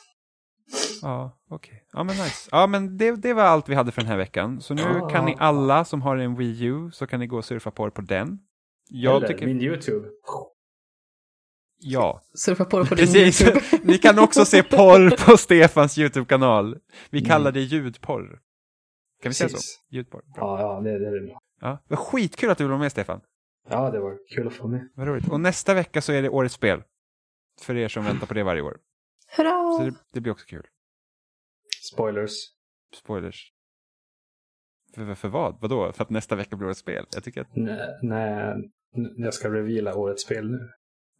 Ja, 1.01 1.37
okej. 1.49 1.83
Ja, 1.93 2.03
men 2.03 2.15
nice. 2.15 2.49
Ja, 2.51 2.67
men 2.67 2.97
det, 2.97 3.11
det 3.15 3.33
var 3.33 3.43
allt 3.43 3.69
vi 3.69 3.75
hade 3.75 3.91
för 3.91 4.01
den 4.01 4.09
här 4.09 4.17
veckan. 4.17 4.61
Så 4.61 4.73
nu 4.73 4.81
Ja. 4.81 5.09
kan 5.09 5.25
ni 5.25 5.35
alla 5.39 5.85
som 5.85 6.01
har 6.01 6.17
en 6.17 6.35
Wii 6.35 6.63
U 6.65 6.91
så 6.91 7.07
kan 7.07 7.19
ni 7.19 7.27
gå 7.27 7.37
och 7.37 7.45
surfa 7.45 7.71
på 7.71 7.85
det 7.85 7.91
på 7.91 8.01
den. 8.01 8.39
Jag 8.89 9.15
Eller 9.15 9.27
tycker, 9.27 9.45
min 9.45 9.61
YouTube. 9.61 10.07
ja. 11.79 12.21
Surfa 12.33 12.65
på 12.65 12.79
det 12.79 12.85
på 12.85 12.95
din 12.95 13.05
Precis. 13.05 13.41
YouTube. 13.41 13.65
ni 13.83 13.97
kan 13.97 14.19
också 14.19 14.45
se 14.45 14.63
porr 14.63 15.25
på 15.25 15.37
Stefans 15.37 15.97
YouTube-kanal. 15.97 16.77
Vi 17.09 17.21
kallar 17.25 17.51
det 17.51 17.61
ljudporr. 17.61 18.39
Kan 19.21 19.29
vi 19.29 19.33
säga 19.33 19.49
så? 19.49 19.55
Precis. 19.55 19.81
Ljudporr. 19.89 20.21
Bra. 20.35 20.59
Ja, 20.61 20.75
ja 20.75 20.81
det, 20.81 20.99
det 20.99 21.07
är 21.17 21.27
bra. 21.27 21.39
Ja. 21.61 21.83
Vad 21.87 21.99
skitkul 21.99 22.49
att 22.49 22.57
du 22.57 22.67
vara 22.67 22.77
med 22.77 22.91
Stefan. 22.91 23.21
Ja, 23.69 23.91
det 23.91 23.99
var 23.99 24.17
kul 24.35 24.47
att 24.47 24.53
få 24.53 24.67
med. 24.67 24.89
Vad 24.95 25.07
roligt. 25.07 25.29
Och 25.29 25.39
nästa 25.39 25.73
vecka 25.73 26.01
så 26.01 26.11
är 26.11 26.21
det 26.21 26.29
årets 26.29 26.55
spel. 26.55 26.83
För 27.61 27.75
er 27.75 27.87
som 27.87 28.03
väntar 28.05 28.27
på 28.27 28.33
det 28.33 28.43
varje 28.43 28.61
år. 28.61 28.77
Så 29.35 29.41
Hurra! 29.43 29.85
det, 29.85 29.93
det 30.13 30.21
blir 30.21 30.31
också 30.31 30.45
kul. 30.45 30.63
Spoilers. 31.93 32.31
Spoilers. 32.95 33.51
För, 34.95 35.05
för, 35.05 35.15
för 35.15 35.27
vad? 35.27 35.57
Vadå? 35.61 35.91
För 35.93 36.03
att 36.03 36.09
nästa 36.09 36.35
vecka 36.35 36.55
blir 36.55 36.65
årets 36.67 36.79
spel? 36.79 37.05
Jag 37.13 37.23
tycker 37.23 37.41
att, 37.41 37.55
Nej, 37.55 37.99
nej, 38.01 38.55
jag 39.17 39.33
ska 39.33 39.49
reveala 39.53 39.95
årets 39.95 40.23
spel 40.23 40.51
nu. 40.51 40.69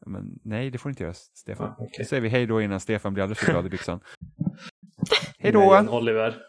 men, 0.06 0.40
nej 0.44 0.70
det 0.70 0.78
får 0.78 0.90
inte 0.92 1.04
göra 1.04 1.14
Stefan. 1.14 1.74
Okej. 1.78 1.96
Då 1.98 2.06
säger 2.06 2.22
vi 2.22 2.30
hej 2.30 2.46
då 2.46 2.62
innan 2.62 2.80
Stefan 2.80 3.14
blir 3.14 3.24
alldeles 3.24 3.40
för 3.40 3.52
glad 3.52 3.66
i 3.66 3.70
byxan. 3.70 4.00
Hej 5.40 5.52
då! 5.52 5.88
Oliver. 5.90 6.42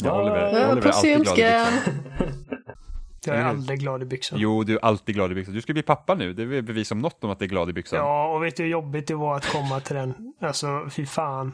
Ja, 0.00 0.22
Oliver, 0.22 0.40
Ja, 0.40 0.72
Oliver 0.72 0.88
är 0.90 0.92
alltid 0.92 1.12
glad 1.12 1.14
i 1.14 1.18
byxan. 1.18 2.57
Jag 3.26 3.36
är 3.36 3.44
aldrig 3.44 3.80
glad 3.80 4.02
i 4.02 4.04
byxan. 4.04 4.38
Jo, 4.38 4.64
du 4.64 4.74
är 4.74 4.84
alltid 4.84 5.14
glad 5.14 5.32
i 5.32 5.34
byxan. 5.34 5.54
Du 5.54 5.60
ska 5.60 5.72
bli 5.72 5.82
pappa 5.82 6.14
nu. 6.14 6.32
Det 6.32 6.42
är 6.42 6.62
bevis 6.62 6.90
om 6.92 6.98
något 6.98 7.24
om 7.24 7.30
att 7.30 7.38
det 7.38 7.44
är 7.44 7.48
glad 7.48 7.70
i 7.70 7.72
byxan. 7.72 7.98
Ja, 7.98 8.34
och 8.34 8.44
vet 8.44 8.56
du 8.56 8.62
hur 8.62 8.70
jobbigt 8.70 9.06
det 9.06 9.14
var 9.14 9.36
att 9.36 9.46
komma 9.46 9.80
till 9.80 9.96
den? 9.96 10.14
Alltså, 10.40 10.88
fy 10.90 11.06
fan. 11.06 11.52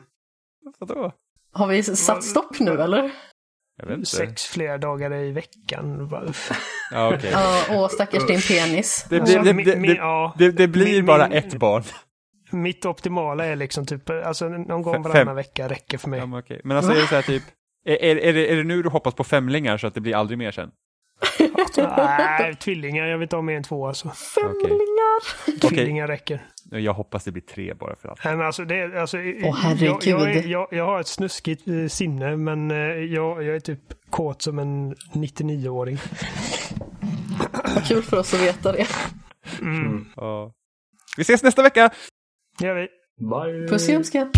Vadå? 0.79 1.13
Har 1.53 1.67
vi 1.67 1.83
satt 1.83 2.25
stopp 2.25 2.61
nu 2.61 2.71
eller? 2.81 3.11
Jag 3.77 3.87
vet 3.87 3.99
inte. 3.99 4.11
Sex 4.11 4.45
flera 4.47 4.79
dagar 4.79 5.15
i 5.15 5.33
veckan. 5.33 6.11
Ja, 6.93 7.15
okej. 7.15 7.31
Ja, 7.33 7.63
åh 7.71 7.89
stackars 7.89 8.27
din 8.27 8.41
penis. 8.41 9.07
Det, 9.11 9.21
Alltså, 9.21 9.41
blir- 9.43 9.55
det, 9.55 9.63
det, 9.75 9.87
det, 9.87 9.95
ja. 9.95 10.35
det, 10.39 10.51
det 10.51 10.69
blir 10.69 10.85
Min- 10.97 11.07
bara 11.07 11.29
min- 11.29 11.39
ett 11.39 11.55
barn. 11.59 11.83
Mitt 12.51 12.85
optimala 12.87 13.45
är 13.45 13.57
liksom 13.57 13.87
typ, 13.87 14.11
alltså 14.11 14.49
någon 14.49 14.83
gång 14.83 15.03
varannan 15.03 15.37
vecka 15.37 15.69
räcker 15.69 15.99
för 15.99 16.09
mig. 16.11 16.19
Ja, 16.21 16.27
men, 16.27 16.39
okej. 16.39 16.61
men 16.65 16.77
alltså 16.77 16.93
är 16.93 16.97
det 16.97 17.07
så 17.07 17.15
här 17.15 17.23
typ, 17.23 17.43
är, 17.87 18.03
är, 18.03 18.17
är, 18.17 18.33
det, 18.33 18.53
är 18.53 18.57
det 18.57 18.65
nu 18.65 18.83
du 18.83 18.89
hoppas 18.89 19.15
på 19.15 19.25
femlingar 19.25 19.77
så 19.79 19.87
att 19.87 19.95
det 19.95 20.01
blir 20.01 20.17
aldrig 20.17 20.39
mer 20.39 20.51
sen? 20.51 20.71
Nej, 21.77 22.55
tvillingar. 22.55 23.07
Jag 23.07 23.19
vill 23.19 23.23
inte 23.23 23.37
ha 23.37 23.43
mer 23.43 23.57
än 23.57 23.63
två 23.63 23.87
alltså. 23.87 24.09
Femlingar! 24.09 25.61
Tvillingar 25.69 26.07
räcker. 26.09 26.47
Jag 26.71 26.95
hoppas 26.95 27.25
det 27.25 27.33
blir 27.33 27.43
tre 27.43 27.75
bara 27.75 27.97
för 27.97 28.09
allt. 28.09 28.25
Nej, 28.25 28.37
men 28.37 28.47
alltså, 28.47 28.65
det, 28.65 29.01
alltså, 29.01 29.17
Åh, 29.19 29.57
herregud. 29.57 29.89
jag, 29.89 30.21
jag, 30.21 30.37
är- 30.37 30.47
jag, 30.49 30.69
jag 30.71 30.85
har 30.85 31.01
ett 31.01 31.07
snuskigt 31.07 31.69
eh, 31.69 31.87
sinne, 31.89 32.37
men 32.37 32.71
eh, 32.71 32.77
jag, 32.77 33.43
jag 33.43 33.57
är 33.57 33.61
typ 33.61 33.81
kåt 34.11 34.43
som 34.43 34.59
en 34.59 34.95
99-åring. 34.95 35.99
Vad 37.75 37.87
kul 37.89 38.03
för 38.03 38.19
oss 38.19 38.35
att 38.35 38.41
veta 38.43 38.73
det. 38.73 38.87
Ja. 40.17 40.53
Vi 41.17 41.21
ses 41.23 41.43
nästa 41.43 41.63
vecka! 41.63 41.91
Det 42.59 42.67
gör 42.67 42.75
vi. 42.75 42.89
Bye. 43.21 43.69
Puss 43.69 43.89
i 43.89 43.95
ömskan! 43.97 44.31